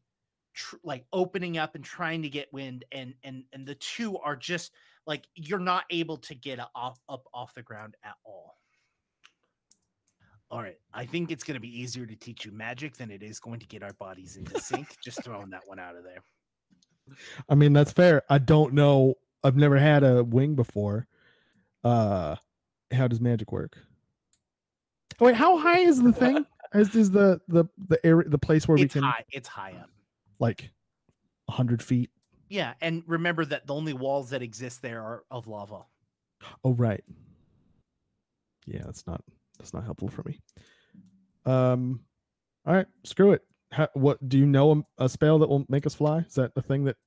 tr- 0.53 0.75
like 0.83 1.05
opening 1.13 1.57
up 1.57 1.75
and 1.75 1.83
trying 1.83 2.21
to 2.23 2.29
get 2.29 2.51
wind, 2.51 2.83
and 2.91 3.13
and 3.23 3.43
and 3.53 3.65
the 3.65 3.75
two 3.75 4.17
are 4.17 4.35
just 4.35 4.71
like 5.07 5.27
you're 5.35 5.59
not 5.59 5.85
able 5.89 6.17
to 6.17 6.35
get 6.35 6.59
off 6.75 6.99
up 7.07 7.25
off 7.33 7.53
the 7.53 7.61
ground 7.61 7.95
at 8.03 8.15
all. 8.25 8.55
All 10.51 10.61
right, 10.61 10.77
I 10.93 11.05
think 11.05 11.31
it's 11.31 11.43
going 11.43 11.55
to 11.55 11.61
be 11.61 11.79
easier 11.81 12.05
to 12.05 12.15
teach 12.15 12.45
you 12.45 12.51
magic 12.51 12.95
than 12.95 13.09
it 13.09 13.23
is 13.23 13.39
going 13.39 13.59
to 13.59 13.67
get 13.67 13.83
our 13.83 13.93
bodies 13.93 14.37
into 14.37 14.59
sync. 14.59 14.87
just 15.03 15.23
throwing 15.23 15.49
that 15.49 15.61
one 15.65 15.79
out 15.79 15.95
of 15.95 16.03
there. 16.03 16.23
I 17.49 17.55
mean, 17.55 17.73
that's 17.73 17.91
fair. 17.91 18.23
I 18.29 18.37
don't 18.37 18.73
know. 18.73 19.15
I've 19.45 19.55
never 19.55 19.77
had 19.77 20.03
a 20.03 20.23
wing 20.23 20.55
before. 20.55 21.07
Uh, 21.83 22.35
how 22.91 23.07
does 23.07 23.21
magic 23.21 23.51
work? 23.51 23.77
Oh, 25.21 25.25
wait, 25.25 25.35
how 25.35 25.57
high 25.57 25.79
is 25.79 26.01
the 26.01 26.11
thing? 26.11 26.45
Is 26.73 26.93
is 26.93 27.09
the 27.11 27.39
the 27.47 27.63
the 27.87 28.05
area 28.05 28.27
the 28.27 28.39
place 28.39 28.67
where 28.67 28.75
we 28.75 28.81
It's 28.83 28.93
can 28.93 29.03
high. 29.03 29.23
It's 29.31 29.47
high 29.47 29.73
up. 29.81 29.89
like 30.39 30.71
hundred 31.49 31.81
feet? 31.81 32.09
Yeah, 32.49 32.73
and 32.81 33.01
remember 33.07 33.45
that 33.45 33.65
the 33.65 33.73
only 33.73 33.93
walls 33.93 34.31
that 34.31 34.41
exist 34.41 34.81
there 34.81 35.01
are 35.01 35.23
of 35.31 35.47
lava. 35.47 35.85
Oh, 36.65 36.73
right. 36.73 37.01
Yeah, 38.65 38.81
that's 38.83 39.07
not 39.07 39.23
that's 39.57 39.73
not 39.73 39.85
helpful 39.85 40.09
for 40.09 40.23
me. 40.25 40.41
Um, 41.45 42.01
all 42.65 42.73
right, 42.73 42.87
screw 43.05 43.31
it. 43.31 43.43
How, 43.71 43.87
what 43.93 44.27
do 44.27 44.37
you 44.37 44.45
know 44.47 44.83
a, 44.99 45.05
a 45.05 45.07
spell 45.07 45.39
that 45.39 45.47
will 45.47 45.65
make 45.69 45.85
us 45.85 45.95
fly? 45.95 46.25
Is 46.27 46.33
that 46.33 46.55
the 46.55 46.61
thing 46.61 46.83
that? 46.85 46.97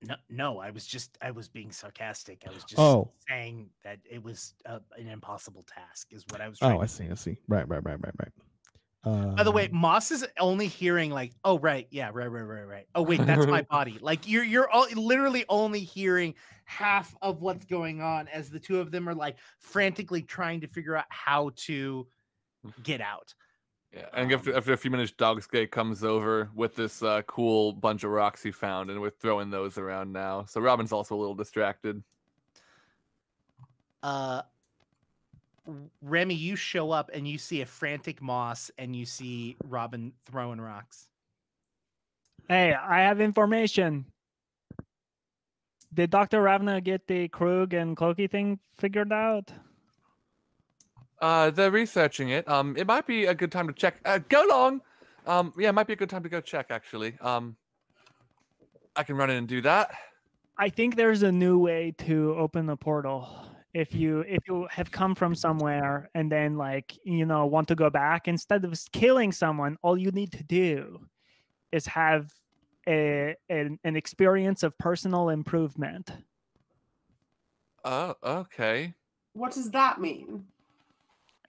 No, 0.00 0.14
no, 0.28 0.58
I 0.60 0.70
was 0.70 0.86
just 0.86 1.18
I 1.20 1.32
was 1.32 1.48
being 1.48 1.72
sarcastic. 1.72 2.44
I 2.46 2.52
was 2.52 2.64
just 2.64 2.78
Oh. 2.78 3.12
saying 3.28 3.70
that 3.82 3.98
it 4.08 4.22
was 4.22 4.54
uh, 4.64 4.78
an 4.96 5.08
impossible 5.08 5.64
task, 5.64 6.12
is 6.12 6.24
what 6.30 6.40
I 6.40 6.48
was. 6.48 6.58
Trying 6.58 6.76
Oh, 6.76 6.80
I 6.80 6.86
see. 6.86 7.08
I 7.10 7.14
see. 7.14 7.36
Right, 7.48 7.66
right, 7.68 7.84
right, 7.84 7.98
right, 8.00 8.14
right. 8.18 8.32
Uh, 9.04 9.34
By 9.36 9.42
the 9.42 9.50
way, 9.52 9.68
Moss 9.72 10.10
is 10.10 10.26
only 10.38 10.66
hearing 10.68 11.10
like, 11.10 11.32
"Oh 11.44 11.58
right, 11.58 11.88
yeah, 11.90 12.10
right, 12.12 12.26
right, 12.30 12.42
right, 12.42 12.62
right." 12.66 12.86
Oh 12.94 13.02
wait, 13.02 13.24
that's 13.26 13.46
my 13.46 13.62
body. 13.70 13.98
Like 14.00 14.28
you're 14.28 14.44
you're 14.44 14.68
all, 14.70 14.86
literally 14.94 15.44
only 15.48 15.80
hearing 15.80 16.34
half 16.64 17.16
of 17.22 17.40
what's 17.40 17.64
going 17.64 18.00
on 18.00 18.28
as 18.28 18.50
the 18.50 18.60
two 18.60 18.80
of 18.80 18.90
them 18.92 19.08
are 19.08 19.14
like 19.14 19.38
frantically 19.58 20.22
trying 20.22 20.60
to 20.60 20.68
figure 20.68 20.96
out 20.96 21.06
how 21.10 21.50
to 21.66 22.06
get 22.82 23.00
out. 23.00 23.34
Yeah, 23.92 24.06
and 24.12 24.30
after, 24.32 24.54
after 24.54 24.72
a 24.74 24.76
few 24.76 24.90
minutes, 24.90 25.12
Dogskate 25.12 25.70
comes 25.70 26.04
over 26.04 26.50
with 26.54 26.76
this 26.76 27.02
uh, 27.02 27.22
cool 27.22 27.72
bunch 27.72 28.04
of 28.04 28.10
rocks 28.10 28.42
he 28.42 28.50
found, 28.50 28.90
and 28.90 29.00
we're 29.00 29.10
throwing 29.10 29.50
those 29.50 29.78
around 29.78 30.12
now. 30.12 30.44
So 30.46 30.60
Robin's 30.60 30.92
also 30.92 31.14
a 31.14 31.18
little 31.18 31.34
distracted. 31.34 32.02
uh 34.02 34.42
Remy, 36.00 36.34
you 36.34 36.56
show 36.56 36.90
up 36.90 37.10
and 37.12 37.28
you 37.28 37.38
see 37.38 37.60
a 37.60 37.66
frantic 37.66 38.22
Moss 38.22 38.70
and 38.78 38.96
you 38.96 39.04
see 39.04 39.56
Robin 39.64 40.12
throwing 40.24 40.60
rocks. 40.60 41.08
Hey, 42.48 42.72
I 42.72 43.00
have 43.00 43.20
information. 43.20 44.06
Did 45.92 46.10
Dr. 46.10 46.40
Ravna 46.42 46.80
get 46.80 47.06
the 47.06 47.28
Krug 47.28 47.74
and 47.74 47.96
Clokey 47.96 48.30
thing 48.30 48.58
figured 48.78 49.12
out? 49.12 49.52
Uh, 51.20 51.50
they're 51.50 51.70
researching 51.70 52.30
it. 52.30 52.48
Um, 52.48 52.76
it 52.76 52.86
might 52.86 53.06
be 53.06 53.26
a 53.26 53.34
good 53.34 53.50
time 53.50 53.66
to 53.66 53.72
check. 53.72 53.96
Uh, 54.04 54.20
go 54.28 54.44
long. 54.48 54.80
Um, 55.26 55.52
yeah, 55.58 55.70
it 55.70 55.72
might 55.72 55.86
be 55.86 55.92
a 55.92 55.96
good 55.96 56.10
time 56.10 56.22
to 56.22 56.28
go 56.28 56.40
check. 56.40 56.66
Actually, 56.70 57.18
um, 57.20 57.56
I 58.96 59.02
can 59.02 59.16
run 59.16 59.30
in 59.30 59.36
and 59.36 59.48
do 59.48 59.60
that. 59.62 59.90
I 60.56 60.68
think 60.68 60.96
there's 60.96 61.22
a 61.22 61.30
new 61.30 61.58
way 61.58 61.94
to 61.98 62.34
open 62.36 62.66
the 62.66 62.76
portal. 62.76 63.46
If 63.74 63.94
you 63.94 64.20
if 64.20 64.40
you 64.48 64.66
have 64.70 64.90
come 64.90 65.14
from 65.14 65.34
somewhere 65.34 66.08
and 66.14 66.32
then 66.32 66.56
like 66.56 66.98
you 67.04 67.26
know 67.26 67.46
want 67.46 67.68
to 67.68 67.74
go 67.74 67.90
back 67.90 68.26
instead 68.26 68.64
of 68.64 68.74
killing 68.92 69.30
someone, 69.30 69.76
all 69.82 69.96
you 69.96 70.10
need 70.10 70.32
to 70.32 70.42
do 70.42 71.00
is 71.70 71.86
have 71.86 72.32
a 72.88 73.36
an, 73.50 73.78
an 73.84 73.94
experience 73.96 74.62
of 74.62 74.76
personal 74.78 75.28
improvement. 75.28 76.10
Oh, 77.84 78.14
okay. 78.24 78.94
What 79.34 79.52
does 79.52 79.70
that 79.70 80.00
mean? 80.00 80.46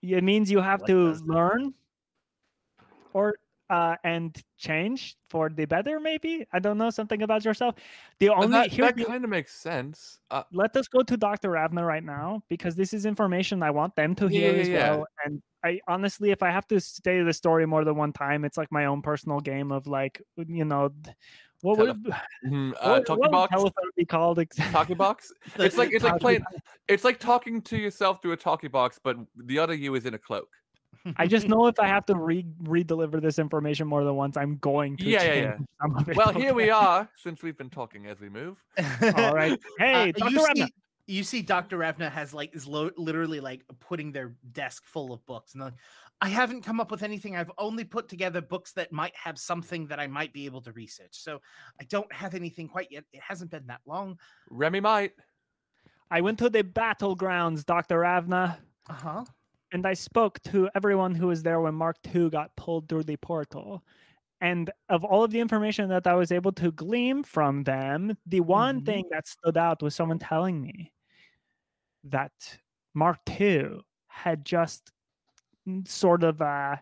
It 0.02 0.24
means 0.24 0.50
you 0.50 0.60
have 0.60 0.80
What 0.80 0.88
to 0.88 1.12
that? 1.12 1.22
learn 1.26 1.74
or 3.12 3.34
uh, 3.68 3.96
and 4.02 4.36
change 4.58 5.16
for 5.28 5.48
the 5.48 5.64
better. 5.64 6.00
Maybe 6.00 6.44
I 6.52 6.58
don't 6.58 6.76
know 6.76 6.90
something 6.90 7.22
about 7.22 7.44
yourself. 7.44 7.76
The 8.18 8.30
only 8.30 8.48
that 8.52 8.72
here's 8.72 8.94
that 8.94 9.06
kind 9.06 9.24
of 9.24 9.30
makes 9.30 9.54
sense. 9.54 10.20
Uh, 10.30 10.42
let 10.52 10.76
us 10.76 10.88
go 10.88 11.02
to 11.02 11.16
Dr. 11.16 11.50
Ravna 11.50 11.84
right 11.84 12.02
now 12.02 12.42
because 12.48 12.74
this 12.74 12.92
is 12.92 13.06
information 13.06 13.62
I 13.62 13.70
want 13.70 13.94
them 13.94 14.14
to 14.16 14.26
hear 14.26 14.52
Yeah, 14.52 14.60
as 14.60 14.68
yeah, 14.68 14.90
well. 14.90 15.06
And 15.24 15.42
I 15.64 15.80
honestly, 15.86 16.30
if 16.30 16.42
I 16.42 16.50
have 16.50 16.66
to 16.68 16.80
stay 16.80 17.22
the 17.22 17.32
story 17.32 17.66
more 17.66 17.84
than 17.84 17.94
one 17.94 18.12
time, 18.12 18.44
it's 18.44 18.56
like 18.58 18.72
my 18.72 18.86
own 18.86 19.02
personal 19.02 19.40
game 19.40 19.70
of 19.70 19.86
like, 19.86 20.20
you 20.36 20.64
know, 20.64 20.90
what 21.62 21.76
Tele- 21.76 21.88
would, 21.88 22.14
mhm, 22.46 22.72
uh, 22.80 23.00
what, 23.06 23.18
what 23.18 23.30
box. 23.32 23.50
telephone 23.50 23.90
be 23.96 24.04
called? 24.04 24.38
ex- 24.38 24.56
Talkie 24.72 24.94
box. 24.94 25.32
It's 25.58 25.76
like 25.76 25.92
it's 25.92 26.04
like 26.04 26.20
playing. 26.20 26.42
It's 26.88 27.04
like 27.04 27.18
talking 27.18 27.60
to 27.62 27.76
yourself 27.76 28.22
through 28.22 28.32
a 28.32 28.36
talkie 28.36 28.68
box, 28.68 28.98
but 29.02 29.16
the 29.36 29.58
other 29.58 29.74
you 29.74 29.94
is 29.94 30.06
in 30.06 30.14
a 30.14 30.18
cloak. 30.18 30.48
I 31.16 31.26
just 31.26 31.48
know 31.48 31.66
if 31.66 31.78
I 31.80 31.86
have 31.86 32.04
to 32.06 32.14
re 32.14 32.44
re-deliver 32.64 33.20
this 33.20 33.38
information 33.38 33.86
more 33.86 34.04
than 34.04 34.16
once, 34.16 34.36
I'm 34.36 34.58
going 34.58 34.96
to 34.98 35.04
Yeah, 35.06 35.22
yeah, 35.22 35.34
yeah. 35.34 35.56
some 35.80 35.96
of 35.96 36.08
it. 36.08 36.16
Well, 36.16 36.32
here 36.32 36.52
we 36.52 36.68
are. 36.68 37.08
Since 37.16 37.42
we've 37.42 37.56
been 37.56 37.70
talking 37.70 38.06
as 38.06 38.20
we 38.20 38.28
move. 38.28 38.62
All 39.16 39.34
right. 39.34 39.58
Hey, 39.78 40.10
Uh, 40.10 40.12
Dr. 40.12 40.30
you 40.30 40.44
Ravna. 40.44 40.66
see, 40.66 40.74
you 41.06 41.24
see 41.24 41.40
Dr. 41.42 41.78
Ravna 41.78 42.10
has 42.10 42.34
like 42.34 42.54
is 42.54 42.66
lo- 42.66 42.90
literally 42.98 43.40
like 43.40 43.62
putting 43.78 44.12
their 44.12 44.34
desk 44.52 44.84
full 44.86 45.12
of 45.14 45.24
books 45.24 45.54
and 45.54 45.62
like 45.64 45.72
I 46.22 46.28
haven't 46.28 46.62
come 46.62 46.80
up 46.80 46.90
with 46.90 47.02
anything. 47.02 47.34
I've 47.34 47.50
only 47.56 47.84
put 47.84 48.08
together 48.08 48.42
books 48.42 48.72
that 48.72 48.92
might 48.92 49.14
have 49.16 49.38
something 49.38 49.86
that 49.86 49.98
I 49.98 50.06
might 50.06 50.34
be 50.34 50.44
able 50.44 50.60
to 50.62 50.72
research. 50.72 51.12
So 51.12 51.40
I 51.80 51.84
don't 51.84 52.12
have 52.12 52.34
anything 52.34 52.68
quite 52.68 52.88
yet. 52.90 53.04
It 53.12 53.22
hasn't 53.26 53.50
been 53.50 53.66
that 53.68 53.80
long. 53.86 54.18
Remy 54.50 54.80
might. 54.80 55.12
I 56.10 56.20
went 56.20 56.38
to 56.40 56.50
the 56.50 56.62
battlegrounds, 56.62 57.64
Dr. 57.64 58.00
Ravna. 58.00 58.58
Uh-huh. 58.88 59.24
And 59.72 59.86
I 59.86 59.94
spoke 59.94 60.42
to 60.44 60.68
everyone 60.74 61.14
who 61.14 61.28
was 61.28 61.42
there 61.42 61.60
when 61.60 61.74
Mark 61.74 61.96
II 62.14 62.28
got 62.30 62.54
pulled 62.56 62.88
through 62.88 63.04
the 63.04 63.16
portal. 63.16 63.82
And 64.42 64.70
of 64.88 65.04
all 65.04 65.24
of 65.24 65.30
the 65.30 65.40
information 65.40 65.88
that 65.90 66.06
I 66.06 66.14
was 66.14 66.32
able 66.32 66.52
to 66.52 66.72
glean 66.72 67.22
from 67.22 67.62
them, 67.62 68.16
the 68.26 68.40
one 68.40 68.76
mm-hmm. 68.76 68.84
thing 68.84 69.04
that 69.10 69.28
stood 69.28 69.56
out 69.56 69.82
was 69.82 69.94
someone 69.94 70.18
telling 70.18 70.60
me 70.60 70.92
that 72.04 72.32
Mark 72.94 73.18
II 73.38 73.80
had 74.08 74.44
just 74.44 74.90
sort 75.86 76.24
of 76.24 76.40
uh, 76.40 76.76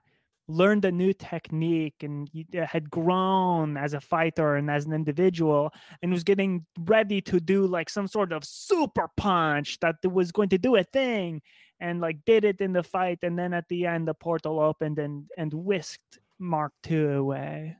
learned 0.49 0.85
a 0.85 0.91
new 0.91 1.13
technique 1.13 2.03
and 2.03 2.29
uh, 2.59 2.67
had 2.67 2.91
grown 2.91 3.77
as 3.77 3.93
a 3.93 4.01
fighter 4.01 4.57
and 4.57 4.71
as 4.71 4.87
an 4.87 4.93
individual 4.93 5.71
and 6.03 6.11
was 6.11 6.25
getting 6.25 6.65
ready 6.81 7.21
to 7.21 7.39
do 7.39 7.67
like 7.67 7.91
some 7.91 8.09
sort 8.09 8.33
of 8.33 8.43
super 8.45 9.09
punch 9.17 9.79
that 9.81 9.97
was 10.11 10.33
going 10.33 10.49
to 10.49 10.59
do 10.59 10.77
a 10.77 10.85
thing 10.85 11.43
and 11.81 12.01
like 12.01 12.19
did 12.25 12.45
it 12.45 12.61
in 12.61 12.73
the 12.73 12.83
fight 12.83 13.19
and 13.23 13.39
then 13.39 13.53
at 13.53 13.69
the 13.69 13.85
end 13.85 14.09
the 14.09 14.15
portal 14.15 14.59
opened 14.59 14.99
and 14.99 15.27
and 15.37 15.53
whisked 15.53 16.19
mark 16.39 16.73
ii 16.91 17.15
away 17.15 17.77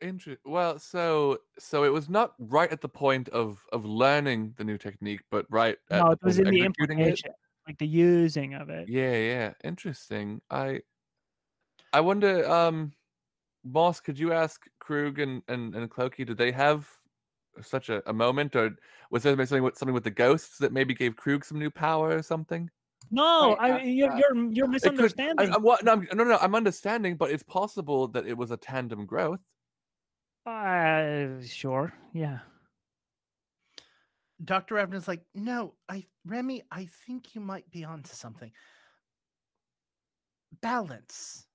Interesting. 0.00 0.50
Well, 0.50 0.80
so 0.80 1.38
so 1.60 1.84
it 1.84 1.92
was 1.92 2.08
not 2.08 2.34
right 2.40 2.72
at 2.72 2.80
the 2.80 2.88
point 2.88 3.28
of 3.28 3.64
of 3.72 3.84
learning 3.84 4.54
the 4.56 4.64
new 4.64 4.76
technique, 4.76 5.20
but 5.30 5.46
right. 5.48 5.76
no, 5.92 6.10
it 6.10 6.18
was 6.24 6.40
in 6.40 6.50
the 6.50 6.62
implementation. 6.62 7.30
It? 7.30 7.36
Like 7.66 7.78
the 7.78 7.86
using 7.86 8.54
of 8.54 8.70
it. 8.70 8.88
Yeah, 8.88 9.16
yeah, 9.16 9.52
interesting. 9.64 10.40
I 10.50 10.80
I 11.92 12.00
wonder, 12.00 12.48
um, 12.50 12.92
Moss, 13.64 14.00
could 14.00 14.18
you 14.18 14.32
ask 14.32 14.62
Krug 14.80 15.18
and 15.18 15.42
and 15.48 15.74
and 15.74 15.90
Clokey, 15.90 16.26
did 16.26 16.38
they 16.38 16.52
have 16.52 16.88
such 17.60 17.88
a, 17.90 18.02
a 18.08 18.12
moment, 18.12 18.56
or 18.56 18.70
was 19.10 19.22
there 19.22 19.36
something 19.36 19.62
with 19.62 19.76
something 19.76 19.94
with 19.94 20.04
the 20.04 20.10
ghosts 20.10 20.58
that 20.58 20.72
maybe 20.72 20.94
gave 20.94 21.16
Krug 21.16 21.44
some 21.44 21.58
new 21.58 21.70
power 21.70 22.16
or 22.16 22.22
something? 22.22 22.70
No, 23.10 23.56
I, 23.56 23.82
you're, 23.82 24.16
you're 24.16 24.50
you're 24.50 24.68
misunderstanding. 24.68 25.48
Could, 25.48 25.50
I, 25.50 25.56
I, 25.56 25.58
what, 25.58 25.84
no, 25.84 25.96
no, 26.14 26.24
no, 26.24 26.38
I'm 26.40 26.54
understanding, 26.54 27.16
but 27.16 27.30
it's 27.30 27.42
possible 27.42 28.08
that 28.08 28.26
it 28.26 28.36
was 28.36 28.50
a 28.50 28.56
tandem 28.56 29.04
growth. 29.04 29.40
Uh, 30.46 31.42
sure, 31.44 31.92
yeah. 32.14 32.38
Dr. 34.44 34.74
Ravnas 34.76 35.06
like, 35.06 35.22
no, 35.34 35.74
I 35.88 36.06
Remy, 36.26 36.62
I 36.70 36.88
think 37.06 37.34
you 37.34 37.40
might 37.40 37.70
be 37.70 37.84
onto 37.84 38.12
something. 38.14 38.50
Balance. 40.60 41.46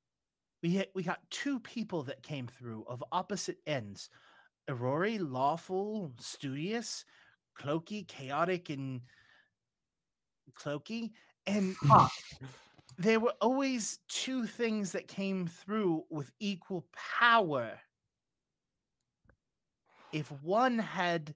We 0.64 0.86
we 0.96 1.04
got 1.04 1.20
two 1.30 1.60
people 1.60 2.04
that 2.04 2.24
came 2.24 2.48
through 2.48 2.86
of 2.88 3.04
opposite 3.12 3.58
ends. 3.68 4.10
Aurori, 4.70 5.18
lawful, 5.20 6.14
studious, 6.20 7.06
clokey, 7.60 8.08
chaotic, 8.08 8.70
and 8.70 9.02
clokey. 10.60 11.12
And 11.46 11.76
there 12.98 13.20
were 13.20 13.34
always 13.42 14.00
two 14.08 14.46
things 14.46 14.92
that 14.92 15.08
came 15.08 15.48
through 15.48 16.04
with 16.10 16.32
equal 16.40 16.86
power. 17.20 17.80
If 20.12 20.32
one 20.42 20.80
had 20.80 21.36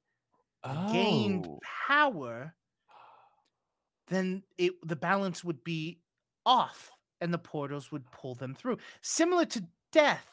oh. 0.64 0.92
gained 0.92 1.48
power, 1.88 2.54
then 4.08 4.44
it 4.58 4.74
the 4.86 4.96
balance 4.96 5.44
would 5.44 5.64
be 5.64 6.00
off 6.46 6.92
and 7.20 7.34
the 7.34 7.38
portals 7.38 7.92
would 7.92 8.10
pull 8.12 8.36
them 8.36 8.56
through. 8.56 8.78
Similar 9.02 9.46
to 9.46 9.64
death, 9.92 10.28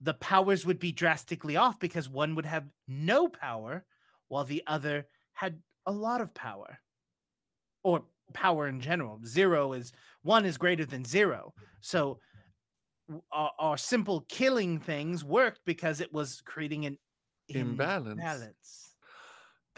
the 0.00 0.14
powers 0.14 0.66
would 0.66 0.78
be 0.78 0.92
drastically 0.92 1.56
off 1.56 1.78
because 1.78 2.08
one 2.08 2.34
would 2.34 2.46
have 2.46 2.68
no 2.86 3.28
power 3.28 3.84
while 4.28 4.44
the 4.44 4.62
other 4.66 5.06
had 5.32 5.60
a 5.86 5.92
lot 5.92 6.20
of 6.20 6.34
power. 6.34 6.78
Or 7.84 8.04
power 8.34 8.66
in 8.66 8.80
general. 8.80 9.20
Zero 9.24 9.72
is 9.72 9.92
one 10.22 10.44
is 10.44 10.58
greater 10.58 10.84
than 10.84 11.04
zero. 11.04 11.54
So 11.80 12.18
our, 13.32 13.52
our 13.58 13.76
simple 13.76 14.24
killing 14.28 14.78
things 14.78 15.24
worked 15.24 15.60
because 15.64 16.00
it 16.00 16.12
was 16.12 16.42
creating 16.44 16.86
an 16.86 16.98
imbalance. 17.48 18.18
imbalance. 18.18 18.87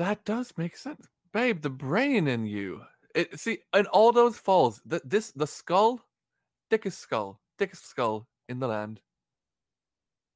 That 0.00 0.24
does 0.24 0.54
make 0.56 0.78
sense, 0.78 1.08
babe. 1.30 1.60
The 1.60 1.68
brain 1.68 2.26
in 2.26 2.46
you. 2.46 2.80
It 3.14 3.38
see 3.38 3.58
in 3.76 3.84
all 3.88 4.12
those 4.12 4.38
falls. 4.38 4.80
The, 4.86 5.02
this 5.04 5.30
the 5.32 5.46
skull, 5.46 6.00
thickest 6.70 7.00
skull, 7.00 7.38
thickest 7.58 7.86
skull 7.86 8.26
in 8.48 8.60
the 8.60 8.66
land. 8.66 9.00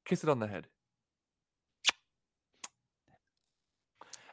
Kiss 0.05 0.23
it 0.23 0.29
on 0.29 0.37
the 0.37 0.45
head. 0.45 0.67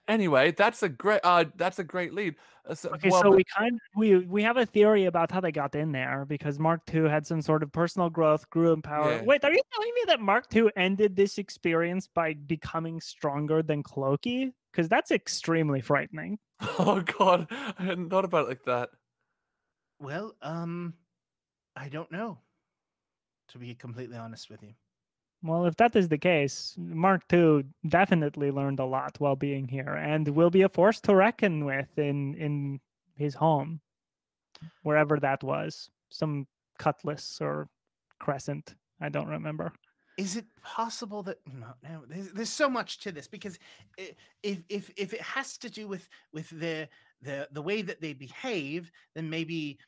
Anyway, 0.07 0.53
that's 0.53 0.83
a 0.83 0.89
great. 0.91 1.21
Uh, 1.25 1.47
that's 1.57 1.79
a 1.79 1.85
great 1.85 2.13
lead. 2.13 2.35
Uh, 2.69 2.75
so, 2.75 2.91
okay, 2.91 3.09
well, 3.09 3.23
so 3.23 3.31
we 3.31 3.45
kind 3.45 3.73
of, 3.73 3.81
we 3.97 4.19
we 4.27 4.43
have 4.43 4.59
a 4.59 4.67
theory 4.67 5.07
about 5.07 5.33
how 5.33 5.41
they 5.41 5.51
got 5.51 5.75
in 5.75 5.93
there 5.93 6.27
because 6.29 6.59
Mark 6.59 6.83
II 6.93 7.09
had 7.09 7.27
some 7.27 7.41
sort 7.41 7.63
of 7.63 7.73
personal 7.73 8.11
growth, 8.11 8.51
grew 8.51 8.75
in 8.75 8.83
power. 8.83 9.13
Yeah. 9.13 9.23
Wait, 9.23 9.43
are 9.47 9.53
you 9.55 9.63
telling 9.73 9.93
me 9.95 10.03
that 10.09 10.21
Mark 10.21 10.55
II 10.55 10.69
ended 10.77 11.17
this 11.17 11.39
experience 11.39 12.07
by 12.07 12.35
becoming 12.35 13.01
stronger 13.01 13.63
than 13.63 13.83
Clokey? 13.83 14.53
Because 14.73 14.89
that's 14.89 15.11
extremely 15.11 15.81
frightening. 15.81 16.39
Oh 16.79 17.01
God, 17.19 17.49
I 17.51 17.83
hadn't 17.83 18.09
thought 18.11 18.25
about 18.25 18.45
it 18.45 18.49
like 18.49 18.65
that. 18.67 18.91
Well, 19.99 20.37
um, 20.43 20.95
I 21.75 21.89
don't 21.89 22.11
know. 22.13 22.39
To 23.49 23.59
be 23.59 23.75
completely 23.75 24.17
honest 24.17 24.49
with 24.49 24.63
you. 24.63 24.73
Well, 25.43 25.67
if 25.67 25.77
that 25.77 25.97
is 25.97 26.09
the 26.09 26.19
case, 26.19 26.75
Mark 26.79 27.23
II 27.33 27.65
definitely 27.89 28.53
learned 28.53 28.79
a 28.79 28.85
lot 28.85 29.17
while 29.19 29.35
being 29.35 29.67
here, 29.67 29.95
and 29.95 30.29
will 30.29 30.51
be 30.51 30.63
a 30.63 30.69
force 30.69 31.01
to 31.03 31.17
reckon 31.17 31.65
with 31.65 31.99
in 31.99 32.35
in 32.37 32.81
his 33.17 33.35
home, 33.35 33.81
wherever 34.83 35.19
that 35.19 35.43
was, 35.43 35.91
some 36.11 36.47
cutlass 36.79 37.41
or 37.41 37.69
crescent. 38.21 38.77
I 39.01 39.09
don't 39.09 39.29
remember 39.29 39.73
is 40.19 40.37
it 40.37 40.45
possible 40.63 41.23
that 41.23 41.39
no, 41.53 41.69
no 41.83 42.03
there's, 42.09 42.31
there's 42.33 42.51
so 42.51 42.69
much 42.69 42.99
to 42.99 43.13
this 43.13 43.27
because 43.27 43.59
if 44.43 44.63
if 44.69 44.91
if 44.97 45.13
it 45.13 45.23
has 45.23 45.57
to 45.59 45.71
do 45.71 45.89
with 45.89 46.09
with 46.33 46.49
the 46.51 46.89
the 47.23 47.49
the 47.53 47.63
way 47.63 47.83
that 47.83 48.01
they 48.01 48.13
behave 48.13 48.91
then 49.15 49.29
maybe 49.29 49.79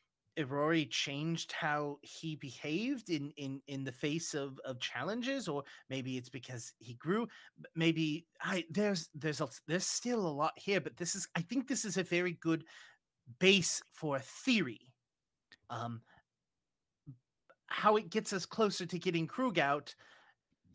Rory 0.43 0.85
changed 0.87 1.53
how 1.53 1.97
he 2.01 2.35
behaved 2.35 3.09
in 3.09 3.31
in 3.37 3.61
in 3.67 3.83
the 3.83 3.91
face 3.91 4.33
of 4.33 4.59
of 4.65 4.79
challenges 4.79 5.47
or 5.47 5.63
maybe 5.89 6.17
it's 6.17 6.29
because 6.29 6.73
he 6.79 6.95
grew 6.95 7.27
maybe 7.75 8.25
I 8.41 8.65
there's 8.69 9.09
there's 9.15 9.41
a, 9.41 9.47
there's 9.67 9.85
still 9.85 10.25
a 10.25 10.27
lot 10.27 10.53
here 10.55 10.81
but 10.81 10.97
this 10.97 11.15
is 11.15 11.27
I 11.35 11.41
think 11.41 11.67
this 11.67 11.85
is 11.85 11.97
a 11.97 12.03
very 12.03 12.33
good 12.33 12.65
base 13.39 13.81
for 13.93 14.17
a 14.17 14.21
theory 14.21 14.91
um 15.69 16.01
how 17.67 17.95
it 17.95 18.09
gets 18.09 18.33
us 18.33 18.45
closer 18.45 18.85
to 18.85 18.99
getting 18.99 19.27
Krug 19.27 19.57
out 19.57 19.95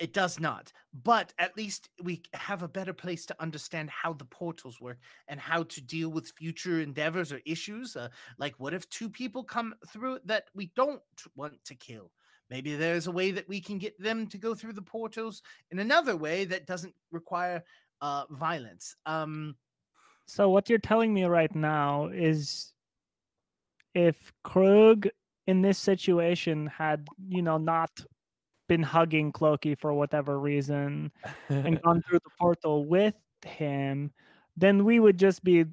it 0.00 0.14
does 0.14 0.40
not. 0.40 0.72
But 1.04 1.32
at 1.38 1.56
least 1.56 1.90
we 2.02 2.22
have 2.32 2.62
a 2.62 2.68
better 2.68 2.94
place 2.94 3.26
to 3.26 3.36
understand 3.38 3.90
how 3.90 4.14
the 4.14 4.24
portals 4.24 4.80
work 4.80 4.98
and 5.28 5.38
how 5.38 5.62
to 5.64 5.80
deal 5.80 6.08
with 6.08 6.32
future 6.32 6.80
endeavors 6.80 7.32
or 7.32 7.40
issues. 7.44 7.96
Uh, 7.96 8.08
like, 8.38 8.54
what 8.58 8.74
if 8.74 8.88
two 8.88 9.10
people 9.10 9.44
come 9.44 9.74
through 9.88 10.18
that 10.24 10.48
we 10.54 10.72
don't 10.74 11.02
want 11.36 11.62
to 11.66 11.74
kill? 11.74 12.10
Maybe 12.48 12.74
there's 12.74 13.06
a 13.06 13.12
way 13.12 13.30
that 13.30 13.48
we 13.48 13.60
can 13.60 13.78
get 13.78 14.00
them 14.02 14.26
to 14.28 14.38
go 14.38 14.54
through 14.54 14.72
the 14.72 14.82
portals 14.82 15.42
in 15.70 15.78
another 15.78 16.16
way 16.16 16.44
that 16.46 16.66
doesn't 16.66 16.94
require 17.12 17.62
uh, 18.00 18.24
violence. 18.30 18.96
Um, 19.06 19.54
so, 20.26 20.48
what 20.48 20.68
you're 20.68 20.78
telling 20.78 21.12
me 21.12 21.24
right 21.24 21.54
now 21.54 22.06
is 22.06 22.72
if 23.94 24.32
Krug 24.42 25.08
in 25.46 25.62
this 25.62 25.78
situation 25.78 26.66
had, 26.66 27.06
you 27.28 27.42
know, 27.42 27.58
not 27.58 27.90
been 28.70 28.82
hugging 28.84 29.32
Clokey 29.32 29.76
for 29.76 29.92
whatever 29.92 30.38
reason 30.38 31.10
and 31.48 31.82
gone 31.82 32.00
through 32.02 32.20
the 32.20 32.30
portal 32.38 32.86
with 32.86 33.16
him, 33.44 34.12
then 34.56 34.84
we 34.84 35.00
would 35.00 35.18
just 35.18 35.42
be 35.42 35.64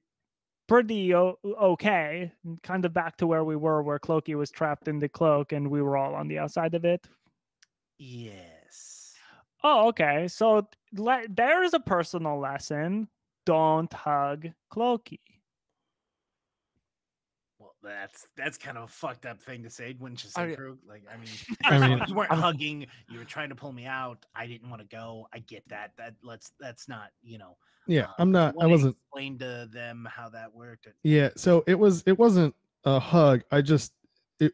pretty 0.68 1.14
o- 1.14 1.38
okay, 1.46 2.32
kind 2.64 2.86
of 2.86 2.96
back 2.96 3.16
to 3.18 3.28
where 3.28 3.44
we 3.44 3.56
were, 3.56 3.84
where 3.84 4.00
Clokey 4.00 4.34
was 4.34 4.50
trapped 4.50 4.88
in 4.88 4.98
the 4.98 5.08
cloak 5.08 5.52
and 5.52 5.70
we 5.70 5.80
were 5.80 5.96
all 5.96 6.16
on 6.16 6.28
the 6.28 6.40
outside 6.40 6.74
of 6.74 6.86
it. 6.86 7.08
Yes. 8.00 9.14
Oh, 9.64 9.90
okay. 9.90 10.28
So 10.28 10.68
le- 10.94 11.28
there 11.30 11.62
is 11.62 11.76
a 11.76 11.80
personal 11.80 12.40
lesson. 12.40 13.10
Don't 13.46 13.94
hug 13.94 14.48
Clokey. 14.74 15.20
That's 17.84 18.28
that's 18.36 18.58
kind 18.58 18.78
of 18.78 18.86
a 18.86 18.88
fucked 18.88 19.26
up 19.26 19.42
thing 19.42 19.64
to 19.64 19.70
say, 19.70 19.96
wouldn't 20.00 20.24
you 20.24 20.30
say, 20.30 20.52
I- 20.52 20.56
Krug? 20.56 20.78
Like, 20.88 21.04
I 21.12 21.18
mean, 21.18 21.30
I 21.66 21.88
mean, 21.88 22.04
you 22.08 22.16
weren't 22.16 22.32
hugging, 22.32 22.88
you 23.10 23.20
were 23.20 23.26
trying 23.26 23.50
to 23.50 23.56
pull 23.56 23.72
me 23.72 23.86
out. 23.86 24.26
I 24.36 24.48
didn't 24.48 24.70
want 24.70 24.82
to 24.82 24.88
go. 24.88 25.28
I 25.34 25.40
get 25.40 25.64
that. 25.70 25.92
That 25.98 26.16
let's 26.24 26.52
that's 26.60 26.88
not, 26.90 27.10
you 27.22 27.38
know. 27.38 27.56
yeah, 27.86 28.06
uh, 28.06 28.14
I'm 28.20 28.32
not. 28.32 28.56
I 28.60 28.66
wasn't. 28.66 28.96
explain 28.96 29.38
to 29.40 29.70
them 29.72 30.08
how 30.12 30.30
that 30.30 30.54
worked. 30.54 30.88
Yeah, 31.04 31.30
so 31.36 31.64
it 31.68 31.78
was. 31.78 32.04
It 32.06 32.18
wasn't 32.18 32.56
a 32.84 33.00
hug. 33.00 33.44
I 33.52 33.62
just. 33.62 33.94
It, 34.40 34.54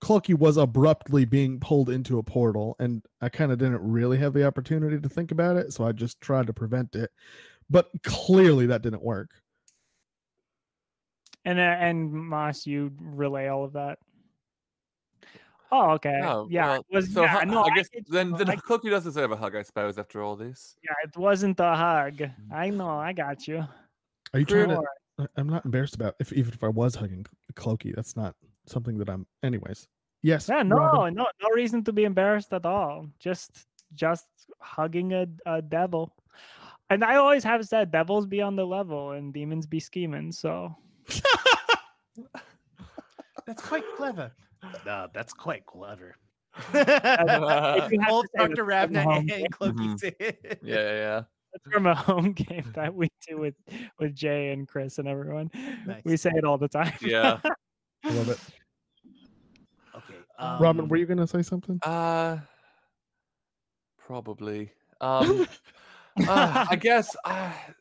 Clokey 0.00 0.38
was 0.38 0.56
abruptly 0.56 1.24
being 1.24 1.58
pulled 1.60 1.90
into 1.90 2.18
a 2.18 2.22
portal, 2.22 2.76
and 2.78 3.02
I 3.20 3.28
kind 3.28 3.52
of 3.52 3.58
didn't 3.58 3.82
really 3.82 4.18
have 4.18 4.32
the 4.32 4.46
opportunity 4.46 4.98
to 4.98 5.08
think 5.08 5.32
about 5.32 5.56
it, 5.56 5.72
so 5.72 5.84
I 5.84 5.92
just 5.92 6.20
tried 6.20 6.46
to 6.46 6.52
prevent 6.52 6.94
it. 6.94 7.10
But 7.68 7.90
clearly, 8.04 8.66
that 8.66 8.82
didn't 8.82 9.02
work. 9.02 9.30
And 11.44 11.58
uh, 11.58 11.62
and 11.62 12.12
Moss, 12.12 12.66
you 12.66 12.92
relay 13.00 13.48
all 13.48 13.64
of 13.64 13.72
that. 13.72 13.98
Oh, 15.72 15.90
okay. 15.92 16.20
Oh, 16.24 16.48
yeah, 16.50 16.66
well, 16.66 16.80
it 16.90 16.94
was. 16.94 17.14
so 17.14 17.22
yeah, 17.22 17.40
hu- 17.40 17.46
no, 17.46 17.62
I 17.62 17.70
guess 17.70 17.88
get 17.88 18.04
then, 18.10 18.32
then 18.32 18.50
I- 18.50 18.56
Clokey 18.68 18.90
does 18.90 19.04
deserve 19.04 19.30
a 19.30 19.36
hug, 19.36 19.54
I 19.54 19.62
suppose, 19.62 19.98
after 19.98 20.20
all 20.20 20.34
this. 20.34 20.74
yeah, 20.82 20.90
it 21.04 21.16
wasn't 21.16 21.60
a 21.60 21.74
hug. 21.76 22.22
I 22.52 22.70
know. 22.70 22.88
I 22.90 23.12
got 23.12 23.46
you. 23.46 23.64
Are 24.34 24.40
you 24.40 24.44
trying 24.44 24.68
to? 24.70 24.82
I- 25.18 25.26
I'm 25.36 25.48
not 25.48 25.64
embarrassed 25.64 25.94
about 25.94 26.16
if 26.18 26.32
even 26.32 26.52
if 26.52 26.64
I 26.64 26.68
was 26.68 26.94
hugging 26.94 27.24
Clokey. 27.54 27.94
That's 27.94 28.16
not 28.16 28.34
something 28.66 28.98
that 28.98 29.08
I'm. 29.08 29.26
Anyways, 29.44 29.86
yes. 30.22 30.48
Yeah, 30.48 30.62
no, 30.62 30.76
Robin. 30.76 31.14
no, 31.14 31.26
no 31.40 31.48
reason 31.54 31.84
to 31.84 31.92
be 31.92 32.04
embarrassed 32.04 32.52
at 32.52 32.66
all. 32.66 33.06
Just, 33.20 33.66
just 33.94 34.26
hugging 34.60 35.12
a, 35.12 35.26
a 35.46 35.62
devil. 35.62 36.12
And 36.88 37.04
I 37.04 37.16
always 37.16 37.44
have 37.44 37.64
said 37.66 37.92
devils 37.92 38.26
be 38.26 38.40
on 38.42 38.56
the 38.56 38.66
level 38.66 39.12
and 39.12 39.32
demons 39.32 39.66
be 39.66 39.78
scheming. 39.78 40.32
So 40.32 40.74
That's 43.46 43.62
quite 43.62 43.84
clever. 43.96 44.32
Uh, 44.86 45.08
that's 45.12 45.32
quite 45.32 45.64
clever. 45.66 46.14
I 46.74 47.86
do 47.90 47.98
have 47.98 48.08
Both 48.08 48.26
Dr. 48.36 48.36
that's 48.36 48.56
from 48.56 48.96
a 48.96 49.02
home 49.02 49.06
Ravna 49.06 49.22
game. 49.26 49.44
and 49.44 49.52
Clokey 49.54 49.74
Mhm. 49.74 49.98
said. 49.98 50.58
Yeah, 50.62 50.74
yeah, 50.74 50.92
yeah. 50.92 51.22
That's 51.52 51.64
from 51.72 51.86
a 51.86 51.94
home 51.94 52.32
game 52.32 52.70
that 52.74 52.94
we 52.94 53.08
do 53.26 53.38
with 53.38 53.54
with 53.98 54.14
Jay 54.14 54.52
and 54.52 54.68
Chris 54.68 54.98
and 54.98 55.08
everyone. 55.08 55.50
We 56.04 56.16
say 56.16 56.30
it 56.34 56.44
all 56.44 56.58
the 56.58 56.68
time. 56.68 56.92
Yeah. 57.00 57.40
I 58.04 58.10
love 58.10 58.28
it. 58.28 58.38
Okay. 59.96 60.14
Robin, 60.60 60.82
um, 60.82 60.88
were 60.88 60.96
you 60.96 61.06
gonna 61.06 61.26
say 61.26 61.42
something? 61.42 61.78
Uh, 61.82 62.38
probably. 63.98 64.72
Um, 65.02 65.46
uh, 66.28 66.66
I 66.70 66.76
guess. 66.76 67.16
Uh, 67.24 67.50
d- 67.50 67.72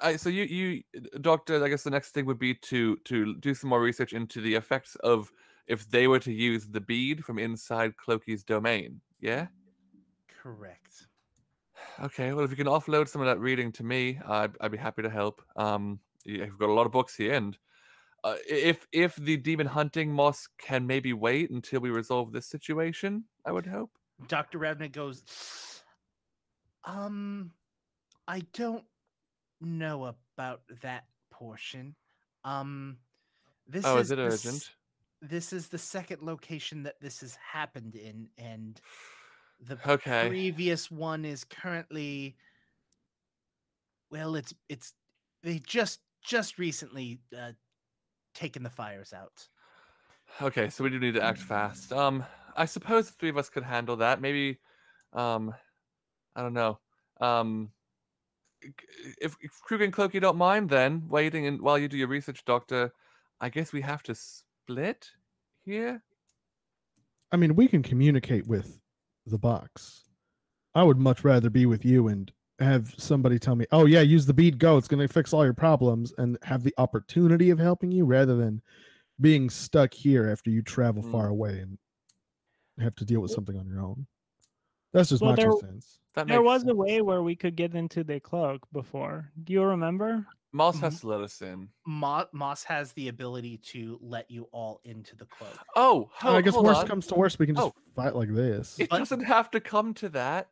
I, 0.00 0.16
so 0.16 0.28
you, 0.28 0.44
you, 0.44 0.82
doctor. 1.20 1.62
I 1.64 1.68
guess 1.68 1.82
the 1.82 1.90
next 1.90 2.10
thing 2.10 2.26
would 2.26 2.38
be 2.38 2.54
to 2.54 2.96
to 2.96 3.34
do 3.36 3.54
some 3.54 3.70
more 3.70 3.80
research 3.80 4.12
into 4.12 4.40
the 4.40 4.54
effects 4.54 4.96
of 4.96 5.32
if 5.66 5.88
they 5.90 6.08
were 6.08 6.18
to 6.20 6.32
use 6.32 6.66
the 6.66 6.80
bead 6.80 7.24
from 7.24 7.38
inside 7.38 7.94
Clokey's 7.96 8.44
domain. 8.44 9.00
Yeah. 9.20 9.46
Correct. 10.42 11.06
Okay. 12.02 12.32
Well, 12.32 12.44
if 12.44 12.50
you 12.50 12.56
can 12.56 12.66
offload 12.66 13.08
some 13.08 13.22
of 13.22 13.26
that 13.26 13.40
reading 13.40 13.72
to 13.72 13.84
me, 13.84 14.18
I'd, 14.26 14.52
I'd 14.60 14.72
be 14.72 14.78
happy 14.78 15.02
to 15.02 15.10
help. 15.10 15.42
Um, 15.56 16.00
you've 16.24 16.58
got 16.58 16.68
a 16.68 16.72
lot 16.72 16.86
of 16.86 16.92
books 16.92 17.14
here, 17.14 17.34
and 17.34 17.56
uh, 18.24 18.36
if 18.48 18.86
if 18.92 19.16
the 19.16 19.36
demon 19.36 19.66
hunting 19.66 20.12
moss 20.12 20.48
can 20.58 20.86
maybe 20.86 21.12
wait 21.12 21.50
until 21.50 21.80
we 21.80 21.90
resolve 21.90 22.32
this 22.32 22.46
situation, 22.46 23.24
I 23.46 23.52
would 23.52 23.66
hope. 23.66 23.90
Dr. 24.28 24.58
Ravna 24.58 24.88
goes, 24.88 25.22
um, 26.84 27.52
I 28.28 28.42
don't 28.52 28.84
know 29.60 30.04
about 30.04 30.62
that 30.82 31.06
portion. 31.30 31.96
Um, 32.44 32.98
this 33.66 33.86
oh, 33.86 33.96
is, 33.96 34.06
is 34.06 34.10
it 34.10 34.18
the 34.22 34.30
urgent? 34.32 34.76
This 35.22 35.52
is 35.52 35.68
the 35.68 35.78
second 35.78 36.22
location 36.22 36.84
that 36.84 37.00
this 37.00 37.20
has 37.20 37.36
happened 37.36 37.94
in, 37.96 38.30
and 38.38 38.80
the 39.60 39.80
Okay. 39.86 40.28
previous 40.28 40.90
one 40.90 41.24
is 41.24 41.44
currently 41.44 42.36
well 44.10 44.34
it's 44.34 44.54
it's 44.68 44.94
they 45.42 45.58
just 45.58 46.00
just 46.22 46.58
recently 46.58 47.20
uh 47.36 47.52
taken 48.34 48.62
the 48.62 48.70
fires 48.70 49.12
out 49.12 49.48
Okay, 50.40 50.70
so 50.70 50.84
we 50.84 50.90
do 50.90 50.98
need 50.98 51.14
to 51.14 51.22
act 51.22 51.38
fast. 51.40 51.92
Um, 51.92 52.24
I 52.56 52.64
suppose 52.64 53.06
the 53.08 53.12
three 53.12 53.28
of 53.30 53.36
us 53.36 53.50
could 53.50 53.62
handle 53.62 53.96
that. 53.96 54.20
Maybe, 54.20 54.58
um, 55.12 55.54
I 56.36 56.42
don't 56.42 56.54
know. 56.54 56.80
Um, 57.20 57.72
if, 59.20 59.36
if 59.40 59.52
Krug 59.62 59.82
and 59.82 59.92
Clokey 59.92 60.20
don't 60.20 60.36
mind, 60.36 60.70
then 60.70 61.04
waiting 61.08 61.46
and 61.46 61.60
while 61.60 61.78
you 61.78 61.88
do 61.88 61.96
your 61.96 62.08
research, 62.08 62.44
Doctor, 62.44 62.92
I 63.40 63.48
guess 63.48 63.72
we 63.72 63.80
have 63.80 64.02
to 64.04 64.14
split 64.14 65.10
here. 65.64 66.02
I 67.32 67.36
mean, 67.36 67.54
we 67.54 67.68
can 67.68 67.82
communicate 67.82 68.46
with 68.46 68.80
the 69.26 69.38
box. 69.38 70.04
I 70.74 70.82
would 70.82 70.98
much 70.98 71.24
rather 71.24 71.50
be 71.50 71.66
with 71.66 71.84
you 71.84 72.08
and 72.08 72.30
have 72.58 72.94
somebody 72.98 73.38
tell 73.38 73.56
me, 73.56 73.66
"Oh 73.72 73.86
yeah, 73.86 74.00
use 74.00 74.26
the 74.26 74.34
bead. 74.34 74.58
Go. 74.58 74.76
It's 74.76 74.88
going 74.88 75.06
to 75.06 75.12
fix 75.12 75.32
all 75.32 75.44
your 75.44 75.54
problems," 75.54 76.12
and 76.18 76.36
have 76.42 76.62
the 76.62 76.74
opportunity 76.78 77.50
of 77.50 77.58
helping 77.58 77.90
you 77.90 78.04
rather 78.04 78.36
than 78.36 78.60
being 79.20 79.48
stuck 79.50 79.94
here 79.94 80.28
after 80.28 80.50
you 80.50 80.62
travel 80.62 81.02
Mm. 81.02 81.12
far 81.12 81.28
away 81.28 81.60
and 81.60 81.78
have 82.78 82.94
to 82.96 83.04
deal 83.04 83.20
with 83.20 83.30
something 83.30 83.56
on 83.56 83.66
your 83.66 83.80
own. 83.80 84.06
That's 84.92 85.08
just 85.10 85.22
Well, 85.22 85.32
my 85.32 85.36
there- 85.36 85.50
two 85.50 85.60
cents. 85.60 85.96
That 86.14 86.26
There 86.26 86.40
makes 86.40 86.46
was 86.64 86.66
a 86.66 86.74
way 86.74 87.00
where 87.02 87.22
we 87.22 87.36
could 87.36 87.54
get 87.54 87.74
into 87.76 88.02
the 88.02 88.18
cloak 88.18 88.66
before. 88.72 89.30
Do 89.44 89.52
you 89.52 89.62
remember? 89.62 90.26
Moss 90.52 90.76
Mhm. 90.78 90.80
has 90.80 91.00
to 91.02 91.06
let 91.08 91.20
us 91.20 91.40
in. 91.40 91.68
Mo- 91.86 92.26
moss 92.32 92.64
has 92.64 92.92
the 92.94 93.06
ability 93.06 93.58
to 93.58 93.96
let 94.02 94.28
you 94.28 94.48
all 94.50 94.80
into 94.82 95.14
the 95.14 95.26
cloak 95.26 95.56
Oh, 95.76 96.10
Oh, 96.24 96.34
I 96.34 96.40
guess 96.42 96.54
hold 96.54 96.66
worst 96.66 96.80
on. 96.80 96.86
comes 96.88 97.06
to 97.06 97.14
worst, 97.14 97.38
we 97.38 97.46
can 97.46 97.54
just 97.54 97.68
Oh. 97.68 97.74
fight 97.94 98.16
like 98.16 98.34
this. 98.34 98.76
It 98.80 98.90
But- 98.90 98.98
doesn't 98.98 99.20
have 99.20 99.52
to 99.52 99.60
come 99.60 99.94
to 99.94 100.08
that. 100.08 100.50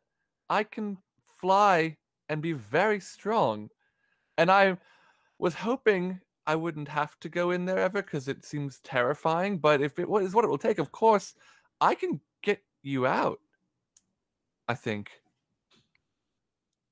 I 0.49 0.63
can 0.63 0.99
fly 1.25 1.97
and 2.29 2.41
be 2.41 2.53
very 2.53 3.01
strong. 3.01 3.69
And 4.37 4.49
I 4.49 4.77
was 5.39 5.55
hoping 5.55 6.21
I 6.47 6.55
wouldn't 6.55 6.87
have 6.87 7.19
to 7.19 7.27
go 7.27 7.51
in 7.51 7.65
there 7.65 7.79
ever 7.79 8.01
because 8.01 8.29
it 8.29 8.45
seems 8.45 8.79
terrifying. 8.79 9.57
But 9.57 9.81
if 9.81 9.99
it 9.99 10.07
is 10.09 10.33
what 10.33 10.45
it 10.45 10.47
will 10.47 10.57
take, 10.57 10.79
of 10.79 10.93
course, 10.93 11.35
I 11.81 11.95
can 11.95 12.21
get 12.41 12.63
you 12.81 13.05
out. 13.05 13.41
I 14.69 14.75
think. 14.75 15.09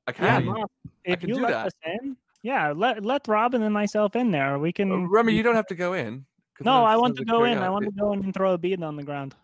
I 0.08 0.12
Yeah, 0.12 0.40
can. 0.40 0.46
Moss, 0.46 0.70
if 1.06 1.20
can 1.20 1.30
you 1.30 1.36
do 1.36 1.42
let 1.42 1.52
that. 1.52 1.68
us 1.68 1.74
in, 1.86 2.18
yeah, 2.42 2.74
let 2.76 3.06
let 3.06 3.28
Robin 3.28 3.62
and 3.62 3.74
myself 3.74 4.16
in 4.16 4.32
there. 4.32 4.58
We 4.58 4.74
can. 4.74 4.92
Uh, 4.92 5.08
Remy, 5.08 5.34
you 5.34 5.44
don't 5.44 5.56
have 5.56 5.68
to 5.68 5.76
go 5.76 5.94
in. 5.94 6.26
No, 6.62 6.84
I 6.84 6.98
want 6.98 7.16
to 7.18 7.26
go 7.26 7.44
in. 7.44 7.60
I 7.60 7.70
want 7.70 7.86
to 7.86 7.92
go 7.92 8.14
in 8.14 8.24
and 8.24 8.34
throw 8.34 8.54
a 8.54 8.58
bead 8.58 8.82
on 8.82 8.96
the 8.96 9.04
ground. 9.04 9.36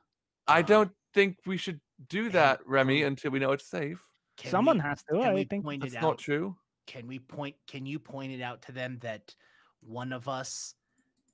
I 0.47 0.63
don't 0.63 0.91
think 1.13 1.37
we 1.45 1.57
should 1.57 1.79
do 2.09 2.29
that, 2.31 2.59
Remy, 2.65 3.03
until 3.03 3.29
we 3.29 3.37
know 3.37 3.51
it's 3.51 3.69
safe. 3.69 4.01
Can 4.37 4.49
Someone 4.49 4.77
we, 4.77 4.81
has 4.81 5.03
to. 5.03 5.21
I 5.21 5.43
think 5.43 5.63
point 5.63 5.83
That's 5.83 5.93
it 5.93 6.01
not 6.01 6.13
out 6.13 6.17
true. 6.17 6.55
can 6.87 7.05
we 7.05 7.19
point 7.19 7.55
can 7.67 7.85
you 7.85 7.99
point 7.99 8.31
it 8.31 8.41
out 8.41 8.63
to 8.63 8.71
them 8.71 8.97
that 9.01 9.35
one 9.81 10.11
of 10.11 10.27
us 10.27 10.73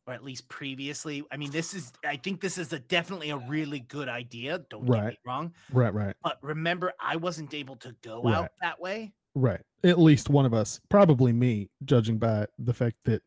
or 0.10 0.14
at 0.14 0.24
least 0.24 0.48
previously 0.50 1.24
i 1.32 1.38
mean 1.38 1.52
this 1.52 1.74
is 1.76 1.94
i 2.06 2.18
think 2.18 2.42
this 2.42 2.58
is 2.58 2.74
a 2.74 2.80
definitely 2.80 3.30
a 3.30 3.38
really 3.38 3.80
good 3.82 4.10
idea 4.10 4.58
don't 4.70 4.86
get 4.86 4.92
me 4.92 5.00
Right. 5.00 5.18
wrong 5.26 5.54
Right, 5.72 5.94
right, 5.94 6.16
but 6.24 6.38
remember 6.42 6.92
i 7.00 7.16
wasn't 7.16 7.54
able 7.54 7.76
to 7.78 7.96
go 8.02 8.24
Right. 8.24 8.36
out 8.36 8.50
that 8.62 8.82
way 8.82 9.14
right. 9.36 9.62
At 9.84 9.98
least 9.98 10.30
one 10.30 10.46
of 10.46 10.54
us, 10.54 10.82
probably 10.90 11.32
me, 11.32 11.70
judging 11.86 12.18
by 12.18 12.48
the 12.58 12.74
fact 12.74 12.98
that 13.06 13.22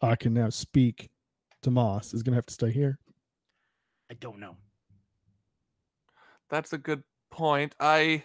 I 0.00 0.16
can 0.16 0.32
now 0.32 0.48
speak 0.48 1.10
to 1.60 1.70
Moss, 1.70 2.14
is 2.14 2.22
going 2.22 2.32
to 2.32 2.36
have 2.36 2.46
to 2.46 2.54
stay 2.54 2.70
here. 2.70 2.98
i 4.10 4.14
don't 4.14 4.38
know 4.40 4.56
That's 6.48 6.72
a 6.72 6.78
good 6.78 7.02
point. 7.30 7.74
I 7.78 8.02
d- 8.16 8.24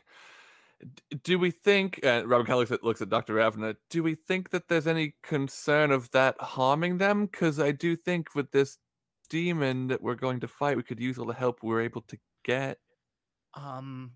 do 1.24 1.40
we 1.40 1.52
think 1.52 2.00
uh, 2.06 2.24
Robert 2.26 2.48
Kelly 2.48 2.60
looks 2.60 2.72
at, 2.72 2.84
looks 2.84 3.02
at 3.02 3.10
Dr. 3.10 3.34
Ravna. 3.36 3.76
Do 3.90 4.04
we 4.04 4.16
think 4.16 4.50
that 4.52 4.68
there's 4.68 4.88
any 4.88 5.16
concern 5.24 5.92
of 5.92 6.12
that 6.12 6.40
harming 6.40 6.98
them? 6.98 7.26
Because 7.26 7.60
I 7.60 7.72
do 7.72 7.96
think 7.96 8.36
with 8.36 8.52
this 8.52 8.78
demon 9.30 9.88
that 9.88 10.02
we're 10.02 10.16
going 10.16 10.40
to 10.42 10.48
fight, 10.48 10.78
we 10.78 10.84
could 10.84 11.00
use 11.00 11.18
all 11.18 11.26
the 11.26 11.34
help 11.34 11.64
we're 11.64 11.82
able 11.82 12.02
to 12.04 12.18
get. 12.44 12.78
um 13.54 14.12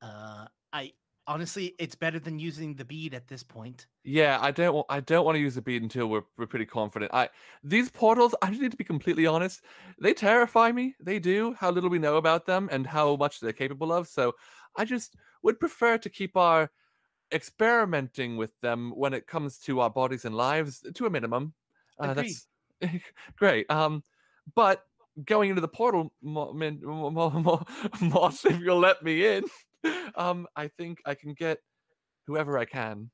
uh 0.00 0.46
i 0.72 0.92
honestly 1.28 1.74
it's 1.78 1.94
better 1.94 2.18
than 2.18 2.38
using 2.38 2.74
the 2.74 2.84
bead 2.84 3.14
at 3.14 3.28
this 3.28 3.42
point 3.42 3.86
Yeah, 4.04 4.38
I 4.40 4.50
don't. 4.50 4.74
wa- 4.74 4.84
I 4.88 4.98
don't 5.00 5.24
want 5.24 5.36
to 5.36 5.40
use 5.40 5.54
the 5.54 5.62
bead 5.62 5.82
until 5.82 6.08
we're 6.08 6.24
we're 6.36 6.48
pretty 6.48 6.66
confident. 6.66 7.12
I 7.14 7.28
these 7.62 7.88
portals. 7.90 8.34
I 8.42 8.48
just 8.50 8.60
need 8.60 8.72
to 8.72 8.76
be 8.76 8.82
completely 8.84 9.26
honest. 9.26 9.62
They 10.00 10.12
terrify 10.14 10.72
me. 10.72 10.96
They 11.00 11.20
do. 11.20 11.54
How 11.54 11.70
little 11.70 11.88
we 11.90 12.00
know 12.00 12.16
about 12.16 12.44
them 12.46 12.68
and 12.72 12.84
how 12.84 13.14
much 13.14 13.38
they're 13.38 13.52
capable 13.52 13.92
of. 13.92 14.08
So 14.08 14.32
I 14.76 14.84
just 14.84 15.14
would 15.42 15.60
prefer 15.60 15.98
to 15.98 16.08
keep 16.08 16.36
our 16.36 16.70
experimenting 17.32 18.36
with 18.36 18.52
them 18.60 18.92
when 18.94 19.14
it 19.14 19.26
comes 19.26 19.58
to 19.58 19.80
our 19.80 19.90
bodies 19.90 20.24
and 20.24 20.34
lives 20.34 20.84
to 20.94 21.06
a 21.06 21.10
minimum. 21.10 21.54
Uh, 21.98 22.10
Agreed. 22.10 22.34
that's 22.80 23.02
great. 23.36 23.70
Um, 23.70 24.02
but 24.54 24.84
going 25.24 25.50
into 25.50 25.60
the 25.60 25.68
portal, 25.68 26.12
Mo- 26.22 26.52
Min- 26.52 26.80
Mo- 26.82 27.10
Mo- 27.10 27.30
Mo- 27.30 27.66
Moss, 28.00 28.44
if 28.44 28.58
you'll 28.60 28.78
let 28.78 29.02
me 29.02 29.26
in, 29.26 29.44
um, 30.16 30.46
I 30.56 30.68
think 30.68 31.00
I 31.06 31.14
can 31.14 31.34
get 31.34 31.58
whoever 32.26 32.58
I 32.58 32.64
can, 32.64 33.10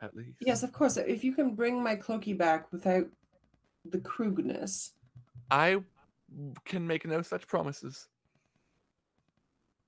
at 0.00 0.14
least. 0.14 0.38
Yes, 0.40 0.62
of 0.62 0.72
course. 0.72 0.96
If 0.96 1.24
you 1.24 1.34
can 1.34 1.54
bring 1.54 1.82
my 1.82 1.96
clokey 1.96 2.36
back 2.36 2.70
without 2.72 3.06
the 3.84 3.98
Krugness, 3.98 4.90
I 5.50 5.78
can 6.64 6.86
make 6.86 7.06
no 7.06 7.22
such 7.22 7.46
promises. 7.46 8.08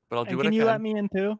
But 0.09 0.16
I'll 0.16 0.24
do 0.24 0.31
And 0.31 0.36
what 0.39 0.44
can 0.44 0.52
I 0.52 0.56
you 0.56 0.60
can. 0.62 0.66
let 0.69 0.81
me 0.81 0.97
in 0.97 1.09
too? 1.15 1.39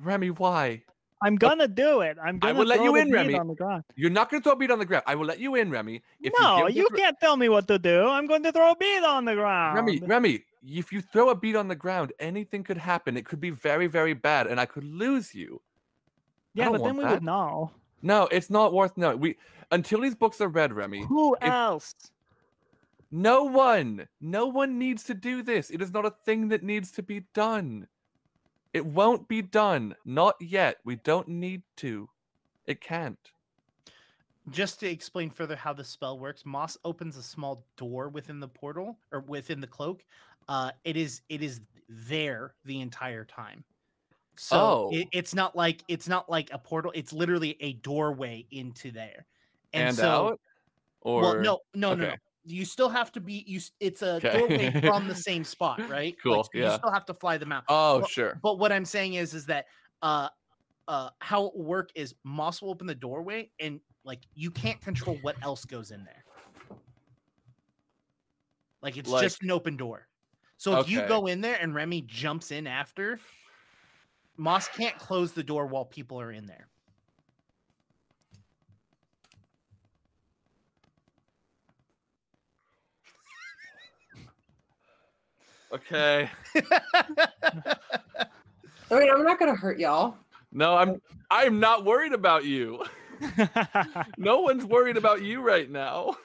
Remy, 0.00 0.30
why? 0.30 0.82
I'm 1.22 1.36
gonna 1.36 1.68
do 1.68 2.00
it. 2.00 2.18
I'm 2.22 2.38
gonna 2.40 2.58
will 2.58 2.66
let 2.66 2.78
throw 2.78 2.84
you 2.86 2.96
in, 2.96 3.06
bead 3.06 3.14
Remy. 3.14 3.34
on 3.38 3.46
the 3.46 3.54
ground. 3.54 3.84
You're 3.94 4.10
not 4.10 4.28
to 4.30 4.40
throw 4.40 4.52
a 4.52 4.56
bead 4.56 4.72
on 4.72 4.80
the 4.80 4.84
ground. 4.84 5.04
I 5.06 5.14
will 5.14 5.26
let 5.26 5.38
you 5.38 5.54
in, 5.54 5.70
Remy. 5.70 6.02
If 6.20 6.32
no, 6.38 6.66
you, 6.66 6.88
the 6.90 6.96
can't 6.96 7.16
tell 7.20 7.36
me 7.36 7.48
what 7.48 7.68
to 7.68 7.78
do. 7.78 8.08
I'm 8.08 8.26
going 8.26 8.42
to 8.42 8.50
throw 8.50 8.72
a 8.72 8.76
bead 8.76 9.04
on 9.04 9.24
the 9.24 9.34
ground. 9.34 9.76
Remy, 9.76 10.00
Remy, 10.00 10.44
if 10.66 10.92
you 10.92 11.00
throw 11.00 11.30
a 11.30 11.34
bead 11.36 11.54
on 11.54 11.68
the 11.68 11.76
ground, 11.76 12.12
anything 12.18 12.64
could 12.64 12.76
happen. 12.76 13.16
It 13.16 13.24
could 13.24 13.40
be 13.40 13.50
very, 13.50 13.86
very 13.86 14.14
bad, 14.14 14.48
and 14.48 14.58
I 14.58 14.66
could 14.66 14.84
lose 14.84 15.32
you. 15.32 15.60
yeah, 16.54 16.70
but 16.70 16.82
then 16.82 16.96
we 16.96 17.04
that. 17.04 17.12
would 17.12 17.22
know. 17.22 17.70
No, 18.02 18.26
it's 18.32 18.50
not 18.50 18.72
worth 18.72 18.96
no. 18.96 19.14
We 19.14 19.36
until 19.70 20.00
these 20.00 20.16
books 20.16 20.40
are 20.40 20.48
read, 20.48 20.72
Remy. 20.72 21.04
Who 21.04 21.36
if- 21.40 21.48
else? 21.48 21.94
No 23.14 23.44
one, 23.44 24.08
no 24.22 24.46
one 24.46 24.78
needs 24.78 25.04
to 25.04 25.12
do 25.12 25.42
this. 25.42 25.68
It 25.68 25.82
is 25.82 25.92
not 25.92 26.06
a 26.06 26.14
thing 26.24 26.48
that 26.48 26.62
needs 26.62 26.90
to 26.92 27.02
be 27.02 27.20
done. 27.34 27.86
It 28.72 28.84
won't 28.84 29.28
be 29.28 29.42
done. 29.42 29.94
Not 30.04 30.34
yet. 30.40 30.78
We 30.84 30.96
don't 30.96 31.28
need 31.28 31.62
to. 31.76 32.08
It 32.66 32.80
can't. 32.80 33.18
Just 34.50 34.80
to 34.80 34.88
explain 34.88 35.30
further 35.30 35.54
how 35.54 35.72
the 35.72 35.84
spell 35.84 36.18
works, 36.18 36.44
Moss 36.44 36.76
opens 36.84 37.16
a 37.16 37.22
small 37.22 37.64
door 37.76 38.08
within 38.08 38.40
the 38.40 38.48
portal 38.48 38.98
or 39.12 39.20
within 39.20 39.60
the 39.60 39.66
cloak. 39.66 40.04
Uh, 40.48 40.72
it 40.84 40.96
is 40.96 41.22
it 41.28 41.42
is 41.42 41.60
there 41.88 42.54
the 42.64 42.80
entire 42.80 43.24
time. 43.24 43.62
So 44.36 44.56
Oh. 44.58 44.90
it, 44.92 45.06
it's 45.12 45.34
not 45.34 45.54
like 45.54 45.84
it's 45.88 46.08
not 46.08 46.28
like 46.28 46.50
a 46.52 46.58
portal. 46.58 46.90
It's 46.94 47.12
literally 47.12 47.56
a 47.60 47.74
doorway 47.74 48.46
into 48.50 48.90
there. 48.90 49.26
And, 49.72 49.88
And, 49.88 49.96
so, 49.96 50.08
out. 50.28 50.40
Or 51.02 51.22
well, 51.22 51.34
no, 51.34 51.58
no, 51.74 51.94
no, 51.94 52.08
no. 52.08 52.14
Okay. 52.46 52.54
You 52.54 52.64
still 52.64 52.88
have 52.88 53.12
to 53.12 53.20
be. 53.20 53.44
You. 53.46 53.60
It's 53.80 54.02
a 54.02 54.14
Okay. 54.16 54.38
doorway 54.38 54.80
from 54.80 55.08
the 55.08 55.14
same 55.28 55.44
spot, 55.44 55.78
right? 55.88 55.90
Like, 55.90 56.18
Cool, 56.22 56.44
so 56.44 56.50
You 56.54 56.70
still 56.70 56.90
have 56.90 57.04
to 57.06 57.14
fly 57.14 57.38
them 57.38 57.52
out. 57.52 57.64
Oh, 57.68 57.98
Well, 57.98 58.06
sure. 58.08 58.38
But 58.42 58.58
what 58.58 58.72
I'm 58.72 58.84
saying 58.84 59.14
is, 59.14 59.34
is 59.34 59.46
that 59.46 59.66
uh, 60.02 60.28
uh, 60.88 61.10
how 61.20 61.46
it 61.46 61.56
will 61.56 61.64
work 61.64 61.90
is 61.94 62.14
Moss 62.24 62.60
will 62.62 62.70
open 62.70 62.86
the 62.86 62.94
doorway, 62.94 63.50
and 63.60 63.80
like 64.04 64.20
you 64.34 64.50
can't 64.50 64.80
control 64.80 65.18
what 65.22 65.36
else 65.42 65.64
goes 65.64 65.90
in 65.92 66.04
there. 66.04 66.24
Like 68.82 68.96
it's 68.96 69.08
Like- 69.08 69.22
just 69.22 69.42
an 69.42 69.50
open 69.50 69.76
door. 69.76 70.08
So 70.56 70.78
if 70.78 70.88
you 70.88 71.02
go 71.08 71.26
in 71.26 71.40
there 71.40 71.56
and 71.60 71.74
Remy 71.74 72.02
jumps 72.02 72.52
in 72.52 72.68
after, 72.68 73.18
Moss 74.36 74.68
can't 74.68 74.96
close 74.96 75.32
the 75.32 75.42
door 75.42 75.66
while 75.66 75.84
people 75.84 76.20
are 76.20 76.30
in 76.30 76.46
there. 76.46 76.68
Okay. 85.72 86.28
I 86.54 86.60
mean, 88.90 89.10
I'm 89.10 89.24
not 89.24 89.38
gonna 89.38 89.54
hurt 89.54 89.78
y'all. 89.78 90.16
No, 90.52 90.76
I'm 90.76 91.00
I'm 91.30 91.60
not 91.60 91.84
worried 91.84 92.12
about 92.12 92.44
you. 92.44 92.84
no 94.18 94.40
one's 94.40 94.66
worried 94.66 94.98
about 94.98 95.22
you 95.22 95.40
right 95.40 95.70
now. 95.70 96.16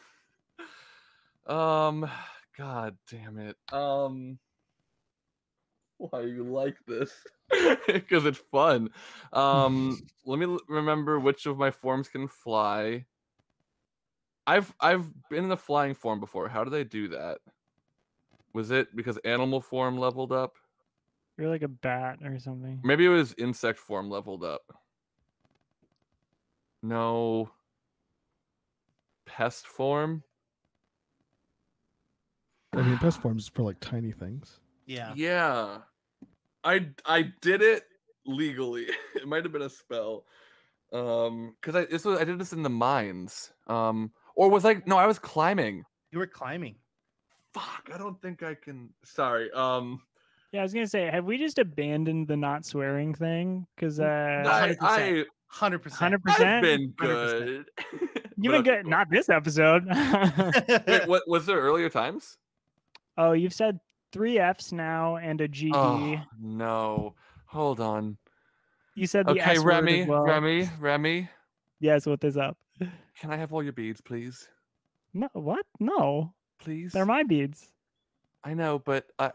Um 1.46 2.10
god 2.58 2.98
damn 3.10 3.38
it. 3.38 3.56
Um 3.72 4.38
why 5.98 6.22
you 6.22 6.44
like 6.44 6.78
this? 6.86 7.12
Because 7.88 8.26
it's 8.26 8.42
fun. 8.52 8.90
Um 9.32 9.98
let 10.26 10.40
me 10.40 10.46
l- 10.46 10.60
remember 10.68 11.20
which 11.20 11.46
of 11.46 11.58
my 11.58 11.72
forms 11.72 12.10
can 12.10 12.28
fly. 12.28 13.06
I've 14.46 14.74
I've 14.82 15.06
been 15.30 15.44
in 15.44 15.50
the 15.50 15.56
flying 15.56 15.94
form 15.94 16.20
before. 16.20 16.50
How 16.50 16.66
did 16.66 16.74
I 16.74 16.84
do 16.84 17.08
that? 17.10 17.38
Was 18.58 18.72
it 18.72 18.96
because 18.96 19.18
animal 19.18 19.62
form 19.62 20.00
leveled 20.00 20.32
up? 20.32 20.56
You're 21.38 21.48
like 21.48 21.62
a 21.62 21.68
bat 21.68 22.18
or 22.26 22.40
something. 22.40 22.82
Maybe 22.84 23.06
it 23.06 23.10
was 23.10 23.36
insect 23.38 23.78
form 23.78 24.10
leveled 24.10 24.44
up. 24.44 24.64
No. 26.82 27.52
Pest 29.28 29.68
form? 29.68 30.24
I 32.74 32.82
mean, 32.82 32.98
pest 32.98 33.22
forms 33.22 33.44
is 33.44 33.50
for 33.50 33.62
like 33.62 33.80
tiny 33.80 34.12
things. 34.12 34.60
yeah. 34.88 35.14
Yeah. 35.16 35.78
I 36.64 36.88
I 37.06 37.32
did 37.42 37.62
it 37.62 37.84
legally. 38.26 38.88
it 39.16 39.28
might 39.28 39.44
have 39.44 39.54
been 39.54 39.62
a 39.62 39.70
spell. 39.70 40.26
Um 40.92 41.56
cuz 41.62 41.76
I 41.76 41.86
this 41.86 42.06
was 42.06 42.20
I 42.20 42.24
did 42.24 42.40
this 42.40 42.54
in 42.54 42.64
the 42.64 42.72
mines. 42.72 43.54
Um 43.68 44.12
or 44.34 44.50
was 44.50 44.64
like 44.64 44.88
no, 44.88 44.98
I 44.98 45.06
was 45.06 45.20
climbing. 45.20 45.86
You 46.12 46.18
were 46.18 46.26
climbing. 46.26 46.78
Fuck, 47.60 47.90
I 47.94 47.98
don't 47.98 48.22
think 48.22 48.44
I 48.44 48.54
can 48.56 48.90
Sorry. 49.04 49.52
Um 49.52 50.02
Yeah, 50.52 50.62
I 50.62 50.64
was 50.64 50.74
gonna 50.74 50.88
say, 50.88 51.10
have 51.12 51.26
we 51.26 51.38
just 51.38 51.58
abandoned 51.60 52.28
the 52.28 52.38
not 52.38 52.66
swearing 52.66 53.14
thing? 53.14 53.66
Because 53.76 54.00
uh, 54.00 54.44
I, 54.46 54.76
100%. 54.76 54.78
I 54.82 55.26
Hundred 55.50 55.80
percent. 55.80 56.00
hundred 56.00 56.22
I've 56.28 56.36
percent. 56.36 56.62
been 56.64 56.94
100%. 56.94 56.96
good. 56.98 57.66
You've 58.38 58.52
been 58.52 58.64
good. 58.64 58.86
Not 58.86 59.10
this 59.10 59.30
episode. 59.30 59.86
Wait, 60.88 61.08
what 61.08 61.24
was 61.28 61.46
there 61.46 61.58
earlier 61.58 61.90
times? 61.90 62.38
oh, 63.18 63.32
you've 63.32 63.54
said 63.54 63.80
three 64.12 64.38
Fs 64.38 64.72
now 64.72 65.16
and 65.16 65.42
a 65.42 65.48
GD. 65.48 65.72
Oh 65.74 66.22
no. 66.40 67.16
Hold 67.48 67.80
on. 67.80 68.18
You 68.96 69.08
said 69.08 69.26
the 69.26 69.32
Okay, 69.32 69.42
S 69.42 69.60
word 69.60 69.66
Remy, 69.86 70.06
well. 70.06 70.24
Remy, 70.24 70.70
Remy. 70.80 71.30
Yes, 71.80 72.06
what 72.06 72.24
is 72.24 72.36
up? 72.38 72.58
Can 72.80 73.32
I 73.32 73.38
have 73.38 73.54
all 73.54 73.64
your 73.64 73.74
beads, 73.74 74.02
please? 74.02 74.48
No, 75.14 75.30
what? 75.34 75.66
No, 75.80 76.34
Please. 76.68 76.92
they're 76.92 77.06
my 77.06 77.24
beads. 77.24 77.70
I 78.44 78.54
know, 78.54 78.80
but 78.80 79.06
I, 79.20 79.32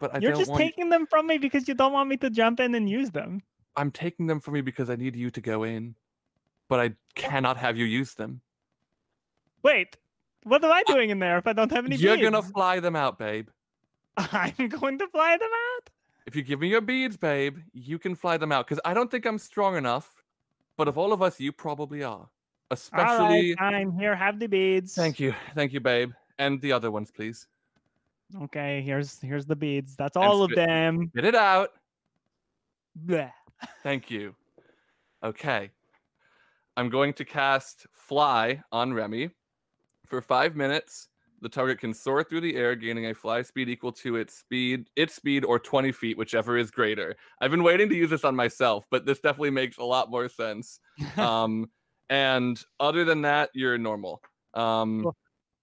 but 0.00 0.12
I 0.12 0.18
You're 0.18 0.32
don't 0.32 0.40
just 0.40 0.50
want. 0.50 0.62
taking 0.62 0.88
them 0.88 1.06
from 1.06 1.28
me 1.28 1.38
because 1.38 1.68
you 1.68 1.74
don't 1.74 1.92
want 1.92 2.08
me 2.08 2.16
to 2.16 2.28
jump 2.28 2.58
in 2.58 2.74
and 2.74 2.90
use 2.90 3.10
them. 3.10 3.40
I'm 3.76 3.92
taking 3.92 4.26
them 4.26 4.40
from 4.40 4.56
you 4.56 4.64
because 4.64 4.90
I 4.90 4.96
need 4.96 5.14
you 5.14 5.30
to 5.30 5.40
go 5.40 5.62
in, 5.62 5.94
but 6.68 6.80
I 6.80 6.90
cannot 7.14 7.56
have 7.56 7.76
you 7.78 7.84
use 7.84 8.14
them. 8.14 8.40
Wait, 9.62 9.96
what 10.42 10.64
am 10.64 10.72
I 10.72 10.82
doing 10.88 11.10
in 11.10 11.20
there 11.20 11.38
if 11.38 11.46
I 11.46 11.52
don't 11.52 11.70
have 11.70 11.84
any 11.84 11.90
beads? 11.90 12.02
You're 12.02 12.16
beads? 12.16 12.30
gonna 12.30 12.42
fly 12.42 12.80
them 12.80 12.96
out, 12.96 13.16
babe. 13.16 13.48
I'm 14.16 14.68
going 14.68 14.98
to 14.98 15.06
fly 15.06 15.36
them 15.36 15.50
out. 15.76 15.90
If 16.26 16.34
you 16.34 16.42
give 16.42 16.58
me 16.58 16.66
your 16.66 16.80
beads, 16.80 17.16
babe, 17.16 17.58
you 17.72 17.96
can 17.96 18.16
fly 18.16 18.38
them 18.38 18.50
out. 18.50 18.66
Because 18.66 18.80
I 18.84 18.92
don't 18.92 19.10
think 19.10 19.24
I'm 19.24 19.38
strong 19.38 19.76
enough. 19.76 20.10
But 20.76 20.88
of 20.88 20.98
all 20.98 21.12
of 21.12 21.22
us, 21.22 21.38
you 21.38 21.52
probably 21.52 22.02
are. 22.02 22.28
Especially. 22.72 23.54
right, 23.60 23.74
I'm 23.74 23.92
here. 23.92 24.16
Have 24.16 24.40
the 24.40 24.48
beads. 24.48 24.94
Thank 24.94 25.20
you, 25.20 25.34
thank 25.54 25.72
you, 25.72 25.80
babe, 25.80 26.12
and 26.42 26.60
the 26.60 26.72
other 26.72 26.90
ones, 26.90 27.10
please. 27.10 27.46
Okay, 28.42 28.82
here's 28.82 29.20
here's 29.20 29.46
the 29.46 29.56
beads. 29.56 29.94
That's 29.96 30.16
all 30.16 30.42
of 30.42 30.50
them. 30.54 31.10
Get 31.14 31.24
it 31.24 31.34
out. 31.34 31.70
Bleh. 33.06 33.30
Thank 33.82 34.10
you. 34.10 34.34
Okay. 35.22 35.70
I'm 36.76 36.88
going 36.88 37.12
to 37.14 37.24
cast 37.24 37.86
Fly 37.92 38.62
on 38.72 38.92
Remy. 38.92 39.30
For 40.06 40.20
five 40.20 40.56
minutes, 40.56 41.08
the 41.42 41.48
target 41.48 41.78
can 41.78 41.94
soar 41.94 42.24
through 42.24 42.40
the 42.40 42.56
air, 42.56 42.74
gaining 42.74 43.06
a 43.06 43.14
fly 43.14 43.42
speed 43.42 43.68
equal 43.68 43.92
to 43.92 44.16
its 44.16 44.34
speed, 44.38 44.88
its 44.96 45.14
speed, 45.14 45.44
or 45.44 45.58
20 45.58 45.92
feet, 45.92 46.18
whichever 46.18 46.56
is 46.56 46.70
greater. 46.70 47.16
I've 47.40 47.50
been 47.50 47.62
waiting 47.62 47.88
to 47.88 47.94
use 47.94 48.10
this 48.10 48.24
on 48.24 48.34
myself, 48.34 48.86
but 48.90 49.06
this 49.06 49.20
definitely 49.20 49.50
makes 49.50 49.78
a 49.78 49.84
lot 49.84 50.10
more 50.10 50.28
sense. 50.28 50.80
Um, 51.16 51.70
and 52.10 52.62
other 52.78 53.04
than 53.04 53.22
that, 53.22 53.50
you're 53.54 53.78
normal. 53.78 54.20
Um, 54.54 55.02
Cool. 55.04 55.16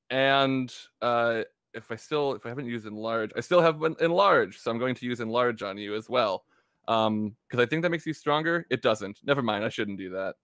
And 0.10 0.74
uh, 1.02 1.44
if 1.74 1.92
I 1.92 1.96
still, 1.96 2.34
if 2.34 2.46
I 2.46 2.50
haven't 2.50 2.66
used 2.66 2.86
enlarge, 2.88 3.32
I 3.38 3.42
still 3.42 3.62
have 3.62 3.84
en- 3.84 3.96
enlarge, 4.00 4.60
so 4.60 4.72
I'm 4.72 4.80
going 4.80 4.96
to 4.96 5.06
use 5.06 5.20
enlarge 5.20 5.62
on 5.62 5.78
you 5.78 5.96
as 5.96 6.10
well. 6.10 6.46
Um, 6.88 7.36
because 7.48 7.64
I 7.64 7.68
think 7.70 7.84
that 7.84 7.92
makes 7.92 8.06
you 8.08 8.14
stronger. 8.14 8.66
It 8.72 8.82
doesn't. 8.82 9.20
Never 9.24 9.44
mind. 9.44 9.64
I 9.64 9.70
shouldn't 9.70 10.00
do 10.00 10.10
that. 10.12 10.36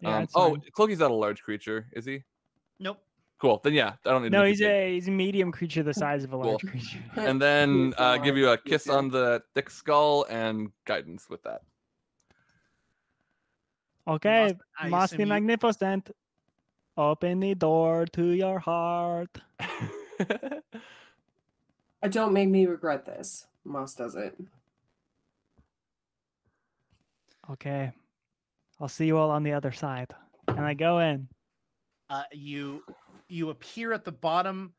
Yeah, 0.00 0.18
um, 0.18 0.28
oh, 0.34 0.50
fine. 0.50 0.62
Clokey's 0.76 0.98
not 0.98 1.12
a 1.12 1.14
large 1.14 1.42
creature, 1.42 1.86
is 1.92 2.04
he? 2.04 2.24
Nope. 2.80 2.98
Cool. 3.40 3.60
Then 3.62 3.74
yeah, 3.74 3.92
I 4.04 4.10
don't 4.10 4.22
need. 4.22 4.32
no, 4.32 4.40
make 4.40 4.50
he's 4.50 4.60
you 4.60 4.66
big. 4.66 4.74
a 4.74 4.94
he's 4.94 5.08
a 5.08 5.10
medium 5.12 5.52
creature 5.52 5.82
the 5.84 5.94
size 5.94 6.24
of 6.24 6.32
a 6.32 6.36
large 6.36 6.60
Cool. 6.62 6.70
creature. 6.70 6.98
And 7.16 7.40
then 7.40 7.86
He's 7.86 7.94
uh, 7.98 8.16
give 8.18 8.36
you 8.36 8.48
a 8.48 8.58
kiss 8.58 8.88
on 8.88 9.08
the 9.10 9.42
thick 9.54 9.70
skull 9.70 10.24
and 10.28 10.70
guidance 10.86 11.28
with 11.30 11.42
that. 11.44 11.60
Okay, 14.06 14.54
I 14.78 14.88
Moss 14.88 15.10
the 15.10 15.14
assume 15.16 15.20
you- 15.20 15.26
Magnificent. 15.26 16.10
Open 16.96 17.40
the 17.40 17.54
door 17.54 18.06
to 18.12 18.26
your 18.30 18.58
heart. 18.60 19.40
Uh, 22.02 22.08
Don't 22.08 22.32
make 22.32 22.48
me 22.48 22.66
regret 22.66 23.04
this. 23.06 23.46
Moss 23.64 23.94
does 23.94 24.14
it. 24.14 24.36
Okay, 27.50 27.92
I'll 28.80 28.88
see 28.88 29.06
you 29.06 29.16
all 29.18 29.30
on 29.30 29.42
the 29.42 29.52
other 29.52 29.72
side. 29.72 30.14
And 30.48 30.60
I 30.60 30.74
go 30.74 30.98
in. 31.00 31.28
uh, 32.10 32.22
you 32.32 32.82
you 33.28 33.50
appear 33.50 33.92
at 33.92 34.04
the 34.04 34.12
bottom 34.12 34.72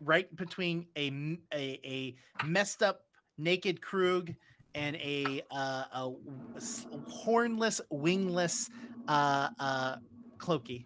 right 0.00 0.34
between 0.36 0.86
a 0.96 1.38
a 1.54 2.16
messed 2.46 2.82
up 2.82 3.02
naked 3.38 3.80
krug 3.82 4.32
and 4.76 4.94
a, 4.96 5.42
uh, 5.50 5.84
a 5.92 5.98
w- 6.00 6.16
s- 6.56 6.86
hornless 7.08 7.80
wingless 7.90 8.70
uh, 9.08 9.48
uh, 9.58 9.96
clokey 10.38 10.84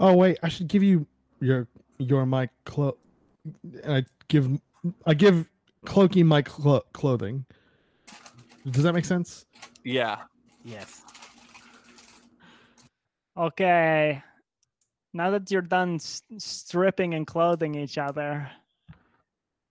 Oh 0.00 0.14
wait, 0.14 0.38
I 0.42 0.48
should 0.48 0.68
give 0.68 0.82
you 0.82 1.06
your 1.40 1.66
your 1.98 2.26
my 2.26 2.48
clo- 2.64 2.96
and 3.82 3.94
I 3.94 4.04
give 4.28 4.60
I 5.06 5.14
give 5.14 5.48
Clokey 5.86 6.24
my 6.24 6.42
clo- 6.42 6.84
clothing. 6.92 7.44
Does 8.70 8.82
that 8.84 8.94
make 8.94 9.04
sense? 9.04 9.46
Yeah. 9.84 10.22
Yes. 10.64 11.02
Okay. 13.36 14.22
Now 15.12 15.30
that 15.30 15.50
you're 15.50 15.62
done 15.62 15.96
s- 15.96 16.22
stripping 16.38 17.14
and 17.14 17.26
clothing 17.26 17.74
each 17.74 17.98
other. 17.98 18.50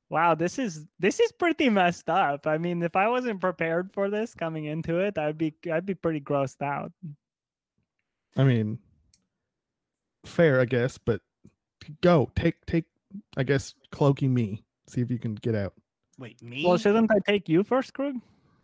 Wow, 0.09 0.35
this 0.35 0.59
is 0.59 0.85
this 0.99 1.19
is 1.19 1.31
pretty 1.31 1.69
messed 1.69 2.09
up. 2.09 2.45
I 2.45 2.59
mean, 2.59 2.83
if 2.83 2.95
I 2.95 3.07
wasn't 3.07 3.41
prepared 3.41 3.91
for 3.93 4.09
this 4.11 4.35
coming 4.35 4.65
into 4.65 4.99
it, 4.99 5.17
I'd 5.17 5.37
be 5.37 5.55
I'd 5.71 5.87
be 5.87 5.95
pretty 5.95 6.21
grossed 6.21 6.61
out. 6.61 6.91
I 8.37 8.43
mean, 8.43 8.77
fair, 10.25 10.59
I 10.59 10.65
guess, 10.65 10.97
but 10.97 11.21
go 12.01 12.29
take 12.35 12.65
take. 12.65 12.85
I 13.37 13.43
guess 13.43 13.73
cloaking 13.91 14.33
me. 14.33 14.63
See 14.87 15.01
if 15.01 15.11
you 15.11 15.19
can 15.19 15.35
get 15.35 15.53
out. 15.55 15.73
Wait, 16.17 16.41
me? 16.41 16.63
Well, 16.65 16.77
shouldn't 16.77 17.11
I 17.11 17.19
take 17.27 17.47
you 17.47 17.63
first, 17.63 17.93
Krug? 17.93 18.15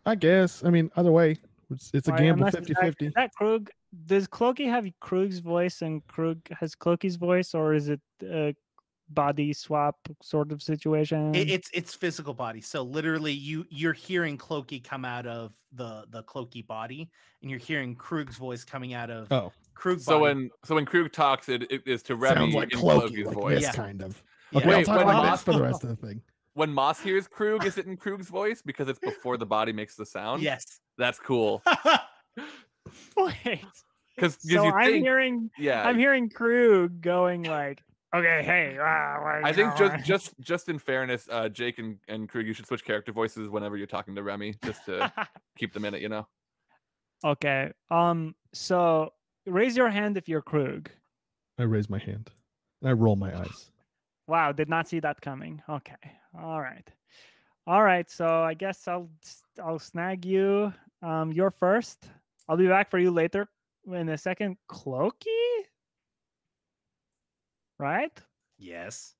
I 0.06 0.14
guess. 0.16 0.64
I 0.64 0.70
mean, 0.70 0.90
either 0.96 1.12
way, 1.12 1.36
it's, 1.70 1.90
it's 1.94 2.08
a 2.08 2.10
Why, 2.12 2.18
gamble 2.18 2.46
unless- 2.46 2.54
50 2.56 2.72
is 2.72 2.76
that- 2.76 2.84
50. 2.84 3.06
Is 3.06 3.12
that 3.14 3.34
Krug? 3.34 3.70
Does 4.06 4.26
Clokey 4.28 4.66
have 4.66 4.86
Krug's 5.00 5.38
voice 5.40 5.82
and 5.82 6.06
Krug 6.06 6.38
has 6.52 6.74
Clokey's 6.74 7.16
voice, 7.16 7.54
or 7.54 7.74
is 7.74 7.88
it 7.88 8.00
a 8.22 8.54
body 9.08 9.52
swap 9.52 9.96
sort 10.22 10.52
of 10.52 10.62
situation? 10.62 11.34
It, 11.34 11.50
it's 11.50 11.70
it's 11.74 11.94
physical 11.94 12.32
body. 12.34 12.60
So 12.60 12.82
literally, 12.82 13.32
you 13.32 13.66
you're 13.68 13.92
hearing 13.92 14.38
Clokey 14.38 14.82
come 14.84 15.04
out 15.04 15.26
of 15.26 15.54
the 15.72 16.04
the 16.10 16.22
Clokey 16.22 16.64
body, 16.66 17.08
and 17.42 17.50
you're 17.50 17.58
hearing 17.60 17.96
Krug's 17.96 18.36
voice 18.36 18.64
coming 18.64 18.94
out 18.94 19.10
of 19.10 19.30
Oh, 19.32 19.52
Krug's 19.80 20.04
So 20.04 20.20
body. 20.20 20.22
when 20.34 20.50
so 20.64 20.74
when 20.76 20.84
Krug 20.86 21.10
talks, 21.12 21.48
it, 21.48 21.62
it 21.70 21.82
is 21.86 22.02
to 22.04 22.16
Remy 22.16 22.36
sounds 22.36 22.54
like 22.54 22.72
in 22.72 22.78
clokey, 22.78 23.00
Clokey's 23.10 23.26
like 23.26 23.34
voice. 23.34 23.54
this 23.56 23.64
Yeah. 23.64 23.72
kind 23.72 24.02
of. 24.02 24.22
Yeah. 24.52 24.58
Okay, 24.58 24.70
I'll 24.70 24.76
Wait, 24.78 24.86
talk 24.86 24.96
when 24.98 25.06
like 25.06 25.16
Moss- 25.16 25.30
this 25.38 25.42
for 25.44 25.52
the 25.58 25.62
rest 25.62 25.84
of 25.84 25.90
the 25.90 26.06
thing. 26.06 26.22
When 26.54 26.72
Moss 26.74 26.98
hears 27.00 27.28
Krug, 27.28 27.64
is 27.64 27.78
it 27.78 27.86
in 27.86 27.96
Krug's 27.96 28.28
voice 28.28 28.60
because 28.60 28.88
it's 28.88 28.98
before 28.98 29.36
the 29.36 29.46
body 29.46 29.72
makes 29.72 29.94
the 29.94 30.04
sound? 30.04 30.42
yes. 30.42 30.80
That's 30.98 31.18
cool. 31.20 31.62
Wait. 33.16 33.64
Because 34.16 34.36
So 34.40 34.66
I'm 34.66 34.84
think, 34.86 35.04
hearing 35.04 35.50
yeah, 35.58 35.86
I'm 35.86 35.96
hearing 35.96 36.28
Krug 36.28 37.00
going 37.00 37.44
like, 37.44 37.82
okay, 38.14 38.42
hey, 38.44 38.74
what- 38.76 39.44
I 39.44 39.52
think 39.52 39.76
just 39.76 40.04
just 40.04 40.34
just 40.40 40.68
in 40.68 40.78
fairness, 40.78 41.28
uh, 41.30 41.48
Jake 41.48 41.78
and, 41.78 41.98
and 42.08 42.28
Krug, 42.28 42.46
you 42.46 42.52
should 42.52 42.66
switch 42.66 42.84
character 42.84 43.12
voices 43.12 43.48
whenever 43.48 43.76
you're 43.76 43.86
talking 43.86 44.14
to 44.16 44.22
Remy, 44.22 44.54
just 44.64 44.84
to 44.86 45.10
keep 45.56 45.72
them 45.72 45.84
in 45.84 45.94
it. 45.94 46.02
You 46.02 46.08
know. 46.10 46.26
okay. 47.24 47.72
Um. 47.90 48.34
So 48.52 49.12
raise 49.46 49.76
your 49.76 49.90
hand 49.90 50.16
if 50.16 50.28
you're 50.28 50.42
Krug. 50.42 50.90
I 51.58 51.64
raise 51.64 51.90
my 51.90 51.98
hand 51.98 52.30
and 52.80 52.90
I 52.90 52.92
roll 52.92 53.16
my 53.16 53.36
eyes. 53.38 53.70
Wow, 54.26 54.52
did 54.52 54.68
not 54.68 54.88
see 54.88 55.00
that 55.00 55.20
coming. 55.20 55.62
Okay. 55.68 55.94
All 56.40 56.60
right. 56.60 56.88
All 57.66 57.82
right. 57.82 58.08
So 58.10 58.42
I 58.42 58.54
guess 58.54 58.86
I'll 58.88 59.10
I'll 59.62 59.78
snag 59.78 60.24
you. 60.24 60.72
Um, 61.02 61.32
you're 61.32 61.50
first. 61.50 62.08
I'll 62.48 62.56
be 62.56 62.68
back 62.68 62.90
for 62.90 62.98
you 62.98 63.10
later 63.10 63.48
in 63.86 64.08
a 64.08 64.18
second. 64.18 64.56
Clokey? 64.70 65.64
Right? 67.78 68.12
yes. 68.58 69.14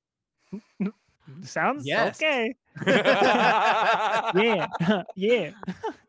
Sounds 1.42 1.86
Yes. 1.86 2.16
okay. 2.16 2.54
yeah. 2.86 4.66
yeah. 5.16 5.50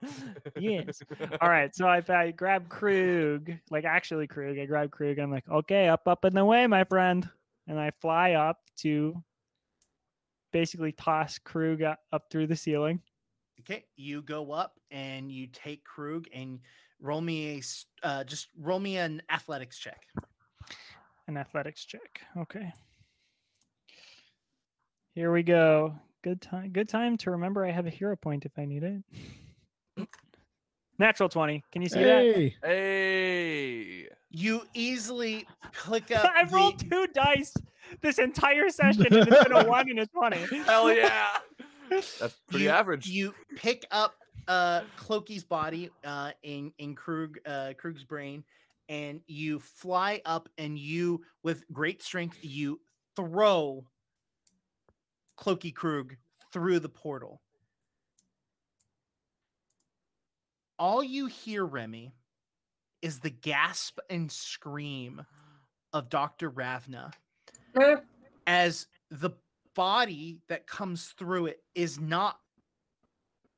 yes. 0.59 1.01
All 1.41 1.49
right. 1.49 1.73
So 1.75 1.89
if 1.91 2.09
I 2.09 2.31
grab 2.31 2.69
Krug, 2.69 3.51
like 3.69 3.85
actually 3.85 4.27
Krug, 4.27 4.57
I 4.57 4.65
grab 4.65 4.91
Krug. 4.91 5.19
I'm 5.19 5.31
like, 5.31 5.47
okay, 5.49 5.87
up, 5.87 6.07
up 6.07 6.23
and 6.23 6.37
away, 6.37 6.67
my 6.67 6.83
friend. 6.83 7.27
And 7.67 7.79
I 7.79 7.91
fly 8.01 8.33
up 8.33 8.57
to 8.77 9.21
basically 10.51 10.91
toss 10.91 11.37
Krug 11.37 11.81
up 11.81 12.23
through 12.29 12.47
the 12.47 12.55
ceiling. 12.55 13.01
Okay, 13.61 13.85
you 13.95 14.23
go 14.23 14.51
up 14.51 14.79
and 14.89 15.31
you 15.31 15.47
take 15.47 15.83
Krug 15.83 16.25
and 16.33 16.59
roll 16.99 17.21
me 17.21 17.59
a 17.59 18.07
uh, 18.07 18.23
just 18.23 18.47
roll 18.59 18.79
me 18.79 18.97
an 18.97 19.21
athletics 19.29 19.77
check. 19.77 20.01
An 21.27 21.37
athletics 21.37 21.85
check. 21.85 22.21
Okay. 22.37 22.73
Here 25.13 25.31
we 25.31 25.43
go. 25.43 25.93
Good 26.23 26.41
time. 26.41 26.71
Good 26.71 26.89
time 26.89 27.17
to 27.17 27.31
remember 27.31 27.65
I 27.65 27.71
have 27.71 27.85
a 27.85 27.91
hero 27.91 28.15
point 28.15 28.45
if 28.45 28.57
I 28.57 28.65
need 28.65 28.83
it. 28.83 29.03
Natural 31.01 31.29
20. 31.29 31.63
Can 31.71 31.81
you 31.81 31.89
see 31.89 32.03
that? 32.03 32.21
Hey, 32.21 32.55
hey. 32.63 34.07
You 34.29 34.61
easily 34.75 35.47
click 35.73 36.11
up. 36.15 36.29
I've 36.35 36.51
the- 36.51 36.55
rolled 36.55 36.79
two 36.79 37.07
dice 37.07 37.55
this 38.01 38.19
entire 38.19 38.69
session 38.69 39.07
and 39.07 39.15
it's 39.27 39.43
been 39.43 39.51
a 39.51 39.63
one 39.67 39.89
and 39.89 39.97
a 39.97 40.05
20. 40.05 40.37
Hell 40.63 40.93
yeah. 40.93 41.29
That's 41.89 42.39
pretty 42.47 42.65
you, 42.65 42.69
average. 42.69 43.07
You 43.07 43.33
pick 43.55 43.83
up 43.89 44.13
uh 44.47 44.81
Clokey's 44.95 45.43
body 45.43 45.89
uh 46.05 46.33
in 46.43 46.71
in 46.77 46.93
Krug 46.93 47.39
uh 47.47 47.73
Krug's 47.79 48.03
brain 48.03 48.43
and 48.87 49.21
you 49.25 49.59
fly 49.59 50.21
up 50.25 50.49
and 50.59 50.77
you 50.77 51.21
with 51.41 51.63
great 51.73 52.03
strength 52.03 52.37
you 52.43 52.79
throw 53.15 53.83
Clokey 55.39 55.73
Krug 55.73 56.15
through 56.53 56.79
the 56.79 56.89
portal. 56.89 57.41
All 60.81 61.03
you 61.03 61.27
hear, 61.27 61.63
Remy, 61.63 62.11
is 63.03 63.19
the 63.19 63.29
gasp 63.29 63.99
and 64.09 64.31
scream 64.31 65.23
of 65.93 66.09
Dr. 66.09 66.49
Ravna 66.49 67.11
as 68.47 68.87
the 69.11 69.29
body 69.75 70.39
that 70.49 70.65
comes 70.65 71.13
through 71.19 71.45
it 71.45 71.59
is 71.75 71.99
not 71.99 72.39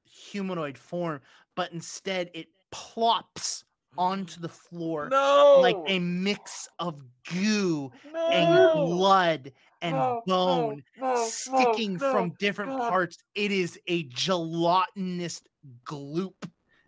humanoid 0.03 0.77
form, 0.77 1.21
but 1.55 1.71
instead 1.71 2.29
it 2.33 2.47
plops 2.73 3.63
onto 3.97 4.41
the 4.41 4.49
floor 4.49 5.07
no. 5.09 5.59
like 5.61 5.77
a 5.87 5.99
mix 5.99 6.67
of 6.79 7.01
goo 7.31 7.89
no. 8.11 8.27
and 8.31 8.73
blood 8.73 9.53
and 9.81 9.95
No, 9.95 10.21
no, 10.27 10.45
bone 10.45 10.83
no, 10.99 11.13
no, 11.13 11.25
sticking 11.25 11.93
no, 11.93 12.11
from 12.11 12.33
different 12.37 12.71
God. 12.71 12.89
parts. 12.89 13.17
It 13.33 13.53
is 13.53 13.79
a 13.87 14.03
gelatinous 14.09 15.41
gloop 15.85 16.33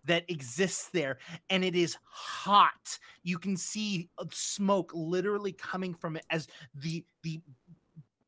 that 0.05 0.29
exists 0.29 0.89
there 0.89 1.17
and 1.49 1.63
it 1.63 1.75
is 1.75 1.97
hot. 2.03 2.99
You 3.23 3.37
can 3.37 3.57
see 3.57 4.09
uh, 4.17 4.25
smoke 4.31 4.91
literally 4.93 5.51
coming 5.51 5.93
from 5.93 6.15
it 6.15 6.25
as 6.29 6.47
the 6.75 7.03
the 7.23 7.41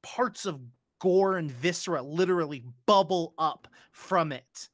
parts 0.02 0.46
of 0.46 0.60
gore 1.00 1.38
and 1.38 1.52
viscera 1.52 2.02
literally 2.02 2.64
bubble 2.86 3.34
up 3.38 3.68
from 3.92 4.32
it. 4.32 4.70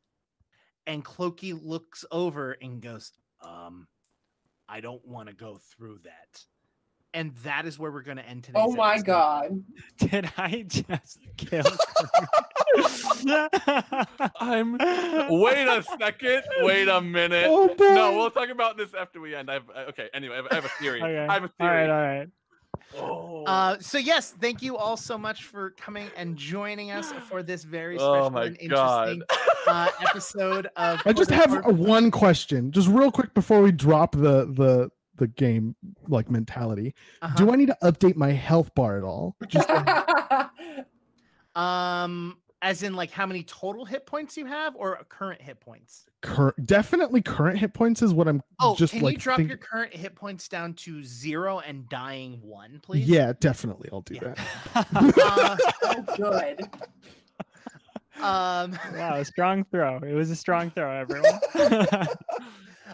And 0.85 1.03
Clokey 1.03 1.57
looks 1.61 2.05
over 2.11 2.53
and 2.61 2.81
goes, 2.81 3.11
um, 3.41 3.87
I 4.67 4.81
don't 4.81 5.05
want 5.07 5.29
to 5.29 5.35
go 5.35 5.59
through 5.75 5.99
that. 6.03 6.43
And 7.13 7.35
that 7.37 7.65
is 7.65 7.77
where 7.77 7.91
we're 7.91 8.01
going 8.01 8.17
to 8.17 8.27
end 8.27 8.43
today. 8.43 8.59
oh 8.61 8.73
my 8.75 8.93
episode. 8.93 9.05
god. 9.05 9.63
Did 9.97 10.31
I 10.37 10.65
just 10.67 11.19
kill 11.37 11.63
I'm. 14.39 14.73
Wait 15.29 15.67
a 15.67 15.83
second. 15.99 16.43
Wait 16.61 16.87
a 16.87 17.01
minute. 17.01 17.45
oh. 17.49 17.73
No, 17.79 18.13
we'll 18.17 18.31
talk 18.31 18.49
about 18.49 18.77
this 18.77 18.93
after 18.93 19.19
we 19.19 19.35
end. 19.35 19.49
I 19.49 19.53
have, 19.55 19.69
uh, 19.69 19.79
okay. 19.89 20.09
Anyway, 20.13 20.33
I 20.35 20.37
have, 20.37 20.47
I 20.51 20.55
have 20.55 20.65
a 20.65 20.69
theory. 20.69 21.01
Okay. 21.01 21.25
I 21.29 21.33
have 21.33 21.43
a 21.43 21.47
theory. 21.59 21.87
right, 21.87 21.89
all 21.89 22.19
right. 22.19 22.27
Oh. 22.95 23.43
Uh, 23.45 23.77
so 23.79 23.97
yes, 23.97 24.31
thank 24.39 24.61
you 24.61 24.77
all 24.77 24.97
so 24.97 25.17
much 25.17 25.43
for 25.45 25.71
coming 25.71 26.07
and 26.15 26.35
joining 26.37 26.91
us 26.91 27.11
for 27.29 27.41
this 27.41 27.63
very 27.63 27.97
Oh 27.97 28.13
special 28.13 28.29
my 28.31 28.45
and 28.45 28.57
interesting 28.59 29.21
uh, 29.67 29.89
episode 30.09 30.67
of. 30.75 31.01
I 31.05 31.13
just 31.13 31.31
have 31.31 31.49
Quarter- 31.49 31.69
a- 31.69 31.73
one 31.73 32.11
question, 32.11 32.71
just 32.71 32.87
real 32.87 33.11
quick 33.11 33.33
before 33.33 33.61
we 33.61 33.71
drop 33.71 34.13
the 34.15 34.45
the 34.53 34.89
the 35.17 35.27
game 35.27 35.75
like 36.07 36.29
mentality. 36.29 36.93
Uh-huh. 37.21 37.35
Do 37.35 37.51
I 37.51 37.55
need 37.55 37.67
to 37.67 37.77
update 37.83 38.15
my 38.15 38.31
health 38.31 38.73
bar 38.75 38.97
at 38.97 39.03
all? 39.03 39.35
Just 39.47 39.69
um, 41.55 42.37
as 42.63 42.81
in 42.81 42.95
like 42.95 43.11
how 43.11 43.25
many 43.27 43.43
total 43.43 43.85
hit 43.85 44.05
points 44.07 44.35
you 44.37 44.45
have, 44.47 44.75
or 44.75 44.97
current 45.09 45.39
hit 45.41 45.59
points? 45.59 46.05
cur- 46.21 46.53
definitely 46.63 47.21
current 47.21 47.57
hit 47.59 47.73
points 47.73 48.01
is 48.01 48.13
what 48.13 48.29
I'm 48.29 48.41
Oh, 48.61 48.75
just 48.77 48.93
can 48.93 49.01
like 49.03 49.13
you 49.15 49.19
drop 49.19 49.35
think- 49.37 49.49
your 49.49 49.57
current 49.57 49.93
hit 49.93 50.15
points 50.15 50.47
down 50.47 50.73
to 50.75 51.03
zero 51.03 51.59
and 51.59 51.87
dying 51.89 52.39
one, 52.41 52.79
please? 52.81 53.07
Yeah, 53.07 53.33
definitely. 53.41 53.89
I'll 53.91 54.01
do 54.01 54.15
Yeah. 54.15 54.33
that. 54.73 54.87
Uh, 54.95 55.57
oh, 55.83 56.15
good. 56.15 56.61
um, 58.21 58.79
wow, 58.95 59.15
a 59.17 59.25
strong 59.25 59.65
throw. 59.71 59.97
It 59.97 60.13
was 60.13 60.31
a 60.31 60.35
strong 60.35 60.69
throw, 60.71 60.89
everyone. 60.95 61.39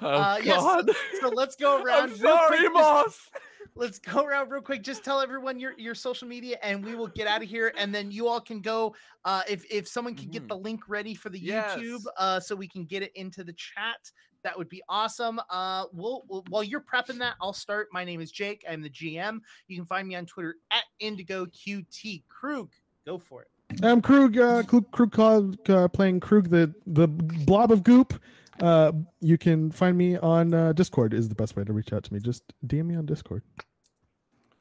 Oh, 0.02 0.08
uh, 0.08 0.40
yes, 0.44 0.58
God. 0.62 0.90
so 1.22 1.28
let's 1.30 1.56
go 1.56 1.84
around. 1.84 2.12
I'm 2.12 2.18
sorry, 2.18 2.48
quick, 2.58 2.62
just- 2.62 2.74
Moss. 2.74 3.30
Let's 3.76 4.00
go 4.00 4.24
around 4.26 4.50
real 4.52 4.62
quick. 4.62 4.84
Just 4.84 5.04
tell 5.04 5.20
everyone 5.22 5.60
your 5.60 5.74
your 5.78 5.96
social 5.96 6.28
media, 6.28 6.58
and 6.64 6.84
we 6.84 6.96
will 6.96 7.08
get 7.08 7.28
out 7.28 7.42
of 7.44 7.50
here. 7.50 7.74
And 7.78 7.94
then 7.94 8.12
you 8.12 8.28
all 8.28 8.42
can 8.42 8.62
go. 8.62 8.96
Uh, 9.26 9.42
if 9.50 9.66
if 9.72 9.88
someone 9.88 10.16
can 10.16 10.30
get 10.30 10.44
Mhm. 10.44 10.50
the 10.50 10.58
link 10.58 10.82
ready 10.88 11.14
for 11.16 11.30
the 11.30 11.40
Yes. 11.40 11.78
YouTube, 11.78 12.04
uh, 12.18 12.40
so 12.40 12.56
we 12.56 12.68
can 12.68 12.86
get 12.86 13.04
it 13.04 13.12
into 13.16 13.44
the 13.44 13.54
chat, 13.54 14.12
that 14.44 14.58
would 14.58 14.70
be 14.70 14.82
awesome. 14.88 15.40
Uh, 15.50 15.86
we'll, 15.92 16.24
we'll 16.30 16.44
while 16.50 16.64
you're 16.64 16.82
prepping 16.82 17.18
that, 17.20 17.36
I'll 17.42 17.54
start. 17.54 17.90
My 17.92 18.04
name 18.06 18.22
is 18.22 18.32
Jake. 18.32 18.64
I'm 18.70 18.82
the 18.82 18.90
GM. 18.90 19.42
You 19.68 19.76
can 19.78 19.86
find 19.86 20.08
me 20.08 20.16
on 20.16 20.26
Twitter 20.26 20.56
at 20.72 20.84
IndigoQT. 21.02 22.24
Krug, 22.30 22.72
Go 23.06 23.18
for 23.18 23.42
it. 23.44 23.48
I'm 23.84 24.02
Krug, 24.02 24.38
uh, 24.38 24.64
Krug, 24.64 24.92
Krug 24.92 25.70
uh, 25.70 25.88
playing 25.90 26.20
Krug, 26.20 26.50
the 26.50 26.74
the 26.88 27.08
blob 27.08 27.72
of 27.72 27.84
goop. 27.84 28.14
Uh, 28.60 28.92
you 29.22 29.38
can 29.38 29.72
find 29.72 29.98
me 29.98 30.18
on 30.18 30.54
uh, 30.54 30.74
Discord. 30.74 31.14
Is 31.14 31.30
the 31.30 31.36
best 31.36 31.56
way 31.56 31.64
to 31.64 31.74
reach 31.74 31.94
out 31.94 32.04
to 32.04 32.14
me. 32.14 32.20
Just 32.20 32.44
DM 32.68 32.86
me 32.86 32.96
on 32.96 33.06
Discord. 33.06 33.44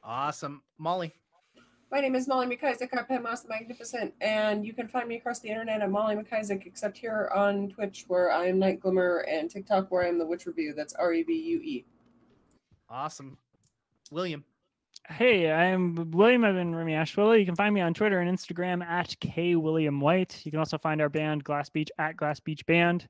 Awesome, 0.02 0.62
Molly. 0.78 1.12
My 1.90 2.00
name 2.00 2.14
is 2.14 2.28
Molly 2.28 2.46
McIsaac. 2.46 2.96
I 2.96 3.02
play 3.02 3.18
Moss 3.18 3.42
the 3.42 3.48
Magnificent, 3.48 4.12
and 4.20 4.64
you 4.64 4.74
can 4.74 4.88
find 4.88 5.08
me 5.08 5.16
across 5.16 5.40
the 5.40 5.48
internet 5.48 5.80
at 5.80 5.90
Molly 5.90 6.16
McIsaac, 6.16 6.66
except 6.66 6.98
here 6.98 7.30
on 7.34 7.70
Twitch, 7.70 8.04
where 8.08 8.30
I 8.30 8.46
am 8.46 8.58
Night 8.58 8.80
Glimmer, 8.80 9.24
and 9.28 9.50
TikTok, 9.50 9.90
where 9.90 10.04
I 10.04 10.08
am 10.08 10.18
the 10.18 10.26
Witch 10.26 10.44
Revue. 10.46 10.74
That's 10.74 10.92
R 10.94 11.14
E 11.14 11.22
V 11.22 11.32
U 11.32 11.60
E. 11.62 11.86
Awesome, 12.90 13.38
William. 14.10 14.44
Hey, 15.08 15.50
I'm 15.50 16.10
William. 16.10 16.44
I've 16.44 16.54
been 16.54 16.74
Remy 16.74 16.92
Ashwillow. 16.92 17.38
You 17.38 17.46
can 17.46 17.56
find 17.56 17.74
me 17.74 17.80
on 17.80 17.94
Twitter 17.94 18.20
and 18.20 18.38
Instagram 18.38 18.84
at 18.84 19.18
K 19.20 19.56
William 19.56 20.00
White. 20.00 20.42
You 20.44 20.50
can 20.50 20.60
also 20.60 20.76
find 20.76 21.00
our 21.00 21.08
band 21.08 21.44
Glass 21.44 21.70
Beach 21.70 21.90
at 21.98 22.16
Glass 22.16 22.38
Beach 22.40 22.66
Band. 22.66 23.08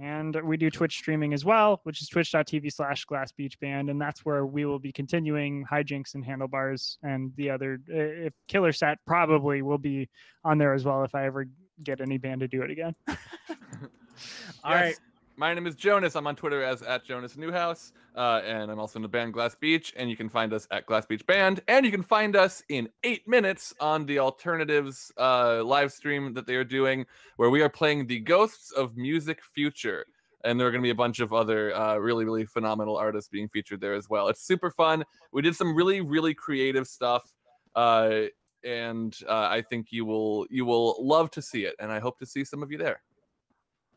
And 0.00 0.36
we 0.44 0.56
do 0.56 0.70
Twitch 0.70 0.96
streaming 0.96 1.34
as 1.34 1.44
well, 1.44 1.80
which 1.84 2.00
is 2.00 2.08
twitch.tv 2.08 2.72
slash 2.72 3.04
glass 3.04 3.32
beach 3.32 3.58
band. 3.60 3.90
And 3.90 4.00
that's 4.00 4.24
where 4.24 4.46
we 4.46 4.64
will 4.64 4.78
be 4.78 4.92
continuing 4.92 5.64
hijinks 5.70 6.14
and 6.14 6.24
handlebars 6.24 6.98
and 7.02 7.32
the 7.36 7.50
other 7.50 7.80
if 7.86 8.32
killer 8.48 8.72
set 8.72 8.98
probably 9.06 9.62
will 9.62 9.78
be 9.78 10.08
on 10.44 10.58
there 10.58 10.74
as 10.74 10.84
well 10.84 11.04
if 11.04 11.14
I 11.14 11.26
ever 11.26 11.46
get 11.82 12.00
any 12.00 12.18
band 12.18 12.40
to 12.40 12.48
do 12.48 12.62
it 12.62 12.70
again. 12.70 12.94
All 13.08 13.16
yes. 13.16 14.82
right. 14.82 14.96
My 15.36 15.54
name 15.54 15.66
is 15.66 15.74
Jonas. 15.74 16.14
I'm 16.14 16.26
on 16.26 16.36
Twitter 16.36 16.62
as 16.62 16.82
at 16.82 17.04
Jonas 17.04 17.38
Newhouse, 17.38 17.92
uh, 18.14 18.42
and 18.44 18.70
I'm 18.70 18.78
also 18.78 18.98
in 18.98 19.02
the 19.02 19.08
band 19.08 19.32
Glass 19.32 19.54
Beach. 19.54 19.92
And 19.96 20.10
you 20.10 20.16
can 20.16 20.28
find 20.28 20.52
us 20.52 20.68
at 20.70 20.84
Glass 20.84 21.06
Beach 21.06 21.26
Band, 21.26 21.62
and 21.68 21.86
you 21.86 21.90
can 21.90 22.02
find 22.02 22.36
us 22.36 22.62
in 22.68 22.88
eight 23.02 23.26
minutes 23.26 23.72
on 23.80 24.04
the 24.04 24.18
Alternatives 24.18 25.10
uh, 25.16 25.64
live 25.64 25.90
stream 25.90 26.34
that 26.34 26.46
they 26.46 26.54
are 26.56 26.64
doing, 26.64 27.06
where 27.36 27.48
we 27.48 27.62
are 27.62 27.70
playing 27.70 28.06
the 28.06 28.20
Ghosts 28.20 28.72
of 28.72 28.96
Music 28.96 29.42
Future. 29.42 30.04
And 30.44 30.60
there 30.60 30.66
are 30.66 30.70
going 30.70 30.82
to 30.82 30.86
be 30.86 30.90
a 30.90 30.94
bunch 30.94 31.20
of 31.20 31.32
other 31.32 31.74
uh, 31.74 31.96
really, 31.96 32.26
really 32.26 32.44
phenomenal 32.44 32.96
artists 32.96 33.30
being 33.30 33.48
featured 33.48 33.80
there 33.80 33.94
as 33.94 34.10
well. 34.10 34.28
It's 34.28 34.42
super 34.42 34.70
fun. 34.70 35.02
We 35.32 35.40
did 35.40 35.56
some 35.56 35.74
really, 35.74 36.02
really 36.02 36.34
creative 36.34 36.86
stuff, 36.86 37.32
uh, 37.74 38.24
and 38.64 39.16
uh, 39.26 39.48
I 39.50 39.62
think 39.62 39.92
you 39.92 40.04
will 40.04 40.46
you 40.50 40.66
will 40.66 40.96
love 41.00 41.30
to 41.32 41.42
see 41.42 41.64
it. 41.64 41.74
And 41.78 41.90
I 41.90 42.00
hope 42.00 42.18
to 42.18 42.26
see 42.26 42.44
some 42.44 42.62
of 42.62 42.70
you 42.70 42.76
there. 42.76 43.00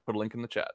Put 0.05 0.15
a 0.15 0.19
link 0.19 0.33
in 0.33 0.41
the 0.41 0.47
chat. 0.47 0.71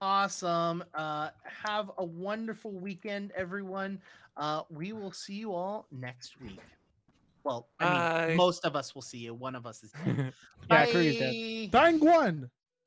Awesome. 0.00 0.84
Uh, 0.94 1.30
have 1.64 1.90
a 1.98 2.04
wonderful 2.04 2.72
weekend, 2.72 3.32
everyone. 3.36 4.00
Uh, 4.36 4.62
we 4.70 4.92
will 4.92 5.12
see 5.12 5.34
you 5.34 5.54
all 5.54 5.86
next 5.90 6.40
week. 6.40 6.60
Well, 7.44 7.68
I 7.80 8.26
mean, 8.28 8.36
most 8.36 8.64
of 8.64 8.76
us 8.76 8.94
will 8.94 9.02
see 9.02 9.18
you. 9.18 9.32
One 9.32 9.54
of 9.54 9.66
us 9.66 9.82
is. 9.84 9.92
yeah, 10.06 10.30
Bye. 10.68 11.68
Dying 11.70 12.00
one. 12.00 12.50